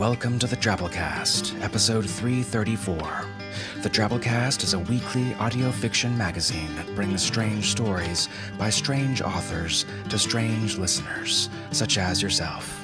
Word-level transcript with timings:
welcome 0.00 0.38
to 0.38 0.46
the 0.46 0.56
Drabblecast, 0.56 1.62
episode 1.62 2.08
334. 2.08 2.96
The 3.82 3.90
Drabblecast 3.90 4.64
is 4.64 4.72
a 4.72 4.78
weekly 4.78 5.34
audio 5.34 5.70
fiction 5.70 6.16
magazine 6.16 6.74
that 6.76 6.94
brings 6.94 7.22
strange 7.22 7.66
stories 7.66 8.26
by 8.58 8.70
strange 8.70 9.20
authors 9.20 9.84
to 10.08 10.18
strange 10.18 10.78
listeners, 10.78 11.50
such 11.70 11.98
as 11.98 12.22
yourself. 12.22 12.82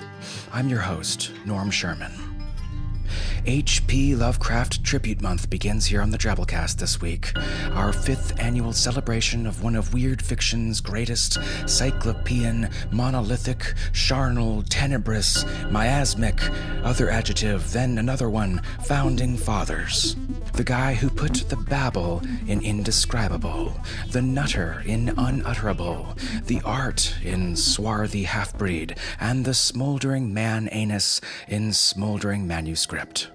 I'm 0.52 0.68
your 0.68 0.80
host, 0.80 1.32
Norm 1.46 1.70
Sherman. 1.70 2.25
H.P. 3.48 4.16
Lovecraft 4.16 4.82
Tribute 4.82 5.22
Month 5.22 5.48
begins 5.48 5.86
here 5.86 6.02
on 6.02 6.10
the 6.10 6.18
Drabblecast 6.18 6.78
this 6.78 7.00
week, 7.00 7.30
our 7.74 7.92
fifth 7.92 8.36
annual 8.40 8.72
celebration 8.72 9.46
of 9.46 9.62
one 9.62 9.76
of 9.76 9.94
weird 9.94 10.20
fiction's 10.20 10.80
greatest 10.80 11.38
cyclopean, 11.64 12.68
monolithic, 12.90 13.74
charnel, 13.92 14.64
tenebrous, 14.64 15.44
miasmic, 15.70 16.40
other 16.82 17.08
adjective, 17.08 17.72
then 17.72 17.98
another 17.98 18.28
one, 18.28 18.60
founding 18.84 19.36
fathers. 19.36 20.16
The 20.54 20.64
guy 20.64 20.94
who 20.94 21.08
put 21.08 21.48
the 21.48 21.56
babble 21.56 22.22
in 22.48 22.60
indescribable, 22.62 23.80
the 24.10 24.22
nutter 24.22 24.82
in 24.84 25.10
unutterable, 25.16 26.16
the 26.46 26.60
art 26.64 27.14
in 27.22 27.54
swarthy 27.54 28.24
half 28.24 28.58
breed, 28.58 28.96
and 29.20 29.44
the 29.44 29.54
smoldering 29.54 30.34
man 30.34 30.68
anus 30.72 31.20
in 31.46 31.72
smoldering 31.72 32.44
manuscript. 32.44 33.30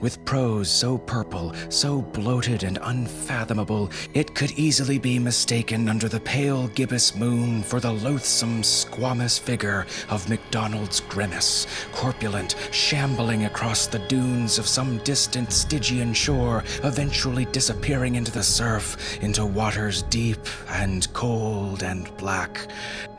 With 0.00 0.24
prose 0.24 0.70
so 0.70 0.98
purple, 0.98 1.54
so 1.68 2.02
bloated 2.02 2.62
and 2.62 2.78
unfathomable, 2.82 3.90
it 4.14 4.34
could 4.34 4.52
easily 4.52 4.98
be 4.98 5.18
mistaken 5.18 5.88
under 5.88 6.08
the 6.08 6.20
pale 6.20 6.68
gibbous 6.68 7.14
moon 7.14 7.62
for 7.62 7.80
the 7.80 7.92
loathsome, 7.92 8.62
squamous 8.62 9.38
figure 9.40 9.86
of 10.08 10.28
McDonald's 10.28 11.00
grimace, 11.00 11.66
corpulent, 11.92 12.56
shambling 12.70 13.44
across 13.44 13.86
the 13.86 13.98
dunes 14.00 14.58
of 14.58 14.66
some 14.66 14.98
distant 14.98 15.52
Stygian 15.52 16.12
shore, 16.12 16.62
eventually 16.84 17.46
disappearing 17.46 18.16
into 18.16 18.32
the 18.32 18.42
surf, 18.42 19.18
into 19.22 19.44
waters 19.44 20.02
deep 20.02 20.40
and 20.68 21.12
cold 21.12 21.82
and 21.82 22.14
black, 22.16 22.68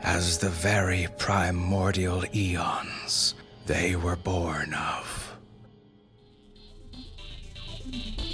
as 0.02 0.38
the 0.38 0.50
very 0.50 1.08
primordial 1.18 2.24
eons 2.34 3.34
they 3.66 3.96
were 3.96 4.16
born 4.16 4.72
of. 4.74 5.27
Thank 7.90 8.22
you. 8.22 8.27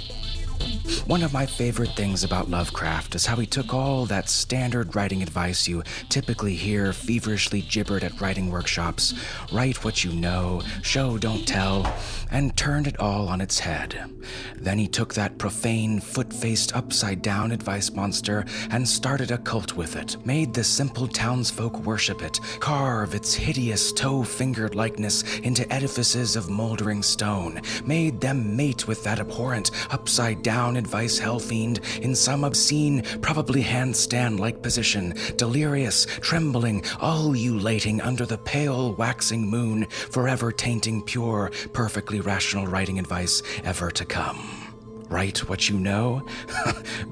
One 1.07 1.23
of 1.23 1.33
my 1.33 1.45
favorite 1.45 1.95
things 1.95 2.23
about 2.23 2.49
Lovecraft 2.49 3.15
is 3.15 3.25
how 3.25 3.35
he 3.35 3.45
took 3.45 3.73
all 3.73 4.05
that 4.05 4.29
standard 4.29 4.95
writing 4.95 5.21
advice 5.23 5.67
you 5.67 5.83
typically 6.09 6.55
hear 6.55 6.93
feverishly 6.93 7.61
gibbered 7.61 8.03
at 8.03 8.19
writing 8.21 8.51
workshops 8.51 9.13
write 9.51 9.83
what 9.83 10.03
you 10.03 10.11
know, 10.11 10.61
show, 10.81 11.17
don't 11.17 11.47
tell, 11.47 11.91
and 12.31 12.55
turned 12.57 12.87
it 12.87 12.99
all 12.99 13.27
on 13.27 13.41
its 13.41 13.59
head. 13.59 14.11
Then 14.55 14.77
he 14.77 14.87
took 14.87 15.13
that 15.13 15.37
profane, 15.37 15.99
foot 15.99 16.31
faced, 16.31 16.75
upside 16.75 17.21
down 17.21 17.51
advice 17.51 17.91
monster 17.91 18.45
and 18.69 18.87
started 18.87 19.31
a 19.31 19.37
cult 19.37 19.73
with 19.73 19.95
it, 19.95 20.17
made 20.25 20.53
the 20.53 20.63
simple 20.63 21.07
townsfolk 21.07 21.77
worship 21.79 22.21
it, 22.21 22.39
carve 22.59 23.15
its 23.15 23.33
hideous 23.33 23.91
toe 23.91 24.23
fingered 24.23 24.75
likeness 24.75 25.23
into 25.39 25.71
edifices 25.73 26.35
of 26.35 26.49
moldering 26.49 27.01
stone, 27.03 27.61
made 27.85 28.21
them 28.21 28.55
mate 28.55 28.87
with 28.87 29.03
that 29.03 29.19
abhorrent, 29.19 29.71
upside 29.91 30.41
down 30.43 30.74
advice 30.75 31.17
hell 31.17 31.39
fiend 31.39 31.79
in 32.01 32.15
some 32.15 32.43
obscene, 32.43 33.03
probably 33.21 33.63
handstand 33.63 34.39
like 34.39 34.61
position, 34.61 35.13
delirious, 35.37 36.05
trembling, 36.21 36.83
ululating 37.01 38.01
under 38.01 38.25
the 38.25 38.37
pale, 38.37 38.93
waxing 38.93 39.47
moon, 39.49 39.85
forever 39.85 40.51
tainting 40.51 41.01
pure, 41.01 41.51
perfectly 41.73 42.19
rational 42.19 42.67
writing 42.67 42.99
advice 42.99 43.41
ever 43.63 43.91
to 43.91 44.05
come. 44.05 44.65
Write 45.09 45.47
what 45.49 45.69
you 45.69 45.79
know? 45.79 46.23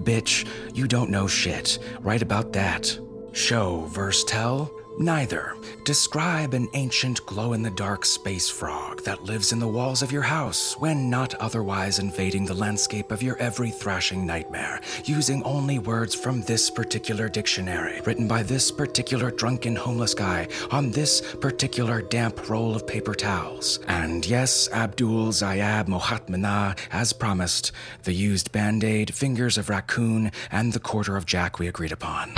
Bitch, 0.04 0.48
you 0.74 0.88
don't 0.88 1.10
know 1.10 1.28
shit. 1.28 1.80
Write 2.02 2.22
about 2.22 2.54
that. 2.54 2.98
Show, 3.34 3.86
verse 3.86 4.24
tell? 4.24 4.72
Neither. 5.00 5.56
Describe 5.86 6.54
an 6.54 6.70
ancient 6.74 7.26
glow 7.26 7.54
in 7.54 7.64
the 7.64 7.72
dark 7.72 8.06
space 8.06 8.50
frog 8.50 9.04
that 9.04 9.24
lives 9.24 9.52
in 9.52 9.60
the 9.60 9.68
walls 9.68 10.02
of 10.04 10.12
your 10.12 10.22
house 10.22 10.78
when 10.78 11.10
not 11.10 11.34
otherwise 11.36 11.98
invading 12.00 12.46
the 12.46 12.54
landscape 12.54 13.12
of 13.12 13.24
your 13.24 13.36
every 13.38 13.72
thrashing 13.72 14.26
nightmare, 14.26 14.80
using 15.04 15.42
only 15.44 15.80
words 15.80 16.14
from 16.14 16.42
this 16.42 16.70
particular 16.70 17.28
dictionary, 17.28 18.02
written 18.02 18.28
by 18.28 18.44
this 18.44 18.72
particular 18.72 19.32
drunken 19.32 19.76
homeless 19.76 20.14
guy 20.14 20.48
on 20.70 20.92
this 20.92 21.22
particular 21.42 22.02
damp 22.02 22.48
roll 22.48 22.76
of 22.76 22.86
paper 22.86 23.16
towels. 23.16 23.80
And 23.88 24.26
yes, 24.26 24.70
Abdul 24.72 25.30
Zayab 25.30 25.88
Mohatmana, 25.88 26.78
as 26.92 27.14
promised, 27.14 27.72
the 28.04 28.14
used 28.14 28.52
band 28.52 28.84
aid, 28.84 29.14
fingers 29.14 29.58
of 29.58 29.70
raccoon, 29.70 30.32
and 30.52 30.72
the 30.72 30.80
quarter 30.80 31.18
of 31.18 31.26
jack 31.26 31.58
we 31.58 31.68
agreed 31.68 31.92
upon. 31.92 32.36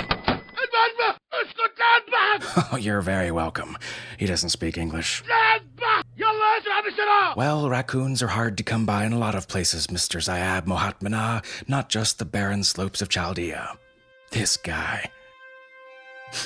Oh, 2.72 2.78
you're 2.79 3.01
very 3.01 3.31
welcome. 3.31 3.78
He 4.18 4.25
doesn't 4.25 4.50
speak 4.50 4.78
English. 4.78 5.23
Well, 7.35 7.69
raccoons 7.69 8.22
are 8.23 8.28
hard 8.28 8.57
to 8.57 8.63
come 8.63 8.85
by 8.85 9.06
in 9.06 9.13
a 9.13 9.19
lot 9.19 9.35
of 9.35 9.47
places, 9.47 9.88
Mr. 9.88 10.22
Zayab 10.22 10.66
Mohatmana, 10.66 11.44
not 11.68 11.90
just 11.90 12.19
the 12.19 12.25
barren 12.25 12.63
slopes 12.63 13.01
of 13.01 13.09
Chaldea. 13.09 13.78
This 14.31 14.57
guy. 14.57 15.12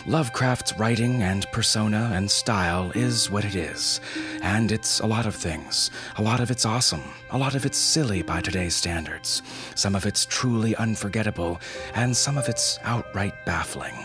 Lovecraft's 0.05 0.77
writing 0.77 1.23
and 1.23 1.45
persona 1.51 2.11
and 2.13 2.29
style 2.29 2.91
is 2.95 3.29
what 3.31 3.45
it 3.45 3.56
is. 3.56 4.01
And 4.41 4.71
it's 4.71 5.00
a 5.00 5.07
lot 5.07 5.25
of 5.25 5.35
things. 5.35 5.89
A 6.17 6.21
lot 6.21 6.39
of 6.39 6.51
it's 6.51 6.66
awesome. 6.66 7.03
A 7.31 7.38
lot 7.38 7.56
of 7.56 7.66
it's 7.66 7.77
silly 7.77 8.21
by 8.21 8.41
today's 8.41 8.75
standards. 8.75 9.41
Some 9.75 9.95
of 9.95 10.06
it's 10.06 10.25
truly 10.25 10.75
unforgettable. 10.75 11.59
And 11.95 12.16
some 12.16 12.38
of 12.38 12.50
it's 12.50 12.79
outright 12.83 13.33
baffling. 13.45 13.95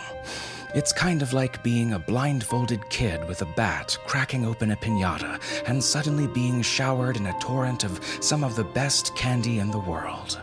It's 0.74 0.92
kind 0.92 1.22
of 1.22 1.32
like 1.32 1.62
being 1.62 1.92
a 1.92 2.00
blindfolded 2.00 2.90
kid 2.90 3.28
with 3.28 3.42
a 3.42 3.46
bat 3.46 3.96
cracking 4.06 4.44
open 4.44 4.72
a 4.72 4.76
pinata 4.76 5.40
and 5.68 5.82
suddenly 5.82 6.26
being 6.26 6.62
showered 6.62 7.16
in 7.16 7.26
a 7.26 7.38
torrent 7.38 7.84
of 7.84 8.04
some 8.20 8.42
of 8.42 8.56
the 8.56 8.64
best 8.64 9.14
candy 9.14 9.60
in 9.60 9.70
the 9.70 9.78
world. 9.78 10.40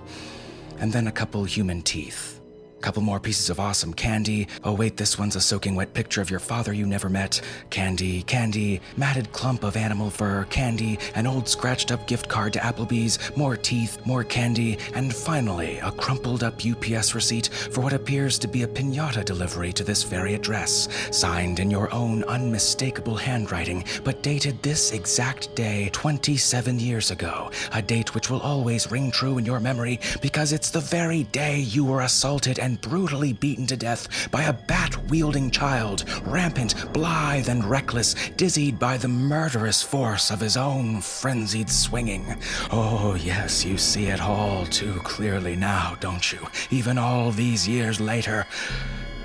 And 0.80 0.94
then 0.94 1.08
a 1.08 1.12
couple 1.12 1.44
human 1.44 1.82
teeth. 1.82 2.41
Couple 2.82 3.04
more 3.04 3.20
pieces 3.20 3.52
of 3.52 3.60
awesome 3.60 3.94
candy. 3.94 4.48
Oh, 4.64 4.74
wait, 4.74 4.98
this 4.98 5.18
one's 5.20 5.36
a 5.36 5.42
soaking 5.42 5.76
wet 5.76 5.94
picture 5.94 6.20
of 6.20 6.32
your 6.32 6.40
father 6.40 6.74
you 6.74 6.88
never 6.88 7.10
met. 7.10 7.40
Candy, 7.70 8.24
candy, 8.24 8.82
matted 8.98 9.32
clump 9.32 9.64
of 9.64 9.78
animal 9.78 10.10
fur, 10.10 10.46
candy, 10.46 10.98
an 11.14 11.28
old 11.28 11.48
scratched 11.48 11.92
up 11.92 12.08
gift 12.08 12.28
card 12.28 12.54
to 12.54 12.60
Applebee's, 12.60 13.20
more 13.38 13.56
teeth, 13.56 14.04
more 14.06 14.24
candy, 14.24 14.80
and 14.96 15.14
finally, 15.14 15.78
a 15.78 15.92
crumpled 15.92 16.44
up 16.44 16.66
UPS 16.66 17.14
receipt 17.14 17.48
for 17.48 17.82
what 17.82 17.94
appears 17.94 18.40
to 18.40 18.48
be 18.48 18.64
a 18.64 18.68
pinata 18.68 19.24
delivery 19.24 19.72
to 19.74 19.84
this 19.84 20.04
very 20.04 20.34
address, 20.34 20.90
signed 21.12 21.60
in 21.60 21.70
your 21.70 21.94
own 21.94 22.24
unmistakable 22.24 23.16
handwriting, 23.16 23.84
but 24.04 24.24
dated 24.24 24.62
this 24.64 24.92
exact 24.92 25.54
day 25.56 25.90
27 25.94 26.80
years 26.80 27.12
ago. 27.12 27.52
A 27.74 27.82
date 27.82 28.16
which 28.16 28.32
will 28.32 28.42
always 28.42 28.92
ring 28.92 29.12
true 29.12 29.38
in 29.38 29.46
your 29.46 29.60
memory 29.60 30.00
because 30.22 30.52
it's 30.52 30.72
the 30.72 30.80
very 30.80 31.24
day 31.26 31.60
you 31.60 31.86
were 31.86 32.02
assaulted 32.02 32.58
and 32.58 32.71
brutally 32.76 33.34
beaten 33.34 33.66
to 33.68 33.76
death 33.76 34.30
by 34.32 34.44
a 34.44 34.54
bat 34.54 34.96
wielding 35.10 35.52
child, 35.52 36.06
rampant, 36.26 36.94
blithe, 36.94 37.50
and 37.50 37.66
reckless, 37.66 38.14
dizzied 38.38 38.80
by 38.80 38.98
the 38.98 39.08
murderous 39.08 39.82
force 39.82 40.32
of 40.32 40.40
his 40.40 40.56
own 40.56 41.02
frenzied 41.02 41.70
swinging. 41.70 42.42
Oh, 42.72 43.16
yes, 43.16 43.66
you 43.66 43.78
see 43.78 44.06
it 44.06 44.22
all 44.22 44.66
too 44.66 45.00
clearly 45.04 45.56
now, 45.56 45.98
don't 46.00 46.32
you? 46.32 46.48
Even 46.70 46.98
all 46.98 47.32
these 47.32 47.68
years 47.68 48.00
later. 48.00 48.46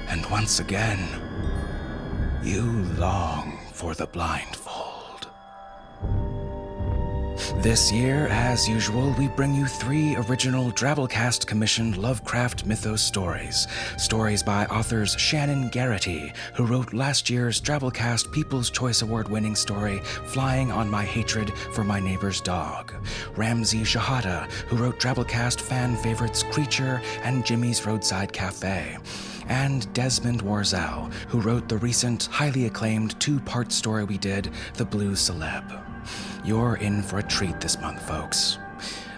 And 0.08 0.25
once 0.26 0.60
again, 0.60 1.06
you 2.42 2.62
long 2.96 3.58
for 3.72 3.94
the 3.94 4.06
blindfold. 4.06 4.85
This 7.56 7.92
year, 7.92 8.28
as 8.28 8.68
usual, 8.68 9.14
we 9.18 9.28
bring 9.28 9.54
you 9.54 9.66
three 9.66 10.16
original 10.16 10.72
Drabblecast 10.72 11.46
commissioned 11.46 11.96
Lovecraft 11.96 12.64
mythos 12.64 13.02
stories. 13.02 13.66
Stories 13.98 14.42
by 14.42 14.64
authors 14.66 15.14
Shannon 15.18 15.68
Garrity, 15.68 16.32
who 16.54 16.64
wrote 16.64 16.94
last 16.94 17.28
year's 17.28 17.60
Drabblecast 17.60 18.32
People's 18.32 18.70
Choice 18.70 19.02
Award 19.02 19.28
winning 19.28 19.54
story, 19.54 19.98
Flying 20.26 20.72
on 20.72 20.90
My 20.90 21.04
Hatred 21.04 21.52
for 21.72 21.84
My 21.84 22.00
Neighbor's 22.00 22.40
Dog. 22.40 22.94
Ramsey 23.36 23.82
Shehadeh, 23.82 24.50
who 24.68 24.76
wrote 24.76 24.98
Drabblecast 24.98 25.60
fan 25.60 25.96
favorites 25.96 26.42
Creature 26.42 27.02
and 27.22 27.44
Jimmy's 27.44 27.84
Roadside 27.84 28.32
Cafe 28.32 28.96
and 29.48 29.92
Desmond 29.92 30.42
Warzel, 30.42 31.12
who 31.28 31.40
wrote 31.40 31.68
the 31.68 31.78
recent, 31.78 32.26
highly 32.26 32.66
acclaimed 32.66 33.18
two 33.20 33.38
part 33.40 33.70
story 33.72 34.04
we 34.04 34.18
did, 34.18 34.50
The 34.74 34.84
Blue 34.84 35.12
Celeb. 35.12 35.95
You're 36.44 36.76
in 36.76 37.02
for 37.02 37.18
a 37.18 37.22
treat 37.22 37.60
this 37.60 37.80
month, 37.80 38.00
folks. 38.02 38.58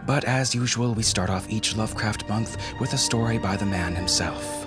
But 0.07 0.25
as 0.25 0.55
usual, 0.55 0.95
we 0.95 1.03
start 1.03 1.29
off 1.29 1.51
each 1.51 1.77
Lovecraft 1.77 2.29
month 2.29 2.57
with 2.81 2.93
a 2.95 2.99
story 2.99 3.39
by 3.39 3.57
the 3.57 3.67
man 3.67 3.95
himself. 3.95 4.67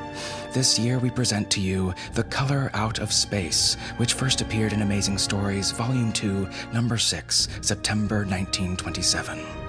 this 0.53 0.77
year 0.77 0.99
we 0.99 1.09
present 1.09 1.49
to 1.49 1.61
you 1.61 1.93
The 2.13 2.25
Color 2.25 2.69
Out 2.73 2.99
of 2.99 3.13
Space, 3.13 3.75
which 3.97 4.13
first 4.13 4.41
appeared 4.41 4.73
in 4.73 4.81
Amazing 4.81 5.17
Stories, 5.17 5.71
Volume 5.71 6.11
2, 6.11 6.47
Number 6.73 6.97
6, 6.97 7.47
September 7.61 8.17
1927. 8.25 9.60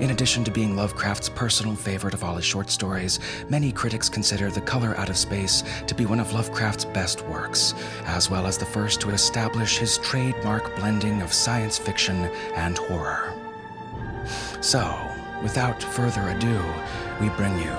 In 0.00 0.12
addition 0.12 0.44
to 0.44 0.50
being 0.50 0.76
Lovecraft's 0.76 1.28
personal 1.28 1.76
favorite 1.76 2.14
of 2.14 2.24
all 2.24 2.36
his 2.36 2.44
short 2.46 2.70
stories, 2.70 3.20
many 3.50 3.70
critics 3.70 4.08
consider 4.08 4.50
The 4.50 4.62
Color 4.62 4.96
Out 4.96 5.10
of 5.10 5.16
Space 5.18 5.62
to 5.86 5.94
be 5.94 6.06
one 6.06 6.18
of 6.18 6.32
Lovecraft's 6.32 6.86
best 6.86 7.20
works, 7.26 7.74
as 8.06 8.30
well 8.30 8.46
as 8.46 8.56
the 8.56 8.64
first 8.64 9.02
to 9.02 9.10
establish 9.10 9.76
his 9.76 9.98
trademark 9.98 10.74
blending 10.76 11.20
of 11.20 11.34
science 11.34 11.76
fiction 11.76 12.16
and 12.56 12.78
horror. 12.78 13.34
So, 14.62 14.98
without 15.42 15.82
further 15.82 16.30
ado, 16.30 16.64
we 17.20 17.28
bring 17.30 17.58
you 17.58 17.76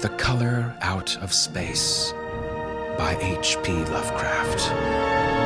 The 0.00 0.14
Color 0.18 0.76
Out 0.82 1.16
of 1.22 1.32
Space 1.32 2.12
by 2.98 3.16
H.P. 3.18 3.72
Lovecraft. 3.72 5.39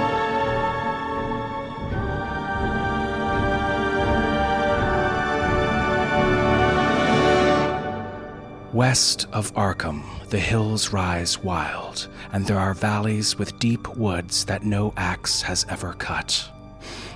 West 8.75 9.29
of 9.33 9.55
Arkham, 9.55 10.03
the 10.31 10.41
hills 10.41 10.93
rise 10.93 11.39
wild, 11.39 12.09
and 12.33 12.45
there 12.45 12.59
are 12.59 12.75
valleys 12.75 13.39
with 13.39 13.57
deep 13.61 13.87
woods 13.97 14.45
that 14.47 14.65
no 14.65 14.93
axe 14.97 15.43
has 15.43 15.65
ever 15.69 15.93
cut. 15.93 16.51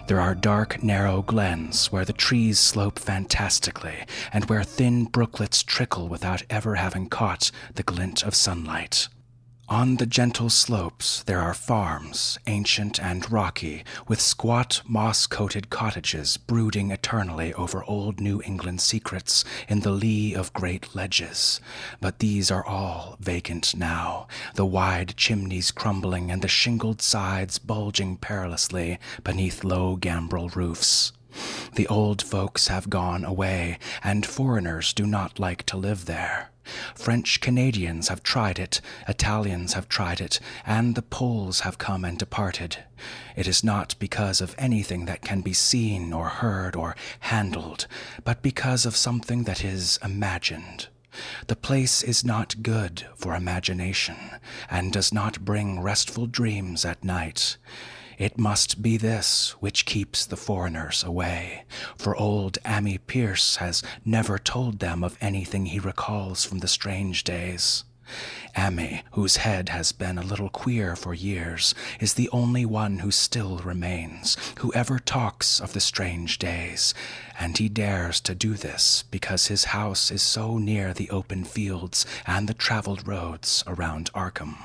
There 0.07 0.21
are 0.21 0.37
dark, 0.37 0.85
narrow 0.85 1.23
glens 1.23 1.91
where 1.91 2.05
the 2.05 2.13
trees 2.13 2.61
slope 2.61 2.97
fantastically 2.97 4.05
and 4.33 4.45
where 4.45 4.63
thin 4.63 5.07
brooklets 5.07 5.65
trickle 5.65 6.07
without 6.07 6.45
ever 6.49 6.77
having 6.77 7.09
caught 7.09 7.51
the 7.75 7.83
glint 7.83 8.23
of 8.23 8.37
sunlight. 8.37 9.09
On 9.71 9.97
the 9.97 10.07
gentle 10.07 10.49
slopes 10.49 11.23
there 11.25 11.43
are 11.43 11.53
farms, 11.53 12.39
ancient 12.47 12.99
and 12.99 13.31
rocky, 13.31 13.85
with 14.07 14.19
squat, 14.19 14.81
moss 14.87 15.27
coated 15.27 15.69
cottages 15.69 16.39
brooding 16.39 16.91
eternally 16.91 17.53
over 17.53 17.85
old 17.85 18.19
New 18.19 18.41
England 18.47 18.81
secrets 18.81 19.45
in 19.69 19.81
the 19.81 19.91
lee 19.91 20.33
of 20.35 20.55
great 20.55 20.95
ledges. 20.95 21.61
But 22.01 22.21
these 22.21 22.51
are 22.51 22.65
all 22.65 23.19
vacant 23.21 23.77
now, 23.77 24.27
the 24.55 24.65
wide 24.65 25.19
chimneys 25.19 25.71
crumbling 25.71 26.31
and 26.31 26.41
the 26.41 26.49
shingled 26.49 27.03
sides 27.03 27.59
bulging 27.59 28.17
perilously 28.17 28.99
beneath 29.23 29.65
low 29.65 29.97
gambrel 29.97 30.49
roofs. 30.49 31.13
The 31.75 31.87
old 31.89 32.23
folks 32.23 32.69
have 32.69 32.89
gone 32.89 33.23
away, 33.23 33.79
and 34.03 34.25
foreigners 34.25 34.95
do 34.95 35.07
not 35.07 35.39
like 35.39 35.65
to 35.65 35.77
live 35.77 36.07
there. 36.07 36.53
French 36.95 37.41
Canadians 37.41 38.09
have 38.09 38.23
tried 38.23 38.59
it, 38.59 38.81
Italians 39.07 39.73
have 39.73 39.89
tried 39.89 40.21
it, 40.21 40.41
and 40.67 40.95
the 40.95 41.03
Poles 41.03 41.61
have 41.61 41.79
come 41.79 42.05
and 42.05 42.19
departed. 42.19 42.85
It 43.37 43.47
is 43.47 43.65
not 43.65 43.95
because 43.99 44.41
of 44.41 44.55
anything 44.59 45.05
that 45.07 45.23
can 45.23 45.41
be 45.41 45.53
seen 45.53 46.13
or 46.13 46.29
heard 46.29 46.77
or 46.77 46.97
handled, 47.21 47.87
but 48.25 48.43
because 48.43 48.85
of 48.85 48.97
something 48.97 49.45
that 49.45 49.65
is 49.65 49.99
imagined. 50.03 50.89
The 51.47 51.57
place 51.57 52.03
is 52.03 52.25
not 52.25 52.63
good 52.63 53.07
for 53.17 53.35
imagination, 53.35 54.17
and 54.71 54.93
does 54.93 55.13
not 55.13 55.45
bring 55.45 55.81
restful 55.81 56.27
dreams 56.27 56.85
at 56.85 57.03
night. 57.03 57.57
It 58.19 58.37
must 58.37 58.83
be 58.83 58.97
this 58.97 59.51
which 59.61 59.87
keeps 59.87 60.27
the 60.27 60.37
foreigners 60.37 61.05
away, 61.05 61.65
for 61.97 62.17
old 62.17 62.59
Ammi 62.65 62.99
Pierce 63.07 63.57
has 63.57 63.81
never 64.05 64.39
told 64.41 64.81
them 64.81 65.05
of 65.05 65.17
anything 65.21 65.67
he 65.67 65.79
recalls 65.79 66.45
from 66.45 66.59
the 66.59 66.67
strange 66.67 67.23
days. 67.23 67.85
Ammi, 68.57 69.03
whose 69.13 69.37
head 69.37 69.69
has 69.69 69.93
been 69.93 70.19
a 70.19 70.25
little 70.25 70.49
queer 70.49 70.97
for 70.97 71.15
years, 71.15 71.77
is 72.01 72.15
the 72.15 72.29
only 72.31 72.65
one 72.65 72.99
who 73.01 73.13
still 73.13 73.59
remains, 73.59 74.37
who 74.59 74.73
ever 74.73 74.99
talks 74.99 75.61
of 75.61 75.73
the 75.73 75.81
strange 75.81 76.39
days, 76.39 76.95
and 77.39 77.59
he 77.59 77.69
dares 77.69 78.19
to 78.23 78.35
do 78.35 78.55
this 78.55 79.05
because 79.13 79.47
his 79.47 79.67
house 79.67 80.11
is 80.11 80.23
so 80.23 80.59
near 80.59 80.93
the 80.93 81.11
open 81.11 81.45
fields 81.45 82.05
and 82.27 82.49
the 82.49 82.55
traveled 82.55 83.07
roads 83.07 83.63
around 83.69 84.11
Arkham. 84.13 84.57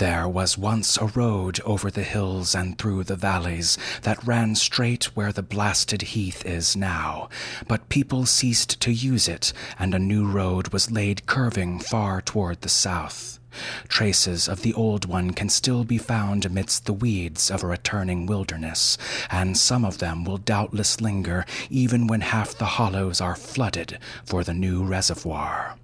There 0.00 0.26
was 0.26 0.56
once 0.56 0.96
a 0.96 1.08
road 1.08 1.60
over 1.66 1.90
the 1.90 2.04
hills 2.04 2.54
and 2.54 2.78
through 2.78 3.04
the 3.04 3.16
valleys 3.16 3.76
that 4.00 4.26
ran 4.26 4.54
straight 4.54 5.14
where 5.14 5.30
the 5.30 5.42
blasted 5.42 6.00
heath 6.00 6.42
is 6.46 6.74
now, 6.74 7.28
but 7.68 7.90
people 7.90 8.24
ceased 8.24 8.80
to 8.80 8.92
use 8.92 9.28
it, 9.28 9.52
and 9.78 9.94
a 9.94 9.98
new 9.98 10.26
road 10.26 10.68
was 10.68 10.90
laid 10.90 11.26
curving 11.26 11.80
far 11.80 12.22
toward 12.22 12.62
the 12.62 12.70
south. 12.70 13.39
Traces 13.88 14.48
of 14.48 14.62
the 14.62 14.74
old 14.74 15.04
one 15.06 15.32
can 15.32 15.48
still 15.48 15.84
be 15.84 15.98
found 15.98 16.44
amidst 16.44 16.86
the 16.86 16.92
weeds 16.92 17.50
of 17.50 17.62
a 17.62 17.66
returning 17.66 18.26
wilderness, 18.26 18.96
and 19.30 19.56
some 19.56 19.84
of 19.84 19.98
them 19.98 20.24
will 20.24 20.38
doubtless 20.38 21.00
linger 21.00 21.44
even 21.68 22.06
when 22.06 22.20
half 22.20 22.56
the 22.56 22.76
hollows 22.76 23.20
are 23.20 23.34
flooded 23.34 23.98
for 24.24 24.44
the 24.44 24.54
new 24.54 24.84
reservoir. 24.84 25.76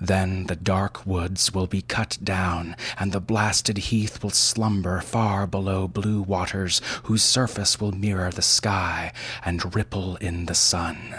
Then 0.00 0.46
the 0.46 0.56
dark 0.56 1.06
woods 1.06 1.52
will 1.52 1.66
be 1.66 1.82
cut 1.82 2.18
down, 2.22 2.76
and 2.98 3.12
the 3.12 3.20
blasted 3.20 3.78
heath 3.78 4.22
will 4.22 4.30
slumber 4.30 5.00
far 5.00 5.46
below 5.46 5.88
blue 5.88 6.22
waters 6.22 6.80
whose 7.04 7.22
surface 7.22 7.80
will 7.80 7.92
mirror 7.92 8.30
the 8.30 8.42
sky 8.42 9.12
and 9.44 9.74
ripple 9.74 10.16
in 10.16 10.46
the 10.46 10.54
sun 10.54 11.14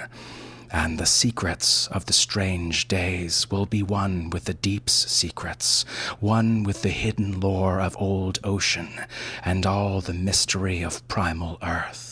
and 0.72 0.98
the 0.98 1.06
secrets 1.06 1.88
of 1.88 2.06
the 2.06 2.14
strange 2.14 2.88
days 2.88 3.50
will 3.52 3.66
be 3.66 3.84
one 3.84 4.30
with 4.30 4.46
the 4.46 4.54
deep's 4.54 4.94
secrets, 5.12 5.84
one 6.20 6.64
with 6.64 6.82
the 6.82 6.90
hidden 6.90 7.40
lore 7.40 7.82
of 7.82 7.96
old 8.00 8.40
ocean, 8.44 8.90
and 9.44 9.66
all 9.66 10.02
the 10.02 10.14
mystery 10.14 10.82
of 10.82 11.08
primal 11.08 11.58
earth. 11.62 12.11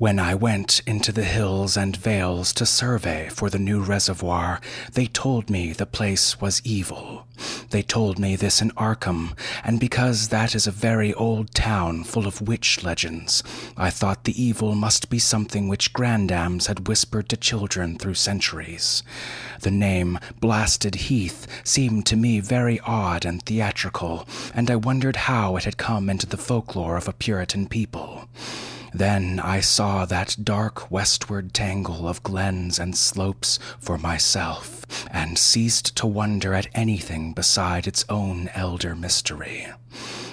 When 0.00 0.18
I 0.18 0.34
went 0.34 0.80
into 0.86 1.12
the 1.12 1.24
hills 1.24 1.76
and 1.76 1.94
vales 1.94 2.54
to 2.54 2.64
survey 2.64 3.28
for 3.28 3.50
the 3.50 3.58
new 3.58 3.82
reservoir, 3.82 4.58
they 4.94 5.04
told 5.04 5.50
me 5.50 5.74
the 5.74 5.84
place 5.84 6.40
was 6.40 6.62
evil. 6.64 7.26
They 7.68 7.82
told 7.82 8.18
me 8.18 8.34
this 8.34 8.62
in 8.62 8.70
Arkham, 8.78 9.36
and 9.62 9.78
because 9.78 10.28
that 10.28 10.54
is 10.54 10.66
a 10.66 10.70
very 10.70 11.12
old 11.12 11.52
town 11.54 12.04
full 12.04 12.26
of 12.26 12.40
witch 12.40 12.82
legends, 12.82 13.42
I 13.76 13.90
thought 13.90 14.24
the 14.24 14.42
evil 14.42 14.74
must 14.74 15.10
be 15.10 15.18
something 15.18 15.68
which 15.68 15.92
grandams 15.92 16.68
had 16.68 16.88
whispered 16.88 17.28
to 17.28 17.36
children 17.36 17.98
through 17.98 18.14
centuries. 18.14 19.02
The 19.60 19.70
name 19.70 20.18
Blasted 20.40 20.94
Heath 20.94 21.46
seemed 21.62 22.06
to 22.06 22.16
me 22.16 22.40
very 22.40 22.80
odd 22.80 23.26
and 23.26 23.42
theatrical, 23.42 24.26
and 24.54 24.70
I 24.70 24.76
wondered 24.76 25.16
how 25.28 25.56
it 25.56 25.64
had 25.64 25.76
come 25.76 26.08
into 26.08 26.26
the 26.26 26.38
folklore 26.38 26.96
of 26.96 27.06
a 27.06 27.12
Puritan 27.12 27.68
people. 27.68 28.30
Then 28.92 29.40
I 29.40 29.60
saw 29.60 30.04
that 30.04 30.36
dark 30.42 30.90
westward 30.90 31.54
tangle 31.54 32.08
of 32.08 32.22
glens 32.22 32.78
and 32.78 32.96
slopes 32.96 33.58
for 33.78 33.98
myself, 33.98 34.84
and 35.10 35.38
ceased 35.38 35.96
to 35.96 36.06
wonder 36.06 36.54
at 36.54 36.66
anything 36.74 37.32
beside 37.32 37.86
its 37.86 38.04
own 38.08 38.48
elder 38.54 38.94
mystery. 38.94 39.68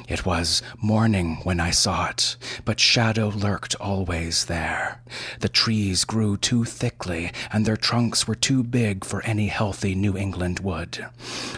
It 0.08 0.26
was 0.26 0.62
morning 0.82 1.40
when 1.44 1.60
I 1.60 1.72
saw 1.72 2.08
it, 2.08 2.38
but 2.64 2.80
shadow 2.80 3.28
lurked 3.28 3.76
always 3.76 4.46
there. 4.46 5.02
The 5.42 5.50
trees 5.50 6.06
grew 6.06 6.38
too 6.38 6.64
thickly, 6.64 7.34
and 7.52 7.66
their 7.66 7.76
trunks 7.76 8.26
were 8.26 8.36
too 8.36 8.64
big 8.64 9.04
for 9.04 9.22
any 9.24 9.48
healthy 9.48 9.96
New 9.96 10.16
England 10.16 10.62
wood. 10.62 11.06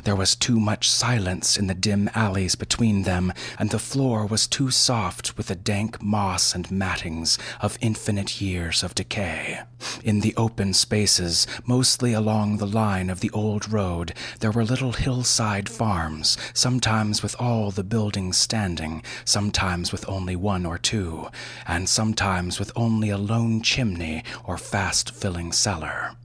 There 0.04 0.16
was 0.16 0.36
too 0.36 0.60
much 0.60 0.90
silence 0.90 1.58
in 1.58 1.68
the 1.68 1.76
dim 1.76 2.10
alleys 2.16 2.56
between 2.56 3.04
them, 3.04 3.34
and 3.60 3.70
the 3.70 3.78
floor 3.78 4.26
was 4.26 4.48
too 4.48 4.72
soft 4.72 5.38
with 5.38 5.48
the 5.48 5.56
dank 5.56 6.02
moss 6.02 6.56
and 6.56 6.72
mattings 6.72 7.38
of 7.62 7.78
infinite 7.82 8.42
years 8.42 8.82
of 8.82 8.96
decay. 8.96 9.60
In 10.04 10.22
the 10.22 10.36
open 10.36 10.74
spaces, 10.74 11.46
mostly 11.66 12.14
along 12.14 12.58
the 12.58 12.68
line 12.68 13.12
of 13.12 13.20
the 13.20 13.30
old 13.32 13.72
road, 13.72 14.14
there 14.40 14.52
were 14.52 14.66
little 14.66 14.94
hillside 14.94 15.70
farms, 15.70 16.36
sometimes 16.54 17.22
with 17.22 17.36
all 17.40 17.70
the 17.70 17.84
buildings 17.84 18.39
standing, 18.40 19.04
sometimes 19.26 19.92
with 19.92 20.08
only 20.08 20.36
one 20.36 20.66
or 20.66 20.78
two, 20.78 21.28
and 21.68 21.88
sometimes 21.88 22.60
with 22.60 22.72
only 22.76 23.10
a 23.10 23.18
lone 23.18 23.62
chimney 23.62 24.24
or 24.44 24.58
fast 24.58 25.12
filling 25.12 25.52
cellar. 25.52 26.16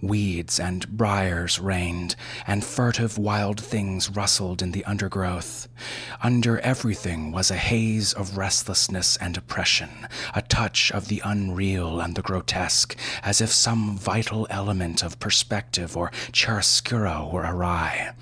Weeds 0.00 0.58
and 0.58 0.88
briars 0.88 1.58
reigned, 1.58 2.16
and 2.46 2.64
furtive 2.64 3.18
wild 3.18 3.60
things 3.60 4.08
rustled 4.08 4.62
in 4.62 4.72
the 4.72 4.84
undergrowth. 4.86 5.68
Under 6.22 6.58
everything 6.60 7.30
was 7.30 7.50
a 7.50 7.56
haze 7.56 8.12
of 8.14 8.38
restlessness 8.38 9.18
and 9.18 9.36
oppression, 9.36 10.08
a 10.34 10.40
touch 10.40 10.90
of 10.92 11.08
the 11.08 11.20
unreal 11.24 12.00
and 12.00 12.14
the 12.14 12.22
grotesque, 12.22 12.96
as 13.22 13.40
if 13.42 13.52
some 13.52 13.98
vital 13.98 14.46
element 14.48 15.02
of 15.02 15.18
perspective 15.18 15.96
or 15.96 16.10
chiaroscuro 16.32 17.30
were 17.30 17.42
awry. 17.42 18.12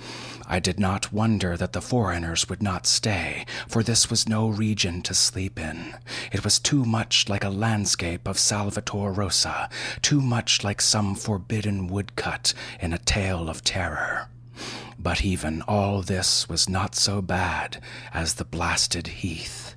I 0.51 0.61
did 0.61 0.81
not 0.81 1.13
wonder 1.13 1.59
that 1.59 1.75
the 1.75 1.83
foreigners 1.83 2.49
would 2.49 2.63
not 2.63 2.87
stay, 2.87 3.45
for 3.67 3.83
this 3.83 4.09
was 4.09 4.27
no 4.27 4.49
region 4.49 5.03
to 5.03 5.13
sleep 5.13 5.61
in. 5.61 5.95
It 6.33 6.43
was 6.43 6.59
too 6.59 6.87
much 6.87 7.29
like 7.29 7.45
a 7.45 7.51
landscape 7.51 8.27
of 8.27 8.39
Salvator 8.39 9.13
Rosa, 9.13 9.69
too 10.01 10.23
much 10.23 10.65
like 10.65 10.81
some 10.81 11.15
forbidden 11.15 11.87
woodcut 11.87 12.55
in 12.81 12.95
a 12.95 12.99
tale 12.99 13.51
of 13.51 13.63
terror. 13.63 14.31
But 14.99 15.23
even 15.23 15.61
all 15.69 16.01
this 16.01 16.49
was 16.49 16.67
not 16.67 16.95
so 16.95 17.21
bad 17.21 17.83
as 18.15 18.35
the 18.35 18.47
blasted 18.47 19.07
heath. 19.09 19.68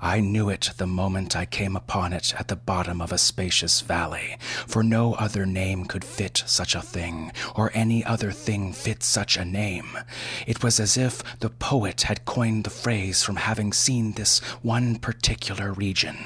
I 0.00 0.20
knew 0.20 0.48
it 0.48 0.70
the 0.76 0.86
moment 0.86 1.36
I 1.36 1.44
came 1.44 1.76
upon 1.76 2.12
it 2.12 2.34
at 2.38 2.48
the 2.48 2.56
bottom 2.56 3.00
of 3.00 3.12
a 3.12 3.18
spacious 3.18 3.80
valley, 3.80 4.36
for 4.66 4.82
no 4.82 5.14
other 5.14 5.44
name 5.44 5.84
could 5.84 6.04
fit 6.04 6.42
such 6.46 6.74
a 6.74 6.82
thing, 6.82 7.32
or 7.54 7.70
any 7.74 8.04
other 8.04 8.30
thing 8.30 8.72
fit 8.72 9.02
such 9.02 9.36
a 9.36 9.44
name. 9.44 9.98
It 10.46 10.62
was 10.62 10.78
as 10.78 10.96
if 10.96 11.22
the 11.40 11.50
poet 11.50 12.02
had 12.02 12.24
coined 12.24 12.64
the 12.64 12.70
phrase 12.70 13.22
from 13.22 13.36
having 13.36 13.72
seen 13.72 14.12
this 14.12 14.38
one 14.62 14.96
particular 14.96 15.72
region. 15.72 16.16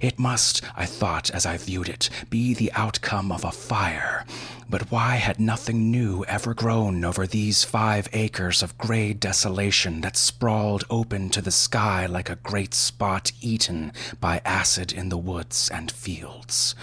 It 0.00 0.18
must, 0.18 0.62
I 0.76 0.86
thought 0.86 1.30
as 1.30 1.44
I 1.44 1.56
viewed 1.56 1.88
it, 1.88 2.08
be 2.30 2.54
the 2.54 2.72
outcome 2.74 3.32
of 3.32 3.44
a 3.44 3.52
fire. 3.52 4.24
But 4.70 4.90
why 4.90 5.16
had 5.16 5.40
nothing 5.40 5.90
new 5.90 6.24
ever 6.26 6.52
grown 6.52 7.02
over 7.02 7.26
these 7.26 7.64
five 7.64 8.06
acres 8.12 8.62
of 8.62 8.76
gray 8.76 9.14
desolation 9.14 10.02
that 10.02 10.14
sprawled 10.14 10.84
open 10.90 11.30
to 11.30 11.40
the 11.40 11.50
sky 11.50 12.04
like 12.04 12.28
a 12.28 12.36
great 12.36 12.74
spot 12.78 13.32
eaten 13.40 13.92
by 14.20 14.40
acid 14.44 14.92
in 14.92 15.08
the 15.08 15.18
woods 15.18 15.70
and 15.72 15.90
fields? 15.90 16.74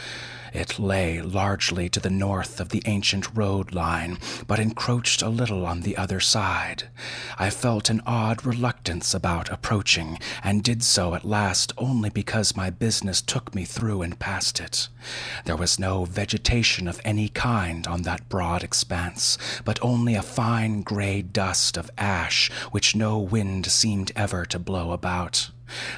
It 0.56 0.80
lay 0.80 1.22
largely 1.22 1.90
to 1.90 2.00
the 2.00 2.10
north 2.10 2.62
of 2.62 2.70
the 2.70 2.82
ancient 2.86 3.28
road 3.36 3.74
line, 3.74 4.18
but 4.48 4.58
encroached 4.58 5.22
a 5.22 5.28
little 5.28 5.66
on 5.66 5.82
the 5.82 5.98
other 5.98 6.22
side. 6.22 6.84
I 7.38 7.50
felt 7.50 7.90
an 7.90 8.02
odd 8.06 8.46
reluctance 8.46 9.14
about 9.14 9.52
approaching, 9.52 10.18
and 10.42 10.64
did 10.64 10.82
so 10.82 11.14
at 11.14 11.26
last 11.26 11.74
only 11.78 12.10
because 12.10 12.56
my 12.56 12.70
business 12.70 13.22
took 13.22 13.54
me 13.54 13.66
through 13.66 14.02
and 14.02 14.18
past 14.18 14.62
it. 14.62 14.88
There 15.44 15.58
was 15.58 15.78
no 15.78 16.06
vegetation 16.06 16.88
of 16.88 17.02
any 17.04 17.28
kind 17.28 17.86
on 17.86 18.04
that 18.04 18.30
broad 18.30 18.64
expanse, 18.64 19.38
but 19.66 19.78
only 19.82 20.16
a 20.16 20.22
fine 20.22 20.84
gray 20.84 21.22
dust 21.22 21.76
of 21.76 21.92
ash 21.98 22.50
which 22.72 22.96
no 22.96 23.20
wind 23.20 23.66
seemed 23.66 24.14
ever 24.16 24.46
to 24.46 24.58
blow 24.58 24.94
about. 24.94 25.50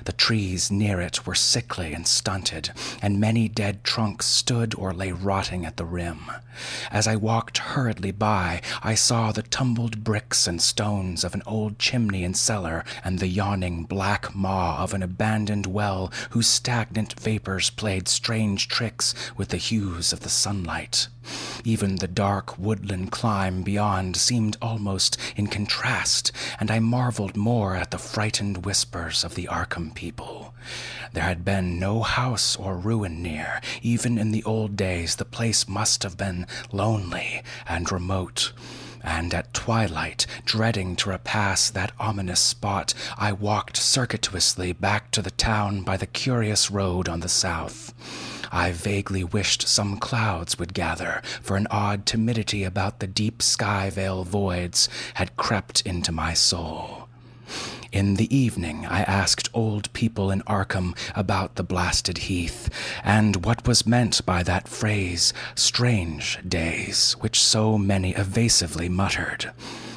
The 0.05 0.13
trees 0.13 0.71
near 0.71 1.01
it 1.01 1.25
were 1.25 1.35
sickly 1.35 1.93
and 1.93 2.07
stunted, 2.07 2.71
and 3.01 3.19
many 3.19 3.47
dead 3.47 3.83
trunks 3.83 4.25
stood 4.25 4.73
or 4.75 4.93
lay 4.93 5.11
rotting 5.11 5.65
at 5.65 5.77
the 5.77 5.85
rim. 5.85 6.31
As 6.91 7.07
I 7.07 7.15
walked 7.15 7.57
hurriedly 7.59 8.11
by, 8.11 8.61
I 8.81 8.95
saw 8.95 9.31
the 9.31 9.43
tumbled 9.43 10.03
bricks 10.03 10.47
and 10.47 10.61
stones 10.61 11.23
of 11.23 11.33
an 11.33 11.43
old 11.45 11.79
chimney 11.79 12.23
and 12.23 12.35
cellar, 12.35 12.83
and 13.03 13.19
the 13.19 13.27
yawning 13.27 13.83
black 13.83 14.33
maw 14.33 14.81
of 14.81 14.93
an 14.93 15.03
abandoned 15.03 15.65
well 15.67 16.11
whose 16.31 16.47
stagnant 16.47 17.19
vapors 17.19 17.69
played 17.69 18.07
strange 18.07 18.67
tricks 18.67 19.13
with 19.35 19.49
the 19.49 19.57
hues 19.57 20.13
of 20.13 20.21
the 20.21 20.29
sunlight. 20.29 21.07
Even 21.63 21.95
the 21.95 22.07
dark 22.07 22.57
woodland 22.57 23.11
clime 23.11 23.61
beyond 23.61 24.15
seemed 24.15 24.57
almost 24.61 25.17
in 25.35 25.47
contrast, 25.47 26.31
and 26.59 26.71
I 26.71 26.79
marveled 26.79 27.35
more 27.35 27.75
at 27.75 27.91
the 27.91 27.97
frightened 27.97 28.65
whispers 28.65 29.23
of 29.23 29.35
the 29.35 29.47
Arkham 29.47 29.93
people. 29.93 30.53
There 31.13 31.23
had 31.23 31.45
been 31.45 31.79
no 31.79 32.03
house 32.03 32.55
or 32.55 32.77
ruin 32.77 33.21
near. 33.21 33.61
Even 33.81 34.17
in 34.17 34.31
the 34.31 34.43
old 34.43 34.75
days, 34.75 35.15
the 35.15 35.25
place 35.25 35.67
must 35.67 36.03
have 36.03 36.17
been 36.17 36.47
lonely 36.71 37.43
and 37.67 37.91
remote. 37.91 38.53
And 39.03 39.33
at 39.33 39.53
twilight, 39.53 40.25
dreading 40.43 40.95
to 40.97 41.09
repass 41.09 41.69
that 41.69 41.93
ominous 41.99 42.41
spot, 42.41 42.93
I 43.17 43.31
walked 43.31 43.77
circuitously 43.77 44.73
back 44.73 45.11
to 45.11 45.21
the 45.21 45.31
town 45.31 45.83
by 45.83 45.97
the 45.97 46.07
curious 46.07 46.69
road 46.69 47.07
on 47.07 47.21
the 47.21 47.29
south. 47.29 47.93
I 48.51 48.71
vaguely 48.71 49.23
wished 49.23 49.67
some 49.67 49.97
clouds 49.97 50.57
would 50.59 50.73
gather, 50.73 51.21
for 51.41 51.57
an 51.57 51.67
odd 51.69 52.05
timidity 52.05 52.63
about 52.63 52.99
the 52.99 53.07
deep 53.07 53.41
sky 53.41 53.89
veil 53.89 54.23
voids 54.23 54.89
had 55.15 55.37
crept 55.37 55.81
into 55.81 56.11
my 56.11 56.33
soul. 56.33 57.07
In 57.91 58.15
the 58.15 58.35
evening, 58.35 58.85
I 58.85 59.03
asked 59.03 59.49
old 59.53 59.91
people 59.93 60.29
in 60.29 60.41
Arkham 60.41 60.93
about 61.15 61.55
the 61.55 61.63
blasted 61.63 62.17
heath, 62.19 62.69
and 63.03 63.45
what 63.45 63.65
was 63.65 63.87
meant 63.87 64.25
by 64.25 64.43
that 64.43 64.67
phrase, 64.67 65.33
strange 65.55 66.37
days, 66.47 67.13
which 67.21 67.41
so 67.41 67.77
many 67.77 68.11
evasively 68.11 68.89
muttered. 68.89 69.51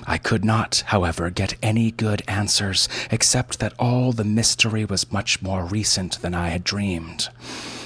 I 0.07 0.19
could 0.19 0.45
not, 0.45 0.85
however, 0.87 1.31
get 1.31 1.57
any 1.63 1.91
good 1.91 2.23
answers, 2.29 2.89
except 3.11 3.59
that 3.59 3.75
all 3.79 4.13
the 4.13 4.25
mystery 4.25 4.85
was 4.85 5.13
much 5.13 5.43
more 5.43 5.65
recent 5.65 6.23
than 6.23 6.35
I 6.35 6.49
had 6.49 6.65
dreamed. 6.65 7.29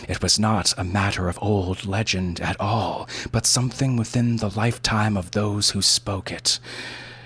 It 0.09 0.23
was 0.23 0.39
not 0.39 0.75
a 0.77 0.85
matter 0.85 1.29
of 1.29 1.39
old 1.41 1.87
legend 1.87 2.41
at 2.41 2.61
all, 2.61 3.09
but 3.33 3.47
something 3.47 3.97
within 3.97 4.37
the 4.37 4.51
lifetime 4.51 5.17
of 5.17 5.31
those 5.31 5.71
who 5.71 5.83
spoke 5.83 6.31
it. 6.31 6.59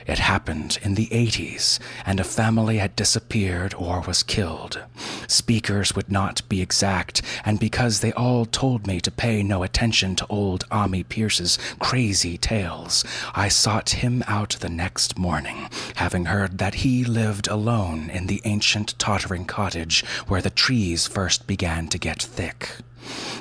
It 0.09 0.21
happened 0.21 0.79
in 0.83 0.95
the 0.95 1.09
80s, 1.09 1.79
and 2.07 2.19
a 2.19 2.25
family 2.25 2.79
had 2.79 2.97
disappeared 2.97 3.75
or 3.75 4.01
was 4.01 4.23
killed. 4.23 4.83
Speakers 5.27 5.95
would 5.95 6.11
not 6.11 6.41
be 6.49 6.63
exact, 6.63 7.21
and 7.45 7.61
because 7.61 8.01
they 8.01 8.13
all 8.15 8.47
told 8.47 8.87
me 8.87 9.01
to 9.03 9.11
pay 9.11 9.43
no 9.43 9.63
attention 9.63 10.17
to 10.17 10.27
old 10.31 10.67
Ammi 10.71 11.07
Pierce's 11.07 11.59
crazy 11.79 12.39
tales, 12.39 13.05
I 13.35 13.49
sought 13.49 13.91
him 13.91 14.25
out 14.27 14.57
the 14.61 14.71
next 14.71 15.19
morning, 15.19 15.69
having 15.97 16.25
heard 16.25 16.57
that 16.57 16.77
he 16.77 17.05
lived 17.05 17.47
alone 17.47 18.09
in 18.09 18.29
the 18.29 18.41
ancient 18.47 18.99
tottering 18.99 19.45
cottage 19.45 20.03
where 20.27 20.41
the 20.41 20.49
trees 20.49 21.07
first 21.07 21.47
began 21.47 21.87
to 21.89 21.99
get 21.99 22.23
thick. 22.23 22.79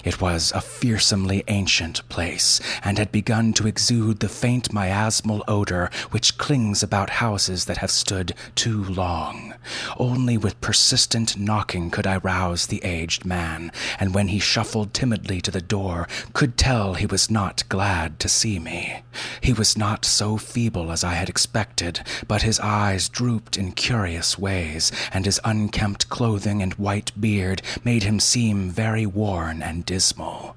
It 0.08 0.22
was 0.22 0.54
a 0.56 0.62
fearsomely 0.62 1.44
ancient 1.50 2.08
place, 2.08 2.62
and 2.82 2.98
had 2.98 3.12
begun 3.12 3.52
to 3.54 3.68
exude 3.68 4.22
the 4.22 4.30
faint 4.30 4.74
miasmal 4.74 5.44
odor 5.50 5.90
which 6.12 6.38
clings 6.38 6.82
about 6.82 7.10
houses 7.10 7.66
that 7.66 7.80
have 7.80 7.92
stood 7.92 8.34
too 8.56 8.86
long. 8.86 9.56
Only 9.98 10.38
with 10.38 10.62
persistent 10.62 11.38
knocking 11.38 11.90
could 11.90 12.08
I 12.08 12.18
rouse 12.18 12.68
the 12.68 12.82
aged 12.86 13.26
man, 13.26 13.70
and 14.00 14.14
when 14.14 14.30
he 14.30 14.40
shuffled 14.40 14.94
timidly 14.94 15.42
to 15.42 15.52
the 15.52 15.60
door, 15.60 16.08
could 16.32 16.58
tell 16.58 16.94
he 16.94 17.06
was 17.06 17.30
not 17.30 17.68
glad 17.68 18.18
to 18.22 18.30
see 18.30 18.60
me. 18.60 19.02
He 19.42 19.52
was 19.52 19.78
not 19.78 20.06
so 20.06 20.38
feeble 20.38 20.90
as 20.90 21.04
I 21.04 21.16
had 21.16 21.28
expected, 21.28 22.00
but 22.30 22.44
his 22.44 22.62
eyes 22.62 23.10
drooped 23.10 23.58
in 23.58 23.74
curious 23.74 24.40
ways, 24.40 24.90
and 25.12 25.26
his 25.26 25.42
unkempt 25.44 26.08
clothing 26.08 26.62
and 26.62 26.74
white 26.76 27.12
beard 27.20 27.62
made 27.84 28.04
him 28.04 28.22
seem 28.22 28.70
very 28.70 29.06
worn 29.06 29.57
and 29.62 29.86
dismal. 29.86 30.56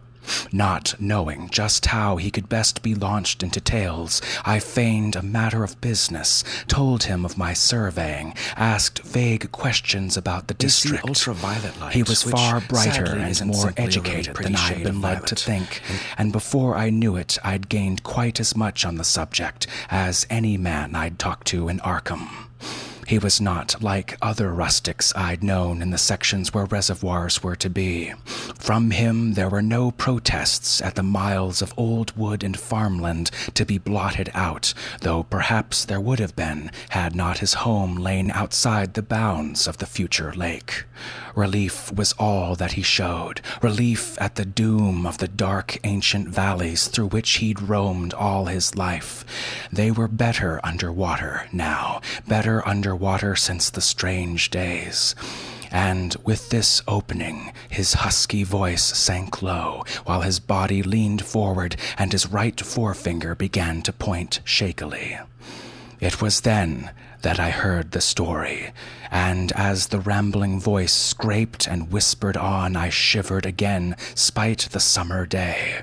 Not 0.53 0.95
knowing 1.01 1.49
just 1.51 1.87
how 1.87 2.17
he 2.17 2.31
could 2.31 2.49
best 2.49 2.83
be 2.83 2.95
launched 2.95 3.43
into 3.43 3.61
tales, 3.61 4.21
I 4.45 4.59
feigned 4.59 5.17
a 5.17 5.23
matter 5.23 5.65
of 5.65 5.81
business, 5.81 6.45
told 6.69 7.05
him 7.05 7.25
of 7.25 7.39
my 7.39 7.53
surveying, 7.53 8.35
asked 8.57 9.01
vague 9.01 9.51
questions 9.51 10.17
about 10.17 10.49
the 10.49 10.55
district. 10.55 11.07
ultraviolet 11.09 11.81
light, 11.81 11.95
he 11.95 12.03
was 12.03 12.23
far 12.23 12.61
brighter 12.61 13.05
and 13.05 13.47
more 13.47 13.55
simply 13.55 13.85
a 13.85 13.87
really 13.87 13.87
educated 13.87 14.37
than 14.37 14.57
I 14.57 14.59
had 14.59 14.83
been 14.85 15.01
led 15.01 15.27
to 15.29 15.35
think, 15.35 15.81
and 16.19 16.33
before 16.33 16.77
I 16.77 16.91
knew 16.91 17.17
it, 17.17 17.39
I'd 17.43 17.69
gained 17.69 18.03
quite 18.03 18.41
as 18.41 18.57
much 18.57 18.85
on 18.85 18.97
the 18.97 19.05
subject 19.05 19.67
as 19.91 20.27
any 20.31 20.57
man 20.57 20.95
I'd 20.95 21.19
talked 21.19 21.47
to 21.49 21.69
in 21.69 21.79
Arkham. 21.81 22.29
He 23.11 23.19
was 23.19 23.41
not 23.41 23.83
like 23.83 24.17
other 24.23 24.55
rustics 24.55 25.13
I'd 25.17 25.43
known 25.43 25.83
in 25.83 25.91
the 25.91 25.99
sections 25.99 26.55
where 26.55 26.67
reservoirs 26.67 27.43
were 27.43 27.57
to 27.57 27.69
be. 27.69 28.13
From 28.57 28.93
him 28.93 29.35
there 29.35 29.49
were 29.49 29.63
no 29.63 29.91
protests 29.91 30.81
at 30.81 30.95
the 30.95 31.03
miles 31.03 31.61
of 31.61 31.75
old 31.77 32.17
wood 32.17 32.45
and 32.45 32.57
farmland 32.57 33.33
to 33.55 33.65
be 33.65 33.79
blotted 33.79 34.31
out, 34.33 34.73
though 35.01 35.25
perhaps 35.25 35.85
there 35.85 36.01
would 36.01 36.21
have 36.21 36.37
been 36.37 36.71
had 36.91 37.17
not 37.17 37.39
his 37.39 37.55
home 37.55 37.97
lain 37.97 38.31
outside 38.31 38.95
the 38.95 39.03
bounds 39.03 39.67
of 39.67 39.79
the 39.79 39.87
future 39.87 40.33
lake. 40.33 40.85
Relief 41.35 41.93
was 41.93 42.13
all 42.15 42.55
that 42.57 42.73
he 42.73 42.83
showed, 42.83 43.41
relief 43.63 44.21
at 44.21 44.35
the 44.35 44.45
doom 44.45 45.07
of 45.07 45.19
the 45.19 45.29
dark 45.29 45.79
ancient 45.85 46.29
valleys 46.29 46.89
through 46.89 47.09
which 47.09 47.31
he'd 47.37 47.63
roamed 47.63 48.13
all 48.15 48.47
his 48.47 48.75
life. 48.75 49.25
They 49.73 49.91
were 49.91 50.09
better 50.09 50.61
under 50.65 50.93
water 50.93 51.47
now, 51.53 52.01
better 52.27 52.67
under 52.67 52.95
water 52.95 53.37
since 53.37 53.71
the 53.71 53.81
strange 53.81 54.51
days. 54.51 55.15
And 55.71 56.17
with 56.25 56.51
this 56.51 56.83
opening, 56.89 57.53
his 57.69 57.95
husky 57.95 58.43
voice 58.43 58.83
sank 58.83 59.41
low, 59.41 59.85
while 60.05 60.23
his 60.23 60.41
body 60.41 60.83
leaned 60.83 61.25
forward 61.25 61.77
and 61.97 62.11
his 62.11 62.27
right 62.27 62.61
forefinger 62.61 63.37
began 63.37 63.83
to 63.83 63.93
point 63.93 64.41
shakily. 64.45 65.19
It 66.01 66.21
was 66.21 66.41
then 66.41 66.91
that 67.23 67.39
I 67.39 67.51
heard 67.51 67.91
the 67.91 68.01
story, 68.01 68.73
and 69.11 69.53
as 69.53 69.89
the 69.89 69.99
rambling 69.99 70.61
voice 70.61 70.93
scraped 70.93 71.67
and 71.67 71.93
whispered 71.93 72.37
on, 72.37 72.77
I 72.77 72.91
shivered 72.91 73.45
again, 73.45 73.97
spite 74.15 74.69
the 74.71 74.81
summer 74.81 75.27
day. 75.27 75.83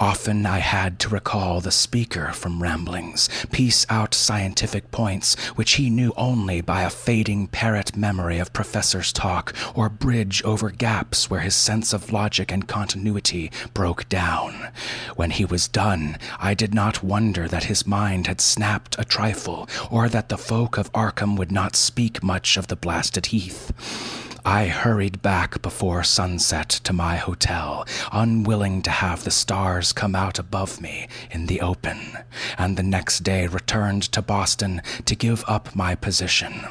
Often 0.00 0.46
I 0.46 0.58
had 0.58 0.98
to 1.00 1.08
recall 1.08 1.60
the 1.60 1.70
speaker 1.70 2.32
from 2.32 2.62
ramblings, 2.62 3.28
piece 3.52 3.86
out 3.88 4.14
scientific 4.14 4.90
points 4.90 5.36
which 5.56 5.72
he 5.72 5.90
knew 5.90 6.12
only 6.16 6.60
by 6.60 6.82
a 6.82 6.90
fading 6.90 7.48
parrot 7.48 7.96
memory 7.96 8.38
of 8.38 8.52
professor's 8.52 9.12
talk, 9.12 9.54
or 9.74 9.88
bridge 9.88 10.42
over 10.44 10.70
gaps 10.70 11.28
where 11.30 11.40
his 11.40 11.54
sense 11.54 11.92
of 11.92 12.12
logic 12.12 12.52
and 12.52 12.66
continuity 12.66 13.50
broke 13.74 14.08
down. 14.08 14.68
When 15.16 15.30
he 15.30 15.44
was 15.44 15.68
done, 15.68 16.16
I 16.38 16.54
did 16.54 16.74
not 16.74 17.02
wonder 17.02 17.46
that 17.48 17.64
his 17.64 17.86
mind 17.86 18.26
had 18.26 18.40
snapped 18.40 18.96
a 18.98 19.04
trifle, 19.04 19.68
or 19.90 20.08
that 20.08 20.28
the 20.28 20.38
folk 20.38 20.76
of 20.78 20.90
Arkham 20.92 21.36
would 21.36 21.52
not 21.52 21.76
speak 21.76 22.22
much 22.22 22.56
of 22.56 22.68
the 22.68 22.76
blasted 22.76 23.26
heath. 23.26 24.27
I 24.50 24.68
hurried 24.68 25.20
back 25.20 25.60
before 25.60 26.02
sunset 26.02 26.70
to 26.84 26.94
my 26.94 27.16
hotel, 27.16 27.86
unwilling 28.10 28.80
to 28.80 28.90
have 28.90 29.22
the 29.22 29.30
stars 29.30 29.92
come 29.92 30.14
out 30.14 30.38
above 30.38 30.80
me 30.80 31.06
in 31.30 31.48
the 31.48 31.60
open, 31.60 32.16
and 32.56 32.74
the 32.74 32.82
next 32.82 33.24
day 33.24 33.46
returned 33.46 34.04
to 34.04 34.22
Boston 34.22 34.80
to 35.04 35.14
give 35.14 35.44
up 35.46 35.76
my 35.76 35.94
position. 35.94 36.64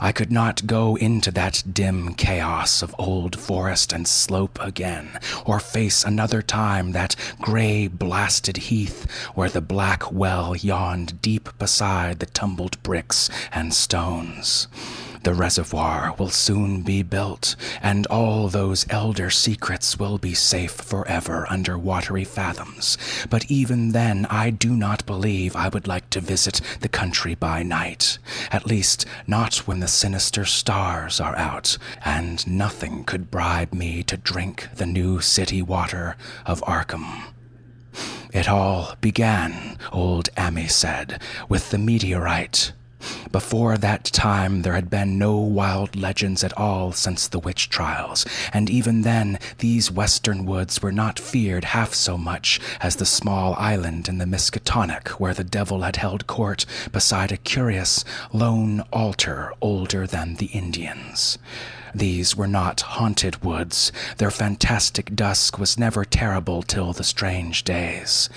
I 0.00 0.10
could 0.10 0.32
not 0.32 0.66
go 0.66 0.96
into 0.96 1.30
that 1.30 1.62
dim 1.72 2.14
chaos 2.14 2.82
of 2.82 2.96
old 2.98 3.38
forest 3.38 3.92
and 3.92 4.08
slope 4.08 4.58
again, 4.60 5.16
or 5.44 5.60
face 5.60 6.02
another 6.02 6.42
time 6.42 6.90
that 6.92 7.14
gray, 7.40 7.86
blasted 7.86 8.56
heath 8.56 9.08
where 9.36 9.48
the 9.48 9.60
black 9.60 10.10
well 10.10 10.56
yawned 10.56 11.22
deep 11.22 11.48
beside 11.60 12.18
the 12.18 12.26
tumbled 12.26 12.82
bricks 12.82 13.30
and 13.52 13.72
stones. 13.72 14.66
The 15.22 15.34
reservoir 15.34 16.14
will 16.18 16.30
soon 16.30 16.80
be 16.80 17.02
built, 17.02 17.54
and 17.82 18.06
all 18.06 18.48
those 18.48 18.86
elder 18.88 19.28
secrets 19.28 19.98
will 19.98 20.16
be 20.16 20.32
safe 20.32 20.72
forever 20.72 21.46
under 21.50 21.78
watery 21.78 22.24
fathoms. 22.24 22.96
But 23.28 23.50
even 23.50 23.92
then, 23.92 24.26
I 24.30 24.48
do 24.48 24.74
not 24.74 25.04
believe 25.04 25.54
I 25.54 25.68
would 25.68 25.86
like 25.86 26.08
to 26.10 26.20
visit 26.20 26.62
the 26.80 26.88
country 26.88 27.34
by 27.34 27.62
night. 27.62 28.18
At 28.50 28.66
least, 28.66 29.04
not 29.26 29.66
when 29.66 29.80
the 29.80 29.88
sinister 29.88 30.46
stars 30.46 31.20
are 31.20 31.36
out, 31.36 31.76
and 32.02 32.46
nothing 32.46 33.04
could 33.04 33.30
bribe 33.30 33.74
me 33.74 34.02
to 34.04 34.16
drink 34.16 34.68
the 34.74 34.86
new 34.86 35.20
city 35.20 35.60
water 35.60 36.16
of 36.46 36.62
Arkham. 36.62 37.24
It 38.32 38.48
all 38.48 38.94
began, 39.00 39.76
old 39.92 40.30
Ammi 40.36 40.70
said, 40.70 41.20
with 41.48 41.70
the 41.70 41.78
meteorite. 41.78 42.72
Before 43.32 43.78
that 43.78 44.04
time, 44.04 44.62
there 44.62 44.74
had 44.74 44.90
been 44.90 45.18
no 45.18 45.36
wild 45.38 45.96
legends 45.96 46.42
at 46.44 46.56
all 46.56 46.92
since 46.92 47.28
the 47.28 47.38
witch 47.38 47.68
trials, 47.68 48.26
and 48.52 48.68
even 48.68 49.02
then, 49.02 49.38
these 49.58 49.90
western 49.90 50.44
woods 50.44 50.82
were 50.82 50.92
not 50.92 51.18
feared 51.18 51.64
half 51.64 51.94
so 51.94 52.18
much 52.18 52.60
as 52.80 52.96
the 52.96 53.06
small 53.06 53.54
island 53.54 54.08
in 54.08 54.18
the 54.18 54.26
Miskatonic 54.26 55.08
where 55.20 55.34
the 55.34 55.44
devil 55.44 55.82
had 55.82 55.96
held 55.96 56.26
court 56.26 56.66
beside 56.92 57.32
a 57.32 57.36
curious, 57.36 58.04
lone 58.32 58.80
altar 58.92 59.52
older 59.60 60.06
than 60.06 60.34
the 60.34 60.46
Indians. 60.46 61.38
These 61.94 62.36
were 62.36 62.46
not 62.46 62.80
haunted 62.82 63.42
woods. 63.42 63.90
Their 64.18 64.30
fantastic 64.30 65.14
dusk 65.14 65.58
was 65.58 65.78
never 65.78 66.04
terrible 66.04 66.62
till 66.62 66.92
the 66.92 67.04
strange 67.04 67.64
days. 67.64 68.28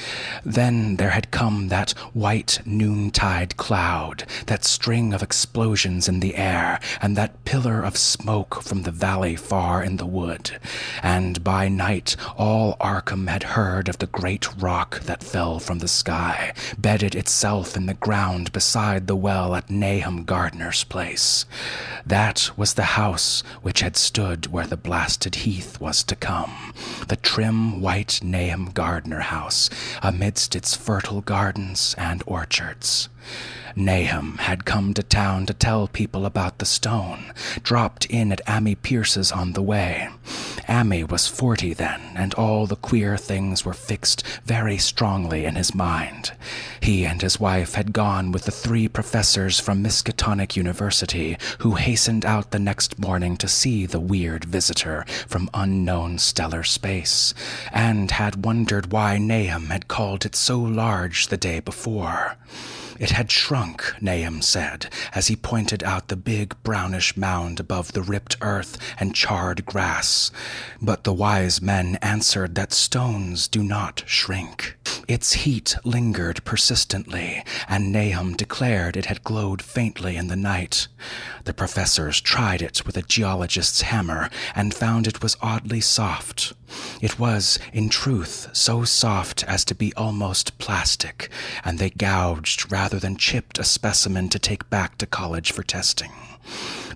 Then 0.43 0.95
there 0.95 1.11
had 1.11 1.31
come 1.31 1.67
that 1.67 1.91
white 2.13 2.59
noontide 2.65 3.57
cloud, 3.57 4.25
that 4.47 4.65
string 4.65 5.13
of 5.13 5.21
explosions 5.21 6.07
in 6.07 6.19
the 6.19 6.35
air, 6.35 6.79
and 7.01 7.15
that 7.15 7.45
pillar 7.45 7.81
of 7.81 7.97
smoke 7.97 8.61
from 8.63 8.83
the 8.83 8.91
valley 8.91 9.35
far 9.35 9.83
in 9.83 9.97
the 9.97 10.05
wood. 10.05 10.59
And 11.01 11.43
by 11.43 11.67
night 11.67 12.15
all 12.37 12.75
Arkham 12.79 13.27
had 13.27 13.43
heard 13.43 13.87
of 13.87 13.99
the 13.99 14.07
great 14.07 14.47
rock 14.61 15.01
that 15.01 15.23
fell 15.23 15.59
from 15.59 15.79
the 15.79 15.87
sky, 15.87 16.53
bedded 16.77 17.15
itself 17.15 17.75
in 17.75 17.85
the 17.85 17.93
ground 17.93 18.51
beside 18.51 19.07
the 19.07 19.15
well 19.15 19.55
at 19.55 19.69
Nahum 19.69 20.23
Gardner's 20.23 20.83
place. 20.83 21.45
That 22.05 22.49
was 22.57 22.73
the 22.73 22.83
house 22.83 23.42
which 23.61 23.81
had 23.81 23.97
stood 23.97 24.47
where 24.47 24.67
the 24.67 24.77
blasted 24.77 25.35
heath 25.35 25.79
was 25.79 26.03
to 26.03 26.15
come, 26.15 26.73
the 27.07 27.15
trim 27.15 27.81
white 27.81 28.19
Nahum 28.23 28.71
Gardner 28.73 29.21
house 29.21 29.69
amidst 30.01 30.55
its 30.55 30.75
fertile 30.75 31.21
gardens 31.21 31.95
and 31.97 32.23
orchards. 32.25 33.09
Nahum 33.75 34.37
had 34.37 34.65
come 34.65 34.93
to 34.93 35.03
town 35.03 35.45
to 35.47 35.53
tell 35.53 35.87
people 35.87 36.25
about 36.25 36.59
the 36.59 36.65
stone, 36.65 37.33
dropped 37.63 38.05
in 38.05 38.31
at 38.31 38.45
Ammi 38.45 38.75
Pierce's 38.81 39.31
on 39.31 39.53
the 39.53 39.61
way. 39.61 40.09
Ammi 40.67 41.03
was 41.09 41.27
forty 41.27 41.73
then, 41.73 42.01
and 42.15 42.33
all 42.35 42.67
the 42.67 42.75
queer 42.75 43.17
things 43.17 43.65
were 43.65 43.73
fixed 43.73 44.23
very 44.45 44.77
strongly 44.77 45.45
in 45.45 45.55
his 45.55 45.75
mind. 45.75 46.31
He 46.79 47.05
and 47.05 47.21
his 47.21 47.39
wife 47.39 47.73
had 47.73 47.93
gone 47.93 48.31
with 48.31 48.45
the 48.45 48.51
three 48.51 48.87
professors 48.87 49.59
from 49.59 49.83
Miskatonic 49.83 50.55
University, 50.55 51.37
who 51.59 51.75
hastened 51.75 52.25
out 52.25 52.51
the 52.51 52.59
next 52.59 52.99
morning 52.99 53.35
to 53.37 53.47
see 53.47 53.85
the 53.85 53.99
weird 53.99 54.45
visitor 54.45 55.05
from 55.27 55.49
unknown 55.53 56.17
stellar 56.19 56.63
space, 56.63 57.33
and 57.71 58.11
had 58.11 58.45
wondered 58.45 58.91
why 58.91 59.17
Nahum 59.17 59.67
had 59.67 59.87
called 59.87 60.25
it 60.25 60.35
so 60.35 60.59
large 60.59 61.27
the 61.27 61.37
day 61.37 61.59
before. 61.59 62.37
It 62.99 63.11
had 63.11 63.31
shrunk, 63.31 63.93
Nahum 64.01 64.41
said, 64.41 64.91
as 65.13 65.27
he 65.27 65.35
pointed 65.35 65.83
out 65.83 66.07
the 66.07 66.15
big 66.15 66.55
brownish 66.63 67.17
mound 67.17 67.59
above 67.59 67.93
the 67.93 68.01
ripped 68.01 68.37
earth 68.41 68.77
and 68.99 69.15
charred 69.15 69.65
grass. 69.65 70.31
But 70.81 71.03
the 71.03 71.13
wise 71.13 71.61
men 71.61 71.97
answered 72.01 72.55
that 72.55 72.73
stones 72.73 73.47
do 73.47 73.63
not 73.63 74.03
shrink. 74.05 74.77
Its 75.07 75.33
heat 75.33 75.75
lingered 75.83 76.43
persistently, 76.45 77.43
and 77.67 77.91
Nahum 77.91 78.35
declared 78.35 78.95
it 78.95 79.07
had 79.07 79.23
glowed 79.23 79.61
faintly 79.61 80.15
in 80.15 80.27
the 80.27 80.35
night. 80.35 80.87
The 81.43 81.53
professors 81.53 82.21
tried 82.21 82.61
it 82.61 82.85
with 82.85 82.95
a 82.95 83.01
geologist's 83.01 83.81
hammer 83.81 84.29
and 84.55 84.73
found 84.73 85.07
it 85.07 85.21
was 85.21 85.35
oddly 85.41 85.81
soft. 85.81 86.53
It 87.01 87.19
was, 87.19 87.59
in 87.71 87.89
truth, 87.89 88.49
so 88.53 88.83
soft 88.83 89.43
as 89.43 89.65
to 89.65 89.75
be 89.75 89.93
almost 89.95 90.57
plastic, 90.57 91.29
and 91.63 91.79
they 91.79 91.89
gouged 91.89 92.71
rather 92.71 92.99
than 92.99 93.17
chipped 93.17 93.59
a 93.59 93.63
specimen 93.63 94.29
to 94.29 94.39
take 94.39 94.69
back 94.69 94.97
to 94.97 95.05
college 95.05 95.51
for 95.51 95.63
testing. 95.63 96.11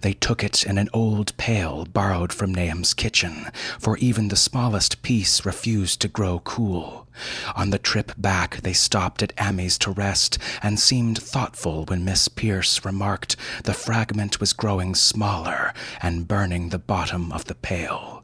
They 0.02 0.14
took 0.14 0.44
it 0.44 0.66
in 0.66 0.78
an 0.78 0.90
old 0.94 1.36
pail 1.38 1.86
borrowed 1.86 2.32
from 2.34 2.54
Nahum's 2.54 2.94
kitchen, 2.94 3.48
for 3.80 3.98
even 3.98 4.28
the 4.28 4.36
smallest 4.36 5.02
piece 5.02 5.46
refused 5.46 6.02
to 6.02 6.08
grow 6.08 6.40
cool. 6.40 7.08
On 7.56 7.72
the 7.72 7.80
trip 7.80 8.12
back, 8.18 8.58
they 8.62 8.74
stopped 8.74 9.24
at 9.24 9.34
Ammi's 9.38 9.78
to 9.80 9.92
rest 9.92 10.38
and 10.62 10.80
seemed 10.80 11.18
thoughtful 11.18 11.86
when 11.86 12.06
Miss 12.06 12.28
Pierce 12.28 12.86
remarked 12.86 13.36
the 13.64 13.74
fragment 13.74 14.40
was 14.40 14.54
growing 14.54 14.94
smaller 14.94 15.74
and 16.02 16.28
burning 16.28 16.70
the 16.70 16.80
bottom 16.80 17.32
of 17.32 17.46
the 17.46 17.56
pail. 17.56 18.24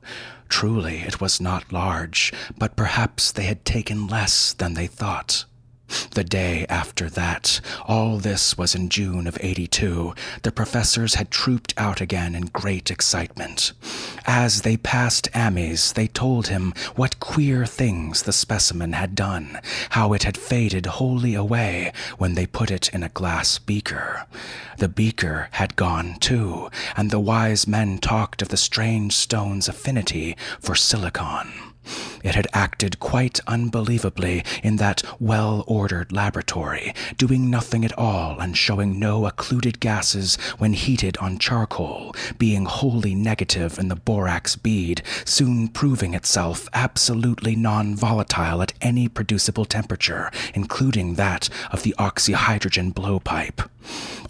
Truly, 0.54 1.00
it 1.00 1.20
was 1.20 1.42
not 1.42 1.74
large, 1.74 2.32
but 2.60 2.76
perhaps 2.76 3.32
they 3.32 3.46
had 3.46 3.66
taken 3.66 4.06
less 4.06 4.54
than 4.54 4.76
they 4.76 4.86
thought. 4.86 5.46
The 6.12 6.24
day 6.24 6.65
after 6.69 7.10
that, 7.10 7.60
all 7.86 8.17
this 8.17 8.58
was 8.58 8.76
in 8.76 8.89
June 8.89 9.28
of 9.28 9.38
82, 9.41 10.13
the 10.43 10.52
professors 10.52 11.15
had 11.15 11.32
trooped 11.32 11.74
out 11.78 12.02
again 12.02 12.36
in 12.36 12.46
great 12.46 12.89
excitement. 12.89 13.74
As 14.26 14.62
they 14.62 14.78
passed 14.78 15.28
Ammi's, 15.34 15.93
they 15.93 16.08
told 16.08 16.48
him 16.48 16.74
what 16.96 17.19
queer 17.19 17.65
things 17.65 18.24
the 18.24 18.32
specimen 18.32 18.93
had 18.93 19.15
done, 19.15 19.60
how 19.89 20.13
it 20.13 20.24
had 20.24 20.38
faded 20.38 20.86
wholly 20.86 21.36
away 21.36 21.91
when 22.17 22.36
they 22.36 22.46
put 22.46 22.72
it 22.72 22.89
in 22.89 23.04
a 23.04 23.10
glass 23.10 23.60
beaker. 23.60 24.26
The 24.78 24.89
beaker 24.89 25.50
had 25.52 25.76
gone 25.76 26.15
too, 26.19 26.69
and 26.96 27.12
the 27.12 27.19
wise 27.19 27.67
men 27.67 27.98
talked 27.98 28.41
of 28.41 28.50
the 28.50 28.58
strange 28.58 29.13
stone's 29.13 29.67
affinity 29.67 30.38
for 30.60 30.76
silicon. 30.76 31.52
It 32.24 32.36
had 32.36 32.48
acted 32.54 33.00
quite 33.00 33.42
unbelievably 33.48 34.44
in 34.64 34.78
that 34.78 35.04
well 35.20 35.64
ordered 35.68 36.12
laboratory, 36.12 36.94
doing 37.18 37.50
nothing 37.50 37.84
at 37.84 37.98
all 37.98 38.40
and 38.40 38.58
showing 38.58 38.98
no 38.98 39.26
occluded 39.26 39.80
gases 39.80 40.38
when 40.58 40.74
heated 40.74 41.18
on 41.18 41.38
charcoal, 41.38 42.16
being 42.38 42.66
wholly 42.66 43.14
negative 43.14 43.78
in 43.78 43.90
the 43.90 43.96
borax 43.96 44.56
bead, 44.56 45.04
soon 45.26 45.68
proving 45.68 46.14
itself 46.14 46.70
absolutely 46.74 47.56
non 47.56 47.96
volatile 47.96 48.62
at 48.62 48.74
any 48.82 49.10
producible 49.10 49.66
temperature, 49.66 50.32
including 50.54 51.16
that 51.16 51.50
of 51.72 51.84
the 51.84 51.94
oxyhydrogen 52.00 52.94
blowpipe. 52.94 53.68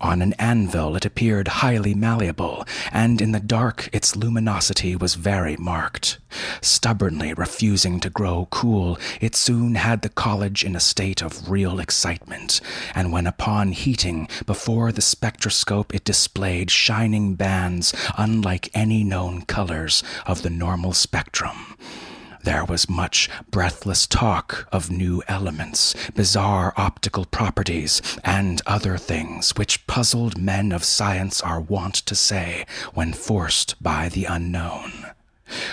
On 0.01 0.21
an 0.21 0.33
anvil, 0.33 0.95
it 0.95 1.05
appeared 1.05 1.47
highly 1.47 1.93
malleable, 1.93 2.65
and 2.91 3.21
in 3.21 3.31
the 3.31 3.39
dark, 3.39 3.89
its 3.93 4.15
luminosity 4.15 4.95
was 4.95 5.15
very 5.15 5.55
marked. 5.57 6.17
Stubbornly 6.61 7.33
refusing 7.33 7.82
refusing 7.83 7.99
to 7.99 8.09
grow 8.09 8.47
cool, 8.49 8.97
it 9.19 9.35
soon 9.35 9.75
had 9.75 10.01
the 10.01 10.09
college 10.09 10.63
in 10.63 10.73
a 10.73 10.79
state 10.79 11.21
of 11.21 11.49
real 11.49 11.81
excitement, 11.81 12.61
and 12.95 13.11
when 13.11 13.27
upon 13.27 13.73
heating 13.73 14.25
before 14.45 14.93
the 14.93 15.01
spectroscope 15.01 15.93
it 15.93 16.05
displayed 16.05 16.71
shining 16.71 17.35
bands 17.35 17.93
unlike 18.17 18.69
any 18.73 19.03
known 19.03 19.41
colors 19.41 20.01
of 20.25 20.43
the 20.43 20.49
normal 20.49 20.93
spectrum. 20.93 21.75
There 22.43 22.63
was 22.63 22.89
much 22.89 23.29
breathless 23.51 24.07
talk 24.07 24.65
of 24.71 24.89
new 24.89 25.21
elements, 25.27 25.93
bizarre 26.15 26.73
optical 26.77 27.25
properties, 27.25 28.01
and 28.23 28.61
other 28.65 28.97
things 28.97 29.57
which 29.57 29.85
puzzled 29.87 30.37
men 30.37 30.71
of 30.71 30.85
science 30.85 31.41
are 31.41 31.59
wont 31.59 31.95
to 31.95 32.15
say 32.15 32.65
when 32.93 33.11
forced 33.11 33.75
by 33.83 34.07
the 34.07 34.23
unknown. 34.23 35.13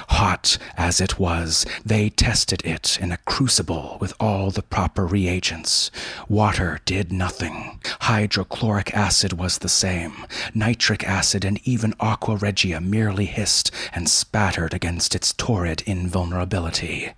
Hot 0.09 0.59
as 0.77 1.01
it 1.01 1.19
was, 1.19 1.65
they 1.85 2.11
tested 2.11 2.63
it 2.65 2.99
in 3.01 3.13
a 3.13 3.17
crucible 3.19 3.97
with 4.01 4.13
all 4.21 4.51
the 4.51 4.63
proper 4.63 5.07
reagents. 5.07 5.91
Water 6.29 6.81
did 6.85 7.13
nothing. 7.13 7.81
Hydrochloric 8.01 8.95
acid 8.95 9.35
was 9.35 9.59
the 9.59 9.69
same. 9.69 10.27
Nitric 10.55 11.05
acid 11.05 11.45
and 11.45 11.61
even 11.65 11.95
aqua 12.01 12.37
regia 12.37 12.81
merely 12.81 13.27
hissed 13.27 13.71
and 13.95 14.09
spattered 14.09 14.75
against 14.75 15.15
its 15.15 15.33
torrid 15.33 15.83
invulnerability. 15.87 17.13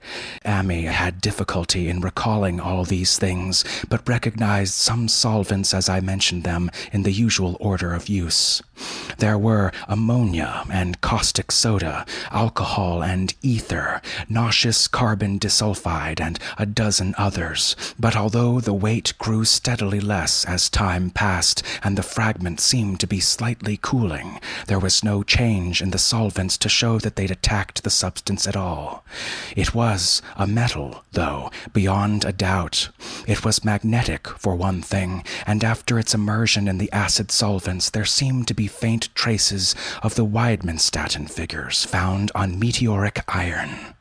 Ammi 0.45 0.85
had 0.85 1.21
difficulty 1.21 1.89
in 1.89 2.01
recalling 2.01 2.61
all 2.61 2.85
these 2.85 3.19
things, 3.19 3.65
but 3.89 4.09
recognized 4.09 4.75
some 4.75 5.09
solvents 5.09 5.73
as 5.75 5.89
I 5.89 6.01
mentioned 6.01 6.45
them 6.45 6.71
in 6.93 7.03
the 7.03 7.13
usual 7.13 7.57
order 7.59 7.95
of 7.95 8.09
use. 8.09 8.63
There 9.19 9.39
were 9.39 9.73
ammonia 9.89 10.65
and 10.71 11.01
caustic 11.01 11.51
soda, 11.53 12.05
alcohol 12.43 13.05
and 13.05 13.35
ether, 13.41 14.03
nauseous 14.29 14.89
carbon 14.89 15.39
disulfide, 15.39 16.21
and 16.21 16.41
a 16.59 16.67
dozen 16.67 17.15
others. 17.17 17.77
But 18.01 18.17
although 18.17 18.59
the 18.59 18.81
weight 18.87 19.13
grew 19.19 19.45
steadily 19.45 20.01
less 20.01 20.45
as 20.45 20.69
time 20.69 21.11
passed 21.11 21.63
and 21.85 21.97
the 21.97 22.03
fragment 22.17 22.59
seemed 22.59 22.99
to 22.99 23.07
be 23.07 23.21
slightly 23.21 23.79
cooling, 23.81 24.41
there 24.67 24.81
was 24.81 25.05
no 25.05 25.23
change 25.23 25.81
in 25.81 25.93
the 25.93 25.99
solvents 26.13 26.59
to 26.59 26.69
show 26.69 26.99
that 26.99 27.15
they'd 27.15 27.31
attacked 27.31 27.85
the 27.85 27.91
substance 27.91 28.49
at 28.49 28.57
all. 28.57 29.05
It 29.55 29.73
was 29.73 30.21
a 30.37 30.49
metal, 30.49 31.05
though, 31.13 31.49
beyond 31.73 32.25
a 32.25 32.33
doubt. 32.33 32.89
It 33.29 33.45
was 33.45 33.65
magnetic, 33.65 34.27
for 34.27 34.57
one 34.57 34.83
thing, 34.83 35.23
and 35.47 35.63
after 35.63 35.97
its 35.97 36.13
immersion 36.13 36.67
in 36.67 36.79
the 36.79 36.91
acid 36.91 37.31
solvents, 37.31 37.91
there 37.91 38.05
seemed 38.05 38.49
to 38.49 38.55
be 38.55 38.67
faint 38.67 39.15
traces 39.15 39.77
of 40.03 40.17
the 40.17 40.27
Widmanstätten 40.27 41.31
figures 41.31 41.85
found 41.85 42.32
on 42.35 42.59
meteoric 42.59 43.23
iron. 43.29 43.95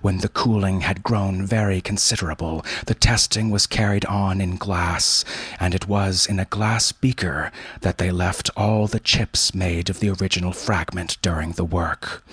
When 0.00 0.18
the 0.18 0.28
cooling 0.28 0.80
had 0.80 1.02
grown 1.02 1.44
very 1.44 1.80
considerable, 1.80 2.64
the 2.86 2.94
testing 2.94 3.50
was 3.50 3.66
carried 3.66 4.06
on 4.06 4.40
in 4.40 4.56
glass, 4.56 5.24
and 5.60 5.74
it 5.74 5.86
was 5.86 6.24
in 6.24 6.40
a 6.40 6.46
glass 6.46 6.90
beaker 6.92 7.52
that 7.82 7.98
they 7.98 8.10
left 8.10 8.50
all 8.56 8.86
the 8.86 9.00
chips 9.00 9.54
made 9.54 9.90
of 9.90 10.00
the 10.00 10.08
original 10.08 10.52
fragment 10.52 11.18
during 11.20 11.52
the 11.52 11.64
work. 11.64 12.24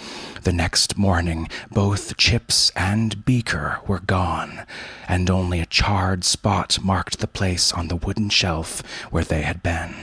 The 0.43 0.53
next 0.53 0.97
morning, 0.97 1.49
both 1.71 2.15
chips 2.15 2.71
and 2.75 3.25
beaker 3.25 3.79
were 3.85 3.99
gone, 3.99 4.65
and 5.07 5.29
only 5.29 5.59
a 5.59 5.65
charred 5.65 6.23
spot 6.23 6.79
marked 6.81 7.19
the 7.19 7.27
place 7.27 7.73
on 7.73 7.89
the 7.89 7.97
wooden 7.97 8.29
shelf 8.29 8.81
where 9.11 9.25
they 9.25 9.41
had 9.41 9.61
been. 9.61 9.93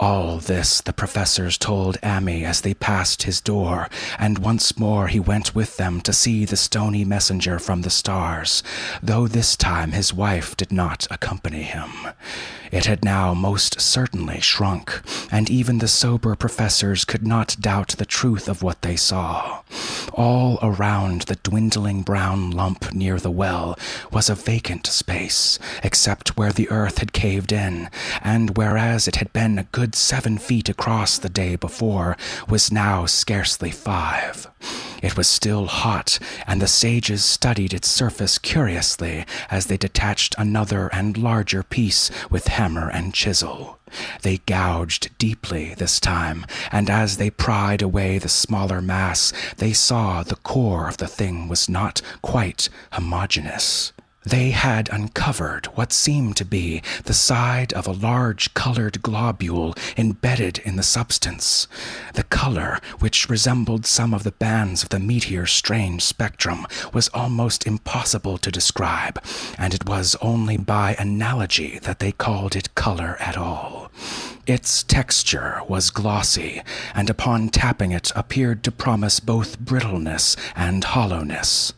All 0.00 0.38
this 0.38 0.80
the 0.80 0.92
professors 0.92 1.56
told 1.56 2.00
Ammi 2.02 2.44
as 2.44 2.60
they 2.60 2.74
passed 2.74 3.22
his 3.22 3.40
door, 3.40 3.88
and 4.18 4.38
once 4.38 4.78
more 4.78 5.06
he 5.08 5.20
went 5.20 5.54
with 5.54 5.76
them 5.76 6.00
to 6.02 6.12
see 6.12 6.44
the 6.44 6.56
stony 6.56 7.04
messenger 7.04 7.58
from 7.58 7.82
the 7.82 7.90
stars, 7.90 8.62
though 9.02 9.26
this 9.28 9.56
time 9.56 9.92
his 9.92 10.12
wife 10.12 10.56
did 10.56 10.72
not 10.72 11.06
accompany 11.10 11.62
him. 11.62 11.90
It 12.72 12.86
had 12.86 13.04
now 13.04 13.34
most 13.34 13.80
certainly 13.80 14.40
shrunk, 14.40 15.00
and 15.30 15.48
even 15.48 15.78
the 15.78 15.86
sober 15.86 16.34
professors 16.34 17.04
could 17.04 17.24
not 17.24 17.56
doubt 17.60 17.94
the 17.98 18.04
truth 18.04 18.48
of 18.48 18.62
what 18.62 18.82
they 18.82 18.96
saw. 18.96 19.62
All 20.12 20.58
around 20.60 21.22
the 21.22 21.36
dwindling 21.36 22.02
brown 22.02 22.50
lump 22.50 22.92
near 22.92 23.18
the 23.18 23.30
well 23.30 23.78
was 24.12 24.28
a 24.28 24.34
vacant 24.34 24.86
space, 24.86 25.58
except 25.82 26.36
where 26.36 26.52
the 26.52 26.68
earth 26.68 26.98
had 26.98 27.12
caved 27.12 27.52
in, 27.52 27.88
and 28.22 28.56
whereas 28.56 29.06
it 29.06 29.16
had 29.16 29.32
been 29.32 29.63
good 29.72 29.94
seven 29.94 30.38
feet 30.38 30.68
across 30.68 31.18
the 31.18 31.28
day 31.28 31.56
before, 31.56 32.16
was 32.48 32.72
now 32.72 33.06
scarcely 33.06 33.70
five. 33.70 34.48
It 35.02 35.16
was 35.16 35.28
still 35.28 35.66
hot, 35.66 36.18
and 36.46 36.62
the 36.62 36.66
sages 36.66 37.22
studied 37.22 37.74
its 37.74 37.88
surface 37.88 38.38
curiously 38.38 39.26
as 39.50 39.66
they 39.66 39.76
detached 39.76 40.34
another 40.38 40.88
and 40.94 41.18
larger 41.18 41.62
piece 41.62 42.10
with 42.30 42.48
hammer 42.48 42.88
and 42.88 43.12
chisel. 43.12 43.78
They 44.22 44.38
gouged 44.38 45.10
deeply 45.18 45.74
this 45.74 46.00
time, 46.00 46.46
and 46.72 46.88
as 46.88 47.18
they 47.18 47.30
pried 47.30 47.82
away 47.82 48.18
the 48.18 48.28
smaller 48.28 48.80
mass, 48.80 49.32
they 49.58 49.72
saw 49.72 50.22
the 50.22 50.36
core 50.36 50.88
of 50.88 50.96
the 50.96 51.06
thing 51.06 51.48
was 51.48 51.68
not 51.68 52.00
quite 52.22 52.68
homogeneous. 52.92 53.92
They 54.24 54.52
had 54.52 54.88
uncovered 54.90 55.66
what 55.74 55.92
seemed 55.92 56.36
to 56.38 56.46
be 56.46 56.82
the 57.04 57.12
side 57.12 57.74
of 57.74 57.86
a 57.86 57.92
large 57.92 58.54
colored 58.54 59.02
globule 59.02 59.74
embedded 59.98 60.58
in 60.58 60.76
the 60.76 60.82
substance. 60.82 61.68
The 62.14 62.22
color, 62.22 62.80
which 63.00 63.28
resembled 63.28 63.84
some 63.84 64.14
of 64.14 64.24
the 64.24 64.32
bands 64.32 64.82
of 64.82 64.88
the 64.88 64.98
meteor's 64.98 65.52
strange 65.52 66.02
spectrum, 66.02 66.66
was 66.94 67.08
almost 67.08 67.66
impossible 67.66 68.38
to 68.38 68.50
describe, 68.50 69.22
and 69.58 69.74
it 69.74 69.86
was 69.86 70.16
only 70.22 70.56
by 70.56 70.96
analogy 70.98 71.78
that 71.80 71.98
they 71.98 72.12
called 72.12 72.56
it 72.56 72.74
color 72.74 73.16
at 73.20 73.36
all. 73.36 73.90
Its 74.46 74.82
texture 74.82 75.62
was 75.68 75.88
glossy, 75.88 76.60
and 76.94 77.08
upon 77.08 77.48
tapping 77.48 77.92
it 77.92 78.12
appeared 78.14 78.62
to 78.62 78.70
promise 78.70 79.18
both 79.18 79.58
brittleness 79.58 80.36
and 80.54 80.84
hollowness. 80.84 81.72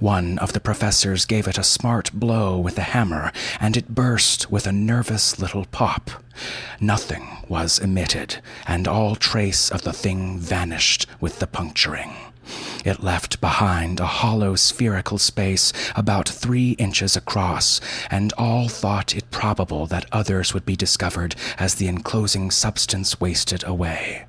One 0.00 0.36
of 0.40 0.52
the 0.52 0.58
professors 0.58 1.24
gave 1.24 1.46
it 1.46 1.58
a 1.58 1.62
smart 1.62 2.12
blow 2.12 2.58
with 2.58 2.76
a 2.76 2.90
hammer, 2.90 3.30
and 3.60 3.76
it 3.76 3.94
burst 3.94 4.50
with 4.50 4.66
a 4.66 4.72
nervous 4.72 5.38
little 5.38 5.66
pop. 5.66 6.10
Nothing 6.80 7.24
was 7.48 7.78
emitted, 7.78 8.42
and 8.66 8.88
all 8.88 9.14
trace 9.14 9.70
of 9.70 9.82
the 9.82 9.92
thing 9.92 10.40
vanished 10.40 11.06
with 11.20 11.38
the 11.38 11.46
puncturing. 11.46 12.14
It 12.84 13.02
left 13.02 13.40
behind 13.40 13.98
a 13.98 14.06
hollow 14.06 14.54
spherical 14.54 15.18
space 15.18 15.72
about 15.96 16.28
three 16.28 16.72
inches 16.72 17.16
across, 17.16 17.80
and 18.10 18.32
all 18.34 18.68
thought 18.68 19.16
it 19.16 19.30
probable 19.30 19.86
that 19.88 20.06
others 20.12 20.54
would 20.54 20.64
be 20.64 20.76
discovered 20.76 21.34
as 21.58 21.74
the 21.74 21.88
enclosing 21.88 22.50
substance 22.50 23.20
wasted 23.20 23.64
away. 23.64 24.27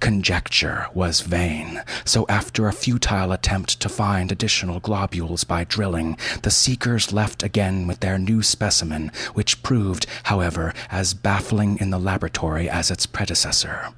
Conjecture 0.00 0.86
was 0.94 1.20
vain, 1.20 1.82
so 2.04 2.24
after 2.28 2.66
a 2.66 2.72
futile 2.72 3.32
attempt 3.32 3.80
to 3.80 3.88
find 3.88 4.30
additional 4.30 4.80
globules 4.80 5.44
by 5.44 5.64
drilling, 5.64 6.16
the 6.42 6.50
seekers 6.50 7.12
left 7.12 7.42
again 7.42 7.86
with 7.86 8.00
their 8.00 8.18
new 8.18 8.42
specimen, 8.42 9.10
which 9.34 9.62
proved, 9.62 10.06
however, 10.24 10.72
as 10.90 11.14
baffling 11.14 11.78
in 11.78 11.90
the 11.90 11.98
laboratory 11.98 12.68
as 12.68 12.90
its 12.90 13.06
predecessor. 13.06 13.88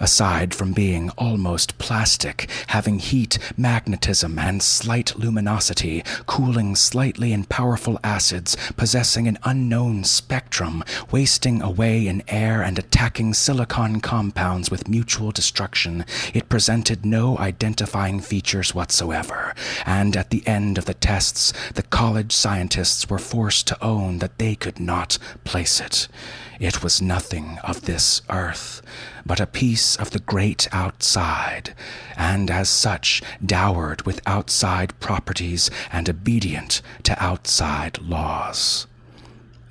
Aside 0.00 0.54
from 0.54 0.72
being 0.72 1.10
almost 1.18 1.78
plastic, 1.78 2.48
having 2.68 2.98
heat, 3.00 3.38
magnetism, 3.56 4.38
and 4.38 4.62
slight 4.62 5.18
luminosity, 5.18 6.04
cooling 6.26 6.76
slightly 6.76 7.32
in 7.32 7.44
powerful 7.44 7.98
acids, 8.04 8.56
possessing 8.76 9.26
an 9.26 9.38
unknown 9.44 10.04
spectrum, 10.04 10.84
wasting 11.10 11.62
away 11.62 12.06
in 12.06 12.22
air, 12.28 12.62
and 12.62 12.78
attacking 12.78 13.34
silicon 13.34 14.00
compounds 14.00 14.70
with 14.70 14.88
mutual 14.88 15.07
mutual 15.08 15.30
destruction, 15.30 16.04
it 16.34 16.50
presented 16.50 17.06
no 17.06 17.38
identifying 17.38 18.20
features 18.20 18.74
whatsoever, 18.74 19.54
and 19.86 20.14
at 20.14 20.28
the 20.28 20.46
end 20.46 20.76
of 20.76 20.84
the 20.84 20.92
tests, 20.92 21.50
the 21.72 21.82
college 21.82 22.30
scientists 22.30 23.08
were 23.08 23.18
forced 23.18 23.66
to 23.66 23.82
own 23.82 24.18
that 24.18 24.36
they 24.36 24.54
could 24.54 24.78
not 24.78 25.16
place 25.44 25.80
it. 25.80 26.08
It 26.60 26.82
was 26.82 27.00
nothing 27.00 27.56
of 27.64 27.86
this 27.86 28.20
earth, 28.28 28.82
but 29.24 29.40
a 29.40 29.46
piece 29.46 29.96
of 29.96 30.10
the 30.10 30.18
great 30.18 30.68
outside, 30.72 31.74
and 32.14 32.50
as 32.50 32.68
such 32.68 33.22
dowered 33.42 34.02
with 34.02 34.20
outside 34.26 35.00
properties 35.00 35.70
and 35.90 36.10
obedient 36.10 36.82
to 37.04 37.16
outside 37.18 37.98
laws. 38.02 38.87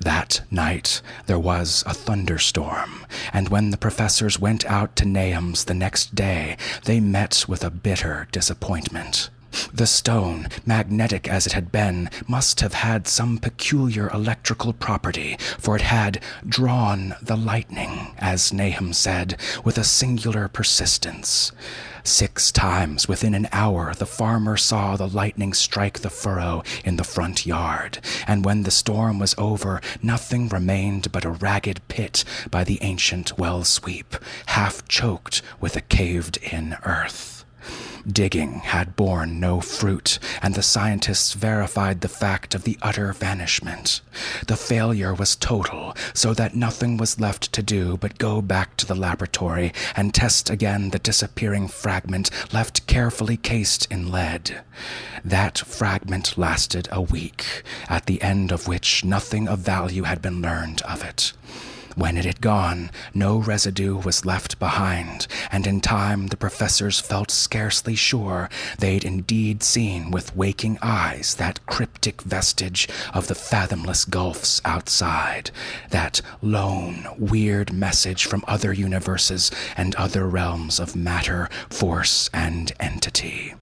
That 0.00 0.42
night 0.50 1.02
there 1.26 1.38
was 1.38 1.82
a 1.86 1.92
thunderstorm, 1.94 3.04
and 3.32 3.48
when 3.48 3.70
the 3.70 3.76
professors 3.76 4.38
went 4.38 4.64
out 4.66 4.94
to 4.96 5.04
Nahum's 5.04 5.64
the 5.64 5.74
next 5.74 6.14
day, 6.14 6.56
they 6.84 7.00
met 7.00 7.44
with 7.48 7.64
a 7.64 7.70
bitter 7.70 8.28
disappointment. 8.30 9.30
The 9.72 9.86
stone, 9.86 10.48
magnetic 10.66 11.26
as 11.26 11.46
it 11.46 11.52
had 11.52 11.72
been, 11.72 12.10
must 12.28 12.60
have 12.60 12.74
had 12.74 13.08
some 13.08 13.38
peculiar 13.38 14.08
electrical 14.10 14.72
property, 14.72 15.36
for 15.58 15.74
it 15.76 15.82
had 15.82 16.20
drawn 16.46 17.14
the 17.22 17.36
lightning, 17.36 18.14
as 18.18 18.52
Nahum 18.52 18.92
said, 18.92 19.40
with 19.64 19.78
a 19.78 19.84
singular 19.84 20.48
persistence. 20.48 21.50
Six 22.08 22.50
times 22.50 23.06
within 23.06 23.34
an 23.34 23.48
hour 23.52 23.92
the 23.92 24.06
farmer 24.06 24.56
saw 24.56 24.96
the 24.96 25.06
lightning 25.06 25.52
strike 25.52 25.98
the 25.98 26.08
furrow 26.08 26.62
in 26.82 26.96
the 26.96 27.04
front 27.04 27.44
yard, 27.44 27.98
and 28.26 28.46
when 28.46 28.62
the 28.62 28.70
storm 28.70 29.18
was 29.18 29.34
over, 29.36 29.82
nothing 30.02 30.48
remained 30.48 31.12
but 31.12 31.26
a 31.26 31.30
ragged 31.30 31.86
pit 31.88 32.24
by 32.50 32.64
the 32.64 32.78
ancient 32.80 33.36
well 33.38 33.62
sweep, 33.62 34.16
half 34.46 34.88
choked 34.88 35.42
with 35.60 35.76
a 35.76 35.82
caved 35.82 36.38
in 36.38 36.78
earth. 36.82 37.37
Digging 38.10 38.60
had 38.60 38.96
borne 38.96 39.38
no 39.38 39.60
fruit, 39.60 40.18
and 40.40 40.54
the 40.54 40.62
scientists 40.62 41.34
verified 41.34 42.00
the 42.00 42.08
fact 42.08 42.54
of 42.54 42.64
the 42.64 42.78
utter 42.80 43.12
vanishment. 43.12 44.00
The 44.46 44.56
failure 44.56 45.12
was 45.12 45.36
total, 45.36 45.94
so 46.14 46.32
that 46.32 46.56
nothing 46.56 46.96
was 46.96 47.20
left 47.20 47.52
to 47.52 47.62
do 47.62 47.98
but 47.98 48.16
go 48.16 48.40
back 48.40 48.76
to 48.78 48.86
the 48.86 48.94
laboratory 48.94 49.74
and 49.94 50.14
test 50.14 50.48
again 50.48 50.90
the 50.90 50.98
disappearing 50.98 51.68
fragment 51.68 52.30
left 52.52 52.86
carefully 52.86 53.36
cased 53.36 53.86
in 53.90 54.10
lead. 54.10 54.62
That 55.22 55.58
fragment 55.58 56.38
lasted 56.38 56.88
a 56.90 57.02
week, 57.02 57.62
at 57.88 58.06
the 58.06 58.22
end 58.22 58.52
of 58.52 58.66
which 58.66 59.04
nothing 59.04 59.48
of 59.48 59.58
value 59.58 60.04
had 60.04 60.22
been 60.22 60.40
learned 60.40 60.80
of 60.82 61.04
it. 61.04 61.32
When 61.98 62.16
it 62.16 62.24
had 62.24 62.40
gone, 62.40 62.92
no 63.12 63.38
residue 63.38 63.96
was 63.96 64.24
left 64.24 64.60
behind, 64.60 65.26
and 65.50 65.66
in 65.66 65.80
time 65.80 66.28
the 66.28 66.36
professors 66.36 67.00
felt 67.00 67.28
scarcely 67.32 67.96
sure 67.96 68.48
they'd 68.78 69.04
indeed 69.04 69.64
seen 69.64 70.12
with 70.12 70.36
waking 70.36 70.78
eyes 70.80 71.34
that 71.34 71.66
cryptic 71.66 72.22
vestige 72.22 72.88
of 73.12 73.26
the 73.26 73.34
fathomless 73.34 74.04
gulfs 74.04 74.60
outside, 74.64 75.50
that 75.90 76.20
lone, 76.40 77.04
weird 77.18 77.72
message 77.72 78.26
from 78.26 78.44
other 78.46 78.72
universes 78.72 79.50
and 79.76 79.96
other 79.96 80.24
realms 80.28 80.78
of 80.78 80.94
matter, 80.94 81.48
force, 81.68 82.30
and 82.32 82.70
entity. 82.78 83.56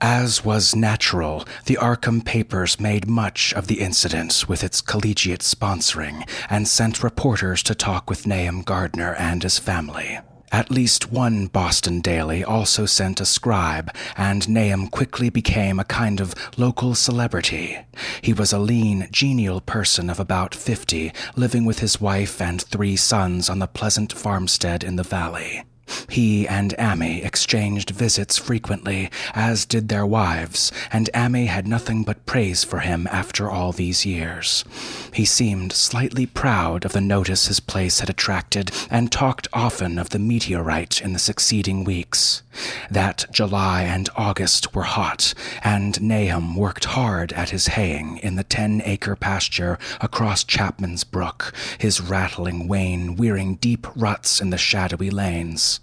As 0.00 0.44
was 0.44 0.76
natural, 0.76 1.44
the 1.64 1.78
Arkham 1.80 2.22
papers 2.22 2.78
made 2.78 3.08
much 3.08 3.54
of 3.54 3.66
the 3.66 3.80
incident 3.80 4.44
with 4.46 4.62
its 4.62 4.82
collegiate 4.82 5.40
sponsoring 5.40 6.28
and 6.50 6.68
sent 6.68 7.02
reporters 7.02 7.62
to 7.62 7.74
talk 7.74 8.10
with 8.10 8.26
Nahum 8.26 8.60
Gardner 8.62 9.14
and 9.14 9.42
his 9.42 9.58
family. 9.58 10.18
At 10.52 10.70
least 10.70 11.10
one 11.10 11.46
Boston 11.46 12.00
daily 12.00 12.44
also 12.44 12.86
sent 12.86 13.20
a 13.20 13.24
scribe, 13.24 13.90
and 14.16 14.48
Nahum 14.48 14.88
quickly 14.88 15.30
became 15.30 15.80
a 15.80 15.84
kind 15.84 16.20
of 16.20 16.34
local 16.56 16.94
celebrity. 16.94 17.78
He 18.20 18.32
was 18.32 18.52
a 18.52 18.58
lean, 18.58 19.08
genial 19.10 19.60
person 19.60 20.08
of 20.10 20.20
about 20.20 20.54
fifty, 20.54 21.12
living 21.34 21.64
with 21.64 21.80
his 21.80 22.00
wife 22.00 22.40
and 22.40 22.60
three 22.62 22.96
sons 22.96 23.50
on 23.50 23.58
the 23.58 23.66
pleasant 23.66 24.12
farmstead 24.12 24.84
in 24.84 24.96
the 24.96 25.02
valley. 25.02 25.64
He 26.08 26.48
and 26.48 26.74
Ammi 26.78 27.24
exchanged 27.24 27.90
visits 27.90 28.38
frequently, 28.38 29.10
as 29.34 29.66
did 29.66 29.88
their 29.88 30.06
wives, 30.06 30.72
and 30.90 31.10
Ammi 31.12 31.46
had 31.46 31.66
nothing 31.66 32.04
but 32.04 32.24
praise 32.24 32.64
for 32.64 32.78
him 32.78 33.06
after 33.10 33.50
all 33.50 33.72
these 33.72 34.06
years. 34.06 34.64
He 35.12 35.24
seemed 35.24 35.72
slightly 35.72 36.24
proud 36.24 36.84
of 36.84 36.92
the 36.92 37.00
notice 37.00 37.48
his 37.48 37.60
place 37.60 38.00
had 38.00 38.08
attracted, 38.08 38.70
and 38.90 39.12
talked 39.12 39.48
often 39.52 39.98
of 39.98 40.10
the 40.10 40.18
meteorite 40.18 41.02
in 41.02 41.12
the 41.12 41.18
succeeding 41.18 41.84
weeks. 41.84 42.42
That 42.90 43.26
July 43.30 43.82
and 43.82 44.08
August 44.16 44.74
were 44.74 44.84
hot, 44.84 45.34
and 45.62 46.00
Nahum 46.00 46.56
worked 46.56 46.86
hard 46.86 47.32
at 47.34 47.50
his 47.50 47.68
haying 47.68 48.18
in 48.18 48.36
the 48.36 48.44
ten 48.44 48.80
acre 48.84 49.16
pasture 49.16 49.78
across 50.00 50.44
Chapman's 50.44 51.04
Brook, 51.04 51.52
his 51.78 52.00
rattling 52.00 52.68
wain 52.68 53.16
wearing 53.16 53.56
deep 53.56 53.86
ruts 53.94 54.40
in 54.40 54.50
the 54.50 54.58
shadowy 54.58 55.10
lanes. 55.10 55.75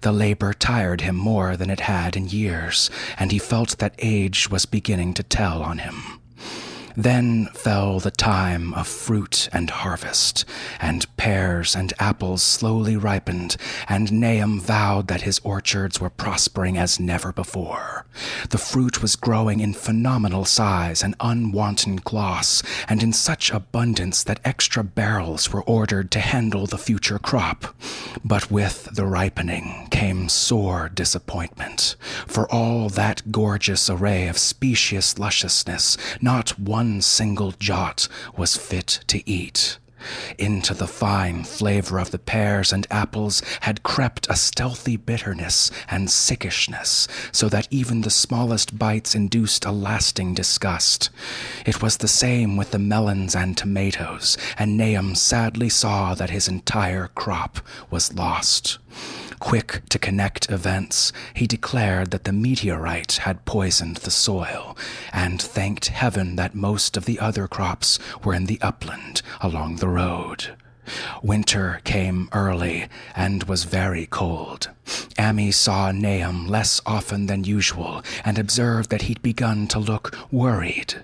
The 0.00 0.12
labor 0.12 0.52
tired 0.52 1.02
him 1.02 1.16
more 1.16 1.56
than 1.56 1.70
it 1.70 1.80
had 1.80 2.16
in 2.16 2.28
years, 2.28 2.90
and 3.18 3.32
he 3.32 3.38
felt 3.38 3.78
that 3.78 3.94
age 3.98 4.48
was 4.50 4.66
beginning 4.66 5.14
to 5.14 5.22
tell 5.22 5.62
on 5.62 5.78
him. 5.78 6.21
Then 6.96 7.46
fell 7.54 8.00
the 8.00 8.10
time 8.10 8.74
of 8.74 8.86
fruit 8.86 9.48
and 9.52 9.70
harvest, 9.70 10.44
and 10.80 11.06
pears 11.16 11.74
and 11.74 11.92
apples 11.98 12.42
slowly 12.42 12.96
ripened, 12.96 13.56
and 13.88 14.12
Nahum 14.12 14.60
vowed 14.60 15.08
that 15.08 15.22
his 15.22 15.40
orchards 15.42 16.00
were 16.00 16.10
prospering 16.10 16.76
as 16.76 17.00
never 17.00 17.32
before. 17.32 18.04
The 18.50 18.58
fruit 18.58 19.00
was 19.00 19.16
growing 19.16 19.60
in 19.60 19.72
phenomenal 19.72 20.44
size 20.44 21.02
and 21.02 21.14
unwanted 21.20 22.04
gloss, 22.04 22.62
and 22.88 23.02
in 23.02 23.12
such 23.12 23.50
abundance 23.50 24.22
that 24.24 24.40
extra 24.44 24.84
barrels 24.84 25.52
were 25.52 25.62
ordered 25.62 26.10
to 26.10 26.20
handle 26.20 26.66
the 26.66 26.78
future 26.78 27.18
crop. 27.18 27.74
But 28.24 28.50
with 28.50 28.88
the 28.92 29.06
ripening 29.06 29.88
came 29.90 30.28
sore 30.28 30.90
disappointment, 30.90 31.96
for 32.26 32.50
all 32.52 32.88
that 32.90 33.32
gorgeous 33.32 33.88
array 33.88 34.28
of 34.28 34.36
specious 34.36 35.18
lusciousness, 35.18 35.96
not 36.20 36.58
one 36.58 36.81
one 36.82 37.00
single 37.00 37.52
jot 37.60 38.08
was 38.36 38.56
fit 38.56 39.04
to 39.06 39.22
eat. 39.24 39.78
Into 40.36 40.74
the 40.74 40.88
fine 40.88 41.44
flavor 41.44 42.00
of 42.00 42.10
the 42.10 42.18
pears 42.18 42.72
and 42.72 42.88
apples 42.90 43.40
had 43.60 43.84
crept 43.84 44.26
a 44.28 44.34
stealthy 44.34 44.96
bitterness 44.96 45.70
and 45.88 46.08
sickishness, 46.08 47.06
so 47.30 47.48
that 47.50 47.68
even 47.70 48.00
the 48.00 48.10
smallest 48.10 48.80
bites 48.80 49.14
induced 49.14 49.64
a 49.64 49.70
lasting 49.70 50.34
disgust. 50.34 51.10
It 51.64 51.80
was 51.80 51.98
the 51.98 52.08
same 52.08 52.56
with 52.56 52.72
the 52.72 52.80
melons 52.80 53.36
and 53.36 53.56
tomatoes, 53.56 54.36
and 54.58 54.76
Nahum 54.76 55.14
sadly 55.14 55.68
saw 55.68 56.16
that 56.16 56.30
his 56.30 56.48
entire 56.48 57.10
crop 57.14 57.60
was 57.92 58.12
lost. 58.12 58.78
Quick 59.42 59.82
to 59.88 59.98
connect 59.98 60.48
events, 60.50 61.12
he 61.34 61.48
declared 61.48 62.12
that 62.12 62.22
the 62.22 62.32
meteorite 62.32 63.14
had 63.24 63.44
poisoned 63.44 63.96
the 63.96 64.10
soil, 64.10 64.76
and 65.12 65.42
thanked 65.42 65.88
heaven 65.88 66.36
that 66.36 66.54
most 66.54 66.96
of 66.96 67.06
the 67.06 67.18
other 67.18 67.48
crops 67.48 67.98
were 68.22 68.34
in 68.34 68.46
the 68.46 68.60
upland 68.62 69.20
along 69.40 69.76
the 69.76 69.88
road. 69.88 70.56
Winter 71.22 71.80
came 71.84 72.28
early 72.32 72.88
and 73.14 73.44
was 73.44 73.64
very 73.64 74.06
cold. 74.06 74.70
Ammi 75.16 75.52
saw 75.52 75.92
Nahum 75.92 76.48
less 76.48 76.80
often 76.84 77.26
than 77.26 77.44
usual 77.44 78.02
and 78.24 78.38
observed 78.38 78.90
that 78.90 79.02
he'd 79.02 79.22
begun 79.22 79.68
to 79.68 79.78
look 79.78 80.16
worried. 80.32 80.94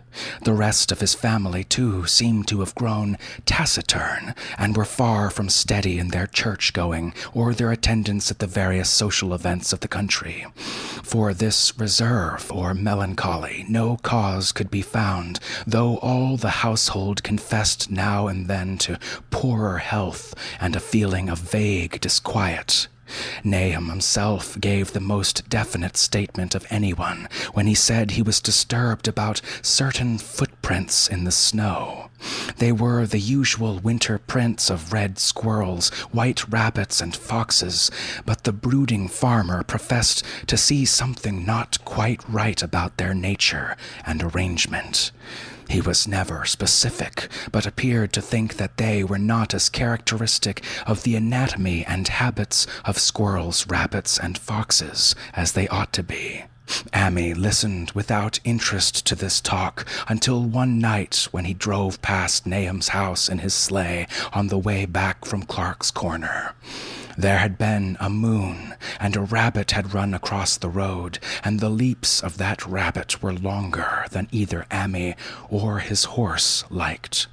The 0.42 0.52
rest 0.52 0.90
of 0.90 1.00
his 1.00 1.14
family, 1.14 1.62
too, 1.62 2.06
seemed 2.06 2.48
to 2.48 2.60
have 2.60 2.74
grown 2.74 3.18
taciturn 3.46 4.34
and 4.56 4.76
were 4.76 4.84
far 4.84 5.30
from 5.30 5.48
steady 5.48 5.98
in 5.98 6.08
their 6.08 6.26
church 6.26 6.72
going 6.72 7.14
or 7.32 7.54
their 7.54 7.70
attendance 7.70 8.30
at 8.30 8.40
the 8.40 8.46
various 8.46 8.90
social 8.90 9.32
events 9.32 9.72
of 9.72 9.80
the 9.80 9.88
country. 9.88 10.46
For 11.02 11.32
this 11.32 11.78
reserve 11.78 12.50
or 12.50 12.74
melancholy, 12.74 13.64
no 13.68 13.96
cause 13.98 14.50
could 14.52 14.70
be 14.70 14.82
found, 14.82 15.38
though 15.66 15.98
all 15.98 16.36
the 16.36 16.66
household 16.66 17.22
confessed 17.22 17.90
now 17.90 18.26
and 18.26 18.48
then 18.48 18.78
to 18.78 18.98
poorer 19.68 19.78
health 19.78 20.35
and 20.62 20.74
a 20.74 20.81
feeling 20.81 21.28
of 21.28 21.38
vague 21.38 22.00
disquiet. 22.00 22.88
Nahum 23.44 23.90
himself 23.90 24.59
gave 24.59 24.92
the 24.92 25.09
most 25.14 25.46
definite 25.50 25.94
statement 25.98 26.54
of 26.54 26.66
anyone 26.70 27.28
when 27.52 27.66
he 27.66 27.74
said 27.74 28.12
he 28.12 28.22
was 28.22 28.40
disturbed 28.40 29.07
about 29.07 29.42
certain 29.61 30.16
footprints 30.16 31.07
in 31.07 31.24
the 31.24 31.31
snow. 31.31 32.09
They 32.57 32.72
were 32.72 33.04
the 33.04 33.18
usual 33.18 33.78
winter 33.78 34.18
prints 34.18 34.70
of 34.70 34.92
red 34.92 35.18
squirrels, 35.18 35.90
white 36.12 36.48
rabbits, 36.48 37.02
and 37.02 37.14
foxes, 37.14 37.90
but 38.24 38.44
the 38.44 38.52
brooding 38.52 39.07
farmer 39.07 39.62
professed 39.62 40.24
to 40.46 40.57
see 40.57 40.87
something 40.87 41.44
not 41.44 41.85
quite 41.85 42.26
right 42.26 42.62
about 42.62 42.96
their 42.96 43.12
nature 43.12 43.76
and 44.07 44.22
arrangement. 44.22 45.12
He 45.68 45.83
was 45.83 46.09
never 46.09 46.46
specific, 46.46 47.28
but 47.52 47.66
appeared 47.66 48.12
to 48.14 48.22
think 48.22 48.57
that 48.57 48.78
they 48.78 49.04
were 49.04 49.18
not 49.18 49.52
as 49.52 49.68
characteristic 49.68 50.62
of 50.87 51.02
the 51.02 51.14
anatomy 51.14 51.85
and 51.85 52.09
habits 52.09 52.66
of 52.87 52.98
squirrels, 52.98 53.66
rabbits, 53.66 54.18
and 54.18 54.38
foxes 54.38 55.14
as 55.35 55.52
they 55.52 55.68
ought 55.68 55.92
to 55.92 56.02
be. 56.02 56.44
Ammi 56.92 57.35
listened 57.35 57.90
without 57.92 58.40
interest 58.44 59.07
to 59.07 59.14
this 59.14 59.40
talk 59.40 59.87
until 60.07 60.42
one 60.42 60.78
night 60.78 61.28
when 61.31 61.44
he 61.44 61.54
drove 61.54 62.00
past 62.02 62.46
Nahum's 62.46 62.88
house 62.88 63.28
in 63.28 63.38
his 63.38 63.54
sleigh 63.54 64.07
on 64.33 64.48
the 64.48 64.59
way 64.59 64.85
back 64.85 65.24
from 65.24 65.42
Clark's 65.42 65.90
Corner. 65.90 66.54
There 67.18 67.38
had 67.38 67.59
been 67.59 67.96
a 67.98 68.09
moon, 68.09 68.76
and 69.00 69.16
a 69.16 69.22
rabbit 69.22 69.72
had 69.72 69.92
run 69.92 70.14
across 70.14 70.57
the 70.57 70.68
road, 70.68 71.18
and 71.42 71.59
the 71.59 71.68
leaps 71.68 72.22
of 72.22 72.38
that 72.38 72.64
rabbit 72.64 73.20
were 73.20 73.33
longer 73.33 74.07
than 74.12 74.28
either 74.31 74.66
Ammi 74.70 75.16
or 75.50 75.81
his 75.81 76.04
horse 76.04 76.62
liked. 76.70 77.26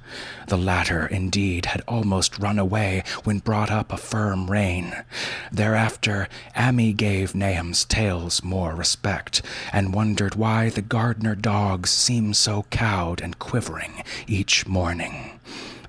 The 0.48 0.58
latter, 0.58 1.06
indeed, 1.06 1.66
had 1.66 1.82
almost 1.86 2.40
run 2.40 2.58
away 2.58 3.04
when 3.22 3.38
brought 3.38 3.70
up 3.70 3.92
a 3.92 3.96
firm 3.96 4.50
rein. 4.50 5.04
Thereafter, 5.52 6.28
Ammi 6.56 6.92
gave 6.92 7.36
Nahum's 7.36 7.84
tales 7.84 8.42
more 8.42 8.74
respect, 8.74 9.40
and 9.72 9.94
wondered 9.94 10.34
why 10.34 10.68
the 10.68 10.82
Gardner 10.82 11.36
dogs 11.36 11.90
seemed 11.90 12.36
so 12.36 12.64
cowed 12.70 13.20
and 13.20 13.38
quivering 13.38 14.02
each 14.26 14.66
morning. 14.66 15.38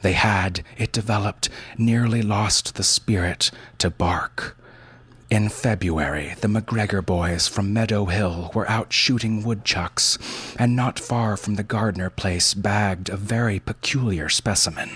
They 0.01 0.13
had, 0.13 0.63
it 0.77 0.91
developed, 0.91 1.49
nearly 1.77 2.21
lost 2.21 2.75
the 2.75 2.83
spirit 2.83 3.51
to 3.79 3.89
bark. 3.89 4.57
In 5.29 5.49
February, 5.49 6.35
the 6.39 6.47
McGregor 6.47 7.05
boys 7.05 7.49
from 7.49 7.73
Meadow 7.73 8.05
Hill 8.05 8.49
were 8.53 8.69
out 8.69 8.93
shooting 8.93 9.43
woodchucks, 9.43 10.17
and 10.57 10.73
not 10.73 10.97
far 10.97 11.35
from 11.35 11.55
the 11.55 11.63
Gardner 11.63 12.09
place 12.09 12.53
bagged 12.53 13.09
a 13.09 13.17
very 13.17 13.59
peculiar 13.59 14.29
specimen. 14.29 14.89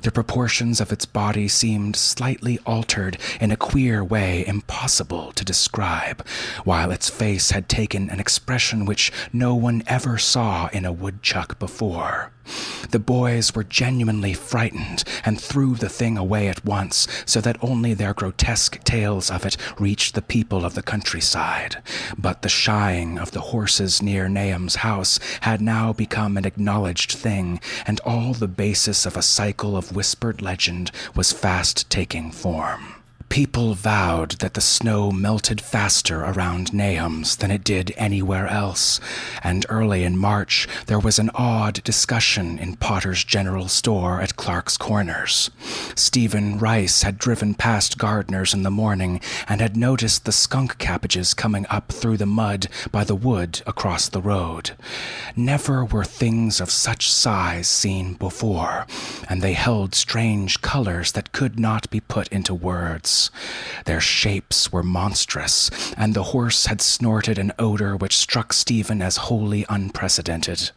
The 0.00 0.10
proportions 0.10 0.80
of 0.80 0.90
its 0.90 1.04
body 1.04 1.48
seemed 1.48 1.96
slightly 1.96 2.58
altered 2.64 3.18
in 3.42 3.50
a 3.50 3.58
queer 3.58 4.02
way 4.02 4.46
impossible 4.46 5.32
to 5.32 5.44
describe, 5.44 6.26
while 6.64 6.90
its 6.90 7.10
face 7.10 7.50
had 7.50 7.68
taken 7.68 8.08
an 8.08 8.20
expression 8.20 8.86
which 8.86 9.12
no 9.34 9.54
one 9.54 9.82
ever 9.86 10.16
saw 10.16 10.68
in 10.68 10.86
a 10.86 10.92
woodchuck 10.92 11.58
before. 11.58 12.32
The 12.90 12.98
boys 12.98 13.54
were 13.54 13.64
genuinely 13.64 14.32
frightened 14.34 15.04
and 15.24 15.40
threw 15.40 15.74
the 15.74 15.88
thing 15.88 16.16
away 16.16 16.48
at 16.48 16.64
once, 16.64 17.06
so 17.26 17.40
that 17.40 17.62
only 17.62 17.94
their 17.94 18.14
grotesque 18.14 18.82
tales 18.84 19.30
of 19.30 19.44
it 19.44 19.56
reached 19.78 20.14
the 20.14 20.22
people 20.22 20.64
of 20.64 20.74
the 20.74 20.82
countryside. 20.82 21.82
But 22.16 22.42
the 22.42 22.48
shying 22.48 23.18
of 23.18 23.32
the 23.32 23.40
horses 23.40 24.02
near 24.02 24.28
Nahum's 24.28 24.76
house 24.76 25.18
had 25.42 25.60
now 25.60 25.92
become 25.92 26.36
an 26.36 26.44
acknowledged 26.44 27.12
thing, 27.12 27.60
and 27.86 28.00
all 28.00 28.32
the 28.32 28.48
basis 28.48 29.06
of 29.06 29.16
a 29.16 29.22
cycle 29.22 29.76
of 29.76 29.94
whispered 29.94 30.40
legend 30.42 30.90
was 31.14 31.32
fast 31.32 31.90
taking 31.90 32.30
form. 32.30 32.97
People 33.28 33.74
vowed 33.74 34.32
that 34.40 34.54
the 34.54 34.60
snow 34.60 35.12
melted 35.12 35.60
faster 35.60 36.24
around 36.24 36.72
Nahum's 36.72 37.36
than 37.36 37.52
it 37.52 37.62
did 37.62 37.94
anywhere 37.96 38.48
else, 38.48 39.00
and 39.44 39.64
early 39.68 40.02
in 40.02 40.18
March 40.18 40.66
there 40.86 40.98
was 40.98 41.20
an 41.20 41.30
odd 41.34 41.84
discussion 41.84 42.58
in 42.58 42.74
Potter's 42.76 43.22
General 43.22 43.68
Store 43.68 44.20
at 44.20 44.34
Clark's 44.36 44.76
Corners. 44.76 45.50
Stephen 45.94 46.58
Rice 46.58 47.02
had 47.02 47.18
driven 47.18 47.54
past 47.54 47.96
Gardner's 47.96 48.54
in 48.54 48.64
the 48.64 48.70
morning 48.72 49.20
and 49.46 49.60
had 49.60 49.76
noticed 49.76 50.24
the 50.24 50.32
skunk 50.32 50.78
cabbages 50.78 51.32
coming 51.32 51.66
up 51.70 51.92
through 51.92 52.16
the 52.16 52.26
mud 52.26 52.66
by 52.90 53.04
the 53.04 53.14
wood 53.14 53.62
across 53.66 54.08
the 54.08 54.22
road. 54.22 54.70
Never 55.36 55.84
were 55.84 56.04
things 56.04 56.60
of 56.60 56.70
such 56.70 57.12
size 57.12 57.68
seen 57.68 58.14
before, 58.14 58.86
and 59.28 59.42
they 59.42 59.52
held 59.52 59.94
strange 59.94 60.60
colors 60.60 61.12
that 61.12 61.32
could 61.32 61.60
not 61.60 61.88
be 61.90 62.00
put 62.00 62.26
into 62.28 62.54
words. 62.54 63.17
Their 63.84 64.00
shapes 64.00 64.72
were 64.72 64.82
monstrous, 64.82 65.70
and 65.96 66.14
the 66.14 66.30
horse 66.34 66.66
had 66.66 66.80
snorted 66.80 67.38
an 67.38 67.52
odor 67.58 67.96
which 67.96 68.16
struck 68.16 68.52
Stephen 68.52 69.02
as 69.02 69.16
wholly 69.28 69.64
unprecedented. 69.68 70.70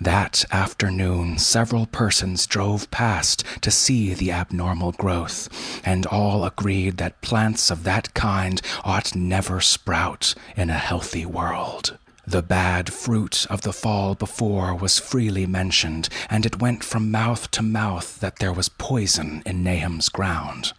That 0.00 0.44
afternoon, 0.50 1.38
several 1.38 1.86
persons 1.86 2.46
drove 2.46 2.90
past 2.90 3.44
to 3.60 3.70
see 3.70 4.14
the 4.14 4.32
abnormal 4.32 4.92
growth, 4.92 5.48
and 5.84 6.06
all 6.06 6.44
agreed 6.44 6.96
that 6.98 7.20
plants 7.20 7.70
of 7.70 7.84
that 7.84 8.14
kind 8.14 8.62
ought 8.84 9.14
never 9.14 9.60
sprout 9.60 10.34
in 10.56 10.70
a 10.70 10.78
healthy 10.78 11.26
world. 11.26 11.98
The 12.28 12.42
bad 12.42 12.92
fruit 12.92 13.46
of 13.48 13.60
the 13.60 13.72
fall 13.72 14.16
before 14.16 14.74
was 14.74 14.98
freely 14.98 15.46
mentioned, 15.46 16.08
and 16.28 16.44
it 16.44 16.60
went 16.60 16.82
from 16.82 17.12
mouth 17.12 17.48
to 17.52 17.62
mouth 17.62 18.18
that 18.18 18.40
there 18.40 18.52
was 18.52 18.68
poison 18.68 19.44
in 19.46 19.62
Nahum's 19.62 20.08
ground. 20.08 20.72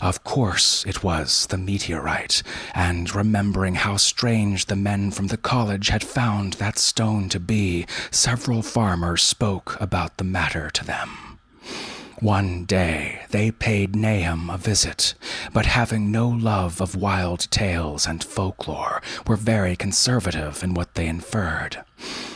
Of 0.00 0.22
course 0.22 0.84
it 0.86 1.02
was 1.02 1.46
the 1.46 1.58
meteorite, 1.58 2.42
and 2.74 3.12
remembering 3.14 3.74
how 3.74 3.96
strange 3.96 4.66
the 4.66 4.76
men 4.76 5.10
from 5.10 5.26
the 5.26 5.36
college 5.36 5.88
had 5.88 6.04
found 6.04 6.54
that 6.54 6.78
stone 6.78 7.28
to 7.30 7.40
be, 7.40 7.86
several 8.10 8.62
farmers 8.62 9.22
spoke 9.22 9.76
about 9.80 10.16
the 10.16 10.24
matter 10.24 10.70
to 10.70 10.84
them. 10.84 11.38
One 12.20 12.64
day 12.64 13.20
they 13.30 13.52
paid 13.52 13.94
Nahum 13.94 14.50
a 14.50 14.58
visit, 14.58 15.14
but 15.52 15.66
having 15.66 16.10
no 16.10 16.28
love 16.28 16.80
of 16.80 16.96
wild 16.96 17.48
tales 17.50 18.06
and 18.06 18.22
folklore, 18.24 19.00
were 19.26 19.36
very 19.36 19.76
conservative 19.76 20.64
in 20.64 20.74
what 20.74 20.94
they 20.94 21.06
inferred. 21.06 21.84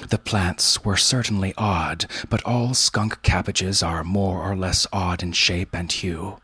The 0.09 0.19
plants 0.19 0.85
were 0.85 0.97
certainly 0.97 1.55
odd, 1.57 2.07
but 2.29 2.45
all 2.45 2.75
skunk 2.75 3.23
cabbages 3.23 3.83
are 3.83 4.05
more 4.05 4.43
or 4.43 4.55
less 4.57 4.87
odd 4.93 5.23
in 5.23 5.33
shape 5.33 5.75
and 5.75 5.91
hue. 5.91 6.39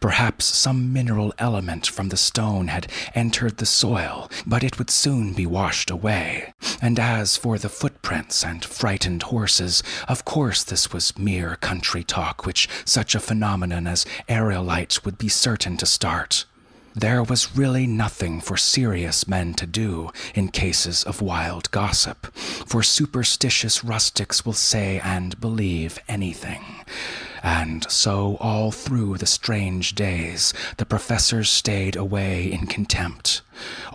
Perhaps 0.00 0.44
some 0.44 0.92
mineral 0.92 1.34
element 1.38 1.86
from 1.86 2.08
the 2.08 2.16
stone 2.16 2.68
had 2.68 2.90
entered 3.14 3.58
the 3.58 3.66
soil, 3.66 4.30
but 4.46 4.64
it 4.64 4.78
would 4.78 4.90
soon 4.90 5.32
be 5.32 5.46
washed 5.46 5.90
away. 5.90 6.52
And 6.80 6.98
as 6.98 7.36
for 7.36 7.58
the 7.58 7.68
footprints 7.68 8.44
and 8.44 8.64
frightened 8.64 9.24
horses, 9.24 9.82
of 10.08 10.24
course 10.24 10.62
this 10.62 10.92
was 10.92 11.18
mere 11.18 11.56
country 11.56 12.04
talk 12.04 12.46
which 12.46 12.68
such 12.84 13.14
a 13.14 13.20
phenomenon 13.20 13.86
as 13.86 14.06
aerolite 14.28 15.04
would 15.04 15.18
be 15.18 15.28
certain 15.28 15.76
to 15.76 15.86
start. 15.86 16.44
There 16.94 17.22
was 17.22 17.56
really 17.56 17.86
nothing 17.86 18.40
for 18.40 18.56
serious 18.56 19.28
men 19.28 19.54
to 19.54 19.66
do 19.66 20.10
in 20.34 20.48
cases 20.48 21.04
of 21.04 21.22
wild 21.22 21.70
gossip, 21.70 22.34
for 22.34 22.82
superstitious 22.82 23.84
rustics 23.84 24.44
will 24.44 24.54
say 24.54 25.00
and 25.04 25.40
believe 25.40 26.00
anything. 26.08 26.64
And 27.42 27.90
so, 27.90 28.36
all 28.38 28.70
through 28.70 29.16
the 29.16 29.26
strange 29.26 29.94
days, 29.94 30.52
the 30.76 30.84
professors 30.84 31.48
stayed 31.48 31.96
away 31.96 32.50
in 32.52 32.66
contempt. 32.66 33.42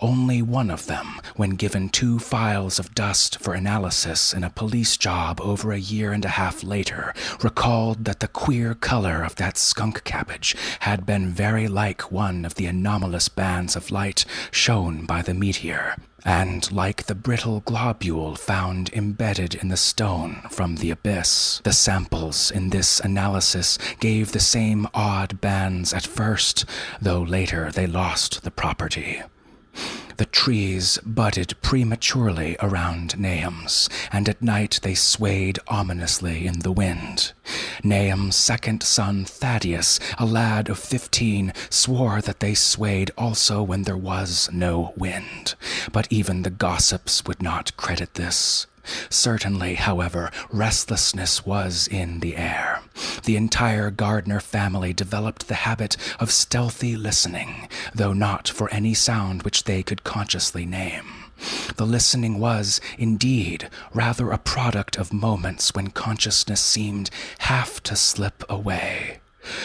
Only 0.00 0.42
one 0.42 0.70
of 0.70 0.86
them, 0.86 1.20
when 1.36 1.50
given 1.50 1.88
two 1.88 2.18
files 2.18 2.78
of 2.78 2.94
dust 2.94 3.38
for 3.38 3.54
analysis 3.54 4.32
in 4.32 4.44
a 4.44 4.50
police 4.50 4.96
job 4.96 5.40
over 5.40 5.72
a 5.72 5.78
year 5.78 6.12
and 6.12 6.24
a 6.24 6.36
half 6.40 6.62
later, 6.62 7.14
recalled 7.42 8.04
that 8.04 8.20
the 8.20 8.28
queer 8.28 8.74
color 8.74 9.22
of 9.22 9.36
that 9.36 9.58
skunk 9.58 10.04
cabbage 10.04 10.56
had 10.80 11.06
been 11.06 11.30
very 11.30 11.68
like 11.68 12.10
one 12.12 12.44
of 12.44 12.54
the 12.54 12.66
anomalous 12.66 13.28
bands 13.28 13.76
of 13.76 13.90
light 13.90 14.24
shown 14.50 15.06
by 15.06 15.22
the 15.22 15.34
meteor 15.34 15.96
and 16.26 16.72
like 16.72 17.04
the 17.04 17.14
brittle 17.14 17.60
globule 17.60 18.34
found 18.34 18.90
embedded 18.92 19.54
in 19.54 19.68
the 19.68 19.76
stone 19.76 20.42
from 20.50 20.76
the 20.76 20.90
abyss. 20.90 21.60
The 21.62 21.72
samples 21.72 22.50
in 22.50 22.70
this 22.70 22.98
analysis 22.98 23.78
gave 24.00 24.32
the 24.32 24.40
same 24.40 24.88
odd 24.92 25.40
bands 25.40 25.94
at 25.94 26.04
first, 26.04 26.64
though 27.00 27.22
later 27.22 27.70
they 27.70 27.86
lost 27.86 28.42
the 28.42 28.50
property. 28.50 29.22
The 30.16 30.24
trees 30.24 30.98
budded 31.04 31.54
prematurely 31.60 32.56
around 32.60 33.18
Nahum's, 33.18 33.88
and 34.10 34.28
at 34.28 34.40
night 34.40 34.80
they 34.82 34.94
swayed 34.94 35.58
ominously 35.68 36.46
in 36.46 36.60
the 36.60 36.72
wind. 36.72 37.32
Nahum's 37.84 38.36
second 38.36 38.82
son, 38.82 39.26
Thaddeus, 39.26 40.00
a 40.18 40.24
lad 40.24 40.70
of 40.70 40.78
fifteen, 40.78 41.52
swore 41.68 42.22
that 42.22 42.40
they 42.40 42.54
swayed 42.54 43.10
also 43.18 43.62
when 43.62 43.82
there 43.82 43.96
was 43.96 44.48
no 44.50 44.94
wind. 44.96 45.54
But 45.92 46.06
even 46.10 46.42
the 46.42 46.50
gossips 46.50 47.24
would 47.26 47.42
not 47.42 47.76
credit 47.76 48.14
this. 48.14 48.66
Certainly, 49.10 49.76
however, 49.76 50.30
restlessness 50.50 51.44
was 51.44 51.88
in 51.88 52.20
the 52.20 52.36
air. 52.36 52.82
The 53.24 53.36
entire 53.36 53.90
Gardner 53.90 54.40
family 54.40 54.92
developed 54.92 55.48
the 55.48 55.54
habit 55.54 55.96
of 56.18 56.30
stealthy 56.30 56.96
listening, 56.96 57.68
though 57.94 58.12
not 58.12 58.48
for 58.48 58.70
any 58.70 58.94
sound 58.94 59.42
which 59.42 59.64
they 59.64 59.82
could 59.82 60.04
consciously 60.04 60.66
name. 60.66 61.04
The 61.76 61.86
listening 61.86 62.38
was, 62.38 62.80
indeed, 62.96 63.68
rather 63.92 64.30
a 64.30 64.38
product 64.38 64.96
of 64.96 65.12
moments 65.12 65.74
when 65.74 65.88
consciousness 65.88 66.60
seemed 66.60 67.10
half 67.38 67.82
to 67.82 67.96
slip 67.96 68.42
away. 68.48 69.18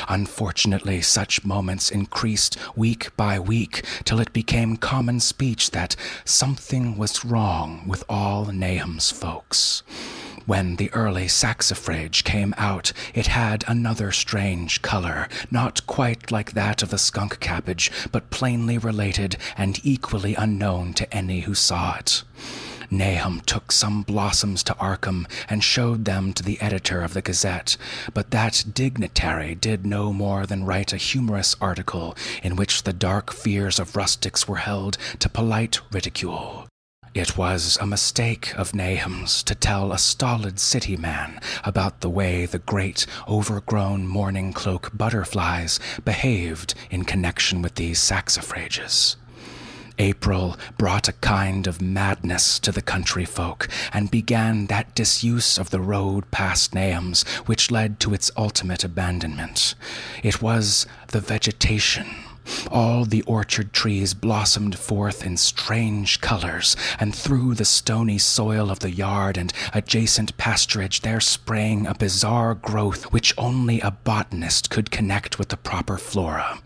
Unfortunately, 0.07 1.01
such 1.01 1.45
moments 1.45 1.89
increased 1.89 2.57
week 2.75 3.15
by 3.15 3.39
week 3.39 3.83
till 4.03 4.19
it 4.19 4.33
became 4.33 4.77
common 4.77 5.19
speech 5.19 5.71
that 5.71 5.95
something 6.25 6.97
was 6.97 7.25
wrong 7.25 7.83
with 7.87 8.03
all 8.09 8.45
Nahum's 8.45 9.11
folks. 9.11 9.83
When 10.45 10.77
the 10.77 10.91
early 10.93 11.27
saxifrage 11.27 12.23
came 12.23 12.55
out, 12.57 12.93
it 13.13 13.27
had 13.27 13.63
another 13.67 14.11
strange 14.11 14.81
color, 14.81 15.27
not 15.51 15.85
quite 15.85 16.31
like 16.31 16.53
that 16.53 16.81
of 16.81 16.89
the 16.89 16.97
skunk 16.97 17.39
cabbage, 17.39 17.91
but 18.11 18.31
plainly 18.31 18.77
related 18.77 19.37
and 19.55 19.79
equally 19.83 20.33
unknown 20.35 20.93
to 20.95 21.13
any 21.15 21.41
who 21.41 21.53
saw 21.53 21.95
it. 21.97 22.23
Nahum 22.91 23.39
took 23.45 23.71
some 23.71 24.03
blossoms 24.03 24.63
to 24.63 24.73
Arkham 24.73 25.25
and 25.49 25.63
showed 25.63 26.03
them 26.03 26.33
to 26.33 26.43
the 26.43 26.59
editor 26.59 27.01
of 27.01 27.13
the 27.13 27.21
Gazette, 27.21 27.77
but 28.13 28.31
that 28.31 28.65
dignitary 28.73 29.55
did 29.55 29.85
no 29.85 30.11
more 30.11 30.45
than 30.45 30.65
write 30.65 30.91
a 30.91 30.97
humorous 30.97 31.55
article 31.61 32.17
in 32.43 32.57
which 32.57 32.83
the 32.83 32.91
dark 32.91 33.31
fears 33.31 33.79
of 33.79 33.95
rustics 33.95 34.45
were 34.45 34.57
held 34.57 34.97
to 35.19 35.29
polite 35.29 35.79
ridicule. 35.93 36.67
It 37.13 37.37
was 37.37 37.77
a 37.81 37.85
mistake 37.85 38.53
of 38.57 38.73
Nahum's 38.73 39.43
to 39.43 39.53
tell 39.55 39.91
a 39.91 39.97
stolid 39.97 40.59
city 40.59 40.95
man 40.95 41.41
about 41.65 41.99
the 41.99 42.09
way 42.09 42.45
the 42.45 42.59
great, 42.59 43.05
overgrown 43.27 44.07
mourning 44.07 44.53
cloak 44.53 44.91
butterflies 44.93 45.77
behaved 46.05 46.73
in 46.89 47.03
connection 47.03 47.61
with 47.61 47.75
these 47.75 47.99
saxifrages. 47.99 49.17
April 50.01 50.57
brought 50.79 51.07
a 51.07 51.13
kind 51.13 51.67
of 51.67 51.79
madness 51.79 52.57
to 52.57 52.71
the 52.71 52.81
country 52.81 53.23
folk 53.23 53.67
and 53.93 54.09
began 54.09 54.65
that 54.65 54.95
disuse 54.95 55.59
of 55.59 55.69
the 55.69 55.79
road 55.79 56.31
past 56.31 56.73
Nahum's 56.73 57.21
which 57.45 57.69
led 57.69 57.99
to 57.99 58.15
its 58.15 58.31
ultimate 58.35 58.83
abandonment. 58.83 59.75
It 60.23 60.41
was 60.41 60.87
the 61.09 61.19
vegetation 61.19 62.07
All 62.69 63.05
the 63.05 63.21
orchard 63.23 63.73
trees 63.73 64.13
blossomed 64.13 64.77
forth 64.77 65.25
in 65.25 65.37
strange 65.37 66.21
colors, 66.21 66.75
and 66.99 67.13
through 67.13 67.55
the 67.55 67.65
stony 67.65 68.17
soil 68.17 68.71
of 68.71 68.79
the 68.79 68.91
yard 68.91 69.37
and 69.37 69.53
adjacent 69.73 70.37
pasturage 70.37 70.99
there 71.01 71.19
sprang 71.19 71.85
a 71.85 71.93
bizarre 71.93 72.55
growth 72.55 73.11
which 73.11 73.33
only 73.37 73.81
a 73.81 73.91
botanist 73.91 74.69
could 74.69 74.91
connect 74.91 75.37
with 75.37 75.49
the 75.49 75.57
proper 75.57 75.97
flora. 75.97 76.59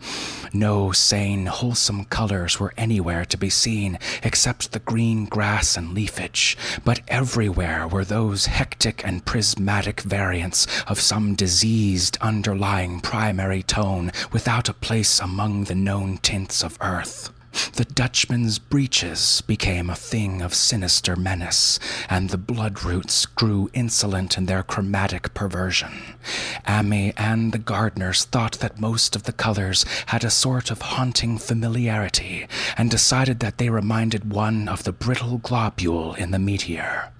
No 0.52 0.92
sane, 0.92 1.46
wholesome 1.46 2.04
colors 2.06 2.58
were 2.58 2.72
anywhere 2.76 3.24
to 3.26 3.36
be 3.36 3.50
seen 3.50 3.98
except 4.22 4.72
the 4.72 4.78
green 4.78 5.26
grass 5.26 5.76
and 5.76 5.92
leafage, 5.92 6.56
but 6.84 7.00
everywhere 7.08 7.86
were 7.86 8.04
those 8.04 8.46
hectic 8.46 9.04
and 9.04 9.24
prismatic 9.24 10.00
variants 10.00 10.66
of 10.86 11.00
some 11.00 11.34
diseased 11.34 12.16
underlying 12.20 13.00
primary 13.00 13.62
tone 13.62 14.12
without 14.32 14.68
a 14.68 14.74
place 14.74 15.20
among 15.20 15.64
the 15.66 15.74
known 15.74 16.18
tints 16.18 16.62
of 16.62 16.78
earth. 16.80 17.30
The 17.72 17.86
Dutchman's 17.86 18.58
breeches 18.58 19.42
became 19.46 19.88
a 19.88 19.96
thing 19.96 20.42
of 20.42 20.54
sinister 20.54 21.16
menace, 21.16 21.78
and 22.08 22.28
the 22.28 22.38
bloodroots 22.38 23.24
grew 23.34 23.70
insolent 23.72 24.36
in 24.36 24.44
their 24.44 24.62
chromatic 24.62 25.32
perversion. 25.32 26.16
Ammi 26.66 27.14
and 27.16 27.52
the 27.52 27.58
Gardners 27.58 28.24
thought 28.24 28.58
that 28.60 28.78
most 28.80 29.16
of 29.16 29.22
the 29.22 29.32
colors 29.32 29.86
had 30.06 30.22
a 30.22 30.30
sort 30.30 30.70
of 30.70 30.82
haunting 30.82 31.38
familiarity, 31.38 32.46
and 32.76 32.90
decided 32.90 33.40
that 33.40 33.56
they 33.56 33.70
reminded 33.70 34.32
one 34.32 34.68
of 34.68 34.84
the 34.84 34.92
brittle 34.92 35.38
globule 35.38 36.14
in 36.14 36.32
the 36.32 36.38
meteor. 36.38 37.10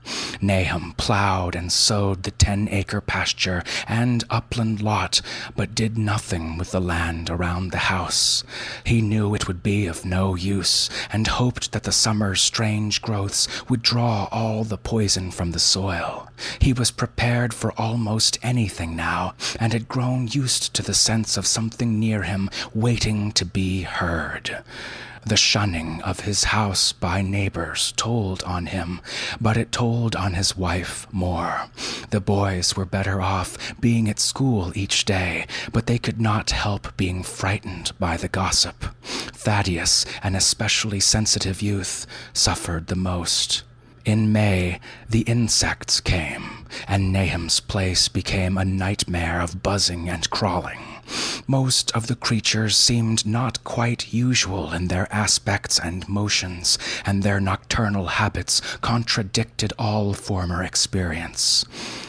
Nahum 0.41 0.95
plowed 0.97 1.55
and 1.55 1.73
sowed 1.73 2.23
the 2.23 2.31
ten 2.31 2.69
acre 2.71 3.01
pasture 3.01 3.63
and 3.89 4.25
upland 4.31 4.83
lot, 4.83 5.21
but 5.55 5.75
did 5.75 5.97
nothing 5.99 6.59
with 6.59 6.71
the 6.71 6.81
land 6.81 7.31
around 7.31 7.71
the 7.71 7.89
house. 7.89 8.45
He 8.85 9.01
knew 9.01 9.35
it 9.35 9.49
would 9.49 9.63
be 9.63 9.87
of 9.87 10.05
no 10.05 10.35
use, 10.35 10.91
and 11.11 11.27
hoped 11.27 11.73
that 11.73 11.85
the 11.85 11.93
summer's 11.93 12.41
strange 12.41 13.03
growths 13.03 13.49
would 13.69 13.83
draw 13.83 14.29
all 14.31 14.65
the 14.65 14.79
poison 14.79 15.31
from 15.31 15.53
the 15.53 15.59
soil. 15.59 16.29
He 16.59 16.73
was 16.73 16.91
prepared 16.91 17.55
for 17.55 17.73
almost 17.81 18.39
anything 18.43 18.95
now, 18.95 19.35
and 19.59 19.73
had 19.73 19.89
grown 19.89 20.29
used 20.29 20.75
to 20.75 20.83
the 20.83 20.95
sense 20.95 21.37
of 21.37 21.47
something 21.47 21.99
near 21.99 22.23
him 22.23 22.51
waiting 22.75 23.33
to 23.33 23.45
be 23.45 23.83
heard. 23.83 24.63
The 25.25 25.37
shunning 25.37 26.03
of 26.03 26.21
his 26.21 26.45
house 26.45 26.93
by 26.93 27.23
neighbors 27.23 27.93
told 27.97 28.43
on 28.45 28.67
him, 28.67 29.01
but 29.41 29.57
it 29.57 29.73
told 29.73 30.15
on 30.15 30.35
his 30.35 30.57
wife 30.57 31.07
more. 31.13 31.69
The 32.11 32.21
boys 32.21 32.77
were 32.77 32.85
better 32.85 33.21
off 33.21 33.81
being 33.81 34.09
at 34.09 34.21
school 34.21 34.73
each 34.77 35.05
day, 35.05 35.47
but 35.73 35.87
they 35.87 35.99
could 35.99 36.21
not 36.21 36.51
help 36.51 36.97
being 36.97 37.23
frightened 37.23 37.93
by 37.99 38.17
the 38.17 38.29
gossip. 38.29 38.85
Thaddeus, 39.03 40.07
an 40.23 40.35
especially 40.35 41.01
sensitive 41.01 41.63
youth, 41.63 42.07
suffered 42.33 42.87
the 42.87 42.97
most. 42.97 43.63
In 44.05 44.31
May, 44.31 44.79
the 45.11 45.23
insects 45.23 46.01
came, 46.01 46.67
and 46.87 47.13
Nahum's 47.13 47.59
place 47.59 48.07
became 48.07 48.57
a 48.57 48.65
nightmare 48.65 49.41
of 49.41 49.65
buzzing 49.65 50.09
and 50.09 50.31
crawling. 50.31 50.79
Most 51.47 51.93
of 51.93 52.09
the 52.09 52.17
creatures 52.17 52.77
seemed 52.77 53.25
not 53.25 53.63
quite 53.63 54.13
usual 54.13 54.73
in 54.73 54.89
their 54.89 55.07
aspects 55.13 55.79
and 55.79 56.09
motions, 56.09 56.79
and 57.05 57.23
their 57.23 57.41
nocturnal 57.41 58.07
habits 58.07 58.61
contradicted 58.81 59.73
all 59.79 60.13
former 60.13 60.63
experience. 60.63 61.65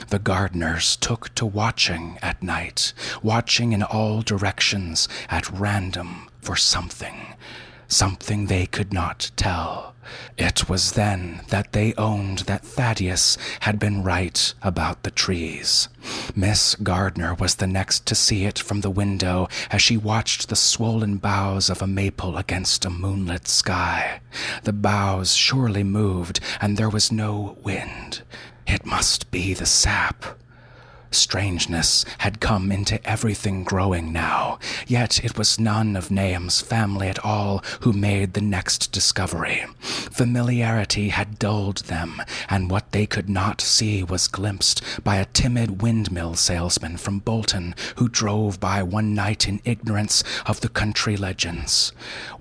The 0.09 0.19
Gardners 0.19 0.99
took 0.99 1.35
to 1.35 1.45
watching 1.45 2.17
at 2.21 2.41
night, 2.41 2.93
watching 3.21 3.73
in 3.73 3.83
all 3.83 4.21
directions 4.21 5.07
at 5.29 5.49
random 5.51 6.29
for 6.41 6.55
something, 6.55 7.35
something 7.87 8.45
they 8.45 8.65
could 8.65 8.93
not 8.93 9.31
tell. 9.35 9.95
It 10.37 10.69
was 10.69 10.93
then 10.93 11.41
that 11.49 11.73
they 11.73 11.93
owned 11.95 12.39
that 12.39 12.63
Thaddeus 12.63 13.37
had 13.61 13.79
been 13.79 14.03
right 14.03 14.53
about 14.61 15.03
the 15.03 15.11
trees. 15.11 15.89
Miss 16.35 16.75
Gardner 16.75 17.33
was 17.33 17.55
the 17.55 17.67
next 17.67 18.05
to 18.05 18.15
see 18.15 18.45
it 18.45 18.57
from 18.59 18.81
the 18.81 18.89
window 18.89 19.47
as 19.69 19.81
she 19.81 19.97
watched 19.97 20.47
the 20.47 20.55
swollen 20.55 21.17
boughs 21.17 21.69
of 21.69 21.81
a 21.81 21.87
maple 21.87 22.37
against 22.37 22.85
a 22.85 22.89
moonlit 22.89 23.47
sky. 23.47 24.21
The 24.63 24.73
boughs 24.73 25.35
surely 25.35 25.83
moved, 25.83 26.39
and 26.61 26.77
there 26.77 26.89
was 26.89 27.11
no 27.11 27.57
wind. 27.63 28.21
It 28.65 28.85
must 28.85 29.31
be 29.31 29.53
the 29.53 29.65
sap. 29.65 30.25
Strangeness 31.11 32.05
had 32.19 32.39
come 32.39 32.71
into 32.71 33.05
everything 33.07 33.63
growing 33.63 34.11
now, 34.11 34.59
yet 34.87 35.23
it 35.23 35.37
was 35.37 35.59
none 35.59 35.95
of 35.95 36.11
Nahum's 36.11 36.61
family 36.61 37.07
at 37.07 37.23
all 37.23 37.63
who 37.81 37.93
made 37.93 38.33
the 38.33 38.41
next 38.41 38.91
discovery. 38.91 39.65
Familiarity 39.81 41.09
had 41.09 41.39
dulled 41.39 41.77
them, 41.85 42.21
and 42.49 42.69
what 42.69 42.91
they 42.91 43.05
could 43.05 43.29
not 43.29 43.61
see 43.61 44.03
was 44.03 44.27
glimpsed 44.27 44.81
by 45.03 45.17
a 45.17 45.25
timid 45.25 45.81
windmill 45.81 46.35
salesman 46.35 46.97
from 46.97 47.19
Bolton 47.19 47.75
who 47.95 48.09
drove 48.09 48.59
by 48.59 48.83
one 48.83 49.13
night 49.13 49.47
in 49.47 49.61
ignorance 49.63 50.23
of 50.45 50.61
the 50.61 50.69
country 50.69 51.17
legends. 51.17 51.91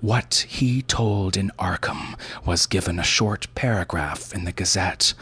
What 0.01 0.45
he 0.47 0.81
told 0.81 1.37
in 1.37 1.51
Arkham 1.59 2.17
was 2.45 2.65
given 2.65 2.99
a 2.99 3.03
short 3.03 3.47
paragraph 3.55 4.33
in 4.33 4.45
the 4.45 4.51
Gazette 4.51 5.13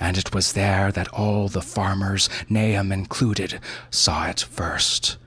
and 0.00 0.18
it 0.18 0.34
was 0.34 0.52
there 0.52 0.90
that 0.92 1.08
all 1.08 1.48
the 1.48 1.62
farmers, 1.62 2.28
Nahum 2.48 2.92
included, 3.04 3.60
saw 3.90 4.28
it 4.28 4.40
first. 4.40 5.18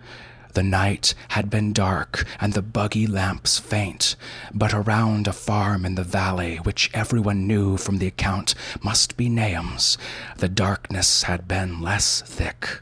The 0.53 0.63
night 0.63 1.13
had 1.29 1.47
been 1.51 1.73
dark 1.73 2.25
and 2.41 2.53
the 2.53 2.63
buggy 2.63 3.05
lamps 3.05 3.59
faint, 3.59 4.15
but 4.51 4.73
around 4.73 5.27
a 5.27 5.31
farm 5.31 5.85
in 5.85 5.93
the 5.93 6.03
valley, 6.03 6.57
which 6.57 6.89
everyone 6.91 7.45
knew 7.45 7.77
from 7.77 7.99
the 7.99 8.07
account 8.07 8.55
must 8.81 9.15
be 9.15 9.29
Nahum's, 9.29 9.95
the 10.37 10.49
darkness 10.49 11.23
had 11.23 11.47
been 11.47 11.79
less 11.79 12.21
thick. 12.21 12.81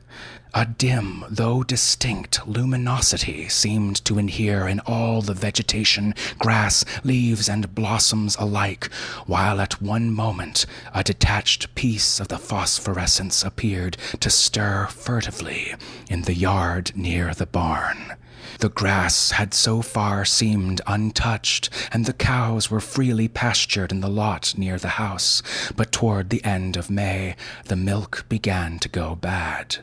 A 0.58 0.66
dim, 0.66 1.26
though 1.30 1.64
distinct, 1.64 2.48
luminosity 2.48 3.50
seemed 3.50 4.06
to 4.06 4.18
inhere 4.18 4.70
in 4.70 4.80
all 4.80 5.22
the 5.22 5.34
vegetation, 5.34 6.16
grass, 6.40 6.86
leaves, 7.04 7.50
and 7.50 7.76
blossoms 7.76 8.38
alike, 8.38 8.86
while 9.26 9.60
at 9.60 9.82
one 9.82 10.14
moment 10.14 10.66
a 10.94 11.04
detached 11.04 11.76
piece 11.76 12.22
of 12.22 12.30
the 12.30 12.38
phosphorescence 12.38 13.44
appeared 13.44 13.98
to 14.22 14.30
stir 14.30 14.88
furtively 14.88 15.76
in 16.10 16.22
the 16.22 16.34
yard 16.34 16.94
near 16.96 17.34
the 17.34 17.46
barn. 17.46 18.14
The 18.60 18.70
grass 18.70 19.32
had 19.32 19.54
so 19.54 19.82
far 19.82 20.24
seemed 20.24 20.80
untouched, 20.88 21.70
and 21.92 22.06
the 22.06 22.14
cows 22.14 22.72
were 22.72 22.80
freely 22.80 23.28
pastured 23.28 23.92
in 23.92 24.00
the 24.00 24.08
lot 24.08 24.54
near 24.58 24.78
the 24.78 24.96
house, 24.96 25.44
but 25.76 25.92
toward 25.92 26.30
the 26.30 26.46
end 26.46 26.78
of 26.78 26.90
May 26.90 27.36
the 27.66 27.76
milk 27.76 28.24
began 28.30 28.80
to 28.80 28.88
go 28.88 29.16
bad. 29.16 29.80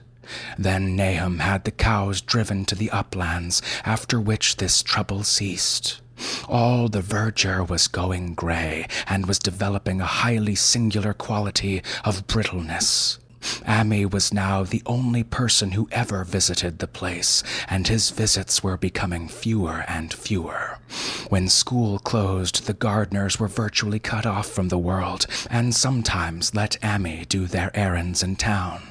Then 0.59 0.97
Nahum 0.97 1.41
had 1.41 1.64
the 1.64 1.70
cows 1.70 2.20
driven 2.20 2.64
to 2.66 2.75
the 2.75 2.91
uplands, 2.91 3.62
after 3.85 4.20
which 4.20 4.57
this 4.57 4.83
trouble 4.83 5.25
ceased. 5.25 6.01
All 6.49 6.89
the 6.89 7.01
verdure 7.01 7.64
was 7.64 7.89
going 7.89 8.35
gray 8.35 8.87
and 9.09 9.27
was 9.27 9.39
developing 9.39 10.01
a 10.01 10.07
highly 10.07 10.55
singular 10.55 11.12
quality 11.12 11.83
of 12.05 12.27
brittleness. 12.27 13.18
Ammi 13.66 14.11
was 14.11 14.32
now 14.32 14.62
the 14.62 14.82
only 14.86 15.22
person 15.22 15.72
who 15.72 15.88
ever 15.93 16.24
visited 16.24 16.78
the 16.78 16.86
place, 16.86 17.43
and 17.68 17.88
his 17.88 18.11
visits 18.11 18.62
were 18.62 18.76
becoming 18.76 19.28
fewer 19.28 19.84
and 19.88 20.12
fewer. 20.12 20.78
When 21.28 21.49
school 21.49 21.99
closed, 21.99 22.66
the 22.66 22.74
Gardners 22.74 23.38
were 23.38 23.49
virtually 23.49 23.99
cut 23.99 24.26
off 24.26 24.47
from 24.47 24.68
the 24.68 24.78
world, 24.78 25.26
and 25.51 25.74
sometimes 25.74 26.55
let 26.55 26.78
Ammi 26.82 27.26
do 27.28 27.47
their 27.47 27.74
errands 27.76 28.22
in 28.22 28.36
town. 28.36 28.82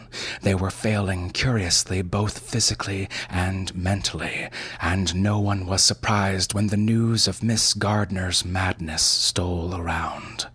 They 0.41 0.55
were 0.55 0.71
failing 0.71 1.29
curiously 1.29 2.01
both 2.01 2.39
physically 2.39 3.07
and 3.29 3.73
mentally, 3.75 4.49
and 4.81 5.15
no 5.15 5.39
one 5.39 5.65
was 5.65 5.83
surprised 5.83 6.53
when 6.53 6.67
the 6.67 6.77
news 6.77 7.27
of 7.27 7.43
Miss 7.43 7.73
Gardner's 7.73 8.43
madness 8.43 9.03
stole 9.03 9.75
around. 9.75 10.47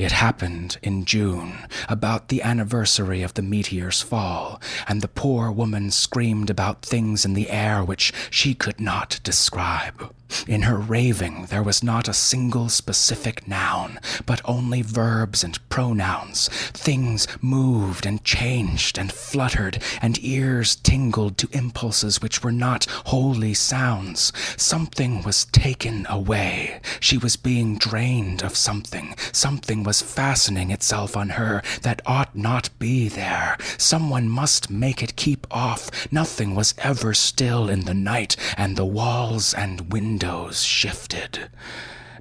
It 0.00 0.12
happened 0.12 0.78
in 0.82 1.04
June, 1.04 1.58
about 1.86 2.28
the 2.28 2.40
anniversary 2.40 3.22
of 3.22 3.34
the 3.34 3.42
meteor's 3.42 4.00
fall, 4.00 4.58
and 4.88 5.02
the 5.02 5.08
poor 5.08 5.52
woman 5.52 5.90
screamed 5.90 6.48
about 6.48 6.80
things 6.80 7.26
in 7.26 7.34
the 7.34 7.50
air 7.50 7.84
which 7.84 8.10
she 8.30 8.54
could 8.54 8.80
not 8.80 9.20
describe. 9.22 10.10
In 10.46 10.62
her 10.62 10.78
raving, 10.78 11.46
there 11.46 11.62
was 11.62 11.82
not 11.82 12.06
a 12.08 12.14
single 12.14 12.68
specific 12.68 13.48
noun, 13.48 13.98
but 14.26 14.40
only 14.44 14.80
verbs 14.80 15.42
and 15.42 15.58
pronouns. 15.68 16.48
Things 16.72 17.26
moved 17.40 18.06
and 18.06 18.22
changed 18.22 18.96
and 18.96 19.12
fluttered, 19.12 19.82
and 20.00 20.22
ears 20.22 20.76
tingled 20.76 21.36
to 21.38 21.48
impulses 21.50 22.22
which 22.22 22.44
were 22.44 22.52
not 22.52 22.86
wholly 23.06 23.54
sounds. 23.54 24.32
Something 24.56 25.22
was 25.22 25.46
taken 25.46 26.06
away. 26.08 26.80
She 27.00 27.18
was 27.18 27.34
being 27.36 27.76
drained 27.76 28.42
of 28.42 28.56
something. 28.56 29.16
Something 29.32 29.82
was 29.82 29.89
fastening 29.98 30.70
itself 30.70 31.16
on 31.16 31.30
her 31.30 31.62
that 31.82 32.02
ought 32.06 32.36
not 32.36 32.70
be 32.78 33.08
there. 33.08 33.56
Someone 33.78 34.28
must 34.28 34.70
make 34.70 35.02
it 35.02 35.16
keep 35.16 35.46
off. 35.50 36.12
Nothing 36.12 36.54
was 36.54 36.74
ever 36.78 37.14
still 37.14 37.68
in 37.68 37.80
the 37.80 37.94
night, 37.94 38.36
and 38.56 38.76
the 38.76 38.84
walls 38.84 39.54
and 39.54 39.92
windows 39.92 40.62
shifted. 40.62 41.50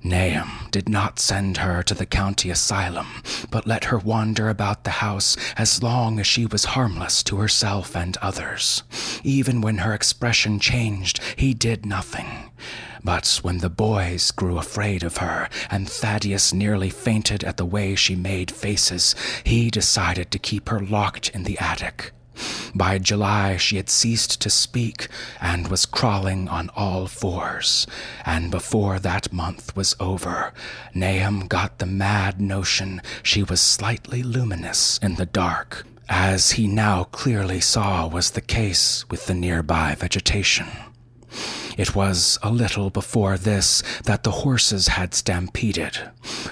Nahum 0.04 0.70
did 0.72 0.88
not 0.88 1.20
send 1.20 1.58
her 1.58 1.84
to 1.84 1.94
the 1.94 2.06
county 2.06 2.50
asylum, 2.50 3.22
but 3.52 3.68
let 3.68 3.86
her 3.86 3.98
wander 3.98 4.50
about 4.50 4.84
the 4.84 5.02
house 5.02 5.36
as 5.58 5.84
long 5.84 6.20
as 6.20 6.28
she 6.28 6.46
was 6.46 6.66
harmless 6.66 7.22
to 7.24 7.38
herself 7.38 7.96
and 7.96 8.16
others. 8.18 8.84
Even 9.24 9.62
when 9.62 9.80
her 9.80 9.94
expression 9.94 10.60
changed, 10.60 11.20
he 11.36 11.54
did 11.54 11.86
nothing. 11.86 12.52
But 13.04 13.40
when 13.42 13.60
the 13.60 13.70
boys 13.70 14.32
grew 14.32 14.58
afraid 14.58 15.04
of 15.04 15.18
her, 15.18 15.50
and 15.70 15.90
Thaddeus 15.90 16.54
nearly 16.54 16.90
fainted 16.90 17.44
at 17.44 17.58
the 17.58 17.66
way 17.66 17.96
she 17.96 18.16
made 18.16 18.52
faces, 18.52 19.16
he 19.44 19.70
decided 19.70 20.32
to 20.32 20.40
keep 20.40 20.70
her 20.70 20.80
locked 20.80 21.30
in 21.30 21.44
the 21.44 21.58
attic. 21.60 22.12
By 22.74 23.00
July, 23.00 23.58
she 23.58 23.78
had 23.78 23.90
ceased 23.90 24.42
to 24.42 24.50
speak 24.50 25.08
and 25.42 25.68
was 25.68 25.86
crawling 25.86 26.48
on 26.48 26.70
all 26.76 27.08
fours. 27.08 27.88
And 28.26 28.52
before 28.52 29.00
that 29.00 29.34
month 29.34 29.76
was 29.76 29.96
over, 30.00 30.54
Nahum 30.94 31.48
got 31.48 31.80
the 31.80 31.86
mad 31.86 32.40
notion 32.40 33.02
she 33.24 33.44
was 33.44 33.60
slightly 33.60 34.24
luminous 34.24 35.00
in 35.00 35.16
the 35.16 35.26
dark, 35.26 35.86
as 36.08 36.52
he 36.52 36.68
now 36.68 37.06
clearly 37.06 37.60
saw 37.60 38.08
was 38.08 38.32
the 38.32 38.42
case 38.42 39.10
with 39.10 39.26
the 39.26 39.34
nearby 39.34 39.96
vegetation. 39.96 40.68
It 41.80 41.96
was 41.96 42.38
a 42.44 42.52
little 42.52 42.90
before 42.90 43.38
this 43.38 43.84
that 44.04 44.24
the 44.24 44.44
horses 44.44 44.90
had 44.90 45.14
stampeded. 45.14 45.98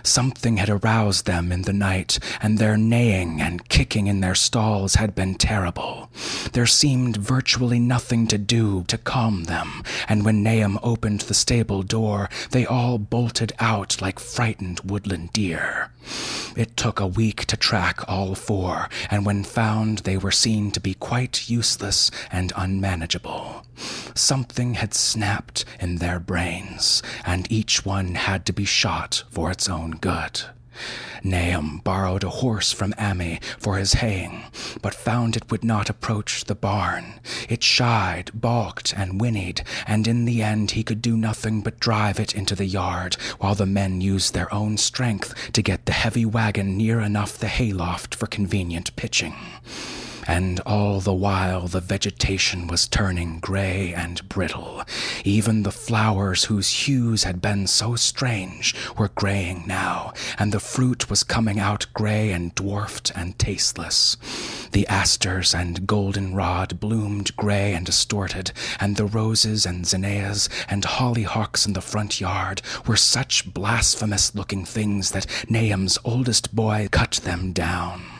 Something 0.01 0.55
had 0.55 0.69
aroused 0.69 1.25
them 1.25 1.51
in 1.51 1.63
the 1.63 1.73
night, 1.73 2.17
and 2.41 2.57
their 2.57 2.77
neighing 2.77 3.41
and 3.41 3.67
kicking 3.67 4.07
in 4.07 4.21
their 4.21 4.35
stalls 4.35 4.95
had 4.95 5.15
been 5.15 5.35
terrible. 5.35 6.09
There 6.53 6.65
seemed 6.65 7.17
virtually 7.17 7.77
nothing 7.77 8.27
to 8.27 8.37
do 8.37 8.85
to 8.87 8.97
calm 8.97 9.43
them, 9.43 9.83
and 10.07 10.23
when 10.23 10.43
Nahum 10.43 10.79
opened 10.81 11.21
the 11.21 11.33
stable 11.33 11.83
door, 11.83 12.29
they 12.51 12.65
all 12.65 12.97
bolted 12.97 13.51
out 13.59 14.01
like 14.01 14.19
frightened 14.19 14.79
woodland 14.85 15.33
deer. 15.33 15.91
It 16.55 16.77
took 16.77 17.01
a 17.01 17.05
week 17.05 17.43
to 17.47 17.57
track 17.57 17.99
all 18.07 18.33
four, 18.33 18.87
and 19.11 19.25
when 19.25 19.43
found, 19.43 19.99
they 19.99 20.15
were 20.15 20.31
seen 20.31 20.71
to 20.71 20.79
be 20.79 20.93
quite 20.93 21.49
useless 21.49 22.11
and 22.31 22.53
unmanageable. 22.55 23.66
Something 24.15 24.75
had 24.75 24.93
snapped 24.93 25.65
in 25.79 25.97
their 25.97 26.19
brains, 26.19 27.03
and 27.25 27.51
each 27.51 27.85
one 27.85 28.15
had 28.15 28.45
to 28.47 28.53
be 28.53 28.65
shot 28.65 29.23
for 29.29 29.51
its 29.51 29.69
own 29.69 29.91
good. 29.91 30.41
Nahum 31.23 31.79
borrowed 31.83 32.23
a 32.23 32.29
horse 32.29 32.71
from 32.71 32.93
Ammi 32.93 33.43
for 33.57 33.77
his 33.77 33.93
haying, 33.93 34.43
but 34.81 34.93
found 34.93 35.35
it 35.35 35.49
would 35.51 35.63
not 35.63 35.89
approach 35.89 36.45
the 36.45 36.55
barn. 36.55 37.19
It 37.49 37.63
shied, 37.63 38.31
balked, 38.33 38.93
and 38.93 39.19
whinnied, 39.19 39.63
and 39.87 40.07
in 40.07 40.25
the 40.25 40.43
end 40.43 40.71
he 40.71 40.83
could 40.83 41.01
do 41.01 41.17
nothing 41.17 41.61
but 41.61 41.79
drive 41.79 42.19
it 42.19 42.35
into 42.35 42.55
the 42.55 42.65
yard, 42.65 43.15
while 43.39 43.55
the 43.55 43.65
men 43.65 44.01
used 44.01 44.33
their 44.33 44.53
own 44.53 44.77
strength 44.77 45.51
to 45.53 45.61
get 45.61 45.85
the 45.85 45.93
heavy 45.93 46.25
wagon 46.25 46.77
near 46.77 46.99
enough 46.99 47.37
the 47.37 47.47
hayloft 47.47 48.13
for 48.13 48.27
convenient 48.27 48.95
pitching 48.95 49.35
and 50.27 50.59
all 50.65 50.99
the 50.99 51.13
while 51.13 51.67
the 51.67 51.79
vegetation 51.79 52.67
was 52.67 52.87
turning 52.87 53.39
gray 53.39 53.93
and 53.93 54.27
brittle. 54.27 54.83
Even 55.23 55.63
the 55.63 55.71
flowers 55.71 56.45
whose 56.45 56.87
hues 56.87 57.23
had 57.23 57.41
been 57.41 57.65
so 57.65 57.95
strange 57.95 58.75
were 58.97 59.09
graying 59.15 59.63
now, 59.65 60.13
and 60.37 60.51
the 60.51 60.59
fruit 60.59 61.09
was 61.09 61.23
coming 61.23 61.59
out 61.59 61.85
gray 61.93 62.31
and 62.31 62.53
dwarfed 62.55 63.11
and 63.15 63.39
tasteless. 63.39 64.17
The 64.73 64.87
asters 64.87 65.55
and 65.55 65.87
goldenrod 65.87 66.79
bloomed 66.79 67.35
gray 67.37 67.73
and 67.73 67.85
distorted, 67.85 68.51
and 68.79 68.97
the 68.97 69.05
roses 69.05 69.65
and 69.65 69.85
zinnias 69.85 70.49
and 70.67 70.83
hollyhocks 70.83 71.65
in 71.65 71.73
the 71.73 71.81
front 71.81 72.19
yard 72.19 72.61
were 72.85 72.97
such 72.97 73.53
blasphemous 73.53 74.35
looking 74.35 74.65
things 74.65 75.11
that 75.11 75.25
Nahum's 75.49 75.97
oldest 76.03 76.55
boy 76.55 76.89
cut 76.91 77.21
them 77.23 77.53
down. 77.53 78.16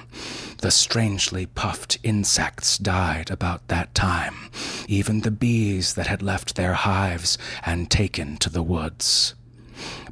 The 0.59 0.71
strangely 0.71 1.45
puffed 1.45 1.99
insects 2.03 2.77
died 2.77 3.29
about 3.29 3.67
that 3.67 3.93
time, 3.93 4.49
even 4.87 5.21
the 5.21 5.31
bees 5.31 5.93
that 5.93 6.07
had 6.07 6.23
left 6.23 6.55
their 6.55 6.73
hives 6.73 7.37
and 7.63 7.91
taken 7.91 8.37
to 8.37 8.49
the 8.49 8.63
woods. 8.63 9.35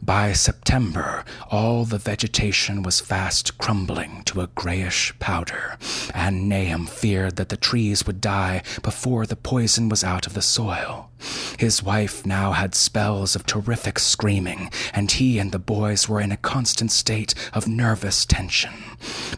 By 0.01 0.33
September, 0.33 1.25
all 1.49 1.83
the 1.85 1.97
vegetation 1.97 2.83
was 2.83 2.99
fast 2.99 3.57
crumbling 3.57 4.21
to 4.25 4.41
a 4.41 4.47
grayish 4.47 5.17
powder, 5.17 5.79
and 6.13 6.47
Nahum 6.47 6.85
feared 6.85 7.37
that 7.37 7.49
the 7.49 7.57
trees 7.57 8.05
would 8.05 8.21
die 8.21 8.61
before 8.83 9.25
the 9.25 9.35
poison 9.35 9.89
was 9.89 10.03
out 10.03 10.27
of 10.27 10.35
the 10.35 10.43
soil. 10.43 11.09
His 11.57 11.81
wife 11.81 12.25
now 12.25 12.51
had 12.51 12.75
spells 12.75 13.35
of 13.35 13.45
terrific 13.45 13.99
screaming, 13.99 14.71
and 14.93 15.11
he 15.11 15.39
and 15.39 15.51
the 15.51 15.59
boys 15.59 16.09
were 16.09 16.21
in 16.21 16.31
a 16.31 16.37
constant 16.37 16.91
state 16.91 17.33
of 17.53 17.67
nervous 17.67 18.25
tension. 18.25 18.73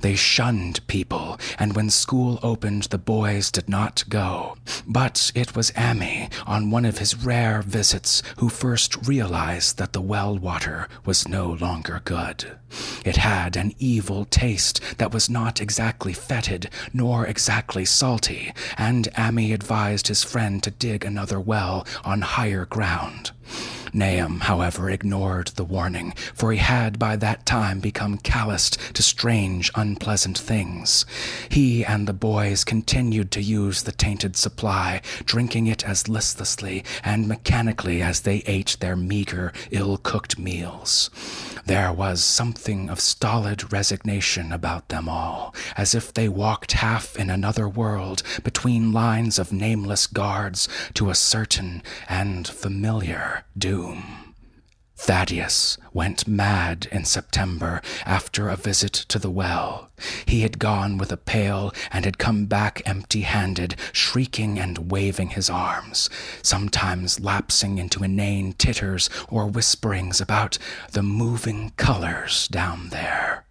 They 0.02 0.16
shunned 0.16 0.86
people, 0.88 1.40
and 1.60 1.76
when 1.76 1.90
school 1.90 2.40
opened, 2.44 2.84
the 2.84 2.98
boys 2.98 3.52
did 3.52 3.70
not 3.70 4.04
go. 4.10 4.58
But 4.88 5.32
it 5.36 5.56
was 5.56 5.72
Ammi, 5.72 6.32
on 6.46 6.72
one 6.72 6.86
of 6.86 6.98
his 6.98 7.16
rare 7.16 7.62
visits, 7.62 8.24
who 8.38 8.50
first 8.50 9.08
realized 9.08 9.78
that 9.78 9.94
the 9.94 10.02
well 10.02 10.38
water 10.38 10.88
was 11.06 11.28
no 11.28 11.52
longer 11.52 12.02
good. 12.04 12.58
It 13.06 13.18
had 13.18 13.56
an 13.56 13.74
evil 13.80 14.26
taste 14.26 14.82
that 14.98 15.14
was 15.14 15.30
not 15.30 15.62
exactly 15.62 16.14
fetid 16.14 16.70
nor 16.94 17.26
exactly 17.26 17.86
salty, 17.86 18.54
and 18.78 19.08
Ammi 19.16 19.54
advised 19.54 20.08
his 20.08 20.24
friend 20.24 20.62
to 20.64 20.72
dig 20.72 21.06
another 21.06 21.40
well 21.40 21.77
on 22.04 22.22
higher 22.22 22.66
ground. 22.66 23.32
Nahum, 23.94 24.42
however, 24.42 24.90
ignored 24.90 25.48
the 25.56 25.64
warning, 25.64 26.14
for 26.34 26.52
he 26.52 26.58
had 26.60 27.00
by 27.00 27.16
that 27.16 27.46
time 27.46 27.80
become 27.80 28.18
calloused 28.18 28.78
to 28.94 29.02
strange, 29.02 29.72
unpleasant 29.76 30.38
things. 30.38 31.06
He 31.50 31.86
and 31.86 32.08
the 32.08 32.14
boys 32.14 32.64
continued 32.64 33.32
to 33.32 33.42
use 33.42 33.84
the 33.84 33.92
tainted 33.92 34.36
supply, 34.36 35.02
drinking 35.26 35.68
it 35.68 35.88
as 35.88 36.10
listlessly 36.10 36.84
and 37.04 37.28
mechanically 37.28 38.02
as 38.02 38.22
they 38.22 38.44
ate 38.46 38.78
their 38.80 38.96
meager, 38.96 39.54
ill 39.72 39.98
cooked 39.98 40.38
meals. 40.38 41.10
There 41.68 41.92
was 41.92 42.24
something 42.24 42.90
of 42.90 43.02
stolid 43.02 43.74
resignation 43.74 44.54
about 44.54 44.88
them 44.88 45.10
all, 45.10 45.54
as 45.76 45.94
if 45.94 46.14
they 46.14 46.30
walked 46.30 46.72
half 46.72 47.18
in 47.18 47.30
another 47.30 47.68
world 47.68 48.24
between 48.42 48.94
lines 48.94 49.38
of 49.38 49.52
nameless 49.52 50.08
guards 50.08 50.70
to 50.94 51.10
a 51.10 51.16
certain 51.16 51.84
and 52.08 52.48
familiar 52.48 53.44
doom. 53.58 54.27
Thaddeus 54.98 55.78
went 55.94 56.28
mad 56.28 56.88
in 56.92 57.06
September 57.06 57.82
after 58.06 58.50
a 58.50 58.56
visit 58.56 58.94
to 58.94 59.20
the 59.20 59.30
well. 59.30 59.90
He 60.26 60.42
had 60.42 60.60
gone 60.60 60.98
with 60.98 61.12
a 61.12 61.18
pail 61.18 61.72
and 61.92 62.04
had 62.04 62.18
come 62.18 62.46
back 62.46 62.82
empty 62.86 63.22
handed, 63.22 63.76
shrieking 63.92 64.58
and 64.60 64.92
waving 64.92 65.30
his 65.30 65.50
arms, 65.50 66.10
sometimes 66.42 67.20
lapsing 67.20 67.78
into 67.78 68.04
inane 68.04 68.54
titters 68.54 69.10
or 69.30 69.46
whisperings 69.46 70.20
about 70.20 70.58
the 70.92 71.04
moving 71.04 71.74
colors 71.78 72.48
down 72.48 72.90
there. 72.90 73.46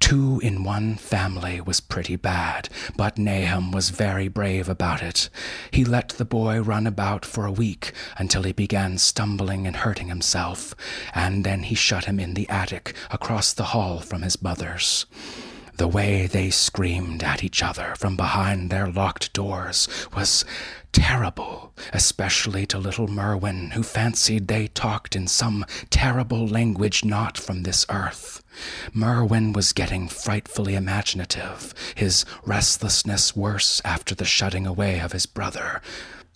Two 0.00 0.40
in 0.40 0.64
one 0.64 0.96
family 0.96 1.60
was 1.60 1.78
pretty 1.80 2.16
bad, 2.16 2.68
but 2.96 3.16
Nahum 3.16 3.70
was 3.70 3.90
very 3.90 4.26
brave 4.26 4.68
about 4.68 5.02
it. 5.02 5.30
He 5.70 5.84
let 5.84 6.08
the 6.08 6.24
boy 6.24 6.60
run 6.60 6.86
about 6.86 7.24
for 7.24 7.46
a 7.46 7.52
week 7.52 7.92
until 8.16 8.42
he 8.42 8.52
began 8.52 8.98
stumbling 8.98 9.66
and 9.68 9.76
hurting 9.76 10.08
himself, 10.08 10.74
and 11.14 11.44
then 11.44 11.62
he 11.62 11.76
shut 11.76 12.06
him 12.06 12.18
in 12.18 12.34
the 12.34 12.48
attic 12.48 12.94
across 13.10 13.52
the 13.52 13.66
hall 13.66 14.00
from 14.00 14.22
his 14.22 14.42
mother's. 14.42 15.06
The 15.76 15.88
way 15.88 16.26
they 16.26 16.50
screamed 16.50 17.22
at 17.22 17.44
each 17.44 17.62
other 17.62 17.94
from 17.96 18.16
behind 18.16 18.68
their 18.68 18.90
locked 18.90 19.32
doors 19.32 19.88
was 20.14 20.44
terrible, 20.92 21.72
especially 21.92 22.66
to 22.66 22.78
little 22.78 23.06
Merwin, 23.06 23.70
who 23.70 23.82
fancied 23.82 24.48
they 24.48 24.66
talked 24.66 25.14
in 25.14 25.26
some 25.26 25.64
terrible 25.88 26.46
language 26.46 27.04
not 27.04 27.38
from 27.38 27.62
this 27.62 27.86
earth. 27.88 28.39
Merwin 28.92 29.52
was 29.52 29.72
getting 29.72 30.08
frightfully 30.08 30.74
imaginative, 30.74 31.74
his 31.94 32.24
restlessness 32.44 33.34
worse 33.36 33.80
after 33.84 34.14
the 34.14 34.24
shutting 34.24 34.66
away 34.66 35.00
of 35.00 35.12
his 35.12 35.26
brother. 35.26 35.80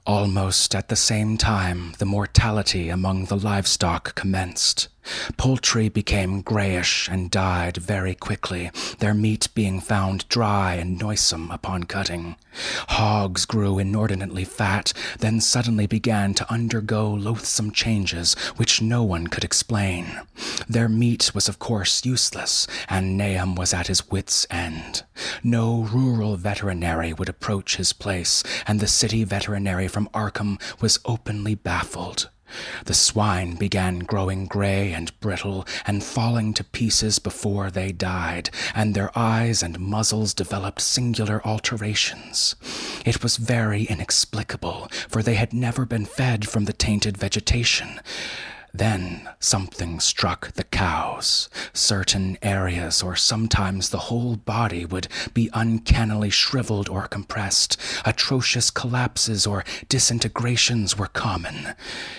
Almost 0.07 0.75
at 0.75 0.89
the 0.89 0.97
same 0.97 1.39
time, 1.39 1.95
the 1.99 2.05
mortality 2.05 2.91
among 2.91 3.27
the 3.27 3.37
livestock 3.37 4.15
commenced. 4.15 4.89
Poultry 5.37 5.89
became 5.89 6.41
grayish 6.41 7.09
and 7.11 7.31
died 7.31 7.77
very 7.77 8.15
quickly, 8.15 8.71
their 8.99 9.15
meat 9.15 9.49
being 9.55 9.81
found 9.81 10.29
dry 10.29 10.75
and 10.75 10.99
noisome 10.99 11.51
upon 11.51 11.85
cutting. 11.85 12.37
Hogs 12.89 13.45
grew 13.45 13.79
inordinately 13.79 14.45
fat, 14.45 14.93
then 15.19 15.41
suddenly 15.41 15.87
began 15.87 16.35
to 16.35 16.51
undergo 16.53 17.11
loathsome 17.11 17.73
changes 17.73 18.35
which 18.57 18.81
no 18.81 19.03
one 19.03 19.27
could 19.27 19.45
explain. 19.45 20.21
Their 20.69 20.89
meat 20.89 21.33
was 21.35 21.49
of 21.49 21.59
course 21.59 22.05
useless, 22.05 22.67
and 22.89 23.17
Nahum 23.17 23.57
was 23.57 23.75
at 23.75 23.89
his 23.89 24.09
wits' 24.11 24.47
end. 24.51 25.03
No 25.43 25.83
rural 25.83 26.37
veterinary 26.37 27.13
would 27.13 27.29
approach 27.29 27.77
his 27.77 27.93
place, 27.93 28.43
and 28.67 28.81
the 28.81 28.87
city 28.87 29.25
veterinary 29.25 29.89
from 29.89 30.09
Arkham 30.15 30.61
was 30.81 31.01
openly 31.05 31.55
baffled. 31.55 32.31
The 32.85 32.95
swine 32.95 33.55
began 33.55 34.01
growing 34.01 34.47
gray 34.47 34.93
and 34.93 35.19
brittle 35.21 35.67
and 35.87 36.03
falling 36.03 36.55
to 36.55 36.65
pieces 36.65 37.19
before 37.19 37.71
they 37.71 37.93
died, 37.93 38.51
and 38.75 38.95
their 38.95 39.17
eyes 39.17 39.63
and 39.63 39.79
muzzles 39.79 40.35
developed 40.35 40.81
singular 40.81 41.41
alterations. 41.47 42.57
It 43.05 43.23
was 43.23 43.37
very 43.37 43.85
inexplicable, 43.85 44.89
for 45.09 45.23
they 45.23 45.35
had 45.35 45.53
never 45.53 45.85
been 45.85 46.05
fed 46.05 46.49
from 46.49 46.65
the 46.65 46.73
tainted 46.73 47.17
vegetation. 47.17 48.01
Then 48.77 49.29
something 49.39 50.01
struck 50.01 50.51
the 50.55 50.65
cows. 50.65 51.49
Certain 51.73 52.37
areas, 52.43 53.05
or 53.05 53.15
sometimes 53.15 53.91
the 53.91 54.11
whole 54.11 54.35
body, 54.35 54.85
would 54.85 55.07
be 55.33 55.49
uncannily 55.53 56.29
shriveled 56.29 56.89
or 56.89 57.07
compressed. 57.07 57.81
Atrocious 58.05 58.73
collapses 58.73 59.47
or 59.47 59.65
disintegrations 59.89 60.99
were 60.99 61.07
common. 61.07 61.77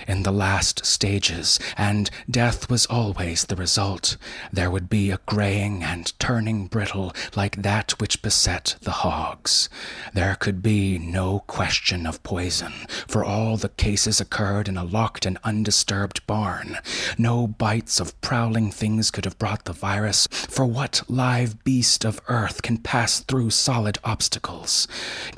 In 0.07 0.23
the 0.23 0.31
last 0.31 0.85
stages, 0.85 1.59
and 1.75 2.09
death 2.31 2.69
was 2.69 2.85
always 2.85 3.43
the 3.43 3.57
result, 3.57 4.15
there 4.53 4.71
would 4.71 4.89
be 4.89 5.11
a 5.11 5.19
graying 5.25 5.83
and 5.83 6.17
turning 6.19 6.67
brittle 6.67 7.13
like 7.35 7.63
that 7.63 7.99
which 7.99 8.21
beset 8.21 8.77
the 8.81 9.03
hogs. 9.03 9.67
There 10.13 10.35
could 10.35 10.61
be 10.61 10.97
no 10.99 11.39
question 11.47 12.07
of 12.07 12.23
poison, 12.23 12.71
for 13.09 13.25
all 13.25 13.57
the 13.57 13.67
cases 13.67 14.21
occurred 14.21 14.69
in 14.69 14.77
a 14.77 14.85
locked 14.85 15.25
and 15.25 15.37
undisturbed 15.43 16.25
barn 16.25 16.44
barn. 16.45 16.77
No 17.17 17.47
bites 17.47 17.99
of 17.99 18.19
prowling 18.21 18.69
things 18.69 19.09
could 19.09 19.25
have 19.25 19.39
brought 19.39 19.65
the 19.65 19.73
virus, 19.73 20.27
for 20.27 20.63
what 20.63 21.01
live 21.07 21.63
beast 21.63 22.05
of 22.05 22.21
earth 22.27 22.61
can 22.61 22.77
pass 22.77 23.19
through 23.21 23.49
solid 23.49 23.97
obstacles? 24.03 24.87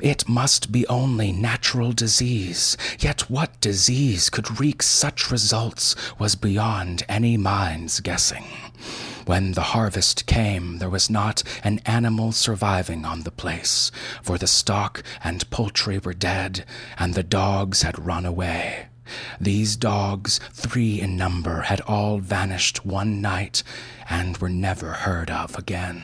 It 0.02 0.28
must 0.28 0.70
be 0.70 0.86
only 0.88 1.32
natural 1.32 1.92
disease. 1.92 2.76
Yet 2.98 3.30
what 3.30 3.58
disease 3.62 4.28
could 4.28 4.60
wreak 4.60 4.82
such 4.82 5.30
results 5.30 5.96
was 6.18 6.34
beyond 6.34 7.04
any 7.08 7.38
mind's 7.38 8.00
guessing. 8.00 8.44
When 9.24 9.52
the 9.52 9.72
harvest 9.72 10.26
came, 10.26 10.76
there 10.76 10.90
was 10.90 11.08
not 11.08 11.42
an 11.64 11.80
animal 11.86 12.32
surviving 12.32 13.06
on 13.06 13.22
the 13.22 13.30
place, 13.30 13.90
for 14.22 14.36
the 14.36 14.46
stock 14.46 15.02
and 15.24 15.48
poultry 15.48 15.98
were 15.98 16.12
dead, 16.12 16.66
and 16.98 17.14
the 17.14 17.22
dogs 17.22 17.80
had 17.80 18.06
run 18.06 18.26
away. 18.26 18.88
These 19.40 19.76
dogs, 19.76 20.40
three 20.52 21.00
in 21.00 21.16
number, 21.16 21.62
had 21.62 21.80
all 21.82 22.18
vanished 22.18 22.84
one 22.84 23.20
night 23.20 23.62
and 24.08 24.36
were 24.38 24.48
never 24.48 24.92
heard 24.92 25.30
of 25.30 25.56
again. 25.56 26.02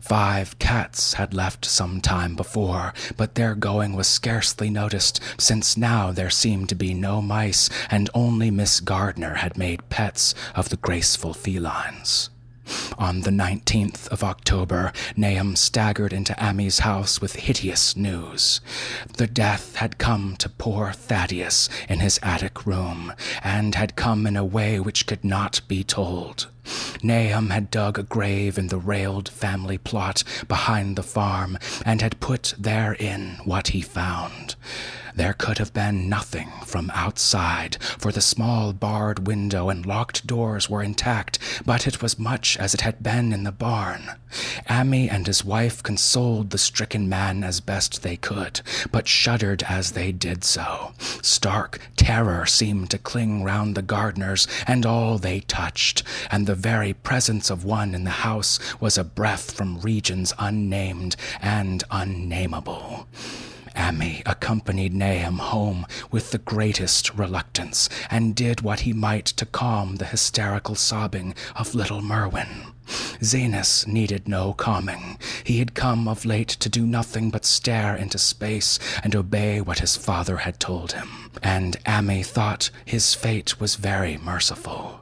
Five 0.00 0.58
cats 0.58 1.14
had 1.14 1.34
left 1.34 1.64
some 1.64 2.00
time 2.00 2.34
before, 2.34 2.94
but 3.16 3.34
their 3.34 3.54
going 3.54 3.94
was 3.94 4.06
scarcely 4.06 4.70
noticed, 4.70 5.20
since 5.36 5.76
now 5.76 6.12
there 6.12 6.30
seemed 6.30 6.68
to 6.70 6.74
be 6.74 6.94
no 6.94 7.20
mice, 7.20 7.68
and 7.90 8.08
only 8.14 8.50
Miss 8.50 8.80
Gardner 8.80 9.34
had 9.34 9.58
made 9.58 9.90
pets 9.90 10.34
of 10.54 10.70
the 10.70 10.78
graceful 10.78 11.34
felines. 11.34 12.30
On 12.98 13.20
the 13.20 13.30
19th 13.30 14.08
of 14.08 14.24
October, 14.24 14.92
Nahum 15.16 15.56
staggered 15.56 16.12
into 16.12 16.40
Ammi's 16.42 16.80
house 16.80 17.20
with 17.20 17.36
hideous 17.36 17.96
news. 17.96 18.60
The 19.16 19.26
death 19.26 19.76
had 19.76 19.98
come 19.98 20.36
to 20.38 20.48
poor 20.48 20.92
Thaddeus 20.92 21.68
in 21.88 22.00
his 22.00 22.18
attic 22.22 22.66
room, 22.66 23.12
and 23.42 23.74
had 23.74 23.96
come 23.96 24.26
in 24.26 24.36
a 24.36 24.44
way 24.44 24.80
which 24.80 25.06
could 25.06 25.24
not 25.24 25.60
be 25.68 25.84
told. 25.84 26.48
Nahum 27.02 27.50
had 27.50 27.70
dug 27.70 27.98
a 27.98 28.02
grave 28.02 28.58
in 28.58 28.68
the 28.68 28.78
railed 28.78 29.28
family 29.28 29.78
plot 29.78 30.24
behind 30.48 30.96
the 30.96 31.02
farm, 31.02 31.58
and 31.84 32.02
had 32.02 32.20
put 32.20 32.54
therein 32.58 33.38
what 33.44 33.68
he 33.68 33.80
found. 33.80 34.56
There 35.18 35.32
could 35.32 35.58
have 35.58 35.74
been 35.74 36.08
nothing 36.08 36.48
from 36.64 36.92
outside, 36.94 37.76
for 37.82 38.12
the 38.12 38.20
small 38.20 38.72
barred 38.72 39.26
window 39.26 39.68
and 39.68 39.84
locked 39.84 40.28
doors 40.28 40.70
were 40.70 40.80
intact, 40.80 41.40
but 41.66 41.88
it 41.88 42.00
was 42.00 42.20
much 42.20 42.56
as 42.56 42.72
it 42.72 42.82
had 42.82 43.02
been 43.02 43.32
in 43.32 43.42
the 43.42 43.50
barn. 43.50 44.12
Ammi 44.68 45.10
and 45.10 45.26
his 45.26 45.44
wife 45.44 45.82
consoled 45.82 46.50
the 46.50 46.56
stricken 46.56 47.08
man 47.08 47.42
as 47.42 47.58
best 47.60 48.04
they 48.04 48.16
could, 48.16 48.60
but 48.92 49.08
shuddered 49.08 49.64
as 49.64 49.90
they 49.90 50.12
did 50.12 50.44
so. 50.44 50.92
Stark 51.20 51.80
terror 51.96 52.46
seemed 52.46 52.88
to 52.90 52.98
cling 52.98 53.42
round 53.42 53.74
the 53.74 53.82
Gardners 53.82 54.46
and 54.68 54.86
all 54.86 55.18
they 55.18 55.40
touched, 55.40 56.04
and 56.30 56.46
the 56.46 56.54
very 56.54 56.92
presence 56.92 57.50
of 57.50 57.64
one 57.64 57.92
in 57.92 58.04
the 58.04 58.22
house 58.22 58.60
was 58.80 58.96
a 58.96 59.02
breath 59.02 59.50
from 59.50 59.80
regions 59.80 60.32
unnamed 60.38 61.16
and 61.42 61.82
unnameable. 61.90 63.08
Ammi 63.78 64.22
accompanied 64.26 64.92
Nahum 64.92 65.38
home 65.38 65.86
with 66.10 66.32
the 66.32 66.38
greatest 66.38 67.14
reluctance, 67.14 67.88
and 68.10 68.34
did 68.34 68.60
what 68.60 68.80
he 68.80 68.92
might 68.92 69.24
to 69.26 69.46
calm 69.46 69.96
the 69.96 70.04
hysterical 70.04 70.74
sobbing 70.74 71.34
of 71.56 71.74
little 71.74 72.02
Merwin. 72.02 72.74
Zenas 73.22 73.86
needed 73.86 74.28
no 74.28 74.52
calming. 74.52 75.18
He 75.44 75.58
had 75.60 75.74
come 75.74 76.08
of 76.08 76.24
late 76.24 76.48
to 76.48 76.68
do 76.68 76.86
nothing 76.86 77.30
but 77.30 77.44
stare 77.44 77.94
into 77.94 78.18
space 78.18 78.78
and 79.04 79.14
obey 79.14 79.60
what 79.60 79.78
his 79.78 79.96
father 79.96 80.38
had 80.38 80.58
told 80.58 80.92
him, 80.92 81.30
and 81.42 81.76
Ammi 81.84 82.24
thought 82.24 82.70
his 82.84 83.14
fate 83.14 83.60
was 83.60 83.76
very 83.76 84.16
merciful. 84.18 85.00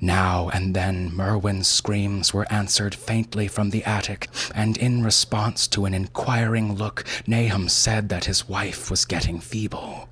Now 0.00 0.48
and 0.48 0.74
then 0.74 1.14
Merwin's 1.14 1.68
screams 1.68 2.34
were 2.34 2.52
answered 2.52 2.94
faintly 2.94 3.46
from 3.48 3.70
the 3.70 3.84
attic, 3.84 4.28
and 4.54 4.76
in 4.76 5.04
response 5.04 5.68
to 5.68 5.84
an 5.84 5.94
inquiring 5.94 6.74
look, 6.74 7.04
Nahum 7.26 7.68
said 7.68 8.08
that 8.08 8.24
his 8.24 8.48
wife 8.48 8.90
was 8.90 9.04
getting 9.04 9.38
feeble. 9.38 10.08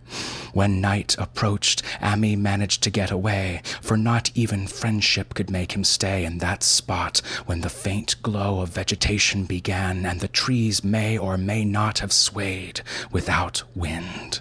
When 0.52 0.80
night 0.80 1.14
approached, 1.18 1.82
Ammi 2.00 2.36
managed 2.36 2.82
to 2.82 2.90
get 2.90 3.10
away, 3.10 3.62
for 3.80 3.96
not 3.96 4.30
even 4.34 4.66
friendship 4.66 5.34
could 5.34 5.50
make 5.50 5.72
him 5.72 5.84
stay 5.84 6.24
in 6.24 6.38
that 6.38 6.62
spot 6.62 7.22
when 7.46 7.60
the 7.60 7.68
faint 7.68 8.16
glow 8.22 8.60
of 8.60 8.70
vegetation 8.70 9.44
began 9.44 10.04
and 10.04 10.20
the 10.20 10.28
trees 10.28 10.82
may 10.82 11.16
or 11.16 11.36
may 11.36 11.64
not 11.64 12.00
have 12.00 12.12
swayed 12.12 12.80
without 13.12 13.62
wind. 13.74 14.40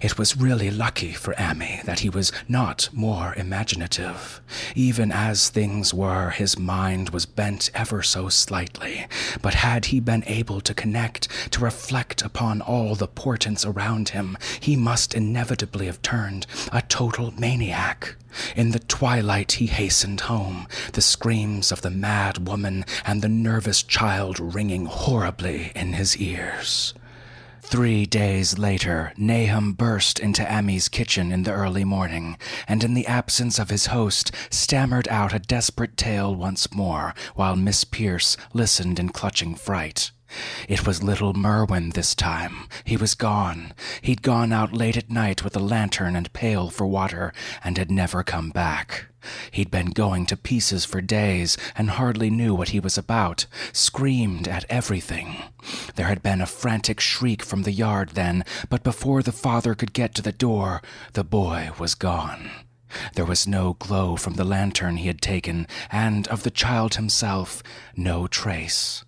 It 0.00 0.16
was 0.18 0.36
really 0.36 0.70
lucky 0.70 1.12
for 1.12 1.34
Ammi 1.34 1.82
that 1.84 2.00
he 2.00 2.08
was 2.08 2.32
not 2.48 2.88
more 2.92 3.34
imaginative. 3.34 4.40
Even 4.74 5.12
as 5.12 5.48
things 5.50 5.92
were, 5.92 6.30
his 6.30 6.58
mind 6.58 7.10
was 7.10 7.26
bent 7.26 7.70
ever 7.74 8.02
so 8.02 8.28
slightly. 8.28 9.06
But 9.42 9.54
had 9.54 9.86
he 9.86 10.00
been 10.00 10.24
able 10.26 10.60
to 10.62 10.74
connect, 10.74 11.28
to 11.52 11.60
reflect 11.60 12.22
upon 12.22 12.60
all 12.62 12.94
the 12.94 13.06
portents 13.08 13.64
around 13.64 14.10
him, 14.10 14.38
he 14.60 14.76
must 14.76 15.14
inevitably 15.14 15.86
have 15.86 16.02
turned 16.02 16.46
a 16.72 16.82
total 16.82 17.32
maniac. 17.32 18.16
In 18.54 18.70
the 18.70 18.78
twilight, 18.78 19.52
he 19.52 19.66
hastened 19.66 20.22
home, 20.22 20.66
the 20.92 21.02
screams 21.02 21.72
of 21.72 21.82
the 21.82 21.90
mad 21.90 22.46
woman 22.46 22.84
and 23.04 23.22
the 23.22 23.28
nervous 23.28 23.82
child 23.82 24.38
ringing 24.38 24.86
horribly 24.86 25.72
in 25.74 25.94
his 25.94 26.16
ears. 26.16 26.94
Three 27.70 28.04
days 28.04 28.58
later, 28.58 29.12
Nahum 29.16 29.74
burst 29.74 30.18
into 30.18 30.42
Ammi's 30.42 30.88
kitchen 30.88 31.30
in 31.30 31.44
the 31.44 31.52
early 31.52 31.84
morning, 31.84 32.36
and 32.66 32.82
in 32.82 32.94
the 32.94 33.06
absence 33.06 33.60
of 33.60 33.70
his 33.70 33.86
host, 33.86 34.32
stammered 34.50 35.06
out 35.06 35.32
a 35.32 35.38
desperate 35.38 35.96
tale 35.96 36.34
once 36.34 36.74
more, 36.74 37.14
while 37.36 37.54
Miss 37.54 37.84
Pierce 37.84 38.36
listened 38.52 38.98
in 38.98 39.10
clutching 39.10 39.54
fright. 39.54 40.10
It 40.68 40.84
was 40.84 41.04
little 41.04 41.32
Merwin 41.32 41.90
this 41.90 42.16
time. 42.16 42.66
He 42.82 42.96
was 42.96 43.14
gone. 43.14 43.72
He'd 44.02 44.22
gone 44.22 44.52
out 44.52 44.72
late 44.72 44.96
at 44.96 45.08
night 45.08 45.44
with 45.44 45.54
a 45.54 45.60
lantern 45.60 46.16
and 46.16 46.32
pail 46.32 46.70
for 46.70 46.88
water, 46.88 47.32
and 47.62 47.78
had 47.78 47.92
never 47.92 48.24
come 48.24 48.50
back. 48.50 49.09
He'd 49.50 49.70
been 49.70 49.90
going 49.90 50.26
to 50.26 50.36
pieces 50.36 50.84
for 50.84 51.00
days 51.00 51.56
and 51.76 51.90
hardly 51.90 52.30
knew 52.30 52.54
what 52.54 52.70
he 52.70 52.80
was 52.80 52.96
about, 52.96 53.46
screamed 53.72 54.48
at 54.48 54.64
everything. 54.68 55.36
There 55.96 56.08
had 56.08 56.22
been 56.22 56.40
a 56.40 56.46
frantic 56.46 57.00
shriek 57.00 57.42
from 57.42 57.62
the 57.62 57.72
yard 57.72 58.10
then, 58.10 58.44
but 58.68 58.82
before 58.82 59.22
the 59.22 59.32
father 59.32 59.74
could 59.74 59.92
get 59.92 60.14
to 60.14 60.22
the 60.22 60.32
door, 60.32 60.82
the 61.12 61.24
boy 61.24 61.70
was 61.78 61.94
gone. 61.94 62.50
There 63.14 63.24
was 63.24 63.46
no 63.46 63.74
glow 63.74 64.16
from 64.16 64.34
the 64.34 64.44
lantern 64.44 64.96
he 64.96 65.06
had 65.06 65.22
taken, 65.22 65.66
and 65.90 66.26
of 66.28 66.42
the 66.42 66.50
child 66.50 66.94
himself, 66.94 67.62
no 67.96 68.26
trace. 68.26 69.04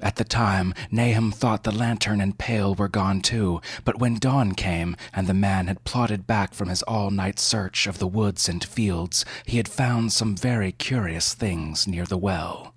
At 0.00 0.16
the 0.16 0.24
time, 0.24 0.74
Nahum 0.90 1.32
thought 1.32 1.64
the 1.64 1.72
lantern 1.72 2.20
and 2.20 2.38
pail 2.38 2.74
were 2.74 2.88
gone 2.88 3.20
too, 3.20 3.60
but 3.84 3.98
when 3.98 4.18
dawn 4.18 4.54
came 4.54 4.96
and 5.12 5.26
the 5.26 5.34
man 5.34 5.66
had 5.66 5.84
plodded 5.84 6.26
back 6.26 6.54
from 6.54 6.68
his 6.68 6.82
all 6.82 7.10
night 7.10 7.38
search 7.38 7.86
of 7.86 7.98
the 7.98 8.06
woods 8.06 8.48
and 8.48 8.62
fields, 8.62 9.24
he 9.44 9.56
had 9.56 9.68
found 9.68 10.12
some 10.12 10.36
very 10.36 10.72
curious 10.72 11.34
things 11.34 11.86
near 11.86 12.04
the 12.04 12.16
well. 12.16 12.74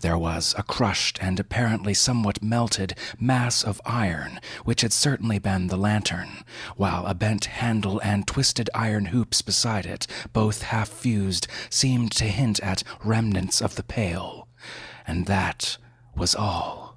There 0.00 0.18
was 0.18 0.54
a 0.58 0.62
crushed 0.62 1.18
and 1.22 1.40
apparently 1.40 1.94
somewhat 1.94 2.42
melted 2.42 2.94
mass 3.18 3.62
of 3.62 3.80
iron, 3.86 4.38
which 4.64 4.82
had 4.82 4.92
certainly 4.92 5.38
been 5.38 5.68
the 5.68 5.78
lantern, 5.78 6.44
while 6.76 7.06
a 7.06 7.14
bent 7.14 7.46
handle 7.46 7.98
and 8.00 8.26
twisted 8.26 8.68
iron 8.74 9.06
hoops 9.06 9.40
beside 9.40 9.86
it, 9.86 10.06
both 10.34 10.62
half 10.64 10.88
fused, 10.90 11.46
seemed 11.70 12.12
to 12.12 12.24
hint 12.24 12.60
at 12.60 12.82
remnants 13.02 13.62
of 13.62 13.76
the 13.76 13.82
pail. 13.82 14.46
And 15.06 15.26
that 15.26 15.78
was 16.16 16.34
all. 16.34 16.96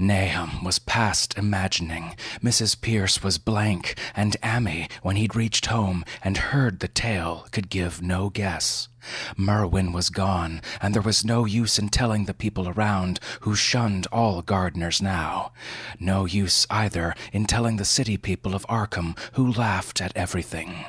Nahum 0.00 0.62
was 0.62 0.78
past 0.78 1.36
imagining. 1.36 2.14
Mrs. 2.40 2.80
Pierce 2.80 3.20
was 3.20 3.36
blank, 3.36 3.98
and 4.14 4.36
Ammi, 4.44 4.88
when 5.02 5.16
he'd 5.16 5.34
reached 5.34 5.66
home 5.66 6.04
and 6.22 6.36
heard 6.36 6.78
the 6.78 6.86
tale, 6.86 7.48
could 7.50 7.68
give 7.68 8.00
no 8.00 8.30
guess. 8.30 8.88
Merwin 9.36 9.92
was 9.92 10.08
gone, 10.10 10.60
and 10.80 10.94
there 10.94 11.02
was 11.02 11.24
no 11.24 11.44
use 11.46 11.80
in 11.80 11.88
telling 11.88 12.26
the 12.26 12.34
people 12.34 12.68
around, 12.68 13.18
who 13.40 13.56
shunned 13.56 14.06
all 14.12 14.40
Gardners 14.40 15.02
now. 15.02 15.52
No 15.98 16.26
use 16.26 16.64
either 16.70 17.14
in 17.32 17.46
telling 17.46 17.76
the 17.76 17.84
city 17.84 18.16
people 18.16 18.54
of 18.54 18.66
Arkham, 18.68 19.18
who 19.32 19.52
laughed 19.52 20.00
at 20.00 20.16
everything. 20.16 20.84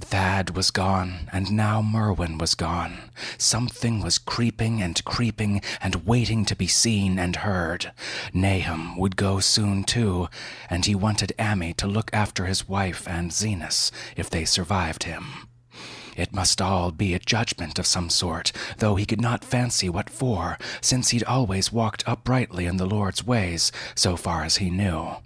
Thad 0.00 0.50
was 0.50 0.70
gone, 0.70 1.28
and 1.32 1.50
now 1.52 1.82
Merwin 1.82 2.38
was 2.38 2.54
gone. 2.54 3.10
Something 3.38 4.02
was 4.02 4.18
creeping 4.18 4.82
and 4.82 5.02
creeping 5.04 5.62
and 5.80 6.06
waiting 6.06 6.44
to 6.44 6.54
be 6.56 6.66
seen 6.66 7.18
and 7.18 7.36
heard. 7.36 7.92
Nahum 8.32 8.96
would 8.96 9.16
go 9.16 9.40
soon, 9.40 9.84
too, 9.84 10.28
and 10.68 10.84
he 10.84 10.94
wanted 10.94 11.32
Ammi 11.38 11.74
to 11.76 11.86
look 11.86 12.10
after 12.12 12.44
his 12.44 12.68
wife 12.68 13.08
and 13.08 13.32
Zenas 13.32 13.90
if 14.16 14.28
they 14.28 14.44
survived 14.44 15.04
him. 15.04 15.48
It 16.16 16.32
must 16.32 16.62
all 16.62 16.92
be 16.92 17.12
a 17.12 17.18
judgment 17.18 17.78
of 17.78 17.86
some 17.86 18.08
sort, 18.08 18.50
though 18.78 18.96
he 18.96 19.04
could 19.04 19.20
not 19.20 19.44
fancy 19.44 19.88
what 19.90 20.08
for, 20.08 20.56
since 20.80 21.10
he'd 21.10 21.24
always 21.24 21.72
walked 21.72 22.08
uprightly 22.08 22.64
in 22.64 22.78
the 22.78 22.86
Lord's 22.86 23.24
ways, 23.26 23.70
so 23.94 24.16
far 24.16 24.42
as 24.44 24.56
he 24.56 24.70
knew. 24.70 25.16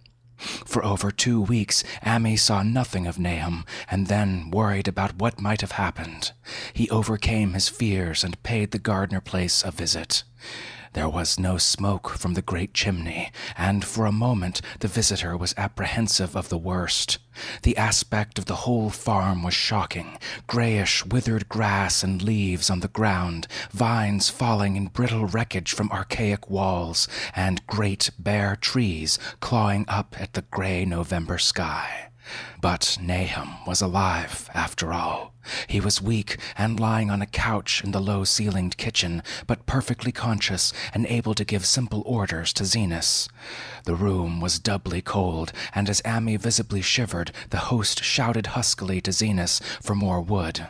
For 0.41 0.85
over 0.85 1.11
two 1.11 1.41
weeks, 1.41 1.85
Ammi 2.05 2.39
saw 2.39 2.63
nothing 2.63 3.07
of 3.07 3.19
Nahum, 3.19 3.65
and 3.91 4.07
then 4.07 4.51
worried 4.51 4.89
about 4.89 5.17
what 5.17 5.41
might 5.41 5.61
have 5.61 5.73
happened. 5.73 6.33
He 6.73 6.89
overcame 6.91 7.53
his 7.53 7.69
fears 7.69 8.25
and 8.25 8.43
paid 8.43 8.71
the 8.71 8.79
Gardner 8.79 9.21
place 9.21 9.63
a 9.65 9.71
visit. 9.71 10.23
There 10.93 11.09
was 11.09 11.39
no 11.39 11.57
smoke 11.57 12.09
from 12.11 12.35
the 12.35 12.43
great 12.43 12.75
chimney, 12.75 13.31
and 13.57 13.85
for 13.85 14.07
a 14.07 14.13
moment 14.13 14.61
the 14.81 14.89
visitor 14.89 15.37
was 15.37 15.55
apprehensive 15.57 16.35
of 16.35 16.49
the 16.49 16.59
worst. 16.59 17.19
The 17.63 17.77
aspect 17.77 18.41
of 18.41 18.47
the 18.47 18.67
whole 18.67 18.91
farm 18.91 19.45
was 19.45 19.55
shocking 19.55 20.19
grayish, 20.49 21.07
withered 21.07 21.49
grass 21.49 22.03
and 22.03 22.21
leaves 22.21 22.69
on 22.71 22.81
the 22.81 22.89
ground, 22.89 23.47
vines 23.71 24.31
falling 24.31 24.75
in 24.75 24.89
brittle 24.89 25.27
wreckage 25.27 25.73
from 25.73 25.93
archaic 25.93 26.51
walls, 26.51 27.07
and 27.37 27.65
great 27.69 28.11
bare 28.19 28.57
trees 28.57 29.17
clawing 29.39 29.85
up 29.87 30.17
at 30.19 30.33
the 30.33 30.43
gray 30.43 30.85
November 30.85 31.39
sky. 31.39 32.10
But 32.61 32.99
Nahum 33.01 33.65
was 33.67 33.81
alive, 33.81 34.51
after 34.55 34.93
all. 34.93 35.35
He 35.67 35.81
was 35.81 36.03
weak 36.03 36.37
and 36.57 36.79
lying 36.79 37.11
on 37.11 37.23
a 37.23 37.27
couch 37.27 37.83
in 37.83 37.93
the 37.93 38.01
low 38.01 38.25
ceilinged 38.25 38.77
kitchen, 38.77 39.23
but 39.47 39.67
perfectly 39.67 40.13
conscious 40.13 40.73
and 40.93 41.07
able 41.07 41.35
to 41.35 41.45
give 41.45 41.65
simple 41.65 42.03
orders 42.05 42.53
to 42.55 42.65
Zenas. 42.65 43.29
The 43.85 43.95
room 43.95 44.41
was 44.41 44.59
doubly 44.59 45.01
cold, 45.01 45.53
and 45.75 45.89
as 45.89 46.03
Ammi 46.03 46.37
visibly 46.37 46.83
shivered, 46.83 47.33
the 47.49 47.71
host 47.71 48.05
shouted 48.05 48.49
huskily 48.49 49.01
to 49.01 49.13
Zenas 49.13 49.61
for 49.81 49.95
more 49.95 50.21
wood. 50.21 50.69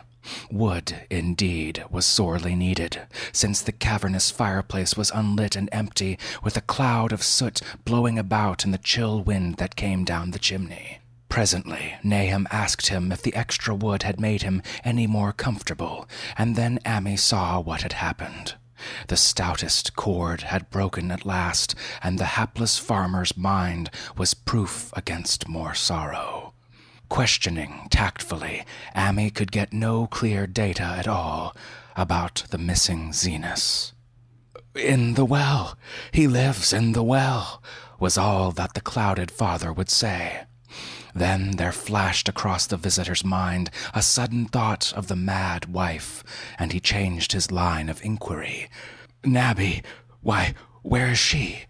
Wood, 0.49 1.01
indeed, 1.09 1.83
was 1.89 2.05
sorely 2.05 2.55
needed, 2.55 3.01
since 3.33 3.59
the 3.61 3.71
cavernous 3.71 4.31
fireplace 4.31 4.95
was 4.95 5.11
unlit 5.11 5.55
and 5.55 5.67
empty, 5.71 6.17
with 6.43 6.55
a 6.55 6.61
cloud 6.61 7.11
of 7.11 7.23
soot 7.23 7.59
blowing 7.85 8.17
about 8.17 8.63
in 8.63 8.71
the 8.71 8.77
chill 8.77 9.21
wind 9.21 9.57
that 9.57 9.75
came 9.75 10.05
down 10.05 10.31
the 10.31 10.39
chimney. 10.39 11.00
Presently, 11.31 11.95
Nahum 12.03 12.45
asked 12.51 12.87
him 12.87 13.09
if 13.09 13.21
the 13.21 13.33
extra 13.33 13.73
wood 13.73 14.03
had 14.03 14.19
made 14.19 14.41
him 14.41 14.61
any 14.83 15.07
more 15.07 15.31
comfortable, 15.31 16.05
and 16.37 16.57
then 16.57 16.77
Ammi 16.85 17.17
saw 17.17 17.61
what 17.61 17.83
had 17.83 17.93
happened. 17.93 18.55
The 19.07 19.15
stoutest 19.15 19.95
cord 19.95 20.41
had 20.41 20.69
broken 20.69 21.09
at 21.09 21.25
last, 21.25 21.73
and 22.03 22.19
the 22.19 22.35
hapless 22.35 22.77
farmer's 22.77 23.37
mind 23.37 23.89
was 24.17 24.33
proof 24.33 24.91
against 24.93 25.47
more 25.47 25.73
sorrow. 25.73 26.53
Questioning 27.07 27.87
tactfully, 27.89 28.65
Ammi 28.93 29.33
could 29.33 29.53
get 29.53 29.71
no 29.71 30.07
clear 30.07 30.45
data 30.45 30.83
at 30.83 31.07
all 31.07 31.55
about 31.95 32.43
the 32.49 32.57
missing 32.57 33.13
Zenas. 33.13 33.93
In 34.75 35.13
the 35.13 35.25
well. 35.25 35.77
He 36.11 36.27
lives 36.27 36.73
in 36.73 36.91
the 36.91 37.03
well, 37.03 37.63
was 38.01 38.17
all 38.17 38.51
that 38.51 38.73
the 38.73 38.81
clouded 38.81 39.31
father 39.31 39.71
would 39.71 39.89
say. 39.89 40.41
Then 41.13 41.51
there 41.51 41.71
flashed 41.71 42.29
across 42.29 42.67
the 42.67 42.77
visitor's 42.77 43.23
mind 43.23 43.69
a 43.93 44.01
sudden 44.01 44.45
thought 44.45 44.93
of 44.95 45.07
the 45.07 45.15
mad 45.15 45.65
wife, 45.65 46.23
and 46.57 46.71
he 46.71 46.79
changed 46.79 47.33
his 47.33 47.51
line 47.51 47.89
of 47.89 48.03
inquiry. 48.03 48.69
Nabby, 49.23 49.83
why, 50.21 50.53
where 50.81 51.09
is 51.09 51.19
she? 51.19 51.65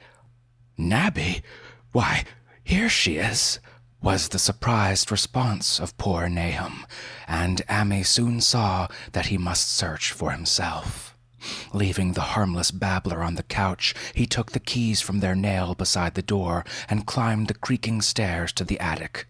Nabby, 0.77 1.41
why, 1.91 2.23
here 2.63 2.89
she 2.89 3.17
is, 3.17 3.59
was 4.01 4.29
the 4.29 4.39
surprised 4.39 5.11
response 5.11 5.79
of 5.79 5.97
poor 5.97 6.27
Nahum, 6.27 6.85
and 7.27 7.61
Ammi 7.67 8.03
soon 8.05 8.41
saw 8.41 8.87
that 9.11 9.27
he 9.27 9.37
must 9.37 9.71
search 9.71 10.11
for 10.11 10.31
himself. 10.31 11.10
Leaving 11.73 12.13
the 12.13 12.21
harmless 12.21 12.71
babbler 12.71 13.23
on 13.23 13.35
the 13.35 13.43
couch, 13.43 13.95
he 14.13 14.25
took 14.25 14.51
the 14.51 14.59
keys 14.59 15.01
from 15.01 15.19
their 15.19 15.35
nail 15.35 15.73
beside 15.73 16.13
the 16.13 16.21
door 16.21 16.63
and 16.89 17.07
climbed 17.07 17.47
the 17.47 17.53
creaking 17.53 18.01
stairs 18.01 18.51
to 18.51 18.63
the 18.63 18.79
attic. 18.79 19.25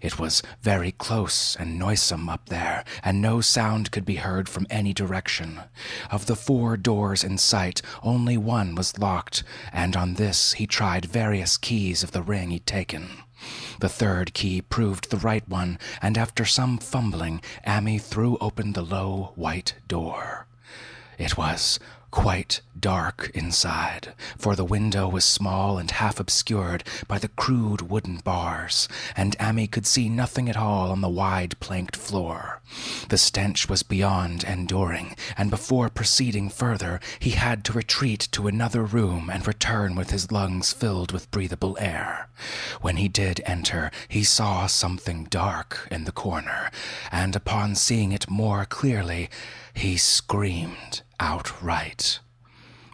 It 0.00 0.18
was 0.18 0.42
very 0.62 0.90
close 0.90 1.54
and 1.54 1.78
noisome 1.78 2.28
up 2.28 2.48
there, 2.48 2.84
and 3.04 3.22
no 3.22 3.40
sound 3.40 3.92
could 3.92 4.04
be 4.04 4.16
heard 4.16 4.48
from 4.48 4.66
any 4.68 4.92
direction. 4.92 5.60
Of 6.10 6.26
the 6.26 6.34
four 6.34 6.76
doors 6.76 7.22
in 7.22 7.38
sight, 7.38 7.82
only 8.02 8.36
one 8.36 8.74
was 8.74 8.98
locked, 8.98 9.44
and 9.72 9.94
on 9.96 10.14
this 10.14 10.54
he 10.54 10.66
tried 10.66 11.04
various 11.04 11.56
keys 11.56 12.02
of 12.02 12.10
the 12.10 12.22
ring 12.22 12.50
he'd 12.50 12.66
taken. 12.66 13.08
The 13.80 13.88
third 13.88 14.34
key 14.34 14.60
proved 14.60 15.10
the 15.10 15.16
right 15.16 15.48
one, 15.48 15.78
and 16.00 16.18
after 16.18 16.44
some 16.44 16.78
fumbling, 16.78 17.40
Ammi 17.66 18.00
threw 18.00 18.38
open 18.40 18.72
the 18.72 18.82
low 18.82 19.32
white 19.36 19.74
door. 19.88 20.46
It 21.22 21.36
was 21.38 21.78
quite 22.10 22.60
dark 22.78 23.30
inside, 23.32 24.12
for 24.36 24.54
the 24.54 24.64
window 24.64 25.08
was 25.08 25.24
small 25.24 25.78
and 25.78 25.90
half 25.90 26.20
obscured 26.20 26.84
by 27.08 27.18
the 27.18 27.28
crude 27.28 27.80
wooden 27.80 28.18
bars, 28.18 28.86
and 29.16 29.36
Ammi 29.38 29.66
could 29.66 29.86
see 29.86 30.08
nothing 30.08 30.48
at 30.48 30.56
all 30.56 30.90
on 30.90 31.00
the 31.00 31.08
wide 31.08 31.58
planked 31.58 31.96
floor. 31.96 32.60
The 33.08 33.16
stench 33.16 33.68
was 33.68 33.82
beyond 33.82 34.44
enduring, 34.44 35.16
and 35.38 35.48
before 35.48 35.88
proceeding 35.88 36.50
further, 36.50 37.00
he 37.18 37.30
had 37.30 37.64
to 37.64 37.72
retreat 37.72 38.28
to 38.32 38.46
another 38.46 38.82
room 38.84 39.30
and 39.30 39.46
return 39.46 39.94
with 39.94 40.10
his 40.10 40.30
lungs 40.30 40.72
filled 40.72 41.12
with 41.12 41.30
breathable 41.30 41.78
air. 41.80 42.28
When 42.82 42.96
he 42.96 43.08
did 43.08 43.40
enter, 43.46 43.90
he 44.08 44.22
saw 44.22 44.66
something 44.66 45.24
dark 45.30 45.88
in 45.90 46.04
the 46.04 46.12
corner, 46.12 46.70
and 47.10 47.34
upon 47.34 47.74
seeing 47.74 48.12
it 48.12 48.28
more 48.28 48.66
clearly, 48.66 49.30
he 49.72 49.96
screamed 49.96 51.02
outright. 51.22 52.18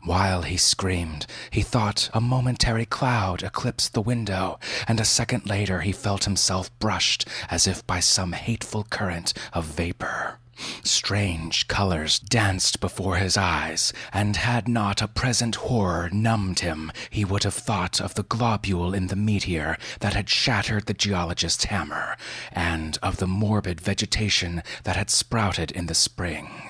While 0.05 0.43
he 0.43 0.59
screamed, 0.59 1.27
he 1.51 1.63
thought 1.63 2.11
a 2.13 2.21
momentary 2.21 2.85
cloud 2.85 3.43
eclipsed 3.43 3.95
the 3.95 4.03
window, 4.03 4.61
and 4.87 5.01
a 5.01 5.05
second 5.05 5.47
later 5.47 5.81
he 5.81 5.93
felt 5.93 6.25
himself 6.25 6.71
brushed 6.79 7.27
as 7.51 7.67
if 7.67 7.87
by 7.87 8.01
some 8.01 8.33
hateful 8.33 8.85
current 8.85 9.33
of 9.55 9.65
vapor. 9.65 10.39
Strange 10.85 11.69
colors 11.69 12.19
danced 12.19 12.81
before 12.81 13.17
his 13.17 13.37
eyes, 13.37 13.93
and 14.13 14.37
had 14.37 14.69
not 14.69 15.01
a 15.01 15.09
present 15.09 15.55
horror 15.57 16.11
numbed 16.13 16.61
him, 16.61 16.93
he 17.11 17.25
would 17.25 17.45
have 17.45 17.55
thought 17.55 18.01
of 18.01 18.15
the 18.15 18.25
globule 18.25 18.93
in 18.93 19.07
the 19.07 19.17
meteor 19.17 19.79
that 20.01 20.15
had 20.15 20.29
shattered 20.29 20.87
the 20.87 20.95
geologist's 20.95 21.65
hammer, 21.65 22.17
and 22.53 22.99
of 23.03 23.17
the 23.17 23.27
morbid 23.27 23.81
vegetation 23.81 24.63
that 24.85 24.97
had 24.97 25.11
sprouted 25.11 25.71
in 25.71 25.87
the 25.87 25.95
spring. 25.95 26.68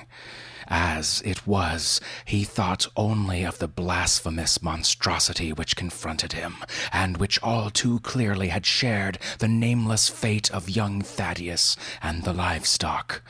As 0.69 1.23
it 1.25 1.47
was, 1.47 1.99
he 2.25 2.43
thought 2.43 2.85
only 2.95 3.43
of 3.43 3.57
the 3.57 3.67
blasphemous 3.67 4.61
monstrosity 4.61 5.51
which 5.51 5.75
confronted 5.75 6.33
him, 6.33 6.57
and 6.93 7.17
which 7.17 7.41
all 7.41 7.71
too 7.71 7.99
clearly 8.01 8.49
had 8.49 8.67
shared 8.67 9.17
the 9.39 9.47
nameless 9.47 10.09
fate 10.09 10.51
of 10.51 10.69
young 10.69 11.01
Thaddeus 11.01 11.75
and 12.03 12.23
the 12.23 12.33
livestock. 12.33 13.23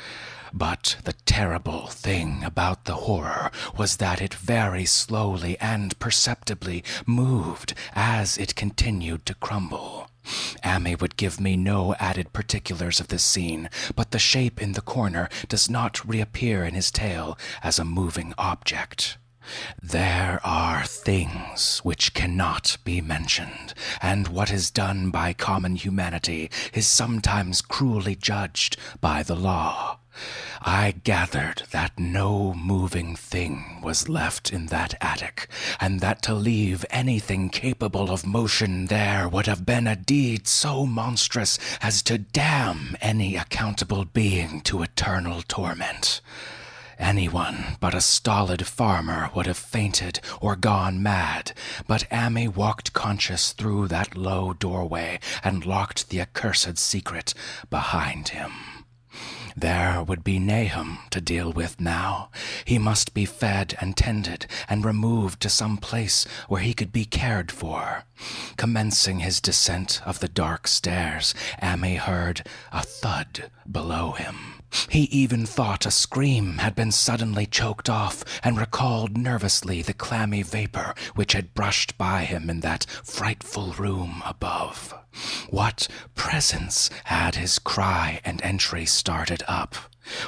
But 0.52 0.98
the 1.04 1.14
terrible 1.26 1.88
thing 1.88 2.44
about 2.44 2.86
the 2.86 2.96
horror 2.96 3.52
was 3.78 3.98
that 3.98 4.22
it 4.22 4.34
very 4.34 4.86
slowly 4.86 5.58
and 5.60 5.98
perceptibly 6.00 6.84
moved 7.06 7.74
as 7.94 8.38
it 8.38 8.56
continued 8.56 9.26
to 9.28 9.36
crumble. 9.36 10.09
Ammi 10.64 11.00
would 11.00 11.18
give 11.18 11.40
me 11.40 11.56
no 11.56 11.96
added 11.96 12.34
particulars 12.34 13.00
of 13.00 13.08
this 13.08 13.24
scene, 13.24 13.70
but 13.96 14.12
the 14.12 14.20
shape 14.20 14.62
in 14.62 14.74
the 14.74 14.82
corner 14.82 15.30
does 15.48 15.70
not 15.70 16.08
reappear 16.08 16.64
in 16.64 16.74
his 16.74 16.92
tale 16.92 17.38
as 17.64 17.80
a 17.80 17.86
moving 17.86 18.34
object. 18.38 19.18
There 19.82 20.40
are 20.44 20.86
things 20.86 21.80
which 21.80 22.14
cannot 22.14 22.78
be 22.84 23.02
mentioned, 23.02 23.74
and 24.02 24.28
what 24.28 24.52
is 24.52 24.70
done 24.70 25.10
by 25.10 25.34
common 25.34 25.76
humanity 25.76 26.52
is 26.74 26.86
sometimes 26.86 27.62
cruelly 27.62 28.16
judged 28.16 28.78
by 29.02 29.24
the 29.24 29.36
law. 29.36 30.00
I 30.62 30.92
gathered 30.92 31.64
that 31.72 31.98
no 31.98 32.54
moving 32.54 33.16
thing 33.16 33.80
was 33.82 34.10
left 34.10 34.52
in 34.52 34.66
that 34.66 34.94
attic, 35.00 35.48
and 35.80 36.02
that 36.02 36.22
to 36.24 36.34
leave 36.34 36.86
anything 36.90 37.50
capable 37.50 38.12
of 38.12 38.26
motion 38.26 38.88
there 38.88 39.30
would 39.30 39.46
have 39.46 39.66
been 39.66 39.88
a 39.88 39.96
deed 39.96 40.48
so 40.48 40.86
monstrous 40.86 41.60
as 41.82 42.02
to 42.04 42.18
damn 42.18 42.98
any 43.00 43.38
accountable 43.38 44.04
being 44.04 44.60
to 44.62 44.82
eternal 44.82 45.42
torment. 45.48 46.20
Anyone 47.00 47.78
but 47.80 47.96
a 47.96 48.02
stolid 48.02 48.68
farmer 48.68 49.32
would 49.34 49.46
have 49.46 49.58
fainted 49.58 50.20
or 50.42 50.58
gone 50.58 51.02
mad, 51.02 51.54
but 51.88 52.10
Ammi 52.12 52.54
walked 52.54 52.92
conscious 52.92 53.54
through 53.54 53.88
that 53.88 54.18
low 54.18 54.52
doorway 54.52 55.22
and 55.42 55.66
locked 55.66 56.10
the 56.10 56.20
accursed 56.20 56.78
secret 56.78 57.34
behind 57.70 58.30
him. 58.30 58.52
There 59.60 60.02
would 60.02 60.24
be 60.24 60.40
Nahum 60.40 61.00
to 61.10 61.20
deal 61.20 61.52
with 61.52 61.82
now. 61.82 62.30
He 62.64 62.78
must 62.78 63.14
be 63.14 63.26
fed 63.26 63.76
and 63.82 63.98
tended 63.98 64.46
and 64.70 64.86
removed 64.86 65.42
to 65.42 65.50
some 65.50 65.76
place 65.76 66.24
where 66.48 66.62
he 66.62 66.74
could 66.74 66.94
be 66.94 67.04
cared 67.04 67.52
for. 67.52 68.06
Commencing 68.56 69.20
his 69.20 69.42
descent 69.42 70.02
of 70.06 70.22
the 70.22 70.30
dark 70.30 70.66
stairs, 70.66 71.36
Ammi 71.62 71.98
heard 71.98 72.48
a 72.72 72.84
thud 72.84 73.52
below 73.70 74.12
him. 74.12 74.59
He 74.90 75.04
even 75.04 75.46
thought 75.46 75.86
a 75.86 75.92
scream 75.92 76.60
had 76.60 76.76
been 76.76 76.92
suddenly 76.92 77.46
choked 77.46 77.90
off 77.90 78.24
and 78.44 78.58
recalled 78.58 79.18
nervously 79.18 79.82
the 79.82 79.94
clammy 79.94 80.44
vapor 80.44 80.94
which 81.16 81.34
had 81.34 81.54
brushed 81.54 81.98
by 81.98 82.26
him 82.26 82.50
in 82.50 82.60
that 82.62 82.86
frightful 83.04 83.74
room 83.74 84.22
above. 84.26 84.94
What 85.50 85.88
presence 86.16 86.90
had 87.06 87.36
his 87.36 87.60
cry 87.60 88.22
and 88.24 88.42
entry 88.42 88.86
started 88.86 89.44
up? 89.48 89.76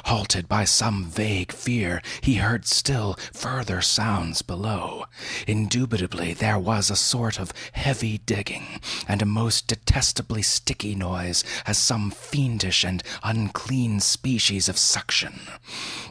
Halted 0.04 0.48
by 0.48 0.64
some 0.64 1.04
vague 1.04 1.52
fear, 1.52 2.02
he 2.20 2.34
heard 2.34 2.66
still 2.66 3.16
further 3.32 3.80
sounds 3.80 4.42
below. 4.42 5.06
Indubitably, 5.46 6.34
there 6.34 6.58
was 6.58 6.90
a 6.90 6.96
sort 6.96 7.38
of 7.38 7.52
heavy 7.72 8.18
digging, 8.18 8.80
and 9.08 9.22
a 9.22 9.26
most 9.26 9.66
detestably 9.66 10.42
sticky 10.42 10.94
noise, 10.94 11.44
as 11.66 11.78
some 11.78 12.10
fiendish 12.10 12.84
and 12.84 13.02
unclean 13.22 14.00
species 14.00 14.68
of 14.68 14.78
suction. 14.78 15.40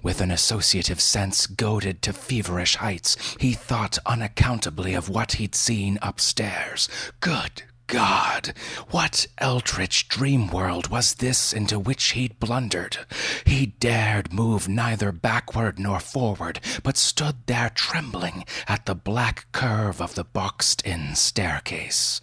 With 0.03 0.21
an 0.21 0.31
associative 0.31 1.01
sense 1.01 1.47
goaded 1.47 2.01
to 2.03 2.13
feverish 2.13 2.75
heights, 2.77 3.35
he 3.39 3.53
thought 3.53 3.97
unaccountably 4.05 4.93
of 4.93 5.09
what 5.09 5.33
he'd 5.33 5.55
seen 5.55 5.99
upstairs. 6.01 6.89
Good 7.19 7.63
God, 7.91 8.53
what 8.89 9.27
eldritch 9.37 10.07
dream 10.07 10.47
world 10.47 10.87
was 10.87 11.15
this 11.15 11.51
into 11.51 11.77
which 11.77 12.11
he'd 12.11 12.39
blundered? 12.39 12.99
He 13.45 13.65
dared 13.65 14.31
move 14.31 14.69
neither 14.69 15.11
backward 15.11 15.77
nor 15.77 15.99
forward, 15.99 16.61
but 16.83 16.95
stood 16.95 17.45
there 17.47 17.69
trembling 17.69 18.45
at 18.65 18.85
the 18.85 18.95
black 18.95 19.51
curve 19.51 20.01
of 20.01 20.15
the 20.15 20.23
boxed 20.23 20.81
in 20.83 21.15
staircase. 21.15 22.21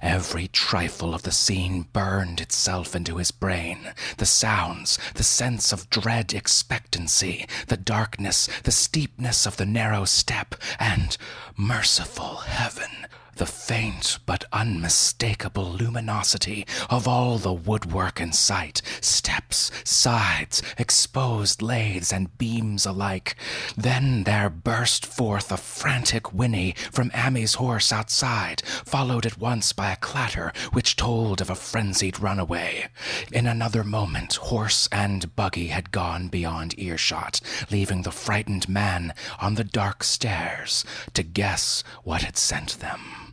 Every 0.00 0.48
trifle 0.48 1.14
of 1.14 1.24
the 1.24 1.32
scene 1.32 1.82
burned 1.92 2.40
itself 2.40 2.96
into 2.96 3.18
his 3.18 3.30
brain 3.30 3.92
the 4.16 4.24
sounds, 4.24 4.98
the 5.16 5.22
sense 5.22 5.70
of 5.70 5.90
dread 5.90 6.32
expectancy, 6.32 7.44
the 7.66 7.76
darkness, 7.76 8.48
the 8.62 8.72
steepness 8.72 9.44
of 9.44 9.58
the 9.58 9.66
narrow 9.66 10.06
step, 10.06 10.54
and, 10.78 11.18
merciful 11.58 12.36
heaven, 12.36 13.06
the 13.40 13.46
faint 13.46 14.18
but 14.26 14.44
unmistakable 14.52 15.64
luminosity 15.64 16.66
of 16.90 17.08
all 17.08 17.38
the 17.38 17.50
woodwork 17.50 18.20
in 18.20 18.30
sight 18.34 18.82
steps, 19.00 19.70
sides, 19.82 20.62
exposed 20.76 21.62
lathes, 21.62 22.12
and 22.12 22.36
beams 22.36 22.84
alike. 22.84 23.34
Then 23.78 24.24
there 24.24 24.50
burst 24.50 25.06
forth 25.06 25.50
a 25.50 25.56
frantic 25.56 26.34
whinny 26.34 26.74
from 26.92 27.10
Ammi's 27.14 27.54
horse 27.54 27.90
outside, 27.90 28.60
followed 28.84 29.24
at 29.24 29.38
once 29.38 29.72
by 29.72 29.90
a 29.90 29.96
clatter 29.96 30.52
which 30.72 30.96
told 30.96 31.40
of 31.40 31.48
a 31.48 31.54
frenzied 31.54 32.20
runaway. 32.20 32.88
In 33.32 33.46
another 33.46 33.82
moment, 33.82 34.34
horse 34.34 34.86
and 34.92 35.34
buggy 35.34 35.68
had 35.68 35.92
gone 35.92 36.28
beyond 36.28 36.78
earshot, 36.78 37.40
leaving 37.70 38.02
the 38.02 38.12
frightened 38.12 38.68
man 38.68 39.14
on 39.40 39.54
the 39.54 39.64
dark 39.64 40.04
stairs 40.04 40.84
to 41.14 41.22
guess 41.22 41.82
what 42.04 42.20
had 42.20 42.36
sent 42.36 42.78
them. 42.80 43.29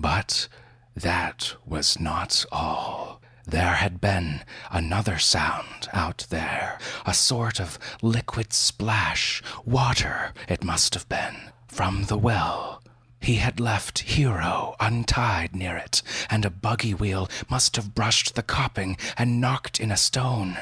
But 0.00 0.46
that 0.94 1.54
was 1.66 1.98
not 1.98 2.44
all. 2.52 3.20
There 3.44 3.74
had 3.74 4.00
been 4.00 4.44
another 4.70 5.18
sound 5.18 5.88
out 5.92 6.26
there, 6.30 6.78
a 7.04 7.12
sort 7.12 7.58
of 7.58 7.80
liquid 8.00 8.52
splash, 8.52 9.42
water, 9.64 10.32
it 10.48 10.62
must 10.62 10.94
have 10.94 11.08
been, 11.08 11.50
from 11.66 12.04
the 12.04 12.16
well. 12.16 12.80
He 13.18 13.36
had 13.36 13.58
left 13.58 13.98
Hero 13.98 14.76
untied 14.78 15.56
near 15.56 15.76
it, 15.76 16.02
and 16.30 16.44
a 16.44 16.50
buggy 16.50 16.94
wheel 16.94 17.28
must 17.50 17.74
have 17.74 17.96
brushed 17.96 18.36
the 18.36 18.44
coping 18.44 18.96
and 19.16 19.40
knocked 19.40 19.80
in 19.80 19.90
a 19.90 19.96
stone. 19.96 20.58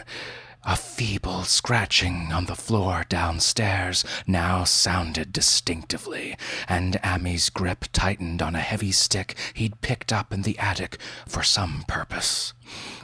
A 0.69 0.75
feeble 0.75 1.45
scratching 1.45 2.33
on 2.33 2.47
the 2.47 2.57
floor 2.57 3.05
downstairs 3.09 4.05
now 4.27 4.65
sounded 4.65 5.33
distinctively, 5.33 6.37
and 6.69 6.99
Ammi's 7.05 7.51
grip 7.51 7.85
tightened 7.93 8.43
on 8.43 8.57
a 8.57 8.61
heavy 8.61 8.91
stick 8.91 9.37
he'd 9.55 9.81
picked 9.81 10.13
up 10.13 10.33
in 10.33 10.43
the 10.43 10.59
attic 10.59 10.99
for 11.29 11.45
some 11.45 11.85
purpose. 11.87 12.53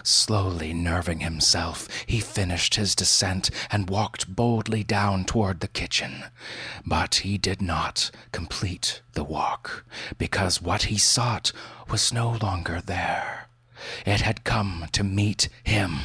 Slowly 0.03 0.75
nerving 0.75 1.21
himself, 1.21 1.87
he 2.05 2.19
finished 2.19 2.75
his 2.75 2.97
descent 2.97 3.49
and 3.71 3.89
walked 3.89 4.35
boldly 4.35 4.83
down 4.83 5.25
toward 5.25 5.61
the 5.61 5.69
kitchen. 5.69 6.25
But 6.85 7.15
he 7.17 7.39
did 7.39 7.63
not 7.63 8.11
complete 8.33 9.03
the 9.13 9.23
walk, 9.23 9.85
because 10.19 10.61
what 10.61 10.85
he 10.85 10.99
sought 10.99 11.53
was 11.89 12.13
no 12.13 12.33
longer 12.43 12.81
there. 12.81 13.47
It 14.07 14.21
had 14.21 14.45
come 14.45 14.87
to 14.93 15.05
meet 15.05 15.49
him, 15.65 15.99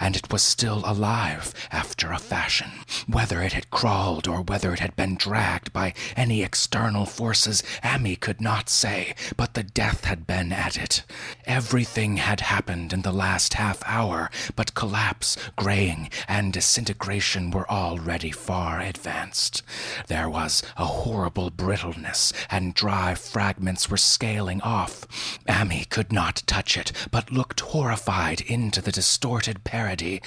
and 0.00 0.16
it 0.16 0.32
was 0.32 0.42
still 0.42 0.82
alive 0.84 1.52
after 1.70 2.12
a 2.12 2.18
fashion. 2.18 2.70
Whether 3.06 3.42
it 3.42 3.52
had 3.52 3.70
crawled 3.70 4.28
or 4.28 4.42
whether 4.42 4.72
it 4.72 4.80
had 4.80 4.96
been 4.96 5.14
dragged 5.16 5.72
by 5.72 5.94
any 6.16 6.42
external 6.42 7.06
forces, 7.06 7.62
Ammi 7.82 8.18
could 8.18 8.40
not 8.40 8.68
say, 8.68 9.14
but 9.36 9.54
the 9.54 9.62
death 9.62 10.04
had 10.04 10.26
been 10.26 10.52
at 10.52 10.76
it. 10.76 11.04
Everything 11.44 12.16
had 12.16 12.40
happened 12.40 12.92
in 12.92 13.02
the 13.02 13.12
last 13.12 13.54
half 13.54 13.82
hour, 13.86 14.30
but 14.56 14.74
collapse, 14.74 15.36
graying, 15.56 16.10
and 16.28 16.52
disintegration 16.52 17.50
were 17.50 17.70
already 17.70 18.30
far 18.30 18.80
advanced. 18.80 19.62
There 20.08 20.28
was 20.28 20.62
a 20.76 20.86
horrible 20.86 21.50
brittleness, 21.50 22.32
and 22.50 22.74
dry 22.74 23.14
fragments 23.14 23.90
were 23.90 23.96
scaling 23.96 24.60
off. 24.62 25.06
Ammi 25.48 25.88
could 25.88 26.12
not 26.12 26.42
touch 26.46 26.76
it, 26.76 26.92
but 27.10 27.23
looked 27.32 27.60
horrified 27.60 28.40
into 28.40 28.80
the 28.80 28.92
distorted 28.92 29.64
parody 29.64 30.22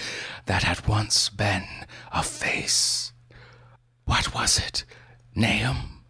that 0.45 0.63
had 0.63 0.87
once 0.87 1.29
been 1.29 1.65
a 2.11 2.23
face. 2.23 3.13
What 4.05 4.33
was 4.33 4.57
it? 4.57 4.85
Nahum? 5.35 6.03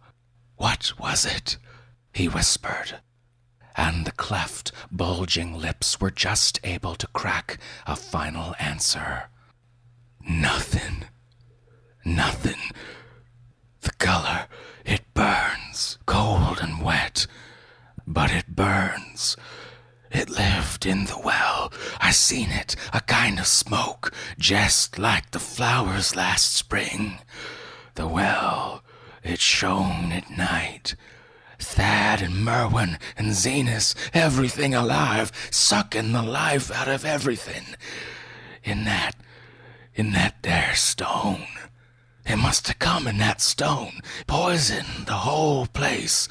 What 0.56 0.92
was 0.98 1.24
it? 1.24 1.58
He 2.12 2.28
whispered. 2.28 3.00
And 3.76 4.04
the 4.04 4.12
cleft, 4.12 4.72
bulging 4.90 5.54
lips 5.54 6.00
were 6.00 6.10
just 6.10 6.58
able 6.64 6.94
to 6.96 7.06
crack 7.08 7.58
a 7.86 7.94
final 7.94 8.54
answer. 8.58 9.24
Nothing. 10.28 11.04
Nothing. 12.04 12.72
The 13.82 13.92
color, 13.92 14.46
it 14.84 15.02
burns, 15.14 15.98
cold 16.06 16.58
and 16.60 16.82
wet, 16.82 17.26
but 18.06 18.30
it 18.32 18.56
burns. 18.56 19.36
It 20.10 20.30
lived 20.30 20.86
in 20.86 21.04
the 21.04 21.18
well. 21.18 21.72
I 22.00 22.12
seen 22.12 22.50
it, 22.50 22.76
a 22.92 23.00
kind 23.00 23.38
of 23.38 23.46
smoke, 23.46 24.12
just 24.38 24.98
like 24.98 25.30
the 25.30 25.38
flowers 25.38 26.16
last 26.16 26.54
spring. 26.54 27.18
The 27.94 28.06
well, 28.06 28.82
it 29.22 29.40
shone 29.40 30.12
at 30.12 30.30
night. 30.30 30.94
Thad 31.58 32.22
and 32.22 32.44
Merwin 32.44 32.98
and 33.16 33.32
Zenas, 33.32 33.94
everything 34.14 34.74
alive, 34.74 35.32
sucking 35.50 36.12
the 36.12 36.22
life 36.22 36.70
out 36.70 36.88
of 36.88 37.04
everything. 37.04 37.74
In 38.62 38.84
that, 38.84 39.16
in 39.94 40.12
that 40.12 40.42
there 40.42 40.74
stone. 40.74 41.46
It 42.24 42.36
must 42.36 42.68
have 42.68 42.78
come 42.78 43.06
in 43.06 43.18
that 43.18 43.40
stone, 43.40 44.00
poisoned 44.26 45.06
the 45.06 45.14
whole 45.14 45.66
place. 45.66 46.28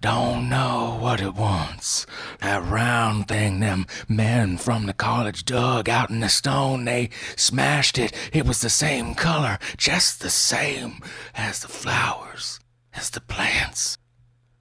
Don't 0.00 0.48
know 0.48 0.97
what 1.08 1.22
it 1.22 1.34
wants. 1.34 2.04
That 2.40 2.62
round 2.62 3.28
thing 3.28 3.60
them 3.60 3.86
men 4.08 4.58
from 4.58 4.84
the 4.84 4.92
college 4.92 5.46
dug 5.46 5.88
out 5.88 6.10
in 6.10 6.20
the 6.20 6.28
stone, 6.28 6.84
they 6.84 7.08
smashed 7.34 7.96
it. 7.96 8.12
It 8.30 8.44
was 8.44 8.60
the 8.60 8.68
same 8.68 9.14
color, 9.14 9.58
just 9.78 10.20
the 10.20 10.28
same 10.28 11.00
as 11.34 11.60
the 11.60 11.68
flowers, 11.68 12.60
as 12.92 13.08
the 13.08 13.22
plants. 13.22 13.96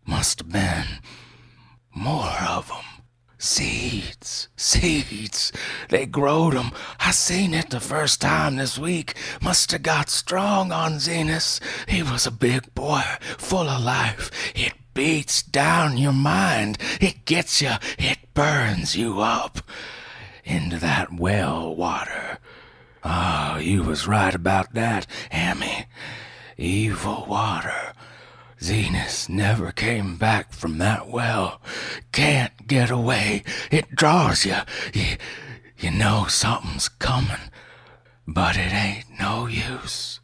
Must 0.06 0.40
have 0.40 0.50
been 0.50 1.02
more 1.94 2.38
of 2.48 2.72
'em. 2.72 3.04
Seeds, 3.38 4.48
seeds. 4.56 5.52
They 5.90 6.06
growed 6.06 6.56
'em. 6.56 6.72
I 6.98 7.12
seen 7.12 7.54
it 7.54 7.72
the 7.72 7.82
first 7.82 8.22
time 8.22 8.56
this 8.56 8.78
week. 8.78 9.16
Must 9.42 9.70
have 9.74 9.84
got 9.84 10.10
strong 10.10 10.72
on 10.72 11.00
Zenas. 11.00 11.60
He 11.90 12.02
was 12.02 12.26
a 12.26 12.32
big 12.32 12.74
boy, 12.74 13.04
full 13.38 13.68
of 13.70 13.84
life. 13.84 14.32
It 14.56 14.74
beats 14.98 15.44
down 15.44 15.96
your 15.96 16.12
mind. 16.12 16.76
It 17.00 17.24
gets 17.26 17.62
you. 17.62 17.74
It 18.00 18.18
burns 18.34 18.96
you 18.96 19.22
up 19.22 19.60
into 20.44 20.78
that 20.78 21.14
well 21.14 21.76
water. 21.76 22.40
Oh, 23.04 23.60
you 23.62 23.84
was 23.84 24.08
right 24.08 24.34
about 24.34 24.74
that, 24.74 25.06
Ammi. 25.32 25.86
Evil 26.58 27.28
water. 27.30 27.94
Zenas 28.60 29.30
never 29.30 29.72
came 29.72 30.18
back 30.18 30.52
from 30.52 30.80
that 30.80 31.08
well. 31.08 31.62
Can't 32.12 32.66
get 32.66 32.90
away. 32.90 33.44
It 33.70 33.96
draws 33.96 34.48
you. 34.48 34.58
You, 34.96 35.18
you 35.78 35.92
know 35.92 36.26
something's 36.28 36.90
coming. 36.90 37.52
But 38.26 38.58
it 38.58 38.74
ain't 38.74 39.20
no 39.20 39.46
use. 39.46 40.17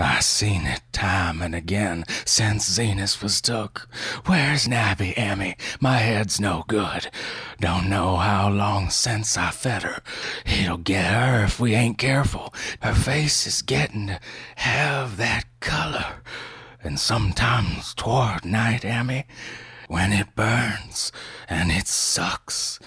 I 0.00 0.20
seen 0.20 0.66
it 0.66 0.80
time 0.92 1.42
and 1.42 1.54
again 1.54 2.04
since 2.24 2.78
Zenas 2.78 3.22
was 3.22 3.40
took. 3.40 3.86
Where's 4.24 4.66
Nabby, 4.66 5.12
Ammi? 5.14 5.56
My 5.78 5.98
head's 5.98 6.40
no 6.40 6.64
good. 6.68 7.10
Don't 7.60 7.90
know 7.90 8.16
how 8.16 8.48
long 8.48 8.88
since 8.88 9.36
I 9.36 9.50
fed 9.50 9.82
her. 9.82 10.00
It'll 10.46 10.78
get 10.78 11.12
her 11.12 11.44
if 11.44 11.60
we 11.60 11.74
ain't 11.74 11.98
careful. 11.98 12.54
Her 12.80 12.94
face 12.94 13.46
is 13.46 13.60
getting 13.60 14.06
to 14.06 14.20
have 14.56 15.18
that 15.18 15.44
color. 15.60 16.22
And 16.82 16.98
sometimes 16.98 17.92
toward 17.92 18.44
night, 18.44 18.82
Ammi, 18.82 19.24
when 19.88 20.12
it 20.12 20.34
burns 20.34 21.12
and 21.48 21.70
it 21.70 21.86
sucks, 21.86 22.80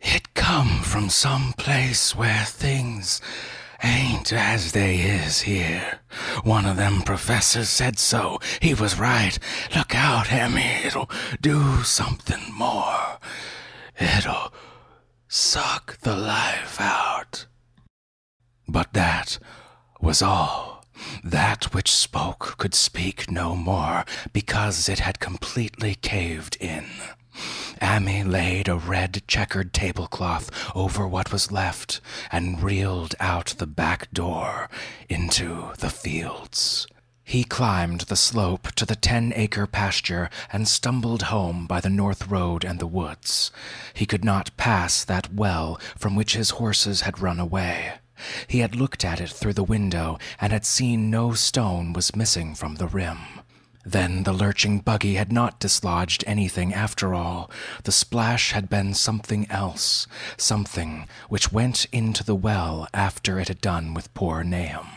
it 0.00 0.34
come 0.34 0.82
from 0.82 1.08
some 1.08 1.54
place 1.54 2.14
where 2.14 2.44
things 2.44 3.22
ain't 3.82 4.32
as 4.32 4.72
they 4.72 4.96
is 4.96 5.42
here. 5.42 6.00
One 6.42 6.66
of 6.66 6.76
them 6.76 7.02
professors 7.02 7.68
said 7.68 7.98
so. 7.98 8.38
He 8.60 8.74
was 8.74 8.98
right. 8.98 9.38
Look 9.74 9.94
out, 9.94 10.26
Ammi. 10.26 10.84
It'll 10.84 11.10
do 11.40 11.82
something 11.82 12.52
more. 12.52 13.18
It'll 13.98 14.52
suck 15.28 15.98
the 16.00 16.16
life 16.16 16.80
out. 16.80 17.46
But 18.68 18.92
that 18.92 19.38
was 20.00 20.22
all. 20.22 20.84
That 21.22 21.74
which 21.74 21.92
spoke 21.92 22.56
could 22.56 22.74
speak 22.74 23.30
no 23.30 23.54
more, 23.54 24.04
because 24.32 24.88
it 24.88 25.00
had 25.00 25.20
completely 25.20 25.94
caved 25.94 26.56
in. 26.60 26.86
Ammi 27.80 28.22
laid 28.22 28.68
a 28.68 28.76
red 28.76 29.22
checkered 29.26 29.72
tablecloth 29.72 30.50
over 30.74 31.06
what 31.06 31.32
was 31.32 31.52
left 31.52 32.00
and 32.32 32.62
reeled 32.62 33.14
out 33.20 33.54
the 33.58 33.66
back 33.66 34.10
door 34.12 34.68
into 35.08 35.72
the 35.78 35.90
fields. 35.90 36.86
He 37.24 37.42
climbed 37.42 38.02
the 38.02 38.16
slope 38.16 38.70
to 38.76 38.86
the 38.86 38.94
ten 38.94 39.32
acre 39.34 39.66
pasture 39.66 40.30
and 40.52 40.68
stumbled 40.68 41.22
home 41.22 41.66
by 41.66 41.80
the 41.80 41.90
north 41.90 42.28
road 42.28 42.64
and 42.64 42.78
the 42.78 42.86
woods. 42.86 43.50
He 43.92 44.06
could 44.06 44.24
not 44.24 44.56
pass 44.56 45.02
that 45.04 45.34
well 45.34 45.80
from 45.98 46.14
which 46.14 46.34
his 46.36 46.50
horses 46.50 47.00
had 47.00 47.18
run 47.18 47.40
away. 47.40 47.94
He 48.46 48.60
had 48.60 48.76
looked 48.76 49.04
at 49.04 49.20
it 49.20 49.30
through 49.30 49.54
the 49.54 49.64
window 49.64 50.18
and 50.40 50.52
had 50.52 50.64
seen 50.64 51.10
no 51.10 51.32
stone 51.32 51.92
was 51.92 52.16
missing 52.16 52.54
from 52.54 52.76
the 52.76 52.86
rim. 52.86 53.35
Then 53.88 54.24
the 54.24 54.32
lurching 54.32 54.80
buggy 54.80 55.14
had 55.14 55.30
not 55.30 55.60
dislodged 55.60 56.24
anything 56.26 56.74
after 56.74 57.14
all. 57.14 57.48
The 57.84 57.92
splash 57.92 58.50
had 58.50 58.68
been 58.68 58.94
something 58.94 59.48
else, 59.48 60.08
something 60.36 61.06
which 61.28 61.52
went 61.52 61.86
into 61.92 62.24
the 62.24 62.34
well 62.34 62.88
after 62.92 63.38
it 63.38 63.46
had 63.46 63.60
done 63.60 63.94
with 63.94 64.12
poor 64.12 64.42
Nahum. 64.42 64.88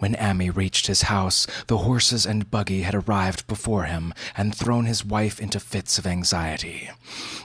When 0.00 0.16
Ammi 0.16 0.50
reached 0.50 0.88
his 0.88 1.02
house, 1.02 1.46
the 1.68 1.78
horses 1.78 2.26
and 2.26 2.50
buggy 2.50 2.82
had 2.82 2.96
arrived 2.96 3.46
before 3.46 3.84
him 3.84 4.14
and 4.36 4.52
thrown 4.52 4.86
his 4.86 5.04
wife 5.04 5.38
into 5.38 5.60
fits 5.60 5.96
of 5.96 6.08
anxiety. 6.08 6.90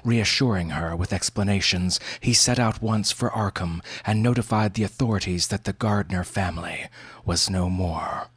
Reassuring 0.03 0.71
her 0.71 0.95
with 0.95 1.13
explanations, 1.13 1.99
he 2.19 2.33
set 2.33 2.57
out 2.57 2.81
once 2.81 3.11
for 3.11 3.29
Arkham 3.29 3.79
and 4.03 4.23
notified 4.23 4.73
the 4.73 4.83
authorities 4.83 5.49
that 5.49 5.65
the 5.65 5.73
Gardner 5.73 6.23
family 6.23 6.87
was 7.25 7.47
no 7.47 7.69
more. 7.69 8.31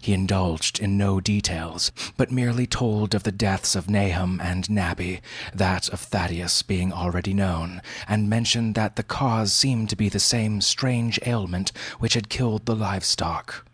He 0.00 0.12
indulged 0.12 0.80
in 0.80 0.96
no 0.96 1.20
details, 1.20 1.92
but 2.16 2.32
merely 2.32 2.66
told 2.66 3.14
of 3.14 3.22
the 3.22 3.30
deaths 3.30 3.76
of 3.76 3.88
Nahum 3.88 4.40
and 4.40 4.68
Nabby, 4.68 5.20
that 5.54 5.88
of 5.90 6.00
Thaddeus 6.00 6.62
being 6.62 6.92
already 6.92 7.32
known, 7.32 7.80
and 8.08 8.28
mentioned 8.28 8.74
that 8.74 8.96
the 8.96 9.02
cause 9.02 9.52
seemed 9.52 9.88
to 9.90 9.96
be 9.96 10.08
the 10.08 10.18
same 10.18 10.60
strange 10.60 11.20
ailment 11.24 11.70
which 11.98 12.14
had 12.14 12.28
killed 12.28 12.66
the 12.66 12.74
livestock. 12.74 13.64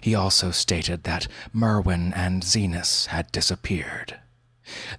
He 0.00 0.14
also 0.14 0.50
stated 0.50 1.04
that 1.04 1.28
Merwin 1.52 2.12
and 2.14 2.42
Zenas 2.42 3.06
had 3.06 3.30
disappeared. 3.32 4.18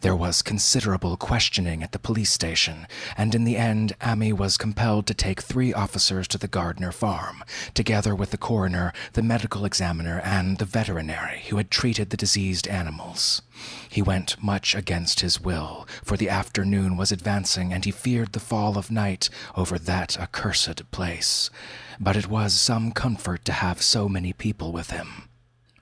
There 0.01 0.15
was 0.15 0.41
considerable 0.41 1.17
questioning 1.17 1.83
at 1.83 1.91
the 1.91 1.99
police 1.99 2.31
station, 2.31 2.87
and 3.15 3.33
in 3.33 3.43
the 3.43 3.57
end, 3.57 3.93
Ammi 4.01 4.33
was 4.33 4.57
compelled 4.57 5.07
to 5.07 5.13
take 5.13 5.41
three 5.41 5.73
officers 5.73 6.27
to 6.29 6.37
the 6.37 6.47
Gardner 6.47 6.91
farm, 6.91 7.43
together 7.73 8.13
with 8.13 8.31
the 8.31 8.37
coroner, 8.37 8.93
the 9.13 9.23
medical 9.23 9.65
examiner, 9.65 10.19
and 10.23 10.57
the 10.57 10.65
veterinary 10.65 11.43
who 11.49 11.57
had 11.57 11.71
treated 11.71 12.09
the 12.09 12.17
diseased 12.17 12.67
animals. 12.67 13.41
He 13.89 14.01
went 14.01 14.41
much 14.43 14.75
against 14.75 15.21
his 15.21 15.39
will, 15.39 15.87
for 16.03 16.17
the 16.17 16.29
afternoon 16.29 16.97
was 16.97 17.11
advancing, 17.11 17.71
and 17.71 17.85
he 17.85 17.91
feared 17.91 18.33
the 18.33 18.39
fall 18.39 18.77
of 18.77 18.91
night 18.91 19.29
over 19.55 19.79
that 19.79 20.19
accursed 20.19 20.91
place. 20.91 21.49
But 21.99 22.17
it 22.17 22.27
was 22.27 22.53
some 22.53 22.91
comfort 22.91 23.45
to 23.45 23.53
have 23.53 23.81
so 23.81 24.09
many 24.09 24.33
people 24.33 24.71
with 24.71 24.91
him. 24.91 25.29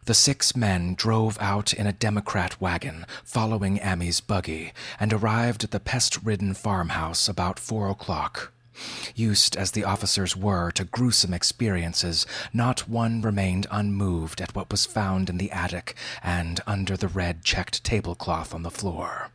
The 0.05 0.15
six 0.15 0.55
men 0.55 0.95
drove 0.95 1.37
out 1.39 1.73
in 1.73 1.85
a 1.85 1.93
Democrat 1.93 2.59
wagon, 2.59 3.05
following 3.23 3.79
Ammi's 3.79 4.19
buggy, 4.19 4.73
and 4.99 5.13
arrived 5.13 5.63
at 5.63 5.69
the 5.69 5.79
pest 5.79 6.23
ridden 6.23 6.55
farmhouse 6.55 7.29
about 7.29 7.59
four 7.59 7.87
o'clock. 7.87 8.51
Used 9.13 9.55
as 9.55 9.71
the 9.71 9.83
officers 9.83 10.35
were 10.35 10.71
to 10.71 10.85
gruesome 10.85 11.35
experiences, 11.35 12.25
not 12.51 12.89
one 12.89 13.21
remained 13.21 13.67
unmoved 13.69 14.41
at 14.41 14.55
what 14.55 14.71
was 14.71 14.87
found 14.87 15.29
in 15.29 15.37
the 15.37 15.51
attic 15.51 15.93
and 16.23 16.61
under 16.65 16.97
the 16.97 17.07
red 17.07 17.43
checked 17.43 17.83
tablecloth 17.83 18.55
on 18.55 18.63
the 18.63 18.71
floor. 18.71 19.29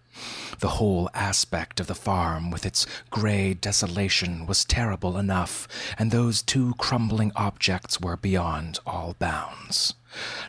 The 0.58 0.68
whole 0.80 1.10
aspect 1.14 1.78
of 1.78 1.86
the 1.86 1.94
farm, 1.94 2.50
with 2.50 2.66
its 2.66 2.86
gray 3.10 3.54
desolation, 3.54 4.46
was 4.46 4.64
terrible 4.64 5.16
enough, 5.16 5.68
and 5.96 6.10
those 6.10 6.42
two 6.42 6.74
crumbling 6.78 7.30
objects 7.36 8.00
were 8.00 8.16
beyond 8.16 8.80
all 8.84 9.14
bounds. 9.20 9.94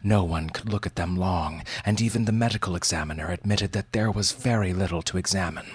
No 0.04 0.24
one 0.24 0.50
could 0.50 0.72
look 0.72 0.86
at 0.86 0.96
them 0.96 1.16
long, 1.16 1.64
and 1.86 2.02
even 2.02 2.26
the 2.26 2.32
medical 2.32 2.76
examiner 2.76 3.30
admitted 3.32 3.72
that 3.74 3.92
there 3.92 4.12
was 4.12 4.32
very 4.32 4.74
little 4.74 5.02
to 5.04 5.18
examine. 5.18 5.68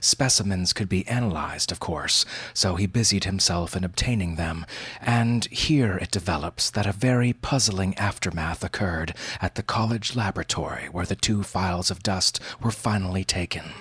Specimens 0.00 0.72
could 0.72 0.88
be 0.88 1.06
analyzed, 1.08 1.72
of 1.72 1.80
course, 1.80 2.24
so 2.54 2.76
he 2.76 2.86
busied 2.86 3.24
himself 3.24 3.76
in 3.76 3.84
obtaining 3.84 4.36
them, 4.36 4.64
and 5.00 5.46
here 5.46 5.96
it 5.96 6.10
develops 6.10 6.70
that 6.70 6.86
a 6.86 6.92
very 6.92 7.32
puzzling 7.32 7.94
aftermath 7.96 8.62
occurred 8.62 9.14
at 9.40 9.56
the 9.56 9.62
college 9.62 10.14
laboratory 10.14 10.88
where 10.88 11.06
the 11.06 11.16
two 11.16 11.42
files 11.42 11.90
of 11.90 12.02
dust 12.02 12.40
were 12.60 12.70
finally 12.70 13.24
taken. 13.24 13.72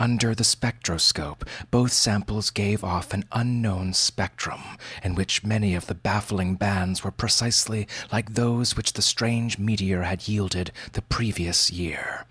Under 0.00 0.34
the 0.34 0.44
spectroscope, 0.44 1.44
both 1.70 1.92
samples 1.92 2.48
gave 2.48 2.82
off 2.82 3.12
an 3.12 3.26
unknown 3.32 3.92
spectrum, 3.92 4.62
in 5.04 5.14
which 5.14 5.44
many 5.44 5.74
of 5.74 5.88
the 5.88 5.94
baffling 5.94 6.54
bands 6.54 7.04
were 7.04 7.10
precisely 7.10 7.86
like 8.10 8.32
those 8.32 8.74
which 8.74 8.94
the 8.94 9.02
strange 9.02 9.58
meteor 9.58 10.04
had 10.04 10.26
yielded 10.26 10.72
the 10.94 11.02
previous 11.02 11.70
year. 11.70 12.24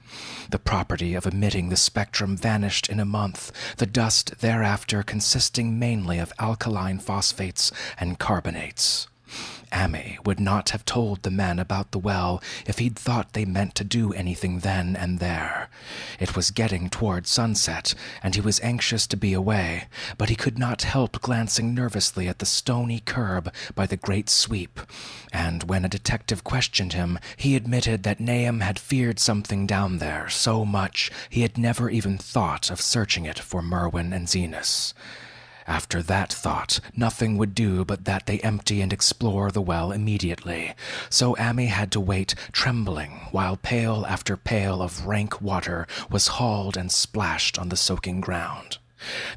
The 0.50 0.58
property 0.58 1.14
of 1.14 1.28
emitting 1.28 1.70
the 1.70 1.78
spectrum 1.78 2.36
vanished 2.36 2.90
in 2.90 3.00
a 3.00 3.06
month, 3.06 3.52
the 3.78 3.86
dust 3.86 4.40
thereafter 4.40 5.04
consisting 5.04 5.78
mainly 5.78 6.18
of 6.18 6.34
alkaline 6.40 6.98
phosphates 6.98 7.72
and 8.00 8.18
carbonates. 8.18 9.08
Ammi 9.72 10.18
would 10.26 10.40
not 10.40 10.70
have 10.72 10.86
told 10.86 11.24
the 11.24 11.32
men 11.32 11.60
about 11.60 11.92
the 11.92 12.00
well 12.00 12.42
if 12.66 12.80
he'd 12.80 12.98
thought 12.98 13.34
they 13.34 13.46
meant 13.46 13.76
to 13.76 13.84
do 13.84 14.14
anything 14.14 14.60
then 14.60 14.96
and 14.96 15.20
there. 15.20 15.70
It 16.20 16.36
was 16.36 16.52
getting 16.52 16.90
toward 16.90 17.28
sunset, 17.28 17.94
and 18.24 18.36
he 18.36 18.42
was 18.42 18.60
anxious 18.62 19.08
to 19.08 19.18
be 19.18 19.34
away, 19.34 19.88
but 20.18 20.30
he 20.30 20.36
could 20.36 20.58
not 20.58 20.84
help 20.84 21.22
glancing 21.22 21.74
nervously 21.74 22.28
at 22.28 22.40
the 22.40 22.46
stony 22.46 23.00
curb 23.00 23.54
by 23.76 23.86
the 23.86 23.98
great 23.98 24.30
sweep, 24.30 24.80
and 25.32 25.64
when 25.64 25.86
a 25.86 25.90
detective 25.90 26.44
questioned 26.44 26.94
him, 26.94 27.20
he 27.38 27.56
admitted 27.56 28.04
that 28.04 28.20
Nahum 28.20 28.62
had 28.62 28.80
feared 28.80 29.20
something 29.20 29.66
down 29.68 30.00
there 30.00 30.30
so 30.30 30.66
much 30.66 31.12
he 31.30 31.42
had 31.42 31.58
never 31.58 31.90
even 31.90 32.18
thought 32.18 32.70
of 32.70 32.82
searching 32.82 33.26
it 33.26 33.40
for 33.40 33.62
Merwin 33.62 34.14
and 34.14 34.28
Zenas. 34.28 34.94
After 35.70 36.02
that 36.02 36.34
thought, 36.34 36.80
nothing 36.96 37.38
would 37.38 37.54
do 37.54 37.86
but 37.86 38.06
that 38.06 38.26
they 38.26 38.40
empty 38.40 38.82
and 38.82 38.92
explore 38.92 39.52
the 39.52 39.62
well 39.62 39.92
immediately. 39.92 40.74
So 41.12 41.36
Ammi 41.36 41.68
had 41.68 41.92
to 41.92 42.00
wait, 42.00 42.34
trembling, 42.52 43.28
while 43.30 43.56
pail 43.56 44.04
after 44.10 44.36
pail 44.36 44.82
of 44.82 45.06
rank 45.06 45.40
water 45.42 45.86
was 46.10 46.40
hauled 46.40 46.76
and 46.76 46.92
splashed 46.92 47.60
on 47.60 47.70
the 47.70 47.78
soaking 47.78 48.20
ground. 48.20 48.80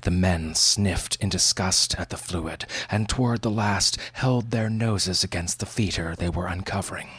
The 0.00 0.10
men 0.10 0.54
sniffed 0.54 1.16
in 1.16 1.28
disgust 1.28 1.96
at 2.00 2.08
the 2.08 2.16
fluid, 2.16 2.64
and 2.90 3.10
toward 3.10 3.42
the 3.42 3.50
last 3.50 3.98
held 4.14 4.50
their 4.52 4.70
noses 4.70 5.22
against 5.22 5.60
the 5.60 5.66
fetor 5.66 6.16
they 6.16 6.30
were 6.30 6.46
uncovering. 6.46 7.10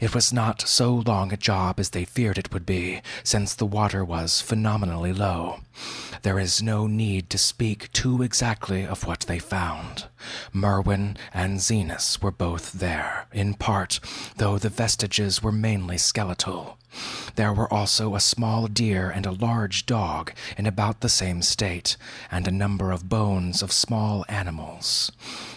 It 0.00 0.14
was 0.14 0.32
not 0.32 0.62
so 0.62 0.94
long 1.06 1.32
a 1.32 1.36
job 1.36 1.78
as 1.78 1.90
they 1.90 2.04
feared 2.04 2.38
it 2.38 2.52
would 2.52 2.66
be, 2.66 3.00
since 3.22 3.54
the 3.54 3.66
water 3.66 4.04
was 4.04 4.40
phenomenally 4.40 5.12
low. 5.12 5.60
There 6.22 6.38
is 6.38 6.62
no 6.62 6.86
need 6.86 7.30
to 7.30 7.38
speak 7.38 7.92
too 7.92 8.22
exactly 8.22 8.86
of 8.86 9.06
what 9.06 9.20
they 9.20 9.38
found. 9.38 10.06
Merwin 10.52 11.16
and 11.32 11.60
Zenas 11.60 12.20
were 12.22 12.30
both 12.30 12.72
there, 12.72 13.26
in 13.32 13.54
part, 13.54 14.00
though 14.36 14.58
the 14.58 14.68
vestiges 14.68 15.42
were 15.42 15.52
mainly 15.52 15.98
skeletal. 15.98 16.78
There 17.34 17.52
were 17.52 17.72
also 17.72 18.14
a 18.14 18.20
small 18.20 18.68
deer 18.68 19.10
and 19.10 19.26
a 19.26 19.32
large 19.32 19.84
dog 19.86 20.32
in 20.56 20.66
about 20.66 21.00
the 21.00 21.08
same 21.08 21.42
state, 21.42 21.96
and 22.30 22.46
a 22.46 22.52
number 22.52 22.92
of 22.92 23.08
bones 23.08 23.62
of 23.62 23.72
small 23.72 24.24
animals. 24.28 25.10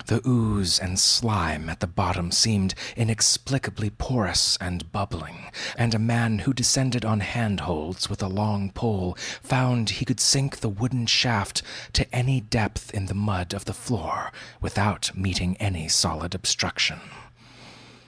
The 0.08 0.28
ooze 0.28 0.80
and 0.80 1.00
slime 1.00 1.70
at 1.70 1.80
the 1.80 1.86
bottom 1.88 2.32
seemed 2.32 2.74
inexplicably 2.96 3.92
porous 3.92 4.58
and 4.60 4.92
bubbling, 4.92 5.52
and 5.78 5.94
a 5.94 6.00
man 6.00 6.40
who 6.40 6.54
descended 6.54 7.06
on 7.06 7.20
handholds 7.20 8.10
with 8.10 8.24
a 8.24 8.28
long 8.28 8.72
pole 8.72 9.16
found 9.44 9.90
he 9.92 10.06
could 10.06 10.20
sink 10.20 10.58
the 10.58 10.70
wooden 10.70 11.06
shaft 11.06 11.62
to 11.94 12.16
any 12.16 12.42
depth 12.42 12.92
in 12.94 13.06
the 13.06 13.14
mud 13.14 13.54
of 13.54 13.66
the 13.66 13.74
floor 13.74 14.32
without 14.62 15.12
meeting 15.16 15.58
any 15.58 15.88
solid 15.88 16.34
obstruction. 16.36 17.00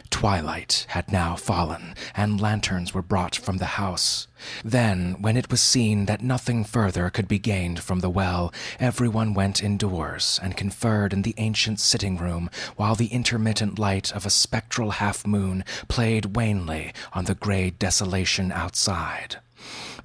Twilight 0.10 0.86
had 0.90 1.12
now 1.12 1.36
fallen, 1.36 1.96
and 2.16 2.42
lanterns 2.42 2.94
were 2.94 3.02
brought 3.02 3.36
from 3.36 3.58
the 3.58 3.78
house. 3.78 4.28
Then, 4.66 5.16
when 5.22 5.38
it 5.38 5.52
was 5.52 5.62
seen 5.62 6.06
that 6.08 6.22
nothing 6.22 6.64
further 6.64 7.10
could 7.10 7.28
be 7.28 7.40
gained 7.40 7.80
from 7.80 8.00
the 8.00 8.10
well, 8.10 8.54
everyone 8.80 9.34
went 9.34 9.64
indoors 9.64 10.40
and 10.42 10.58
conferred 10.58 11.14
in 11.14 11.22
the 11.22 11.36
ancient 11.38 11.80
sitting 11.80 12.18
room 12.18 12.50
while 12.76 12.96
the 12.96 13.08
intermittent 13.08 13.78
light 13.78 14.12
of 14.12 14.26
a 14.26 14.30
spectral 14.30 14.92
half 14.92 15.26
moon 15.26 15.64
played 15.88 16.36
wanly 16.36 16.92
on 17.14 17.26
the 17.26 17.36
gray 17.36 17.70
desolation 17.70 18.52
outside. 18.52 19.38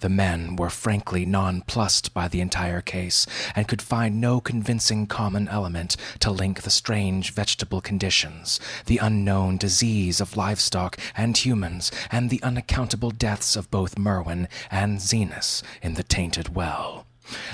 The 0.00 0.08
men 0.08 0.56
were 0.56 0.70
frankly 0.70 1.24
nonplussed 1.24 2.12
by 2.14 2.28
the 2.28 2.40
entire 2.40 2.80
case 2.80 3.26
and 3.54 3.68
could 3.68 3.82
find 3.82 4.20
no 4.20 4.40
convincing 4.40 5.06
common 5.06 5.48
element 5.48 5.96
to 6.20 6.30
link 6.30 6.62
the 6.62 6.70
strange 6.70 7.32
vegetable 7.32 7.80
conditions, 7.80 8.60
the 8.86 8.98
unknown 8.98 9.56
disease 9.56 10.20
of 10.20 10.36
livestock 10.36 10.98
and 11.16 11.36
humans, 11.36 11.90
and 12.10 12.30
the 12.30 12.42
unaccountable 12.42 13.10
deaths 13.10 13.56
of 13.56 13.70
both 13.70 13.98
Merwin 13.98 14.48
and 14.70 15.00
Zenas 15.00 15.62
in 15.82 15.94
the 15.94 16.02
tainted 16.02 16.54
well. 16.54 17.06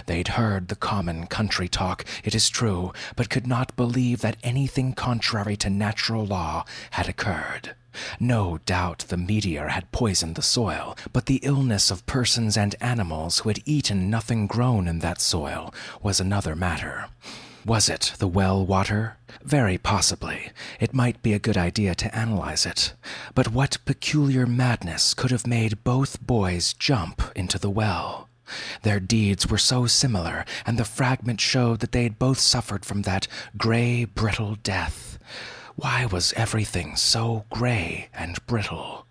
They'd 0.07 0.28
heard 0.28 0.68
the 0.68 0.76
common 0.76 1.26
country 1.26 1.68
talk, 1.68 2.05
it 2.24 2.34
is 2.34 2.49
true, 2.49 2.93
but 3.14 3.30
could 3.30 3.47
not 3.47 3.76
believe 3.76 4.20
that 4.20 4.36
anything 4.43 4.95
contrary 4.95 5.57
to 5.59 5.70
natural 5.70 6.26
law 6.26 6.64
had 6.93 7.09
occurred. 7.09 7.76
No 8.18 8.59
doubt 8.66 9.07
the 9.09 9.16
meteor 9.16 9.68
had 9.68 9.93
poisoned 9.93 10.36
the 10.36 10.43
soil, 10.43 10.97
but 11.12 11.26
the 11.26 11.41
illness 11.43 11.91
of 11.91 12.07
persons 12.07 12.57
and 12.57 12.74
animals 12.80 13.41
who 13.41 13.49
had 13.49 13.62
eaten 13.64 14.11
nothing 14.11 14.47
grown 14.47 14.86
in 14.86 15.01
that 15.01 15.20
soil 15.20 15.74
was 16.03 16.20
another 16.20 16.55
matter. 16.55 17.07
Was 17.64 17.91
it 17.91 18.14
the 18.18 18.28
well 18.28 18.64
water? 18.64 19.18
Very 19.43 19.76
possibly. 19.76 20.51
It 20.80 20.95
might 20.95 21.22
be 21.22 21.34
a 21.34 21.38
good 21.38 21.59
idea 21.59 21.95
to 21.95 22.14
analyze 22.16 22.64
it. 22.64 22.95
But 23.34 23.53
what 23.53 23.84
peculiar 23.84 24.47
madness 24.47 25.12
could 25.12 25.30
have 25.30 25.47
made 25.47 25.84
both 25.84 26.22
boys 26.22 26.72
jump 26.72 27.22
into 27.36 27.59
the 27.59 27.70
well? 27.70 28.28
Their 28.82 28.99
deeds 28.99 29.47
were 29.47 29.59
so 29.59 29.86
similar, 29.86 30.45
and 30.66 30.78
the 30.78 30.84
fragment 30.84 31.41
showed 31.41 31.80
that 31.80 31.93
they 31.93 32.03
had 32.05 32.18
both 32.18 32.38
suffered 32.38 32.84
from 32.84 33.03
that 33.03 33.28
gray, 33.57 34.05
brittle 34.05 34.57
death. 34.57 35.18
Why 35.80 36.04
was 36.04 36.34
everything 36.34 36.94
so 36.96 37.46
gray 37.48 38.10
and 38.12 38.44
brittle? 38.44 39.06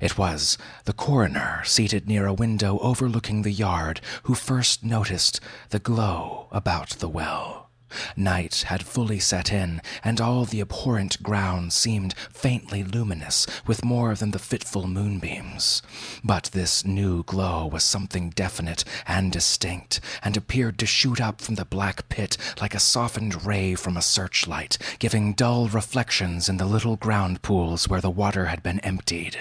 It 0.00 0.18
was 0.18 0.58
the 0.84 0.92
coroner, 0.92 1.62
seated 1.64 2.08
near 2.08 2.26
a 2.26 2.34
window 2.34 2.80
overlooking 2.80 3.42
the 3.42 3.52
yard, 3.52 4.00
who 4.24 4.34
first 4.34 4.82
noticed 4.82 5.38
the 5.70 5.78
glow 5.78 6.48
about 6.50 6.90
the 6.98 7.08
well. 7.08 7.65
Night 8.16 8.64
had 8.68 8.84
fully 8.84 9.18
set 9.18 9.52
in, 9.52 9.80
and 10.04 10.20
all 10.20 10.44
the 10.44 10.60
abhorrent 10.60 11.22
ground 11.22 11.72
seemed 11.72 12.14
faintly 12.32 12.82
luminous 12.82 13.46
with 13.66 13.84
more 13.84 14.14
than 14.14 14.30
the 14.30 14.38
fitful 14.38 14.86
moonbeams. 14.86 15.82
But 16.24 16.50
this 16.52 16.84
new 16.84 17.22
glow 17.24 17.66
was 17.66 17.84
something 17.84 18.30
definite 18.30 18.84
and 19.06 19.32
distinct, 19.32 20.00
and 20.22 20.36
appeared 20.36 20.78
to 20.78 20.86
shoot 20.86 21.20
up 21.20 21.40
from 21.40 21.54
the 21.56 21.64
black 21.64 22.08
pit 22.08 22.36
like 22.60 22.74
a 22.74 22.80
softened 22.80 23.44
ray 23.44 23.74
from 23.74 23.96
a 23.96 24.02
searchlight, 24.02 24.78
giving 24.98 25.32
dull 25.32 25.68
reflections 25.68 26.48
in 26.48 26.56
the 26.56 26.66
little 26.66 26.96
ground 26.96 27.42
pools 27.42 27.88
where 27.88 28.00
the 28.00 28.10
water 28.10 28.46
had 28.46 28.62
been 28.62 28.80
emptied. 28.80 29.38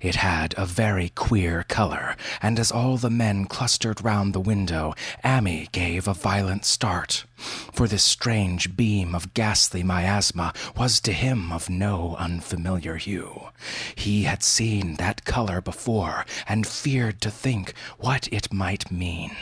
It 0.00 0.16
had 0.16 0.54
a 0.56 0.66
very 0.66 1.10
queer 1.10 1.64
color, 1.68 2.16
and 2.42 2.58
as 2.58 2.70
all 2.70 2.96
the 2.96 3.10
men 3.10 3.46
clustered 3.46 4.02
round 4.02 4.32
the 4.32 4.40
window, 4.40 4.94
Ammi 5.24 5.70
gave 5.72 6.08
a 6.08 6.14
violent 6.14 6.64
start 6.64 7.24
for 7.72 7.88
this 7.88 8.02
strange 8.02 8.76
beam 8.76 9.14
of 9.14 9.34
ghastly 9.34 9.82
miasma 9.82 10.52
was 10.76 11.00
to 11.00 11.12
him 11.12 11.52
of 11.52 11.70
no 11.70 12.16
unfamiliar 12.18 12.96
hue. 12.96 13.48
He 13.94 14.24
had 14.24 14.42
seen 14.42 14.96
that 14.96 15.24
color 15.24 15.60
before 15.60 16.24
and 16.48 16.66
feared 16.66 17.20
to 17.22 17.30
think 17.30 17.74
what 17.98 18.28
it 18.32 18.52
might 18.52 18.90
mean. 18.90 19.36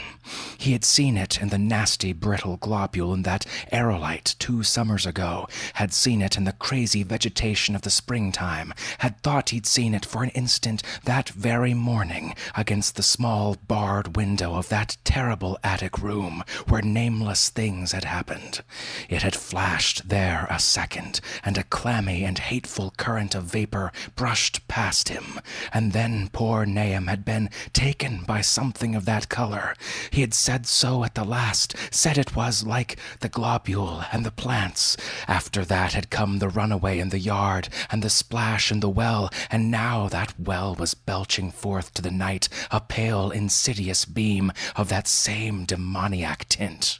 He 0.57 0.73
had 0.73 0.83
seen 0.83 1.17
it 1.17 1.41
in 1.41 1.49
the 1.49 1.57
nasty 1.57 2.11
brittle 2.11 2.57
globule 2.57 3.13
in 3.13 3.23
that 3.23 3.45
aerolite 3.71 4.35
two 4.39 4.61
summers 4.61 5.05
ago, 5.05 5.47
had 5.75 5.93
seen 5.93 6.21
it 6.21 6.37
in 6.37 6.43
the 6.43 6.51
crazy 6.51 7.01
vegetation 7.01 7.75
of 7.75 7.83
the 7.83 7.89
springtime, 7.89 8.73
had 8.99 9.21
thought 9.23 9.51
he'd 9.51 9.65
seen 9.65 9.93
it 9.93 10.05
for 10.05 10.21
an 10.21 10.29
instant 10.31 10.83
that 11.05 11.29
very 11.29 11.73
morning 11.73 12.35
against 12.55 12.95
the 12.95 13.03
small 13.03 13.55
barred 13.67 14.15
window 14.15 14.55
of 14.55 14.67
that 14.69 14.97
terrible 15.03 15.57
attic 15.63 15.99
room 15.99 16.43
where 16.67 16.81
nameless 16.81 17.49
things 17.49 17.93
had 17.93 18.03
happened. 18.03 18.61
It 19.07 19.21
had 19.21 19.35
flashed 19.35 20.09
there 20.09 20.45
a 20.49 20.59
second, 20.59 21.21
and 21.43 21.57
a 21.57 21.63
clammy 21.63 22.23
and 22.25 22.37
hateful 22.37 22.93
current 22.97 23.33
of 23.33 23.45
vapor 23.45 23.91
brushed 24.15 24.67
past 24.67 25.09
him, 25.09 25.39
and 25.71 25.93
then 25.93 26.29
poor 26.33 26.65
Nahum 26.65 27.07
had 27.07 27.23
been 27.23 27.49
taken 27.71 28.23
by 28.23 28.41
something 28.41 28.93
of 28.93 29.05
that 29.05 29.29
color. 29.29 29.73
He 30.11 30.18
had 30.21 30.33
said 30.33 30.65
so 30.65 31.03
at 31.03 31.15
the 31.15 31.23
last, 31.23 31.75
said 31.91 32.17
it 32.17 32.35
was 32.35 32.65
like 32.65 32.97
the 33.19 33.29
globule 33.29 34.03
and 34.11 34.25
the 34.25 34.31
plants. 34.31 34.97
After 35.27 35.63
that 35.65 35.93
had 35.93 36.09
come 36.09 36.39
the 36.39 36.49
runaway 36.49 36.99
in 36.99 37.09
the 37.09 37.19
yard, 37.19 37.69
and 37.89 38.01
the 38.01 38.09
splash 38.09 38.71
in 38.71 38.79
the 38.79 38.89
well, 38.89 39.29
and 39.49 39.71
now 39.71 40.07
that 40.09 40.39
well 40.39 40.75
was 40.75 40.93
belching 40.93 41.51
forth 41.51 41.93
to 41.93 42.01
the 42.01 42.11
night 42.11 42.49
a 42.71 42.81
pale, 42.81 43.31
insidious 43.31 44.05
beam 44.05 44.51
of 44.75 44.89
that 44.89 45.07
same 45.07 45.65
demoniac 45.65 46.47
tint. 46.49 46.99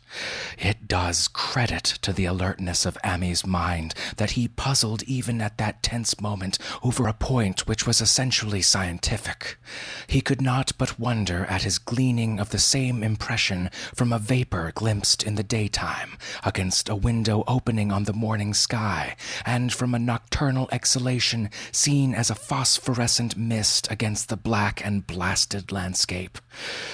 It 0.57 0.87
does 0.87 1.27
credit 1.27 1.83
to 2.01 2.11
the 2.11 2.25
alertness 2.25 2.85
of 2.85 2.97
Ammi's 3.03 3.45
mind 3.45 3.93
that 4.17 4.31
he 4.31 4.47
puzzled 4.47 5.03
even 5.03 5.41
at 5.41 5.57
that 5.57 5.83
tense 5.83 6.19
moment 6.19 6.57
over 6.83 7.07
a 7.07 7.13
point 7.13 7.67
which 7.67 7.85
was 7.85 8.01
essentially 8.01 8.61
scientific. 8.61 9.57
He 10.07 10.21
could 10.21 10.41
not 10.41 10.73
but 10.77 10.99
wonder 10.99 11.45
at 11.45 11.63
his 11.63 11.77
gleaning 11.77 12.39
of 12.39 12.49
the 12.49 12.59
same 12.59 13.03
impression 13.03 13.69
from 13.93 14.11
a 14.11 14.19
vapor 14.19 14.71
glimpsed 14.75 15.23
in 15.23 15.35
the 15.35 15.43
daytime 15.43 16.17
against 16.43 16.89
a 16.89 16.95
window 16.95 17.43
opening 17.47 17.91
on 17.91 18.03
the 18.03 18.13
morning 18.13 18.53
sky, 18.53 19.15
and 19.45 19.71
from 19.73 19.93
a 19.93 19.99
nocturnal 19.99 20.69
exhalation 20.71 21.49
seen 21.71 22.13
as 22.13 22.29
a 22.29 22.35
phosphorescent 22.35 23.37
mist 23.37 23.89
against 23.91 24.29
the 24.29 24.37
black 24.37 24.85
and 24.85 25.07
blasted 25.07 25.71
landscape. 25.71 26.37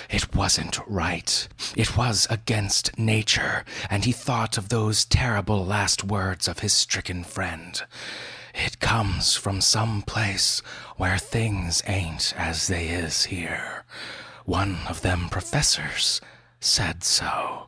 It 0.09 0.35
wasn't 0.35 0.79
right. 0.87 1.47
It 1.75 1.97
was 1.97 2.27
against 2.29 2.97
nature, 3.05 3.63
and 3.89 4.03
he 4.05 4.11
thought 4.11 4.57
of 4.57 4.69
those 4.69 5.05
terrible 5.05 5.63
last 5.65 6.03
words 6.03 6.47
of 6.47 6.59
his 6.59 6.73
stricken 6.73 7.23
friend. 7.23 7.83
It 8.53 8.79
comes 8.79 9.35
from 9.35 9.61
some 9.61 10.01
place 10.01 10.61
where 10.97 11.17
things 11.17 11.83
ain't 11.87 12.33
as 12.37 12.67
they 12.67 12.87
is 12.87 13.25
here. 13.25 13.83
One 14.45 14.79
of 14.87 15.01
them 15.01 15.29
professors 15.29 16.21
said 16.59 17.03
so. 17.03 17.67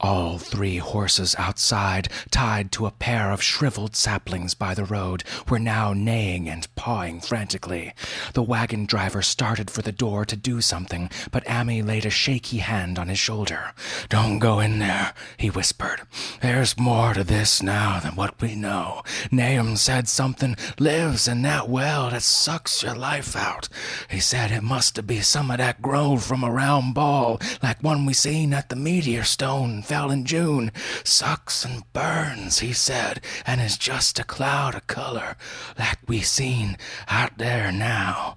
All 0.00 0.38
three 0.38 0.76
horses 0.76 1.34
outside, 1.38 2.08
tied 2.30 2.70
to 2.72 2.86
a 2.86 2.92
pair 2.92 3.32
of 3.32 3.42
shriveled 3.42 3.96
saplings 3.96 4.54
by 4.54 4.72
the 4.72 4.84
road, 4.84 5.24
were 5.48 5.58
now 5.58 5.92
neighing 5.92 6.48
and 6.48 6.72
pawing 6.76 7.20
frantically. 7.20 7.94
The 8.32 8.42
wagon 8.42 8.86
driver 8.86 9.22
started 9.22 9.72
for 9.72 9.82
the 9.82 9.90
door 9.90 10.24
to 10.24 10.36
do 10.36 10.60
something, 10.60 11.10
but 11.32 11.44
Ammi 11.46 11.84
laid 11.84 12.06
a 12.06 12.10
shaky 12.10 12.58
hand 12.58 12.96
on 12.96 13.08
his 13.08 13.18
shoulder. 13.18 13.72
Don't 14.08 14.38
go 14.38 14.60
in 14.60 14.78
there, 14.78 15.14
he 15.36 15.50
whispered. 15.50 16.02
There's 16.42 16.78
more 16.78 17.12
to 17.14 17.24
this 17.24 17.60
now 17.60 17.98
than 17.98 18.14
what 18.14 18.40
we 18.40 18.54
know. 18.54 19.02
Nahum 19.32 19.74
said 19.74 20.08
something 20.08 20.56
lives 20.78 21.26
in 21.26 21.42
that 21.42 21.68
well 21.68 22.10
that 22.10 22.22
sucks 22.22 22.84
your 22.84 22.94
life 22.94 23.34
out. 23.34 23.68
He 24.08 24.20
said 24.20 24.52
it 24.52 24.62
must 24.62 25.04
be 25.08 25.22
some 25.22 25.50
of 25.50 25.58
that 25.58 25.82
growed 25.82 26.22
from 26.22 26.44
a 26.44 26.52
round 26.52 26.94
ball, 26.94 27.40
like 27.64 27.82
one 27.82 28.06
we 28.06 28.12
seen 28.12 28.54
at 28.54 28.68
the 28.68 28.76
meteor 28.76 29.24
stone 29.24 29.82
fell 29.88 30.10
in 30.10 30.26
June. 30.26 30.70
Sucks 31.02 31.64
and 31.64 31.82
burns, 31.94 32.58
he 32.58 32.74
said, 32.74 33.22
and 33.46 33.58
is 33.58 33.78
just 33.78 34.18
a 34.18 34.24
cloud 34.24 34.74
of 34.74 34.86
color, 34.86 35.34
like 35.78 35.96
we 36.06 36.20
seen 36.20 36.76
out 37.08 37.38
there 37.38 37.72
now. 37.72 38.36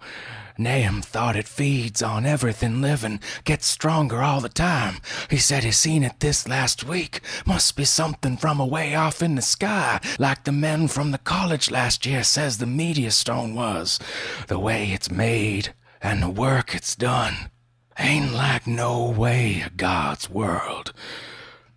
Nahum 0.57 1.01
thought 1.01 1.35
it 1.35 1.49
feeds 1.49 2.01
on 2.01 2.25
everything 2.25 2.81
living, 2.81 3.19
gets 3.43 3.65
stronger 3.65 4.21
all 4.21 4.39
the 4.39 4.47
time. 4.47 5.01
He 5.29 5.35
said 5.35 5.65
he 5.65 5.71
seen 5.71 6.03
it 6.03 6.21
this 6.21 6.47
last 6.47 6.85
week. 6.85 7.19
Must 7.45 7.75
be 7.75 7.83
something 7.83 8.37
from 8.37 8.61
away 8.61 8.95
off 8.95 9.21
in 9.21 9.35
the 9.35 9.41
sky, 9.41 9.99
like 10.19 10.45
the 10.45 10.53
men 10.53 10.87
from 10.87 11.11
the 11.11 11.17
college 11.17 11.69
last 11.69 12.05
year 12.05 12.23
says 12.23 12.59
the 12.59 12.65
meteor 12.65 13.11
stone 13.11 13.55
was. 13.55 13.99
The 14.47 14.59
way 14.59 14.91
it's 14.91 15.11
made 15.11 15.73
and 16.01 16.23
the 16.23 16.29
work 16.29 16.73
it's 16.73 16.95
done 16.95 17.51
ain't 17.99 18.31
like 18.31 18.65
no 18.65 19.09
way 19.09 19.63
of 19.65 19.75
God's 19.75 20.29
world. 20.29 20.93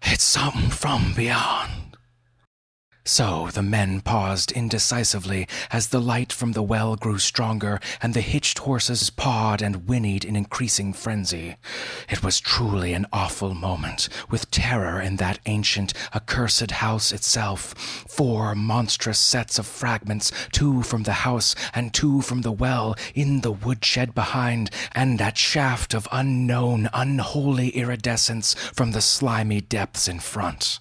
It's 0.06 0.24
something 0.24 0.70
from 0.70 1.14
beyond. 1.14 1.83
So 3.06 3.50
the 3.52 3.62
men 3.62 4.00
paused 4.00 4.50
indecisively 4.50 5.46
as 5.70 5.88
the 5.88 6.00
light 6.00 6.32
from 6.32 6.52
the 6.52 6.62
well 6.62 6.96
grew 6.96 7.18
stronger 7.18 7.78
and 8.00 8.14
the 8.14 8.22
hitched 8.22 8.60
horses 8.60 9.10
pawed 9.10 9.60
and 9.60 9.86
whinnied 9.86 10.24
in 10.24 10.34
increasing 10.36 10.94
frenzy. 10.94 11.56
It 12.08 12.22
was 12.22 12.40
truly 12.40 12.94
an 12.94 13.04
awful 13.12 13.52
moment, 13.52 14.08
with 14.30 14.50
terror 14.50 15.02
in 15.02 15.16
that 15.16 15.38
ancient, 15.44 15.92
accursed 16.14 16.70
house 16.70 17.12
itself. 17.12 17.74
Four 18.08 18.54
monstrous 18.54 19.18
sets 19.18 19.58
of 19.58 19.66
fragments, 19.66 20.32
two 20.50 20.82
from 20.82 21.02
the 21.02 21.24
house 21.28 21.54
and 21.74 21.92
two 21.92 22.22
from 22.22 22.40
the 22.40 22.52
well, 22.52 22.96
in 23.14 23.42
the 23.42 23.52
woodshed 23.52 24.14
behind, 24.14 24.70
and 24.92 25.18
that 25.18 25.36
shaft 25.36 25.92
of 25.92 26.08
unknown, 26.10 26.88
unholy 26.94 27.68
iridescence 27.76 28.54
from 28.54 28.92
the 28.92 29.02
slimy 29.02 29.60
depths 29.60 30.08
in 30.08 30.20
front. 30.20 30.78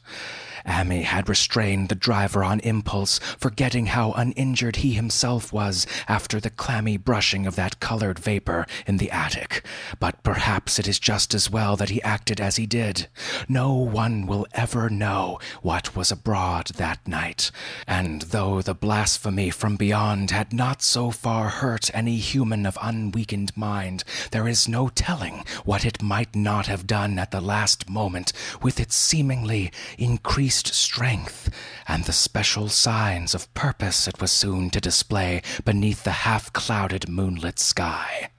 Ammi 0.65 1.03
had 1.03 1.27
restrained 1.27 1.90
the 1.90 1.95
driver 1.95 2.44
on 2.44 2.60
impulse, 2.61 3.19
forgetting 3.38 3.88
how 3.88 4.11
uninjured 4.14 4.77
he 4.77 4.94
himself 4.94 5.52
was 5.52 5.85
after 6.07 6.40
the 6.40 6.49
clammy 6.49 6.95
brushing 6.98 7.45
of 7.45 7.56
that 7.56 7.80
colored 7.80 8.18
vapor 8.19 8.65
in 8.88 8.98
the 8.98 9.11
attic. 9.11 9.65
But 9.99 10.23
perhaps 10.23 10.80
it 10.80 10.88
is 10.88 10.99
just 10.99 11.34
as 11.34 11.49
well 11.49 11.76
that 11.77 11.90
he 11.90 12.02
acted 12.03 12.40
as 12.40 12.56
he 12.56 12.65
did. 12.65 13.07
No 13.49 13.73
one 13.73 14.26
will 14.26 14.48
ever 14.53 14.90
know 14.90 15.40
what 15.61 15.95
was 15.95 16.11
abroad 16.11 16.68
that 16.76 17.06
night, 17.07 17.52
and 17.85 18.22
though 18.23 18.61
the 18.61 18.73
blasphemy 18.73 19.49
from 19.49 19.76
beyond 19.76 20.31
had 20.31 20.53
not 20.53 20.81
so 20.81 21.11
far 21.11 21.49
hurt 21.49 21.91
any 21.94 22.18
human 22.18 22.65
of 22.65 22.77
unweakened 22.81 23.56
mind, 23.57 24.03
there 24.31 24.48
is 24.48 24.68
no 24.68 24.88
telling 24.88 25.44
what 25.65 25.85
it 25.85 26.02
might 26.02 26.35
not 26.35 26.68
have 26.68 26.88
done 26.88 27.19
at 27.19 27.31
the 27.31 27.41
last 27.41 27.90
moment 27.90 28.31
with 28.61 28.80
its 28.80 28.95
seemingly 28.95 29.72
increased 29.98 30.52
strength 30.61 31.49
and 31.88 32.03
the 32.05 32.13
special 32.13 32.69
signs 32.69 33.34
of 33.34 33.53
purpose 33.53 34.07
it 34.07 34.21
was 34.21 34.31
soon 34.31 34.69
to 34.69 34.80
display 34.80 35.41
beneath 35.65 36.03
the 36.03 36.11
half 36.11 36.53
clouded 36.53 37.09
moonlit 37.09 37.59
sky. 37.59 38.30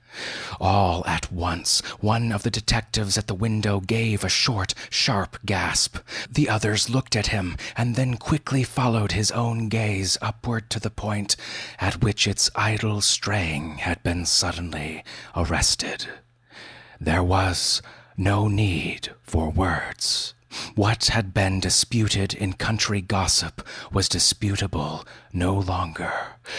All 0.60 1.04
at 1.06 1.32
once, 1.32 1.80
one 1.98 2.30
of 2.30 2.44
the 2.44 2.50
detectives 2.50 3.18
at 3.18 3.26
the 3.26 3.34
window 3.34 3.80
gave 3.80 4.22
a 4.22 4.28
short, 4.28 4.74
sharp 4.88 5.38
gasp. 5.44 5.98
The 6.30 6.48
others 6.48 6.88
looked 6.88 7.16
at 7.16 7.28
him, 7.28 7.56
and 7.76 7.96
then 7.96 8.16
quickly 8.16 8.62
followed 8.62 9.12
his 9.12 9.32
own 9.32 9.68
gaze 9.68 10.16
upward 10.22 10.70
to 10.70 10.78
the 10.78 10.90
point 10.90 11.34
at 11.80 12.02
which 12.02 12.28
its 12.28 12.48
idle 12.54 13.00
straying 13.00 13.78
had 13.78 14.02
been 14.04 14.24
suddenly 14.24 15.02
arrested. 15.34 16.06
There 17.00 17.24
was 17.24 17.82
no 18.16 18.46
need 18.46 19.10
for 19.22 19.50
words. 19.50 20.34
What 20.74 21.06
had 21.06 21.32
been 21.32 21.60
disputed 21.60 22.34
in 22.34 22.54
country 22.54 23.00
gossip 23.00 23.66
was 23.92 24.08
disputable 24.08 25.04
no 25.32 25.54
longer, 25.54 26.12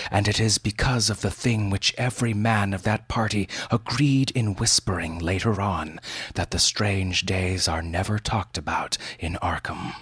and 0.10 0.28
it 0.28 0.40
is 0.40 0.58
because 0.58 1.10
of 1.10 1.22
the 1.22 1.32
thing 1.32 1.70
which 1.70 1.94
every 1.98 2.34
man 2.34 2.74
of 2.74 2.84
that 2.84 3.08
party 3.08 3.50
agreed 3.72 4.32
in 4.32 4.56
whispering 4.56 5.20
later 5.20 5.60
on 5.62 6.00
that 6.36 6.52
the 6.52 6.60
strange 6.60 7.26
days 7.26 7.68
are 7.68 7.82
never 7.82 8.20
talked 8.20 8.58
about 8.58 8.98
in 9.20 9.38
Arkham. 9.42 9.94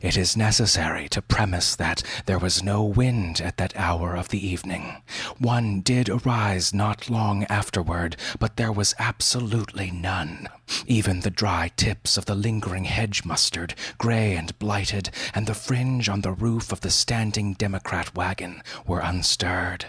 It 0.00 0.16
is 0.16 0.36
necessary 0.36 1.08
to 1.08 1.20
premise 1.20 1.74
that 1.76 2.02
there 2.26 2.38
was 2.38 2.62
no 2.62 2.84
wind 2.84 3.40
at 3.40 3.56
that 3.56 3.76
hour 3.76 4.16
of 4.16 4.28
the 4.28 4.46
evening. 4.46 5.02
One 5.38 5.80
did 5.80 6.08
arise 6.08 6.72
not 6.72 7.10
long 7.10 7.44
afterward, 7.44 8.16
but 8.38 8.56
there 8.56 8.70
was 8.70 8.94
absolutely 8.98 9.90
none. 9.90 10.48
Even 10.86 11.20
the 11.20 11.30
dry 11.30 11.72
tips 11.76 12.16
of 12.16 12.26
the 12.26 12.34
lingering 12.34 12.84
hedge 12.84 13.24
mustard, 13.24 13.74
gray 13.96 14.36
and 14.36 14.56
blighted, 14.58 15.10
and 15.34 15.46
the 15.46 15.54
fringe 15.54 16.08
on 16.08 16.20
the 16.20 16.32
roof 16.32 16.70
of 16.70 16.82
the 16.82 16.90
standing 16.90 17.54
Democrat 17.54 18.14
wagon 18.14 18.62
were 18.86 19.00
unstirred. 19.00 19.86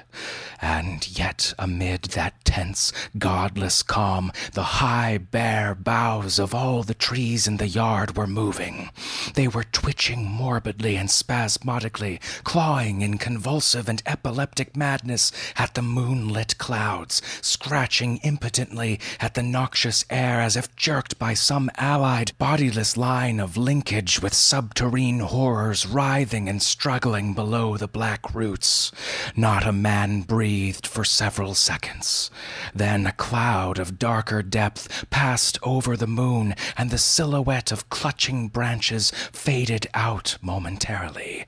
And 0.61 1.07
yet, 1.17 1.53
amid 1.59 2.03
that 2.15 2.43
tense, 2.45 2.91
godless 3.17 3.83
calm, 3.83 4.31
the 4.53 4.63
high, 4.63 5.17
bare 5.17 5.75
boughs 5.75 6.39
of 6.39 6.55
all 6.55 6.83
the 6.83 6.93
trees 6.93 7.47
in 7.47 7.57
the 7.57 7.67
yard 7.67 8.15
were 8.15 8.27
moving. 8.27 8.89
They 9.35 9.47
were 9.47 9.63
twitching 9.63 9.98
morbidly 10.07 10.95
and 10.95 11.11
spasmodically, 11.11 12.21
clawing 12.45 13.01
in 13.01 13.17
convulsive 13.17 13.89
and 13.89 14.01
epileptic 14.05 14.77
madness 14.77 15.31
at 15.57 15.73
the 15.73 15.81
moonlit 15.81 16.57
clouds, 16.57 17.21
scratching 17.41 18.17
impotently 18.23 18.97
at 19.19 19.33
the 19.33 19.43
noxious 19.43 20.05
air 20.09 20.39
as 20.39 20.55
if 20.55 20.73
jerked 20.77 21.19
by 21.19 21.33
some 21.33 21.69
allied 21.77 22.31
bodiless 22.37 22.95
line 22.95 23.41
of 23.41 23.57
linkage 23.57 24.21
with 24.21 24.31
subterrene 24.33 25.19
horrors 25.19 25.85
writhing 25.85 26.47
and 26.47 26.61
struggling 26.61 27.33
below 27.33 27.75
the 27.75 27.87
black 27.87 28.33
roots. 28.33 28.91
Not 29.35 29.67
a 29.67 29.73
man 29.73 30.21
breathed 30.21 30.87
for 30.87 31.03
several 31.03 31.53
seconds. 31.55 32.31
Then 32.73 33.05
a 33.05 33.11
cloud 33.11 33.79
of 33.79 33.99
darker 33.99 34.41
depth 34.41 35.09
passed 35.09 35.59
over 35.61 35.97
the 35.97 36.07
moon, 36.07 36.55
and 36.77 36.89
the 36.89 36.97
silhouette 36.97 37.71
of 37.71 37.89
clutching 37.89 38.47
branches 38.47 39.11
faded 39.31 39.87
out 39.93 40.37
momentarily. 40.41 41.45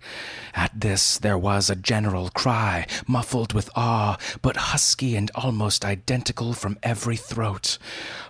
At 0.54 0.72
this 0.80 1.18
there 1.18 1.38
was 1.38 1.70
a 1.70 1.76
general 1.76 2.30
cry, 2.30 2.86
muffled 3.08 3.54
with 3.54 3.70
awe, 3.76 4.18
but 4.42 4.58
husky 4.58 5.16
and 5.16 5.32
almost 5.36 5.86
identical 5.86 6.54
from 6.54 6.78
every 6.84 7.18
throat. 7.18 7.78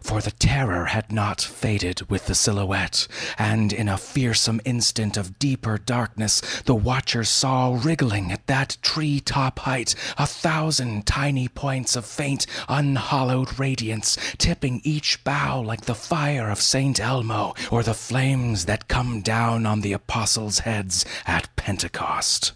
For 0.01 0.19
the 0.19 0.31
terror 0.31 0.85
had 0.85 1.11
not 1.11 1.41
faded 1.41 2.09
with 2.09 2.25
the 2.25 2.35
silhouette, 2.35 3.07
and 3.37 3.71
in 3.71 3.87
a 3.87 3.97
fearsome 3.97 4.59
instant 4.65 5.15
of 5.15 5.37
deeper 5.39 5.77
darkness, 5.77 6.41
the 6.65 6.75
watchers 6.75 7.29
saw 7.29 7.79
wriggling 7.79 8.31
at 8.31 8.47
that 8.47 8.77
tree 8.81 9.19
top 9.19 9.59
height 9.59 9.95
a 10.17 10.25
thousand 10.25 11.05
tiny 11.05 11.47
points 11.47 11.95
of 11.95 12.05
faint, 12.05 12.45
unhallowed 12.67 13.59
radiance, 13.59 14.17
tipping 14.37 14.81
each 14.83 15.23
bough 15.23 15.61
like 15.61 15.81
the 15.81 15.95
fire 15.95 16.49
of 16.49 16.59
St. 16.59 16.99
Elmo 16.99 17.53
or 17.69 17.83
the 17.83 17.93
flames 17.93 18.65
that 18.65 18.87
come 18.87 19.21
down 19.21 19.65
on 19.65 19.81
the 19.81 19.93
apostles' 19.93 20.59
heads 20.59 21.05
at 21.25 21.55
Pentecost. 21.55 22.53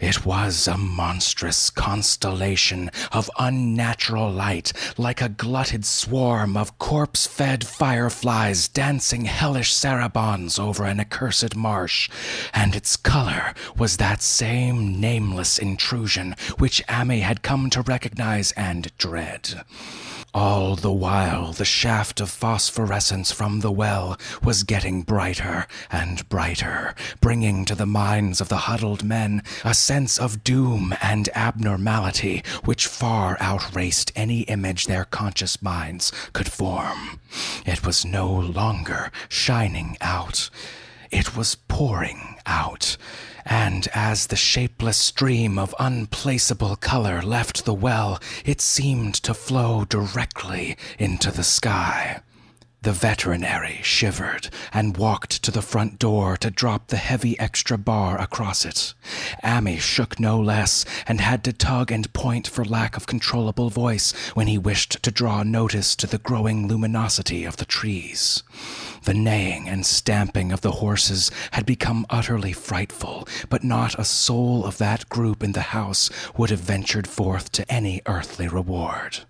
It 0.00 0.24
was 0.24 0.66
a 0.66 0.78
monstrous 0.78 1.68
constellation 1.68 2.90
of 3.12 3.30
unnatural 3.38 4.30
light, 4.30 4.72
like 4.96 5.20
a 5.20 5.28
glutted 5.28 5.84
swarm 5.84 6.56
of 6.56 6.78
corpse 6.78 7.26
fed 7.26 7.66
fireflies 7.66 8.66
dancing 8.66 9.26
hellish 9.26 9.74
sarabands 9.74 10.58
over 10.58 10.84
an 10.84 11.00
accursed 11.00 11.54
marsh, 11.54 12.08
and 12.54 12.74
its 12.74 12.96
color 12.96 13.52
was 13.76 13.98
that 13.98 14.22
same 14.22 14.98
nameless 14.98 15.58
intrusion 15.58 16.34
which 16.56 16.82
Ammi 16.88 17.20
had 17.20 17.42
come 17.42 17.68
to 17.68 17.82
recognize 17.82 18.52
and 18.52 18.90
dread. 18.96 19.64
All 20.32 20.76
the 20.76 20.92
while, 20.92 21.52
the 21.52 21.64
shaft 21.64 22.20
of 22.20 22.30
phosphorescence 22.30 23.32
from 23.32 23.60
the 23.60 23.72
well 23.72 24.16
was 24.44 24.62
getting 24.62 25.02
brighter 25.02 25.66
and 25.90 26.28
brighter, 26.28 26.94
bringing 27.20 27.64
to 27.64 27.74
the 27.74 27.86
minds 27.86 28.40
of 28.40 28.48
the 28.48 28.68
huddled 28.68 29.02
men 29.02 29.42
a 29.64 29.74
sense 29.74 30.18
of 30.18 30.44
doom 30.44 30.94
and 31.02 31.28
abnormality 31.34 32.44
which 32.64 32.86
far 32.86 33.36
outraced 33.40 34.12
any 34.14 34.42
image 34.42 34.86
their 34.86 35.04
conscious 35.04 35.60
minds 35.60 36.12
could 36.32 36.50
form. 36.50 37.18
It 37.66 37.84
was 37.84 38.04
no 38.04 38.30
longer 38.30 39.10
shining 39.28 39.96
out, 40.00 40.48
it 41.10 41.36
was 41.36 41.56
pouring 41.56 42.36
out 42.46 42.96
and 43.44 43.88
as 43.94 44.26
the 44.26 44.36
shapeless 44.36 44.96
stream 44.96 45.58
of 45.58 45.74
unplaceable 45.78 46.76
color 46.76 47.22
left 47.22 47.64
the 47.64 47.74
well, 47.74 48.20
it 48.44 48.60
seemed 48.60 49.14
to 49.14 49.34
flow 49.34 49.84
directly 49.84 50.76
into 50.98 51.30
the 51.30 51.44
sky. 51.44 52.20
The 52.82 52.92
veterinary 52.92 53.80
shivered 53.82 54.48
and 54.72 54.96
walked 54.96 55.42
to 55.42 55.50
the 55.50 55.60
front 55.60 55.98
door 55.98 56.38
to 56.38 56.50
drop 56.50 56.86
the 56.86 56.96
heavy 56.96 57.38
extra 57.38 57.76
bar 57.76 58.18
across 58.18 58.64
it. 58.64 58.94
Ammi 59.44 59.78
shook 59.78 60.18
no 60.18 60.40
less 60.40 60.86
and 61.06 61.20
had 61.20 61.44
to 61.44 61.52
tug 61.52 61.92
and 61.92 62.10
point 62.14 62.48
for 62.48 62.64
lack 62.64 62.96
of 62.96 63.06
controllable 63.06 63.68
voice 63.68 64.12
when 64.32 64.46
he 64.46 64.56
wished 64.56 65.02
to 65.02 65.10
draw 65.10 65.42
notice 65.42 65.94
to 65.96 66.06
the 66.06 66.16
growing 66.16 66.68
luminosity 66.68 67.44
of 67.44 67.58
the 67.58 67.66
trees. 67.66 68.42
The 69.04 69.14
neighing 69.14 69.68
and 69.68 69.86
stamping 69.86 70.52
of 70.52 70.60
the 70.60 70.72
horses 70.72 71.30
had 71.52 71.64
become 71.64 72.04
utterly 72.10 72.52
frightful, 72.52 73.26
but 73.48 73.64
not 73.64 73.98
a 73.98 74.04
soul 74.04 74.64
of 74.64 74.78
that 74.78 75.08
group 75.08 75.42
in 75.42 75.52
the 75.52 75.72
house 75.72 76.10
would 76.36 76.50
have 76.50 76.60
ventured 76.60 77.06
forth 77.06 77.50
to 77.52 77.72
any 77.72 78.02
earthly 78.06 78.46
reward. 78.46 79.20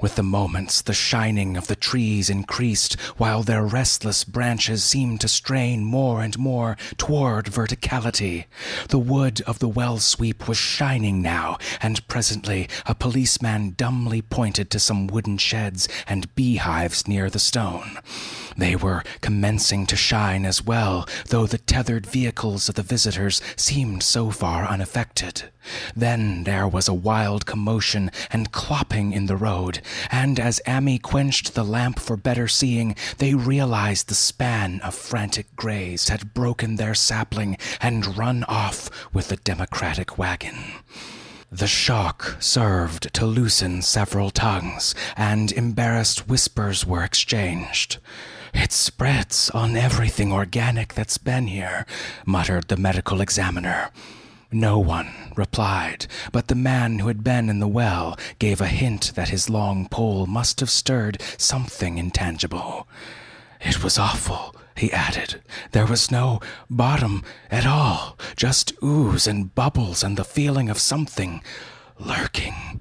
With 0.00 0.14
the 0.14 0.22
moments, 0.22 0.80
the 0.80 0.94
shining 0.94 1.56
of 1.56 1.66
the 1.66 1.76
trees 1.76 2.30
increased, 2.30 2.94
while 3.18 3.42
their 3.42 3.62
restless 3.62 4.24
branches 4.24 4.82
seemed 4.82 5.20
to 5.20 5.28
strain 5.28 5.84
more 5.84 6.22
and 6.22 6.38
more 6.38 6.78
toward 6.96 7.46
verticality. 7.46 8.46
The 8.88 8.98
wood 8.98 9.42
of 9.42 9.58
the 9.58 9.68
well 9.68 9.98
sweep 9.98 10.48
was 10.48 10.56
shining 10.56 11.20
now, 11.20 11.58
and 11.82 12.06
presently 12.08 12.68
a 12.86 12.94
policeman 12.94 13.74
dumbly 13.76 14.22
pointed 14.22 14.70
to 14.70 14.78
some 14.78 15.06
wooden 15.06 15.36
sheds 15.36 15.88
and 16.06 16.34
beehives 16.34 17.06
near 17.06 17.28
the 17.28 17.38
stone. 17.38 17.98
They 18.60 18.76
were 18.76 19.02
commencing 19.22 19.86
to 19.86 19.96
shine 19.96 20.44
as 20.44 20.62
well, 20.62 21.08
though 21.28 21.46
the 21.46 21.56
tethered 21.56 22.06
vehicles 22.06 22.68
of 22.68 22.74
the 22.74 22.82
visitors 22.82 23.40
seemed 23.56 24.02
so 24.02 24.30
far 24.30 24.66
unaffected. 24.66 25.44
Then 25.96 26.44
there 26.44 26.68
was 26.68 26.86
a 26.86 26.92
wild 26.92 27.46
commotion 27.46 28.10
and 28.30 28.52
clopping 28.52 29.14
in 29.14 29.24
the 29.24 29.36
road, 29.38 29.80
and 30.10 30.38
as 30.38 30.60
Ammi 30.66 31.00
quenched 31.00 31.54
the 31.54 31.64
lamp 31.64 31.98
for 31.98 32.18
better 32.18 32.46
seeing, 32.46 32.96
they 33.16 33.32
realized 33.32 34.08
the 34.08 34.14
span 34.14 34.82
of 34.82 34.94
frantic 34.94 35.56
grays 35.56 36.10
had 36.10 36.34
broken 36.34 36.76
their 36.76 36.94
sapling 36.94 37.56
and 37.80 38.18
run 38.18 38.44
off 38.44 38.90
with 39.14 39.28
the 39.28 39.36
Democratic 39.36 40.18
wagon. 40.18 40.58
The 41.50 41.66
shock 41.66 42.36
served 42.40 43.14
to 43.14 43.24
loosen 43.24 43.80
several 43.80 44.30
tongues, 44.30 44.94
and 45.16 45.50
embarrassed 45.50 46.28
whispers 46.28 46.84
were 46.84 47.02
exchanged. 47.02 47.96
It 48.52 48.72
spreads 48.72 49.50
on 49.50 49.76
everything 49.76 50.32
organic 50.32 50.94
that's 50.94 51.18
been 51.18 51.46
here, 51.46 51.86
muttered 52.26 52.68
the 52.68 52.76
medical 52.76 53.20
examiner. 53.20 53.90
No 54.52 54.78
one 54.78 55.32
replied, 55.36 56.06
but 56.32 56.48
the 56.48 56.56
man 56.56 56.98
who 56.98 57.08
had 57.08 57.22
been 57.22 57.48
in 57.48 57.60
the 57.60 57.68
well 57.68 58.18
gave 58.40 58.60
a 58.60 58.66
hint 58.66 59.12
that 59.14 59.28
his 59.28 59.48
long 59.48 59.88
pole 59.88 60.26
must 60.26 60.58
have 60.60 60.70
stirred 60.70 61.22
something 61.38 61.98
intangible. 61.98 62.88
It 63.60 63.84
was 63.84 63.98
awful, 63.98 64.56
he 64.76 64.92
added. 64.92 65.40
There 65.70 65.86
was 65.86 66.10
no 66.10 66.40
bottom 66.68 67.22
at 67.50 67.66
all, 67.66 68.18
just 68.34 68.72
ooze 68.82 69.28
and 69.28 69.54
bubbles 69.54 70.02
and 70.02 70.16
the 70.16 70.24
feeling 70.24 70.68
of 70.68 70.78
something 70.78 71.42
lurking. 71.98 72.80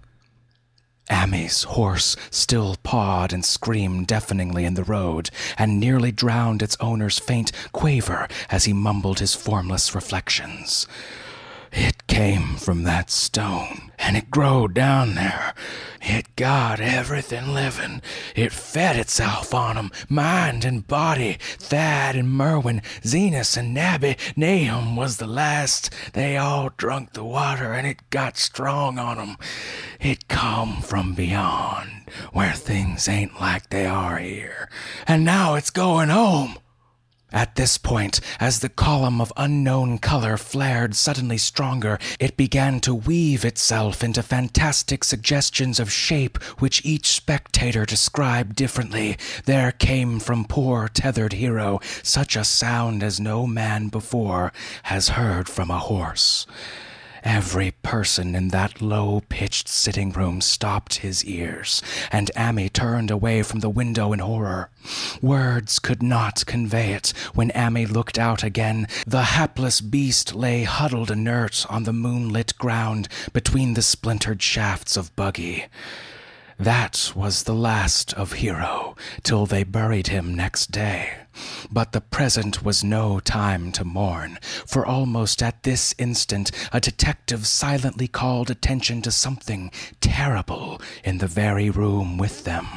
Ammi's 1.09 1.63
horse 1.63 2.15
still 2.29 2.75
pawed 2.83 3.33
and 3.33 3.43
screamed 3.43 4.07
deafeningly 4.07 4.65
in 4.65 4.75
the 4.75 4.83
road, 4.83 5.29
and 5.57 5.79
nearly 5.79 6.11
drowned 6.11 6.61
its 6.61 6.77
owner's 6.79 7.19
faint 7.19 7.51
quaver 7.71 8.27
as 8.49 8.65
he 8.65 8.73
mumbled 8.73 9.19
his 9.19 9.35
formless 9.35 9.95
reflections. 9.95 10.87
It 11.71 12.07
came 12.07 12.55
from 12.55 12.83
that 12.83 13.09
stone, 13.11 13.91
and 13.99 14.17
it 14.17 14.31
growed 14.31 14.73
down 14.73 15.15
there. 15.15 15.53
It 16.01 16.35
got 16.35 16.79
everything 16.79 17.53
living. 17.53 18.01
It 18.35 18.51
fed 18.51 18.95
itself 18.95 19.53
on 19.53 19.77
'em, 19.77 19.91
mind 20.07 20.65
and 20.65 20.87
body. 20.87 21.37
Thad 21.59 22.15
and 22.15 22.29
Merwin, 22.29 22.81
Zenas 23.03 23.57
and 23.57 23.75
Nabby, 23.75 24.17
Nahum 24.35 24.95
was 24.95 25.17
the 25.17 25.27
last. 25.27 25.89
They 26.13 26.37
all 26.37 26.71
drunk 26.77 27.13
the 27.13 27.23
water, 27.23 27.73
and 27.73 27.85
it 27.85 28.09
got 28.09 28.37
strong 28.37 28.97
on 28.97 29.19
'em. 29.19 29.37
It 29.99 30.27
come 30.27 30.81
from 30.81 31.13
beyond, 31.13 32.09
where 32.31 32.53
things 32.53 33.07
ain't 33.07 33.39
like 33.39 33.69
they 33.69 33.85
are 33.85 34.17
here. 34.17 34.69
And 35.05 35.23
now 35.23 35.55
it's 35.55 35.69
going 35.69 36.09
home. 36.09 36.57
At 37.31 37.55
this 37.55 37.77
point, 37.77 38.19
as 38.39 38.59
the 38.59 38.69
column 38.69 39.21
of 39.21 39.31
unknown 39.37 39.99
color 39.99 40.35
flared 40.35 40.95
suddenly 40.95 41.37
stronger, 41.37 41.99
it 42.19 42.35
began 42.35 42.79
to 42.81 42.95
weave 42.95 43.45
itself 43.45 44.03
into 44.03 44.23
fantastic 44.23 45.03
suggestions 45.03 45.79
of 45.79 45.91
shape 45.91 46.41
which 46.59 46.83
each 46.83 47.07
spectator 47.07 47.85
described 47.85 48.55
differently. 48.55 49.15
There 49.45 49.71
came 49.71 50.19
from 50.19 50.45
poor 50.45 50.87
tethered 50.87 51.33
Hero 51.33 51.79
such 52.01 52.35
a 52.35 52.43
sound 52.43 53.03
as 53.03 53.19
no 53.19 53.45
man 53.45 53.89
before 53.89 54.51
has 54.83 55.09
heard 55.09 55.47
from 55.47 55.69
a 55.69 55.77
horse. 55.77 56.47
Every 57.23 57.71
person 57.83 58.35
in 58.35 58.49
that 58.49 58.81
low 58.81 59.21
pitched 59.29 59.67
sitting 59.67 60.11
room 60.11 60.41
stopped 60.41 60.95
his 60.95 61.25
ears, 61.25 61.81
and 62.11 62.31
Ammi 62.35 62.71
turned 62.71 63.11
away 63.11 63.43
from 63.43 63.59
the 63.59 63.69
window 63.69 64.13
in 64.13 64.19
horror. 64.19 64.69
Words 65.21 65.79
could 65.79 66.01
not 66.01 66.45
convey 66.45 66.93
it. 66.93 67.09
When 67.33 67.51
Ammi 67.51 67.85
looked 67.85 68.17
out 68.17 68.43
again, 68.43 68.87
the 69.05 69.23
hapless 69.23 69.81
beast 69.81 70.33
lay 70.33 70.63
huddled 70.63 71.11
inert 71.11 71.65
on 71.69 71.83
the 71.83 71.93
moonlit 71.93 72.57
ground 72.57 73.07
between 73.33 73.73
the 73.73 73.81
splintered 73.81 74.41
shafts 74.41 74.95
of 74.95 75.15
buggy. 75.15 75.65
That 76.59 77.13
was 77.15 77.43
the 77.43 77.53
last 77.53 78.13
of 78.15 78.33
Hero 78.33 78.97
till 79.23 79.45
they 79.45 79.63
buried 79.63 80.07
him 80.07 80.35
next 80.35 80.71
day. 80.71 81.13
But 81.71 81.93
the 81.93 82.01
present 82.01 82.65
was 82.65 82.83
no 82.83 83.21
time 83.21 83.71
to 83.71 83.85
mourn, 83.85 84.39
for 84.41 84.85
almost 84.85 85.41
at 85.41 85.63
this 85.63 85.95
instant 85.97 86.51
a 86.73 86.81
detective 86.81 87.47
silently 87.47 88.09
called 88.09 88.51
attention 88.51 89.01
to 89.03 89.11
something 89.11 89.71
terrible 90.01 90.81
in 91.01 91.19
the 91.19 91.27
very 91.27 91.69
room 91.69 92.17
with 92.17 92.43
them. 92.43 92.67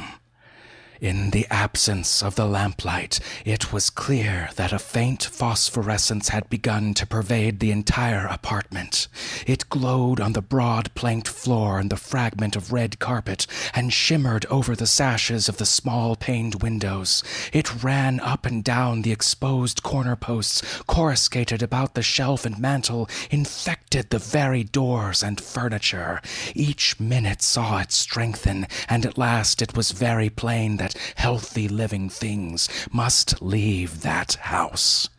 In 1.03 1.31
the 1.31 1.45
absence 1.51 2.23
of 2.23 2.35
the 2.35 2.45
lamplight, 2.45 3.19
it 3.43 3.73
was 3.73 3.89
clear 3.89 4.49
that 4.55 4.71
a 4.71 4.79
faint 4.79 5.21
phosphorescence 5.21 6.29
had 6.29 6.49
begun 6.49 6.93
to 6.93 7.05
pervade 7.05 7.59
the 7.59 7.71
entire 7.71 8.25
apartment. 8.25 9.09
It 9.45 9.67
glowed 9.67 10.21
on 10.21 10.31
the 10.31 10.41
broad 10.41 10.95
planked 10.95 11.27
floor 11.27 11.77
and 11.77 11.89
the 11.89 11.97
fragment 11.97 12.55
of 12.55 12.71
red 12.71 12.99
carpet, 12.99 13.47
and 13.75 13.91
shimmered 13.91 14.45
over 14.45 14.77
the 14.77 14.87
sashes 14.87 15.49
of 15.49 15.57
the 15.57 15.65
small 15.65 16.15
paned 16.15 16.63
windows. 16.63 17.21
It 17.51 17.83
ran 17.83 18.21
up 18.21 18.45
and 18.45 18.63
down 18.63 19.01
the 19.01 19.11
exposed 19.11 19.83
corner 19.83 20.15
posts, 20.15 20.61
coruscated 20.87 21.61
about 21.61 21.95
the 21.95 22.01
shelf 22.01 22.45
and 22.45 22.57
mantel, 22.57 23.09
infected 23.29 24.09
the 24.09 24.19
very 24.19 24.63
doors 24.63 25.21
and 25.21 25.41
furniture. 25.41 26.21
Each 26.55 26.97
minute 26.97 27.41
saw 27.41 27.79
it 27.79 27.91
strengthen, 27.91 28.67
and 28.87 29.05
at 29.05 29.17
last 29.17 29.61
it 29.61 29.75
was 29.75 29.91
very 29.91 30.29
plain 30.29 30.77
that 30.77 30.92
healthy 31.15 31.67
living 31.67 32.09
things 32.09 32.69
must 32.91 33.41
leave 33.41 34.01
that 34.01 34.33
house. 34.33 35.09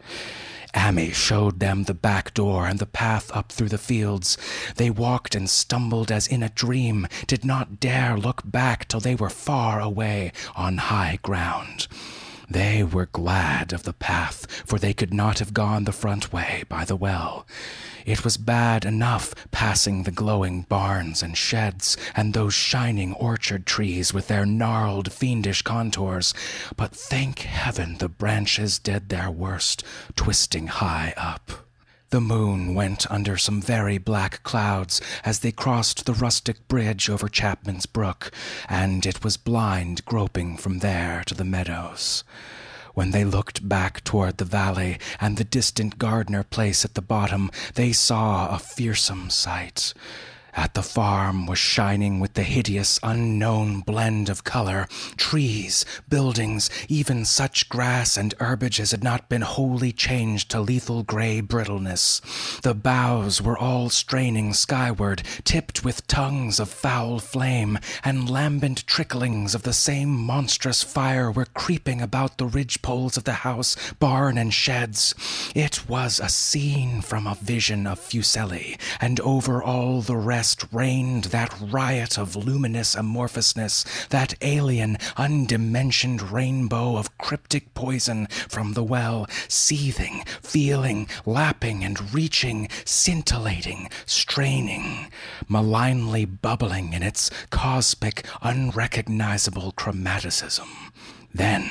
Ammi 0.75 1.15
showed 1.15 1.61
them 1.61 1.85
the 1.85 1.95
back 1.95 2.35
door 2.35 2.67
and 2.67 2.79
the 2.79 2.87
path 2.87 3.31
up 3.35 3.53
through 3.53 3.69
the 3.69 3.79
fields. 3.79 4.37
They 4.77 4.91
walked 4.91 5.35
and 5.35 5.49
stumbled 5.49 6.11
as 6.11 6.27
in 6.27 6.43
a 6.43 6.49
dream, 6.49 7.07
did 7.27 7.45
not 7.45 7.79
dare 7.79 8.19
look 8.19 8.43
back 8.45 8.89
till 8.89 9.01
they 9.01 9.15
were 9.15 9.31
far 9.31 9.81
away 9.81 10.33
on 10.57 10.79
high 10.79 11.21
ground. 11.23 11.87
They 12.49 12.83
were 12.83 13.07
glad 13.07 13.73
of 13.73 13.85
the 13.85 13.93
path, 13.93 14.47
for 14.67 14.79
they 14.79 14.93
could 14.93 15.15
not 15.15 15.39
have 15.39 15.55
gone 15.55 15.85
the 15.85 15.93
front 15.93 16.33
way 16.33 16.65
by 16.69 16.85
the 16.85 16.97
well. 16.97 17.47
It 18.05 18.23
was 18.23 18.37
bad 18.37 18.85
enough 18.85 19.35
passing 19.51 20.03
the 20.03 20.11
glowing 20.11 20.63
barns 20.63 21.23
and 21.23 21.39
sheds 21.39 21.97
and 22.15 22.35
those 22.35 22.53
shining 22.53 23.15
orchard 23.15 23.65
trees 23.65 24.13
with 24.13 24.29
their 24.29 24.45
gnarled, 24.45 25.11
fiendish 25.11 25.63
contours, 25.63 26.35
but 26.77 26.95
thank 26.95 27.41
heaven 27.41 27.97
the 27.99 28.11
branches 28.11 28.79
did 28.79 29.09
their 29.09 29.31
worst, 29.31 29.83
twisting 30.15 30.67
high 30.67 31.15
up. 31.17 31.64
The 32.15 32.21
moon 32.21 32.75
went 32.75 33.11
under 33.11 33.37
some 33.37 33.61
very 33.61 33.99
black 33.99 34.45
clouds 34.45 35.01
as 35.25 35.41
they 35.41 35.51
crossed 35.51 36.07
the 36.07 36.13
rustic 36.13 36.69
bridge 36.69 37.11
over 37.11 37.29
Chapman's 37.29 37.87
Brook, 37.87 38.31
and 38.69 39.05
it 39.05 39.25
was 39.25 39.37
blind 39.37 40.05
groping 40.05 40.57
from 40.57 40.79
there 40.79 41.25
to 41.27 41.35
the 41.35 41.45
meadows. 41.45 42.23
When 42.93 43.11
they 43.11 43.25
looked 43.25 43.69
back 43.69 44.05
toward 44.05 44.39
the 44.39 44.45
valley 44.45 45.01
and 45.21 45.37
the 45.37 45.43
distant 45.43 45.99
Gardner 45.99 46.45
place 46.45 46.85
at 46.85 46.95
the 46.95 47.03
bottom, 47.03 47.51
they 47.75 47.91
saw 47.91 48.47
a 48.55 48.61
fearsome 48.61 49.29
sight 49.29 49.93
at 50.55 50.75
the 50.75 50.83
farm 50.83 51.47
was 51.47 51.59
shining 51.59 52.21
with 52.21 52.35
the 52.35 52.43
hideous 52.43 53.01
unknown 53.03 53.81
blend 53.81 54.29
of 54.29 54.45
color 54.45 54.87
trees, 55.17 55.85
buildings, 56.09 56.71
even 56.89 57.25
such 57.25 57.69
grass 57.69 58.17
and 58.17 58.35
herbage 58.39 58.79
as 58.79 58.93
had 58.93 59.03
not 59.03 59.29
been 59.29 59.43
wholly 59.43 59.93
changed 59.93 60.51
to 60.51 60.61
lethal 60.61 61.03
gray 61.03 61.41
brittleness. 61.41 62.21
The 62.63 62.75
boughs 62.75 63.43
were 63.43 63.59
all 63.59 63.91
straining 63.91 64.55
skyward, 64.55 65.23
tipped 65.45 65.85
with 65.85 66.07
tongues 66.07 66.61
of 66.61 66.69
foul 66.69 67.19
flame, 67.19 67.79
and 68.05 68.31
lambent 68.31 68.87
tricklings 68.87 69.55
of 69.55 69.63
the 69.63 69.73
same 69.73 70.11
monstrous 70.11 70.83
fire 70.83 71.31
were 71.31 71.47
creeping 71.47 72.01
about 72.01 72.39
the 72.39 72.47
ridge 72.47 72.81
poles 72.81 73.17
of 73.17 73.25
the 73.25 73.33
house, 73.33 73.77
barn, 73.99 74.39
and 74.39 74.55
sheds. 74.55 75.15
It 75.55 75.89
was 75.89 76.21
a 76.21 76.29
scene 76.29 77.01
from 77.01 77.27
a 77.27 77.35
vision 77.35 77.87
of 77.87 77.99
Fuseli, 77.99 78.79
and 79.01 79.19
over 79.21 79.63
all 79.63 80.01
the 80.01 80.17
rest 80.17 80.44
west 80.45 80.67
reigned 80.73 81.25
that 81.25 81.59
riot 81.59 82.19
of 82.19 82.37
luminous 82.37 82.95
amorphousness, 82.95 84.07
that 84.09 84.35
alien, 84.43 84.99
undimensioned 85.17 86.31
rainbow 86.31 86.99
of 86.99 87.17
cryptic 87.17 87.73
poison 87.73 88.27
from 88.47 88.75
the 88.75 88.83
well, 88.83 89.27
seething, 89.49 90.23
feeling, 90.43 91.09
lapping 91.25 91.83
and 91.83 92.13
reaching, 92.13 92.69
scintillating, 92.85 93.89
straining, 94.05 95.11
malignly 95.49 96.27
bubbling 96.27 96.93
in 96.93 97.03
its 97.03 97.31
cosmic, 97.49 98.27
unrecognizable 98.43 99.73
chromaticism. 99.73 100.69
Then, 101.35 101.69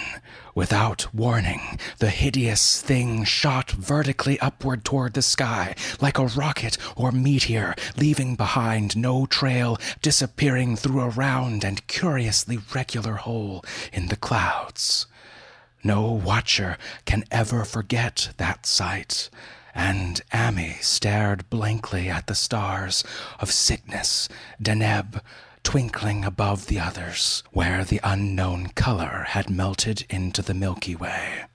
without 0.54 1.08
warning, 1.16 1.80
the 2.00 2.10
hideous 2.10 2.82
thing 2.82 3.24
shot 3.24 3.72
vertically 3.72 4.38
upward 4.42 4.84
toward 4.84 5.14
the 5.14 5.22
sky, 5.22 5.74
like 6.02 6.20
a 6.20 6.26
rocket 6.26 6.78
or 6.98 7.14
meteor, 7.14 7.74
leaving 7.96 8.36
behind 8.36 8.98
no 8.98 9.26
trail, 9.26 9.78
disappearing 10.02 10.76
through 10.76 11.00
a 11.00 11.10
round 11.10 11.64
and 11.64 11.88
curiously 11.88 12.60
regular 12.76 13.14
hole 13.14 13.64
in 13.94 14.08
the 14.08 14.18
clouds. 14.18 15.08
No 15.82 16.12
watcher 16.12 16.78
can 17.06 17.24
ever 17.32 17.64
forget 17.64 18.32
that 18.36 18.66
sight, 18.66 19.30
and 19.74 20.22
Ammi 20.34 20.82
stared 20.84 21.50
blankly 21.50 22.10
at 22.10 22.28
the 22.28 22.36
stars 22.36 23.06
of 23.40 23.50
Cygnus, 23.50 24.28
Deneb, 24.62 25.22
twinkling 25.64 26.24
above 26.26 26.68
the 26.68 26.80
others, 26.80 27.44
where 27.52 27.84
the 27.84 28.00
unknown 28.04 28.68
color 28.70 29.26
had 29.30 29.50
melted 29.50 30.06
into 30.10 30.42
the 30.42 30.54
Milky 30.54 30.96
Way. 30.96 31.46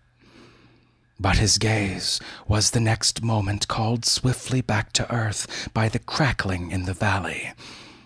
But 1.20 1.38
his 1.38 1.58
gaze 1.58 2.20
was 2.46 2.70
the 2.70 2.80
next 2.80 3.22
moment 3.22 3.68
called 3.68 4.04
swiftly 4.04 4.60
back 4.60 4.92
to 4.94 5.12
earth 5.12 5.68
by 5.74 5.88
the 5.88 5.98
crackling 5.98 6.70
in 6.70 6.84
the 6.84 6.94
valley, 6.94 7.52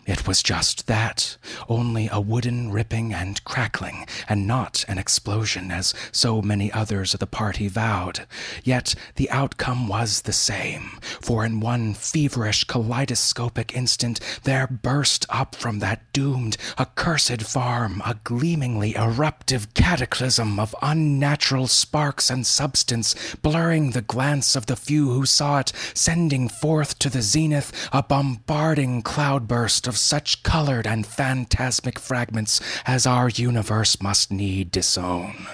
it 0.05 0.27
was 0.27 0.43
just 0.43 0.89
that, 0.89 1.37
only 1.69 2.09
a 2.11 2.21
wooden 2.21 2.73
ripping 2.73 3.15
and 3.15 3.43
crackling, 3.45 4.07
and 4.29 4.47
not 4.47 4.85
an 4.89 4.99
explosion 4.99 5.71
as 5.71 5.95
so 6.11 6.43
many 6.43 6.73
others 6.73 7.15
of 7.15 7.21
the 7.21 7.27
party 7.27 7.69
vowed. 7.69 8.27
Yet 8.65 8.97
the 9.15 9.31
outcome 9.31 9.87
was 9.87 10.23
the 10.23 10.33
same, 10.33 10.99
for 11.21 11.45
in 11.45 11.61
one 11.61 11.95
feverish 11.95 12.65
kaleidoscopic 12.65 13.77
instant 13.77 14.19
there 14.43 14.67
burst 14.67 15.25
up 15.29 15.55
from 15.55 15.79
that 15.79 16.13
doomed, 16.13 16.57
accursed 16.79 17.43
farm 17.43 18.03
a 18.05 18.17
gleamingly 18.25 18.97
eruptive 18.97 19.73
cataclysm 19.75 20.59
of 20.59 20.75
unnatural 20.83 21.69
sparks 21.69 22.29
and 22.29 22.45
substance, 22.45 23.15
blurring 23.37 23.91
the 23.93 24.03
glance 24.03 24.57
of 24.57 24.67
the 24.67 24.77
few 24.77 25.11
who 25.11 25.27
saw 25.27 25.61
it, 25.61 25.73
sending 25.95 26.49
forth 26.49 26.99
to 26.99 27.09
the 27.09 27.23
zenith 27.23 27.73
a 27.93 28.03
bombarding 28.03 29.03
cloudburst 29.03 29.87
of 29.93 29.99
such 29.99 30.43
colored 30.43 30.87
and 30.87 31.07
phantasmic 31.07 31.99
fragments 31.99 32.63
as 32.87 33.07
our 33.07 33.29
universe 33.29 34.01
must 34.01 34.33
need 34.33 34.71
disown. 34.71 35.47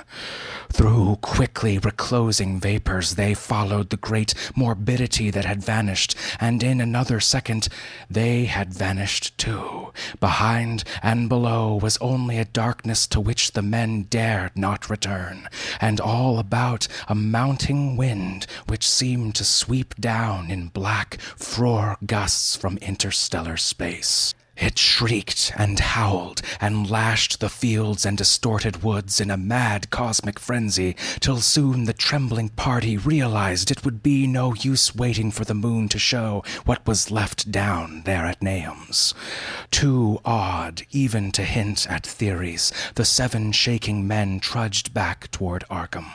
Through 0.70 1.16
quickly 1.22 1.78
reclosing 1.78 2.60
vapors, 2.60 3.14
they 3.14 3.34
followed 3.34 3.90
the 3.90 3.96
great 3.96 4.34
morbidity 4.54 5.30
that 5.30 5.44
had 5.44 5.62
vanished, 5.62 6.14
and 6.38 6.62
in 6.62 6.80
another 6.80 7.20
second 7.20 7.68
they 8.08 8.44
had 8.44 8.72
vanished 8.72 9.36
too. 9.38 9.92
Behind 10.20 10.84
and 11.02 11.28
below 11.28 11.74
was 11.74 11.98
only 11.98 12.38
a 12.38 12.44
darkness 12.44 13.06
to 13.08 13.20
which 13.20 13.52
the 13.52 13.62
men 13.62 14.04
dared 14.04 14.56
not 14.56 14.88
return, 14.90 15.48
and 15.80 16.00
all 16.00 16.38
about 16.38 16.86
a 17.08 17.14
mounting 17.14 17.96
wind 17.96 18.46
which 18.66 18.88
seemed 18.88 19.34
to 19.36 19.44
sweep 19.44 19.94
down 19.96 20.50
in 20.50 20.68
black, 20.68 21.18
frore 21.36 21.96
gusts 22.06 22.54
from 22.56 22.78
interstellar 22.78 23.56
space. 23.56 24.34
It 24.60 24.76
shrieked 24.76 25.52
and 25.56 25.78
howled 25.78 26.42
and 26.60 26.90
lashed 26.90 27.38
the 27.38 27.48
fields 27.48 28.04
and 28.04 28.18
distorted 28.18 28.82
woods 28.82 29.20
in 29.20 29.30
a 29.30 29.36
mad 29.36 29.90
cosmic 29.90 30.40
frenzy, 30.40 30.96
till 31.20 31.40
soon 31.40 31.84
the 31.84 31.92
trembling 31.92 32.48
party 32.50 32.96
realized 32.96 33.70
it 33.70 33.84
would 33.84 34.02
be 34.02 34.26
no 34.26 34.54
use 34.54 34.96
waiting 34.96 35.30
for 35.30 35.44
the 35.44 35.54
moon 35.54 35.88
to 35.90 35.98
show 35.98 36.42
what 36.64 36.84
was 36.86 37.10
left 37.10 37.52
down 37.52 38.02
there 38.04 38.26
at 38.26 38.42
Nahum's. 38.42 39.14
Too 39.70 40.20
awed 40.24 40.82
even 40.90 41.30
to 41.32 41.44
hint 41.44 41.86
at 41.88 42.04
theories, 42.04 42.72
the 42.96 43.04
seven 43.04 43.52
shaking 43.52 44.08
men 44.08 44.40
trudged 44.40 44.92
back 44.92 45.30
toward 45.30 45.64
Arkham. 45.70 46.10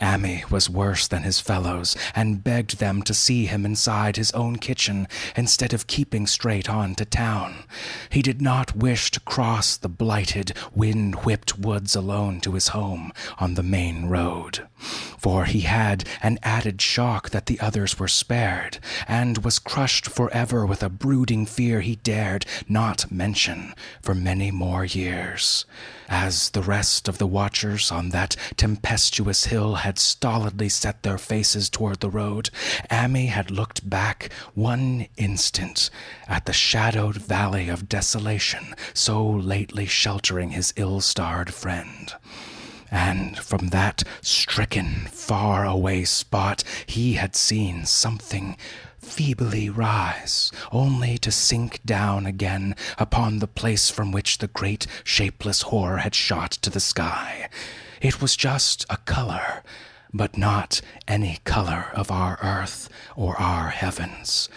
Ammi 0.00 0.50
was 0.50 0.68
worse 0.68 1.06
than 1.06 1.22
his 1.22 1.38
fellows, 1.38 1.96
and 2.14 2.42
begged 2.42 2.78
them 2.78 3.02
to 3.02 3.14
see 3.14 3.46
him 3.46 3.64
inside 3.64 4.16
his 4.16 4.32
own 4.32 4.56
kitchen 4.56 5.06
instead 5.36 5.72
of 5.72 5.86
keeping 5.86 6.26
straight 6.26 6.68
on 6.68 6.94
to 6.96 7.04
town. 7.04 7.64
He 8.10 8.20
did 8.20 8.42
not 8.42 8.76
wish 8.76 9.10
to 9.12 9.20
cross 9.20 9.76
the 9.76 9.88
blighted, 9.88 10.52
wind 10.74 11.14
whipped 11.24 11.58
woods 11.58 11.94
alone 11.94 12.40
to 12.40 12.54
his 12.54 12.68
home 12.68 13.12
on 13.38 13.54
the 13.54 13.62
main 13.62 14.06
road, 14.06 14.66
for 15.18 15.44
he 15.44 15.60
had 15.60 16.04
an 16.22 16.38
added 16.42 16.82
shock 16.82 17.30
that 17.30 17.46
the 17.46 17.60
others 17.60 17.98
were 17.98 18.08
spared, 18.08 18.78
and 19.06 19.44
was 19.44 19.58
crushed 19.58 20.06
forever 20.06 20.66
with 20.66 20.82
a 20.82 20.88
brooding 20.88 21.46
fear 21.46 21.80
he 21.80 21.96
dared 21.96 22.44
not 22.68 23.10
mention 23.10 23.74
for 24.02 24.14
many 24.14 24.50
more 24.50 24.84
years 24.84 25.64
as 26.14 26.50
the 26.50 26.62
rest 26.62 27.08
of 27.08 27.18
the 27.18 27.26
watchers 27.26 27.90
on 27.90 28.10
that 28.10 28.36
tempestuous 28.56 29.46
hill 29.46 29.74
had 29.74 29.98
stolidly 29.98 30.68
set 30.68 31.02
their 31.02 31.18
faces 31.18 31.68
toward 31.68 31.98
the 31.98 32.08
road, 32.08 32.50
Ammi 32.88 33.26
had 33.26 33.50
looked 33.50 33.90
back 33.90 34.32
one 34.54 35.08
instant 35.16 35.90
at 36.28 36.46
the 36.46 36.52
shadowed 36.52 37.16
valley 37.16 37.68
of 37.68 37.88
desolation 37.88 38.76
so 38.94 39.28
lately 39.28 39.86
sheltering 39.86 40.50
his 40.50 40.72
ill 40.76 41.00
starred 41.00 41.52
friend. 41.52 42.14
And 42.92 43.36
from 43.36 43.70
that 43.70 44.04
stricken, 44.22 45.08
far 45.10 45.64
away 45.64 46.04
spot, 46.04 46.62
he 46.86 47.14
had 47.14 47.34
seen 47.34 47.86
something 47.86 48.56
feebly 49.04 49.68
rise, 49.68 50.50
only 50.72 51.18
to 51.18 51.30
sink 51.30 51.80
down 51.84 52.26
again 52.26 52.74
upon 52.98 53.38
the 53.38 53.46
place 53.46 53.90
from 53.90 54.10
which 54.10 54.38
the 54.38 54.48
great 54.48 54.86
shapeless 55.04 55.62
horror 55.62 55.98
had 55.98 56.14
shot 56.14 56.50
to 56.52 56.70
the 56.70 56.80
sky. 56.80 57.48
It 58.00 58.20
was 58.20 58.36
just 58.36 58.84
a 58.90 58.96
color, 58.98 59.62
but 60.12 60.36
not 60.36 60.80
any 61.06 61.38
color 61.44 61.90
of 61.94 62.10
our 62.10 62.38
earth 62.42 62.88
or 63.16 63.36
our 63.40 63.68
heavens. 63.70 64.48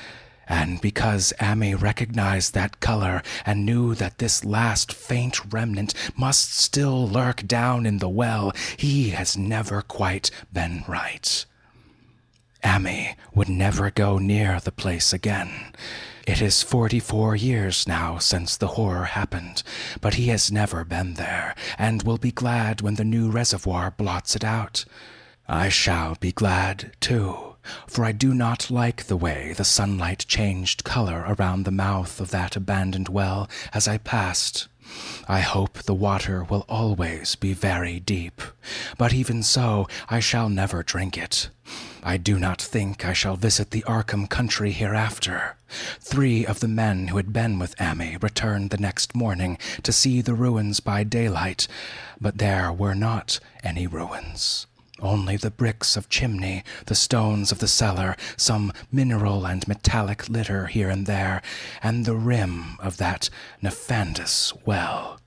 And 0.47 0.79
because 0.79 1.33
Ammi 1.39 1.79
recognized 1.79 2.53
that 2.53 2.79
color 2.79 3.21
and 3.45 3.65
knew 3.65 3.95
that 3.95 4.17
this 4.17 4.45
last 4.45 4.93
faint 4.93 5.51
remnant 5.51 5.93
must 6.15 6.55
still 6.55 7.07
lurk 7.07 7.45
down 7.45 7.85
in 7.85 7.97
the 7.97 8.09
well, 8.09 8.53
he 8.77 9.09
has 9.09 9.37
never 9.37 9.81
quite 9.81 10.31
been 10.53 10.85
right. 10.87 11.45
Ammi 12.67 13.15
would 13.33 13.47
never 13.47 13.89
go 13.89 14.17
near 14.17 14.59
the 14.59 14.73
place 14.73 15.13
again. 15.13 15.71
It 16.27 16.41
is 16.41 16.63
44 16.63 17.33
years 17.37 17.87
now 17.87 18.17
since 18.17 18.57
the 18.57 18.75
horror 18.75 19.05
happened, 19.05 19.63
but 20.01 20.15
he 20.15 20.27
has 20.27 20.51
never 20.51 20.83
been 20.83 21.13
there, 21.13 21.55
and 21.79 22.03
will 22.03 22.17
be 22.17 22.33
glad 22.33 22.81
when 22.81 22.95
the 22.95 23.05
new 23.05 23.31
reservoir 23.31 23.91
blots 23.91 24.35
it 24.35 24.43
out. 24.43 24.83
I 25.47 25.69
shall 25.69 26.15
be 26.15 26.33
glad, 26.33 26.91
too, 26.99 27.55
for 27.87 28.03
I 28.03 28.11
do 28.11 28.33
not 28.33 28.69
like 28.69 29.05
the 29.05 29.15
way 29.15 29.53
the 29.53 29.63
sunlight 29.63 30.25
changed 30.27 30.83
color 30.83 31.23
around 31.25 31.63
the 31.63 31.71
mouth 31.71 32.19
of 32.19 32.31
that 32.31 32.57
abandoned 32.57 33.07
well 33.07 33.49
as 33.73 33.87
I 33.87 33.97
passed. 33.97 34.67
I 35.27 35.41
hope 35.41 35.79
the 35.79 35.93
water 35.93 36.43
will 36.43 36.65
always 36.69 37.35
be 37.35 37.53
very 37.53 37.99
deep, 37.99 38.41
but 38.97 39.13
even 39.13 39.43
so, 39.43 39.87
I 40.09 40.19
shall 40.19 40.49
never 40.49 40.83
drink 40.83 41.17
it. 41.17 41.49
I 42.03 42.17
do 42.17 42.39
not 42.39 42.61
think 42.61 43.05
I 43.05 43.13
shall 43.13 43.35
visit 43.35 43.71
the 43.71 43.83
Arkham 43.87 44.29
country 44.29 44.71
hereafter. 44.71 45.57
Three 45.99 46.45
of 46.45 46.61
the 46.61 46.67
men 46.67 47.09
who 47.09 47.17
had 47.17 47.33
been 47.33 47.59
with 47.59 47.75
Ammi 47.77 48.21
returned 48.23 48.69
the 48.69 48.77
next 48.77 49.15
morning 49.15 49.57
to 49.83 49.91
see 49.91 50.21
the 50.21 50.33
ruins 50.33 50.79
by 50.79 51.03
daylight, 51.03 51.67
but 52.21 52.37
there 52.37 52.71
were 52.71 52.95
not 52.95 53.39
any 53.63 53.87
ruins. 53.87 54.67
Only 54.99 55.37
the 55.37 55.51
bricks 55.51 55.95
of 55.95 56.09
chimney, 56.09 56.63
the 56.85 56.95
stones 56.95 57.51
of 57.51 57.59
the 57.59 57.67
cellar, 57.67 58.15
some 58.35 58.73
mineral 58.91 59.45
and 59.45 59.67
metallic 59.67 60.27
litter 60.29 60.67
here 60.67 60.89
and 60.89 61.05
there, 61.05 61.41
and 61.83 62.05
the 62.05 62.15
rim 62.15 62.77
of 62.79 62.97
that 62.97 63.29
nefandous 63.61 64.53
well 64.65 65.19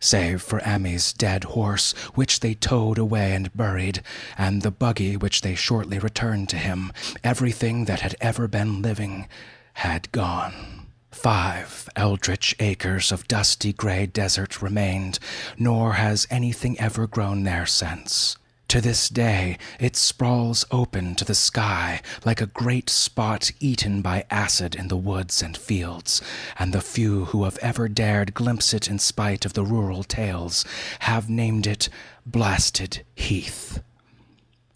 save 0.00 0.40
for 0.40 0.66
Ammi's 0.66 1.12
dead 1.12 1.44
horse, 1.44 1.92
which 2.14 2.40
they 2.40 2.54
towed 2.54 2.98
away 2.98 3.34
and 3.34 3.54
buried, 3.54 4.02
and 4.36 4.62
the 4.62 4.70
buggy 4.70 5.16
which 5.16 5.42
they 5.42 5.54
shortly 5.54 5.98
returned 5.98 6.48
to 6.48 6.56
him, 6.56 6.90
everything 7.22 7.84
that 7.84 8.00
had 8.00 8.16
ever 8.20 8.48
been 8.48 8.80
living 8.80 9.28
had 9.74 10.10
gone. 10.10 10.86
Five 11.10 11.88
eldritch 11.96 12.54
acres 12.60 13.12
of 13.12 13.28
dusty 13.28 13.72
gray 13.72 14.06
desert 14.06 14.62
remained, 14.62 15.18
nor 15.58 15.94
has 15.94 16.26
anything 16.30 16.80
ever 16.80 17.06
grown 17.06 17.42
there 17.42 17.66
since. 17.66 18.36
To 18.70 18.80
this 18.80 19.08
day, 19.08 19.58
it 19.80 19.96
sprawls 19.96 20.64
open 20.70 21.16
to 21.16 21.24
the 21.24 21.34
sky 21.34 22.00
like 22.24 22.40
a 22.40 22.46
great 22.46 22.88
spot 22.88 23.50
eaten 23.58 24.00
by 24.00 24.26
acid 24.30 24.76
in 24.76 24.86
the 24.86 24.96
woods 24.96 25.42
and 25.42 25.56
fields, 25.56 26.22
and 26.56 26.72
the 26.72 26.80
few 26.80 27.24
who 27.24 27.42
have 27.42 27.58
ever 27.58 27.88
dared 27.88 28.32
glimpse 28.32 28.72
it 28.72 28.86
in 28.86 29.00
spite 29.00 29.44
of 29.44 29.54
the 29.54 29.64
rural 29.64 30.04
tales 30.04 30.64
have 31.00 31.28
named 31.28 31.66
it 31.66 31.88
Blasted 32.24 33.04
Heath. 33.16 33.82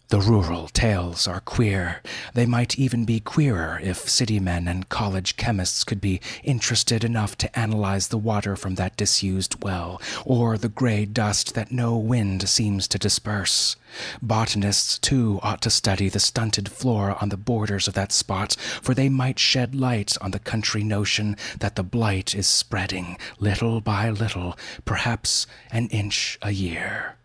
The 0.09 0.21
rural 0.21 0.67
tales 0.67 1.27
are 1.27 1.39
queer. 1.39 2.03
They 2.35 2.45
might 2.45 2.77
even 2.77 3.05
be 3.05 3.19
queerer 3.19 3.79
if 3.81 4.07
city 4.07 4.39
men 4.39 4.67
and 4.67 4.87
college 4.87 5.35
chemists 5.35 5.83
could 5.83 5.99
be 5.99 6.21
interested 6.43 7.03
enough 7.03 7.35
to 7.39 7.59
analyze 7.59 8.09
the 8.09 8.17
water 8.19 8.55
from 8.55 8.75
that 8.75 8.97
disused 8.97 9.63
well, 9.63 9.99
or 10.23 10.59
the 10.59 10.69
gray 10.69 11.05
dust 11.05 11.55
that 11.55 11.71
no 11.71 11.97
wind 11.97 12.47
seems 12.47 12.87
to 12.89 12.99
disperse. 12.99 13.77
Botanists, 14.21 14.99
too, 14.99 15.39
ought 15.41 15.63
to 15.63 15.71
study 15.71 16.07
the 16.07 16.19
stunted 16.19 16.69
flora 16.69 17.17
on 17.19 17.29
the 17.29 17.35
borders 17.35 17.87
of 17.87 17.95
that 17.95 18.11
spot, 18.11 18.55
for 18.83 18.93
they 18.93 19.09
might 19.09 19.39
shed 19.39 19.73
light 19.73 20.15
on 20.21 20.29
the 20.29 20.39
country 20.39 20.83
notion 20.83 21.35
that 21.59 21.75
the 21.75 21.83
blight 21.83 22.35
is 22.35 22.47
spreading, 22.47 23.17
little 23.39 23.81
by 23.81 24.11
little, 24.11 24.55
perhaps 24.85 25.47
an 25.71 25.87
inch 25.87 26.37
a 26.43 26.51
year. 26.51 27.17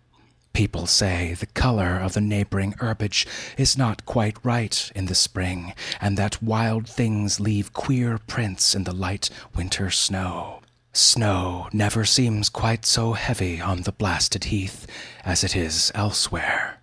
People 0.53 0.87
say 0.87 1.35
the 1.35 1.47
color 1.47 1.99
of 1.99 2.13
the 2.15 2.21
neighboring 2.21 2.75
herbage 2.79 3.27
is 3.57 3.79
not 3.79 4.05
quite 4.05 4.37
right 4.45 4.91
in 4.95 5.07
the 5.07 5.15
spring, 5.15 5.75
and 6.01 6.17
that 6.17 6.43
wild 6.43 6.89
things 6.89 7.41
leave 7.41 7.73
queer 7.73 8.19
prints 8.19 8.75
in 8.75 8.85
the 8.85 8.95
light 8.95 9.31
winter 9.55 9.91
snow. 9.91 10.61
Snow 10.93 11.69
never 11.73 12.05
seems 12.05 12.49
quite 12.49 12.85
so 12.85 13.13
heavy 13.13 13.61
on 13.61 13.83
the 13.83 13.93
blasted 13.93 14.45
heath 14.45 14.87
as 15.25 15.45
it 15.45 15.55
is 15.55 15.93
elsewhere. 15.95 16.80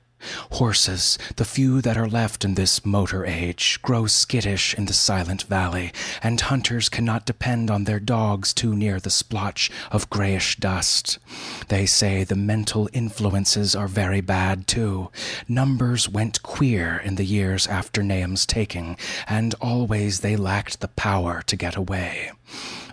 Horses, 0.54 1.18
the 1.36 1.46
few 1.46 1.82
that 1.82 1.98
are 1.98 2.08
left 2.08 2.44
in 2.44 2.56
this 2.56 2.86
motor 2.86 3.26
age, 3.26 3.80
grow 3.82 4.08
skittish 4.08 4.74
in 4.74 4.86
the 4.86 4.94
silent 4.94 5.44
valley, 5.44 5.92
and 6.24 6.42
hunters 6.42 6.90
cannot 6.90 7.26
depend 7.26 7.70
on 7.70 7.84
their 7.84 8.00
dogs 8.00 8.54
too 8.54 8.76
near 8.76 9.00
the 9.00 9.10
splotch 9.10 9.70
of 9.92 10.10
grayish 10.10 10.56
dust. 10.58 11.20
They 11.68 11.86
say 11.86 12.24
the 12.24 12.36
mental 12.36 12.90
influences 12.94 13.76
are 13.76 13.88
very 13.88 14.22
bad, 14.22 14.68
too. 14.68 15.12
Numbers 15.48 16.10
went 16.10 16.44
queer 16.44 16.98
in 16.98 17.16
the 17.16 17.26
years 17.26 17.68
after 17.68 18.02
Nahum's 18.02 18.46
taking, 18.46 18.98
and 19.28 19.54
always 19.62 20.22
they 20.22 20.36
lacked 20.36 20.80
the 20.80 20.88
power 20.90 21.42
to 21.44 21.56
get 21.56 21.76
away. 21.76 22.32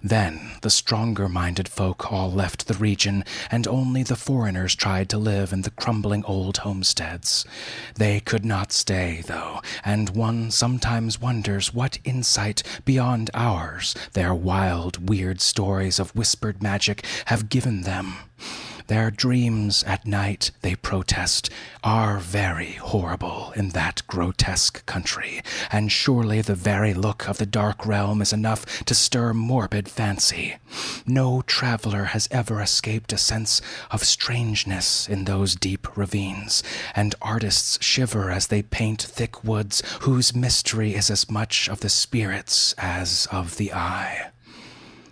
Then 0.07 0.51
the 0.61 0.69
stronger 0.69 1.31
minded 1.31 1.67
folk 1.67 2.13
all 2.13 2.31
left 2.31 2.69
the 2.69 2.75
region, 2.75 3.25
and 3.51 3.67
only 3.67 4.03
the 4.03 4.17
foreigners 4.17 4.75
tried 4.75 5.09
to 5.09 5.19
live 5.19 5.51
in 5.51 5.63
the 5.63 5.71
crumbling 5.71 6.23
old 6.27 6.59
homesteads. 6.59 7.47
They 7.95 8.21
could 8.21 8.45
not 8.45 8.71
stay, 8.71 9.23
though, 9.27 9.63
and 9.83 10.11
one 10.11 10.51
sometimes 10.51 11.23
wonders 11.23 11.73
what 11.73 12.01
insight 12.05 12.63
beyond 12.85 13.31
ours 13.33 13.95
their 14.13 14.35
wild, 14.35 15.09
weird 15.09 15.41
stories 15.41 15.99
of 15.99 16.15
whispered 16.15 16.63
magic 16.63 17.07
have 17.25 17.49
given 17.49 17.81
them. 17.81 18.17
Their 18.87 19.11
dreams 19.11 19.83
at 19.85 20.07
night, 20.07 20.51
they 20.61 20.75
protest, 20.75 21.49
are 21.83 22.19
very 22.19 22.73
horrible 22.73 23.53
in 23.57 23.71
that 23.71 24.03
grotesque 24.07 24.85
country, 24.85 25.41
and 25.73 25.91
surely 25.91 26.43
the 26.43 26.55
very 26.55 26.93
look 26.93 27.27
of 27.27 27.39
the 27.39 27.47
dark 27.47 27.87
realm 27.87 28.21
is 28.21 28.33
enough 28.33 28.85
to 28.85 28.95
stir 28.95 29.33
morbid 29.33 29.89
fancy. 29.89 30.57
No 31.07 31.41
traveler 31.43 32.05
has 32.05 32.29
ever 32.31 32.61
escaped 32.61 33.13
a 33.15 33.19
sense 33.19 33.63
of 33.91 34.05
strangeness 34.05 35.09
in 35.09 35.25
those 35.25 35.55
deep 35.57 35.97
ravines, 35.97 36.63
and 36.95 37.15
artists 37.23 37.83
shiver 37.83 38.31
as 38.31 38.49
they 38.49 38.61
paint 38.61 39.01
thick 39.01 39.43
woods 39.43 39.83
whose 40.01 40.35
mystery 40.35 40.95
is 40.95 41.11
as 41.11 41.31
much 41.31 41.71
of 41.71 41.81
the 41.81 41.89
spirits 41.89 42.75
as 42.77 43.27
of 43.33 43.57
the 43.57 43.73
eye. 43.73 44.31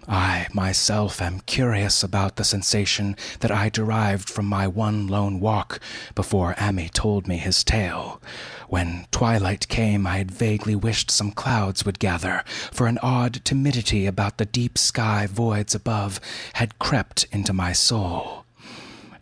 I 0.08 0.48
myself 0.52 1.22
am 1.22 1.40
curious 1.40 2.02
about 2.02 2.36
the 2.36 2.44
sensation 2.44 3.16
that 3.40 3.52
I 3.52 3.68
derived 3.68 4.28
from 4.28 4.46
my 4.46 4.66
one 4.66 5.06
lone 5.06 5.38
walk 5.38 5.78
before 6.14 6.54
Ammi 6.58 6.90
told 6.92 7.28
me 7.28 7.36
his 7.36 7.62
tale. 7.62 8.20
When 8.68 9.06
twilight 9.10 9.68
came, 9.68 10.06
I 10.06 10.18
had 10.18 10.30
vaguely 10.30 10.74
wished 10.74 11.10
some 11.10 11.30
clouds 11.30 11.84
would 11.84 11.98
gather, 11.98 12.42
for 12.72 12.86
an 12.86 12.98
odd 13.02 13.44
timidity 13.44 14.06
about 14.06 14.38
the 14.38 14.46
deep 14.46 14.76
sky 14.76 15.26
voids 15.26 15.74
above 15.74 16.20
had 16.54 16.78
crept 16.78 17.26
into 17.30 17.52
my 17.52 17.72
soul. 17.72 18.41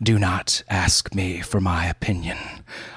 Do 0.03 0.17
not 0.17 0.63
ask 0.67 1.13
me 1.13 1.41
for 1.41 1.61
my 1.61 1.85
opinion. 1.85 2.37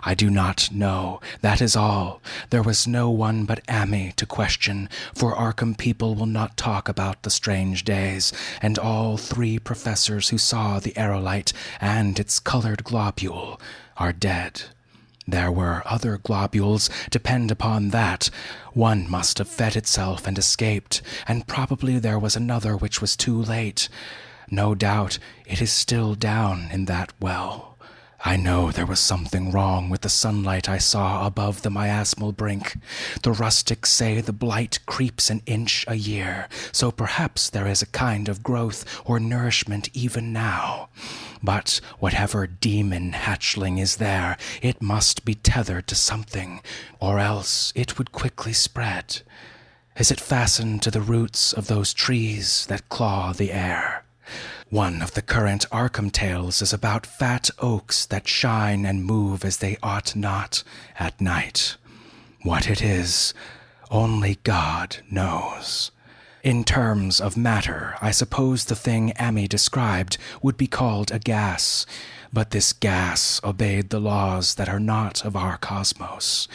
I 0.04 0.14
do 0.14 0.30
not 0.30 0.70
know. 0.72 1.20
That 1.42 1.60
is 1.60 1.76
all. 1.76 2.22
There 2.48 2.62
was 2.62 2.86
no 2.86 3.10
one 3.10 3.44
but 3.44 3.62
Ammi 3.66 4.14
to 4.16 4.24
question, 4.24 4.88
for 5.14 5.34
Arkham 5.34 5.76
people 5.76 6.14
will 6.14 6.24
not 6.24 6.56
talk 6.56 6.88
about 6.88 7.22
the 7.22 7.28
strange 7.28 7.84
days, 7.84 8.32
and 8.62 8.78
all 8.78 9.18
three 9.18 9.58
professors 9.58 10.30
who 10.30 10.38
saw 10.38 10.78
the 10.78 10.92
aerolite 10.96 11.52
and 11.78 12.18
its 12.18 12.40
colored 12.40 12.84
globule 12.84 13.60
are 13.98 14.14
dead. 14.14 14.62
There 15.28 15.52
were 15.52 15.82
other 15.84 16.16
globules, 16.16 16.88
depend 17.10 17.50
upon 17.50 17.90
that. 17.90 18.30
One 18.72 19.10
must 19.10 19.36
have 19.38 19.48
fed 19.48 19.76
itself 19.76 20.26
and 20.26 20.38
escaped, 20.38 21.02
and 21.28 21.46
probably 21.46 21.98
there 21.98 22.18
was 22.18 22.34
another 22.34 22.78
which 22.78 23.02
was 23.02 23.14
too 23.14 23.36
late. 23.42 23.90
No 24.50 24.74
doubt 24.74 25.18
it 25.46 25.60
is 25.60 25.72
still 25.72 26.14
down 26.14 26.68
in 26.72 26.84
that 26.86 27.12
well. 27.20 27.74
I 28.26 28.36
know 28.36 28.70
there 28.70 28.86
was 28.86 29.00
something 29.00 29.50
wrong 29.50 29.90
with 29.90 30.00
the 30.00 30.08
sunlight 30.08 30.66
I 30.66 30.78
saw 30.78 31.26
above 31.26 31.60
the 31.60 31.68
miasmal 31.68 32.34
brink. 32.34 32.78
The 33.22 33.32
rustics 33.32 33.90
say 33.90 34.18
the 34.22 34.32
blight 34.32 34.78
creeps 34.86 35.28
an 35.28 35.42
inch 35.44 35.84
a 35.86 35.96
year, 35.96 36.48
so 36.72 36.90
perhaps 36.90 37.50
there 37.50 37.66
is 37.66 37.82
a 37.82 37.86
kind 37.86 38.30
of 38.30 38.42
growth 38.42 38.86
or 39.04 39.20
nourishment 39.20 39.90
even 39.92 40.32
now. 40.32 40.88
But 41.42 41.82
whatever 41.98 42.46
demon 42.46 43.12
hatchling 43.12 43.78
is 43.78 43.96
there, 43.96 44.38
it 44.62 44.80
must 44.80 45.26
be 45.26 45.34
tethered 45.34 45.86
to 45.88 45.94
something, 45.94 46.62
or 47.00 47.18
else 47.18 47.74
it 47.76 47.98
would 47.98 48.10
quickly 48.10 48.54
spread. 48.54 49.20
Is 49.98 50.10
it 50.10 50.18
fastened 50.18 50.80
to 50.82 50.90
the 50.90 51.02
roots 51.02 51.52
of 51.52 51.66
those 51.66 51.92
trees 51.92 52.64
that 52.68 52.88
claw 52.88 53.34
the 53.34 53.52
air? 53.52 54.03
One 54.70 55.02
of 55.02 55.12
the 55.12 55.22
current 55.22 55.66
Arkham 55.70 56.10
tales 56.10 56.62
is 56.62 56.72
about 56.72 57.06
fat 57.06 57.50
oaks 57.58 58.06
that 58.06 58.26
shine 58.26 58.84
and 58.84 59.04
move 59.04 59.44
as 59.44 59.58
they 59.58 59.76
ought 59.82 60.16
not 60.16 60.64
at 60.98 61.20
night. 61.20 61.76
What 62.42 62.68
it 62.68 62.82
is, 62.82 63.34
only 63.90 64.38
God 64.42 64.96
knows. 65.10 65.90
In 66.42 66.64
terms 66.64 67.20
of 67.20 67.36
matter, 67.36 67.96
I 68.02 68.10
suppose 68.10 68.64
the 68.64 68.74
thing 68.74 69.12
Ammi 69.18 69.48
described 69.48 70.18
would 70.42 70.56
be 70.56 70.66
called 70.66 71.10
a 71.12 71.18
gas, 71.18 71.86
But 72.34 72.50
this 72.50 72.72
gas 72.72 73.40
obeyed 73.44 73.90
the 73.90 74.00
laws 74.00 74.56
that 74.56 74.68
are 74.68 74.80
not 74.80 75.24
of 75.24 75.36
our 75.36 75.56
cosmos. 75.56 76.48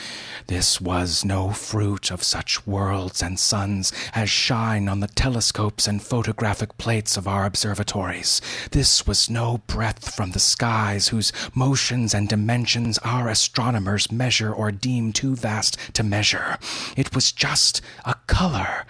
This 0.47 0.81
was 0.81 1.23
no 1.23 1.51
fruit 1.51 2.11
of 2.11 2.22
such 2.22 2.68
worlds 2.68 3.22
and 3.22 3.39
suns 3.39 3.93
as 4.14 4.30
shine 4.30 4.89
on 4.89 4.99
the 4.99 5.07
telescopes 5.07 5.88
and 5.88 6.03
photographic 6.03 6.77
plates 6.77 7.15
of 7.15 7.30
our 7.30 7.45
observatories. 7.45 8.41
This 8.72 9.07
was 9.07 9.30
no 9.30 9.60
breath 9.68 10.14
from 10.14 10.31
the 10.31 10.39
skies 10.39 11.07
whose 11.07 11.31
motions 11.56 12.14
and 12.14 12.27
dimensions 12.27 12.97
our 12.97 13.30
astronomers 13.30 14.11
measure 14.11 14.51
or 14.51 14.73
deem 14.73 15.14
too 15.14 15.34
vast 15.34 15.77
to 15.93 16.03
measure. 16.03 16.57
It 16.97 17.15
was 17.15 17.31
just 17.31 17.80
a 18.03 18.15
color 18.27 18.85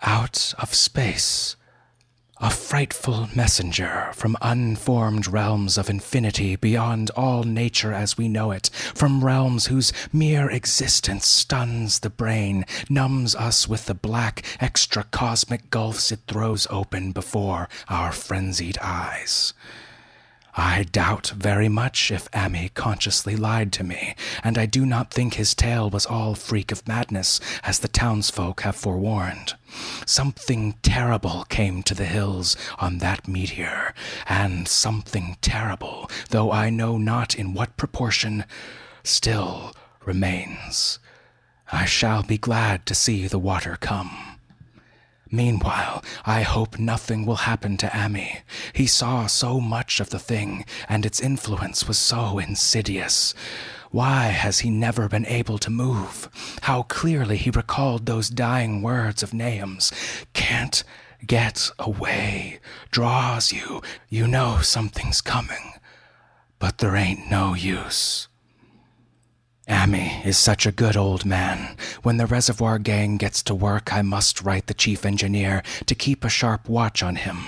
out 0.00 0.54
of 0.58 0.72
space. 0.72 1.56
A 2.44 2.50
frightful 2.50 3.28
messenger 3.36 4.10
from 4.14 4.36
unformed 4.42 5.28
realms 5.28 5.78
of 5.78 5.88
infinity 5.88 6.56
beyond 6.56 7.08
all 7.10 7.44
nature 7.44 7.92
as 7.92 8.18
we 8.18 8.26
know 8.26 8.50
it, 8.50 8.68
from 8.72 9.24
realms 9.24 9.66
whose 9.66 9.92
mere 10.12 10.50
existence 10.50 11.24
stuns 11.24 12.00
the 12.00 12.10
brain, 12.10 12.64
numbs 12.90 13.36
us 13.36 13.68
with 13.68 13.86
the 13.86 13.94
black, 13.94 14.42
extra 14.60 15.04
cosmic 15.04 15.70
gulfs 15.70 16.10
it 16.10 16.18
throws 16.26 16.66
open 16.68 17.12
before 17.12 17.68
our 17.88 18.10
frenzied 18.10 18.76
eyes. 18.82 19.54
I 20.54 20.82
doubt 20.82 21.32
very 21.34 21.68
much 21.68 22.10
if 22.10 22.30
Ammi 22.32 22.74
consciously 22.74 23.36
lied 23.36 23.72
to 23.72 23.84
me, 23.84 24.14
and 24.44 24.58
I 24.58 24.66
do 24.66 24.84
not 24.84 25.10
think 25.10 25.34
his 25.34 25.54
tale 25.54 25.88
was 25.88 26.04
all 26.04 26.34
freak 26.34 26.70
of 26.70 26.86
madness, 26.86 27.40
as 27.62 27.78
the 27.78 27.88
townsfolk 27.88 28.60
have 28.60 28.76
forewarned. 28.76 29.54
Something 30.04 30.74
terrible 30.82 31.44
came 31.48 31.82
to 31.84 31.94
the 31.94 32.04
hills 32.04 32.54
on 32.78 32.98
that 32.98 33.26
meteor, 33.26 33.94
and 34.28 34.68
something 34.68 35.38
terrible, 35.40 36.10
though 36.28 36.52
I 36.52 36.68
know 36.68 36.98
not 36.98 37.34
in 37.34 37.54
what 37.54 37.78
proportion, 37.78 38.44
still 39.02 39.72
remains. 40.04 40.98
I 41.70 41.86
shall 41.86 42.22
be 42.22 42.36
glad 42.36 42.84
to 42.86 42.94
see 42.94 43.26
the 43.26 43.38
water 43.38 43.78
come. 43.80 44.31
Meanwhile, 45.34 46.04
I 46.26 46.42
hope 46.42 46.78
nothing 46.78 47.24
will 47.24 47.48
happen 47.50 47.78
to 47.78 47.86
Ammi. 47.86 48.42
He 48.74 48.86
saw 48.86 49.26
so 49.26 49.60
much 49.60 49.98
of 49.98 50.10
the 50.10 50.18
thing, 50.18 50.66
and 50.90 51.06
its 51.06 51.20
influence 51.20 51.88
was 51.88 51.96
so 51.96 52.38
insidious. 52.38 53.32
Why 53.90 54.24
has 54.26 54.60
he 54.60 54.68
never 54.68 55.08
been 55.08 55.24
able 55.24 55.56
to 55.58 55.70
move? 55.70 56.28
How 56.62 56.82
clearly 56.82 57.38
he 57.38 57.48
recalled 57.50 58.04
those 58.04 58.28
dying 58.28 58.82
words 58.82 59.22
of 59.22 59.32
Nahum's. 59.32 59.90
Can't 60.34 60.84
get 61.26 61.70
away. 61.78 62.60
Draws 62.90 63.52
you. 63.52 63.80
You 64.10 64.28
know 64.28 64.58
something's 64.60 65.22
coming. 65.22 65.72
But 66.58 66.76
there 66.78 66.94
ain't 66.94 67.30
no 67.30 67.54
use. 67.54 68.28
Ammi 69.72 70.24
is 70.24 70.36
such 70.36 70.66
a 70.66 70.70
good 70.70 70.98
old 70.98 71.24
man. 71.24 71.76
When 72.02 72.18
the 72.18 72.26
reservoir 72.26 72.78
gang 72.78 73.16
gets 73.16 73.42
to 73.44 73.54
work, 73.54 73.90
I 73.90 74.02
must 74.02 74.42
write 74.42 74.66
the 74.66 74.74
chief 74.74 75.06
engineer 75.06 75.62
to 75.86 75.94
keep 75.94 76.24
a 76.24 76.28
sharp 76.28 76.68
watch 76.68 77.02
on 77.02 77.16
him. 77.16 77.38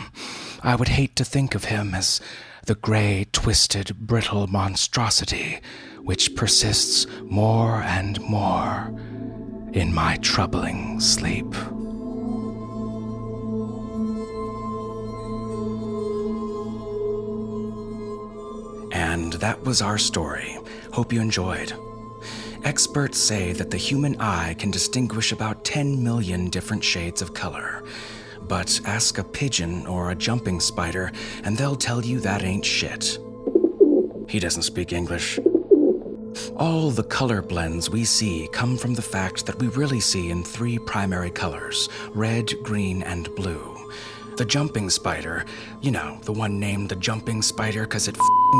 I 0.62 0.74
would 0.74 0.88
hate 0.88 1.16
to 1.16 1.24
think 1.24 1.54
of 1.54 1.64
him 1.64 1.94
as 1.94 2.22
the 2.64 2.76
gray, 2.76 3.26
twisted, 3.32 3.94
brittle 3.98 4.46
monstrosity 4.46 5.60
which 6.02 6.34
persists 6.34 7.06
more 7.24 7.82
and 7.82 8.18
more 8.22 8.90
in 9.74 9.92
my 9.92 10.16
troubling 10.22 11.00
sleep. 11.00 11.54
And 18.92 19.34
that 19.34 19.62
was 19.64 19.82
our 19.82 19.98
story. 19.98 20.58
Hope 20.92 21.12
you 21.12 21.20
enjoyed. 21.20 21.72
Experts 22.64 23.18
say 23.18 23.52
that 23.52 23.70
the 23.70 23.76
human 23.76 24.18
eye 24.18 24.54
can 24.54 24.70
distinguish 24.70 25.32
about 25.32 25.66
10 25.66 26.02
million 26.02 26.48
different 26.48 26.82
shades 26.82 27.20
of 27.20 27.34
color. 27.34 27.84
But 28.48 28.80
ask 28.86 29.18
a 29.18 29.24
pigeon 29.24 29.86
or 29.86 30.10
a 30.10 30.14
jumping 30.14 30.60
spider, 30.60 31.12
and 31.44 31.58
they'll 31.58 31.76
tell 31.76 32.02
you 32.02 32.20
that 32.20 32.42
ain't 32.42 32.64
shit. 32.64 33.18
He 34.30 34.38
doesn't 34.38 34.62
speak 34.62 34.94
English. 34.94 35.38
All 36.56 36.90
the 36.90 37.04
color 37.04 37.42
blends 37.42 37.90
we 37.90 38.06
see 38.06 38.48
come 38.50 38.78
from 38.78 38.94
the 38.94 39.02
fact 39.02 39.44
that 39.44 39.58
we 39.58 39.68
really 39.68 40.00
see 40.00 40.30
in 40.30 40.42
three 40.42 40.78
primary 40.78 41.30
colors 41.30 41.90
red, 42.14 42.50
green, 42.62 43.02
and 43.02 43.32
blue. 43.34 43.90
The 44.38 44.44
jumping 44.46 44.88
spider, 44.88 45.44
you 45.82 45.90
know, 45.90 46.18
the 46.22 46.32
one 46.32 46.58
named 46.58 46.88
the 46.88 46.96
jumping 46.96 47.42
spider 47.42 47.82
because 47.82 48.08
it 48.08 48.16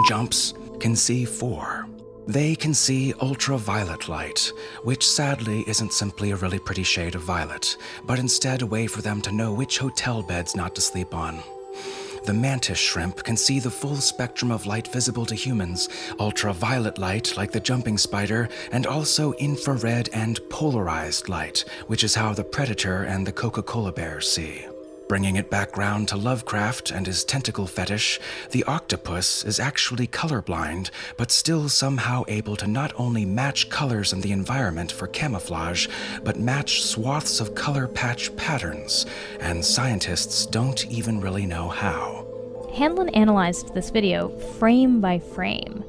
jumps, 0.07 0.53
can 0.79 0.95
see 0.95 1.25
four. 1.25 1.89
They 2.27 2.55
can 2.57 2.73
see 2.73 3.13
ultraviolet 3.21 4.09
light, 4.09 4.51
which 4.83 5.07
sadly 5.07 5.63
isn't 5.67 5.93
simply 5.93 6.31
a 6.31 6.37
really 6.37 6.59
pretty 6.59 6.83
shade 6.83 7.15
of 7.15 7.21
violet, 7.21 7.77
but 8.07 8.19
instead 8.19 8.63
a 8.63 8.67
way 8.67 8.87
for 8.87 9.03
them 9.03 9.21
to 9.23 9.33
know 9.33 9.53
which 9.53 9.79
hotel 9.79 10.23
beds 10.23 10.57
not 10.57 10.75
to 10.77 10.81
sleep 10.81 11.15
on. 11.15 11.43
The 12.25 12.33
mantis 12.33 12.79
shrimp 12.79 13.23
can 13.25 13.37
see 13.37 13.61
the 13.61 13.71
full 13.71 13.97
spectrum 13.97 14.51
of 14.51 14.65
light 14.65 14.89
visible 14.89 15.27
to 15.27 15.35
humans 15.35 15.91
ultraviolet 16.19 16.97
light, 16.97 17.37
like 17.37 17.53
the 17.53 17.61
jumping 17.61 17.99
spider, 17.99 18.49
and 18.73 18.87
also 18.87 19.35
infrared 19.35 20.09
and 20.15 20.41
polarized 20.49 21.29
light, 21.29 21.67
which 21.89 22.03
is 22.03 22.15
how 22.15 22.33
the 22.33 22.45
predator 22.45 23.03
and 23.03 23.27
the 23.27 23.33
Coca 23.33 23.63
Cola 23.63 23.93
bear 23.93 24.23
see. 24.23 24.65
Bringing 25.07 25.37
it 25.37 25.51
back 25.51 25.77
round 25.77 26.09
to 26.09 26.17
Lovecraft 26.17 26.91
and 26.91 27.07
his 27.07 27.25
tentacle 27.25 27.67
fetish, 27.67 28.19
the 28.53 28.65
octopus 28.65 29.45
is 29.45 29.61
actually 29.61 30.07
colorblind, 30.07 30.89
but 31.19 31.31
still 31.31 31.69
somehow 31.69 32.25
able 32.27 32.57
to 32.57 32.67
not 32.67 32.91
only 32.97 33.27
match 33.27 33.69
colors 33.69 34.15
in 34.15 34.23
the 34.23 34.33
environment 34.33 34.91
for 34.91 35.07
camouflage, 35.07 35.89
but 36.23 36.39
match 36.41 36.83
swaths 36.83 37.39
of 37.39 37.55
color 37.55 37.87
patch 37.87 38.35
patterns, 38.37 39.05
and 39.41 39.63
scientists 39.63 40.47
don't 40.47 40.87
even 40.87 41.21
really 41.21 41.45
know 41.45 41.69
how. 41.69 42.27
Hanlon 42.75 43.11
analyzed 43.11 43.75
this 43.75 43.91
video 43.91 44.31
frame 44.59 45.03
by 45.03 45.19
frame, 45.19 45.85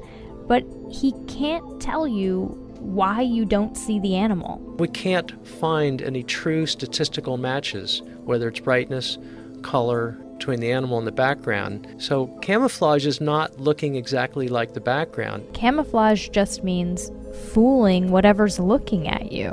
but 0.46 0.62
he 0.90 1.12
can't 1.26 1.80
tell 1.80 2.06
you 2.06 2.65
why 2.80 3.20
you 3.20 3.44
don't 3.44 3.76
see 3.76 3.98
the 3.98 4.16
animal. 4.16 4.58
We 4.78 4.88
can't 4.88 5.46
find 5.46 6.02
any 6.02 6.22
true 6.22 6.66
statistical 6.66 7.36
matches, 7.36 8.02
whether 8.24 8.48
it's 8.48 8.60
brightness, 8.60 9.18
color, 9.62 10.18
between 10.36 10.60
the 10.60 10.70
animal 10.70 10.98
and 10.98 11.06
the 11.06 11.12
background. 11.12 11.86
So 11.98 12.26
camouflage 12.42 13.06
is 13.06 13.20
not 13.20 13.58
looking 13.58 13.96
exactly 13.96 14.48
like 14.48 14.74
the 14.74 14.80
background. 14.80 15.46
Camouflage 15.54 16.28
just 16.28 16.62
means 16.62 17.10
fooling 17.52 18.10
whatever's 18.10 18.58
looking 18.58 19.08
at 19.08 19.32
you, 19.32 19.50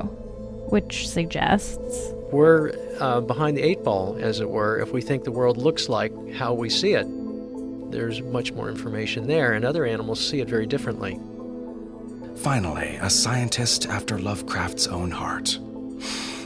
which 0.70 1.08
suggests. 1.08 2.12
We're 2.32 2.74
uh, 3.00 3.22
behind 3.22 3.58
the 3.58 3.62
eight 3.62 3.84
ball, 3.84 4.18
as 4.20 4.40
it 4.40 4.50
were, 4.50 4.80
if 4.80 4.91
we 4.91 5.02
think 5.02 5.24
the 5.24 5.32
world 5.32 5.58
looks 5.58 5.88
like 5.88 6.12
how 6.34 6.54
we 6.54 6.70
see 6.70 6.94
it. 6.94 7.08
There's 7.91 8.22
much 8.22 8.52
more 8.54 8.70
information 8.70 9.28
there, 9.28 9.54
and 9.54 9.64
other 9.64 9.86
animals 9.86 10.20
see 10.20 10.40
it 10.40 10.50
very 10.50 10.66
differently. 10.66 11.20
Finally, 12.35 12.97
a 13.01 13.10
scientist 13.10 13.88
after 13.88 14.18
Lovecraft's 14.19 14.88
own 14.88 15.11
heart. 15.11 15.60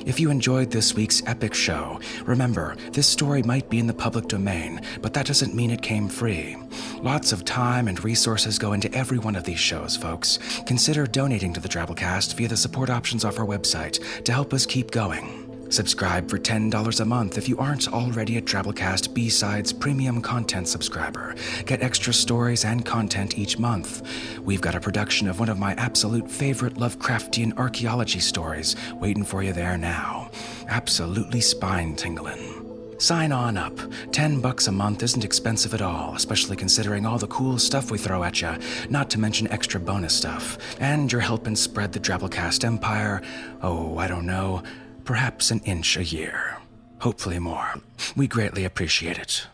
If 0.05 0.19
you 0.19 0.29
enjoyed 0.29 0.71
this 0.71 0.93
week's 0.93 1.21
epic 1.25 1.53
show, 1.53 1.99
remember, 2.25 2.77
this 2.91 3.07
story 3.07 3.43
might 3.43 3.69
be 3.69 3.79
in 3.79 3.87
the 3.87 3.93
public 3.93 4.27
domain, 4.27 4.81
but 5.01 5.13
that 5.13 5.25
doesn't 5.25 5.53
mean 5.53 5.69
it 5.69 5.81
came 5.81 6.07
free. 6.07 6.55
Lots 7.01 7.31
of 7.33 7.43
time 7.43 7.87
and 7.87 8.01
resources 8.03 8.57
go 8.57 8.73
into 8.73 8.93
every 8.93 9.17
one 9.17 9.35
of 9.35 9.43
these 9.43 9.59
shows, 9.59 9.97
folks. 9.97 10.39
Consider 10.65 11.07
donating 11.07 11.51
to 11.53 11.59
the 11.59 11.67
Drabblecast 11.67 12.35
via 12.35 12.47
the 12.47 12.55
support 12.55 12.89
options 12.89 13.25
off 13.25 13.39
our 13.39 13.45
website 13.45 14.23
to 14.23 14.31
help 14.31 14.53
us 14.53 14.65
keep 14.65 14.91
going. 14.91 15.46
Subscribe 15.69 16.29
for 16.29 16.37
$10 16.37 16.99
a 16.99 17.05
month 17.05 17.37
if 17.37 17.49
you 17.49 17.57
aren't 17.57 17.91
already 17.91 18.37
a 18.37 18.41
Drabblecast 18.41 19.13
B-Sides 19.13 19.73
premium 19.73 20.21
content 20.21 20.67
subscriber. 20.67 21.35
Get 21.65 21.81
extra 21.81 22.13
stories 22.13 22.63
and 22.65 22.85
content 22.85 23.37
each 23.37 23.59
month. 23.59 24.07
We've 24.39 24.61
got 24.61 24.75
a 24.75 24.79
production 24.79 25.27
of 25.27 25.39
one 25.39 25.49
of 25.49 25.59
my 25.59 25.73
absolute 25.73 26.29
favorite 26.29 26.75
Lovecraftian 26.75 27.57
archaeology 27.57 28.19
stories 28.19 28.75
waiting 28.95 29.23
for 29.23 29.43
you 29.43 29.53
there 29.53 29.77
now. 29.77 30.31
Absolutely 30.69 31.41
spine-tingling. 31.41 32.63
Sign 32.99 33.31
on 33.31 33.57
up. 33.57 33.77
10 34.11 34.41
bucks 34.41 34.67
a 34.67 34.71
month 34.71 35.03
isn't 35.03 35.23
expensive 35.23 35.75
at 35.75 35.83
all, 35.83 36.15
especially 36.15 36.55
considering 36.55 37.05
all 37.05 37.19
the 37.19 37.27
cool 37.27 37.59
stuff 37.59 37.91
we 37.91 37.97
throw 37.97 38.23
at 38.23 38.41
you, 38.41 38.57
not 38.89 39.09
to 39.11 39.19
mention 39.19 39.47
extra 39.51 39.79
bonus 39.79 40.15
stuff. 40.15 40.57
And 40.79 41.11
you're 41.11 41.21
helping 41.21 41.55
spread 41.55 41.93
the 41.93 41.99
Drabblecast 41.99 42.63
empire, 42.63 43.21
oh, 43.61 43.99
I 43.99 44.07
don't 44.07 44.25
know, 44.25 44.63
perhaps 45.07 45.49
an 45.49 45.61
inch 45.65 45.97
a 45.97 46.03
year. 46.03 46.57
Hopefully 46.99 47.39
more. 47.39 47.75
We 48.15 48.27
greatly 48.27 48.65
appreciate 48.65 49.17
it. 49.17 49.47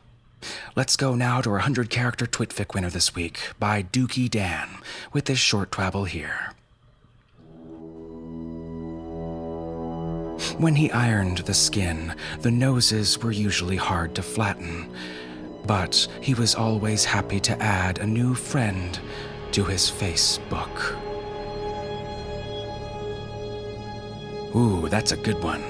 Let's 0.75 0.97
go 0.97 1.15
now 1.15 1.39
to 1.41 1.49
our 1.51 1.55
100 1.57 1.89
character 1.89 2.25
Twitfic 2.25 2.73
winner 2.73 2.89
this 2.89 3.15
week 3.15 3.39
by 3.59 3.83
Dookie 3.83 4.29
Dan 4.29 4.67
with 5.13 5.25
this 5.25 5.39
short 5.39 5.71
twabble 5.71 6.07
here. 6.07 6.51
When 10.57 10.75
he 10.75 10.91
ironed 10.91 11.39
the 11.39 11.53
skin, 11.53 12.15
the 12.41 12.51
noses 12.51 13.19
were 13.21 13.31
usually 13.31 13.77
hard 13.77 14.15
to 14.15 14.23
flatten. 14.23 14.89
but 15.65 16.07
he 16.19 16.33
was 16.33 16.55
always 16.55 17.05
happy 17.05 17.39
to 17.39 17.61
add 17.61 17.99
a 17.99 18.05
new 18.05 18.35
friend 18.35 18.99
to 19.53 19.63
his 19.63 19.89
Facebook. 19.89 21.12
Ooh, 24.55 24.87
that's 24.87 25.11
a 25.11 25.17
good 25.17 25.41
one. 25.43 25.63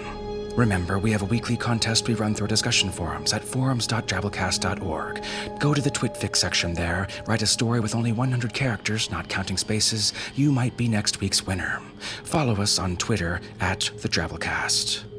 Remember, 0.55 0.99
we 0.99 1.11
have 1.11 1.23
a 1.23 1.25
weekly 1.25 1.57
contest 1.57 2.07
we 2.07 2.13
run 2.13 2.35
through 2.35 2.47
discussion 2.47 2.91
forums 2.91 3.33
at 3.33 3.43
forums.drabblecast.org. 3.43 5.23
Go 5.59 5.73
to 5.73 5.81
the 5.81 5.89
Twitfics 5.89 6.39
section 6.39 6.73
there, 6.73 7.07
write 7.25 7.41
a 7.41 7.47
story 7.47 7.79
with 7.79 7.95
only 7.95 8.11
100 8.11 8.53
characters, 8.53 9.09
not 9.09 9.29
counting 9.29 9.57
spaces. 9.57 10.13
You 10.35 10.51
might 10.51 10.77
be 10.77 10.87
next 10.87 11.21
week's 11.21 11.47
winner. 11.47 11.81
Follow 12.23 12.61
us 12.61 12.77
on 12.77 12.97
Twitter 12.97 13.41
at 13.61 13.89
the 13.97 14.09
Drabblecast. 14.09 15.12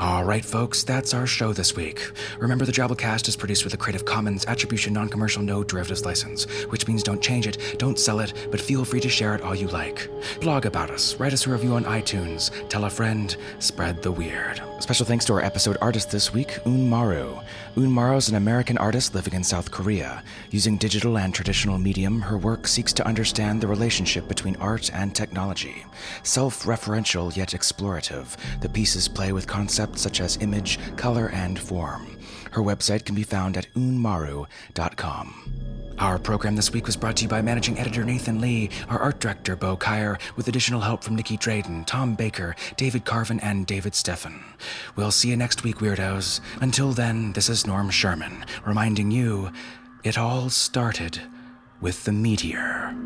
All 0.00 0.24
right, 0.24 0.42
folks, 0.42 0.82
that's 0.82 1.12
our 1.12 1.26
show 1.26 1.52
this 1.52 1.76
week. 1.76 2.12
Remember, 2.38 2.64
the 2.64 2.72
Drabblecast 2.72 3.28
is 3.28 3.36
produced 3.36 3.64
with 3.64 3.74
a 3.74 3.76
Creative 3.76 4.02
Commons 4.02 4.46
Attribution 4.46 4.94
Non 4.94 5.10
Commercial 5.10 5.42
No 5.42 5.62
Derivatives 5.62 6.06
license, 6.06 6.44
which 6.70 6.88
means 6.88 7.02
don't 7.02 7.20
change 7.20 7.46
it, 7.46 7.76
don't 7.76 7.98
sell 7.98 8.20
it, 8.20 8.32
but 8.50 8.62
feel 8.62 8.86
free 8.86 9.00
to 9.00 9.10
share 9.10 9.34
it 9.34 9.42
all 9.42 9.54
you 9.54 9.68
like. 9.68 10.08
Blog 10.40 10.64
about 10.64 10.90
us, 10.90 11.16
write 11.16 11.34
us 11.34 11.46
a 11.46 11.50
review 11.50 11.74
on 11.74 11.84
iTunes, 11.84 12.50
tell 12.70 12.86
a 12.86 12.90
friend, 12.90 13.36
spread 13.58 14.02
the 14.02 14.10
weird. 14.10 14.62
Special 14.78 15.04
thanks 15.04 15.26
to 15.26 15.34
our 15.34 15.44
episode 15.44 15.76
artist 15.82 16.10
this 16.10 16.32
week, 16.32 16.58
Un 16.64 16.88
Maru. 17.76 17.84
Un 17.84 17.92
Maru 17.92 18.16
is 18.16 18.28
an 18.28 18.36
American 18.36 18.78
artist 18.78 19.14
living 19.14 19.34
in 19.34 19.44
South 19.44 19.70
Korea. 19.70 20.22
Using 20.50 20.76
digital 20.76 21.18
and 21.18 21.34
traditional 21.34 21.78
medium, 21.78 22.20
her 22.20 22.38
work 22.38 22.66
seeks 22.66 22.92
to 22.94 23.06
understand 23.06 23.60
the 23.60 23.66
relationship 23.66 24.28
between 24.28 24.56
art 24.56 24.90
and 24.92 25.14
technology. 25.14 25.84
Self 26.22 26.64
referential 26.64 27.34
yet 27.36 27.50
explorative, 27.50 28.36
the 28.60 28.68
pieces 28.68 29.08
play 29.08 29.32
with 29.32 29.46
concepts 29.46 30.00
such 30.00 30.20
as 30.20 30.38
image, 30.38 30.78
color, 30.96 31.28
and 31.28 31.58
form. 31.58 32.18
Her 32.52 32.62
website 32.62 33.04
can 33.04 33.14
be 33.14 33.22
found 33.22 33.56
at 33.56 33.72
unmaru.com. 33.74 35.69
Our 36.00 36.18
program 36.18 36.56
this 36.56 36.72
week 36.72 36.86
was 36.86 36.96
brought 36.96 37.16
to 37.16 37.24
you 37.24 37.28
by 37.28 37.42
managing 37.42 37.78
editor 37.78 38.02
Nathan 38.04 38.40
Lee, 38.40 38.70
our 38.88 38.98
art 38.98 39.20
director 39.20 39.54
Bo 39.54 39.76
Kaier, 39.76 40.18
with 40.34 40.48
additional 40.48 40.80
help 40.80 41.04
from 41.04 41.14
Nicky 41.14 41.36
Drayden, 41.36 41.84
Tom 41.84 42.14
Baker, 42.14 42.56
David 42.78 43.04
Carvin, 43.04 43.38
and 43.40 43.66
David 43.66 43.92
Steffen. 43.92 44.42
We'll 44.96 45.10
see 45.10 45.28
you 45.28 45.36
next 45.36 45.62
week, 45.62 45.76
weirdos. 45.76 46.40
Until 46.62 46.92
then, 46.92 47.34
this 47.34 47.50
is 47.50 47.66
Norm 47.66 47.90
Sherman, 47.90 48.46
reminding 48.64 49.10
you 49.10 49.52
it 50.02 50.16
all 50.16 50.48
started 50.48 51.20
with 51.82 52.04
the 52.04 52.12
meteor. 52.12 52.96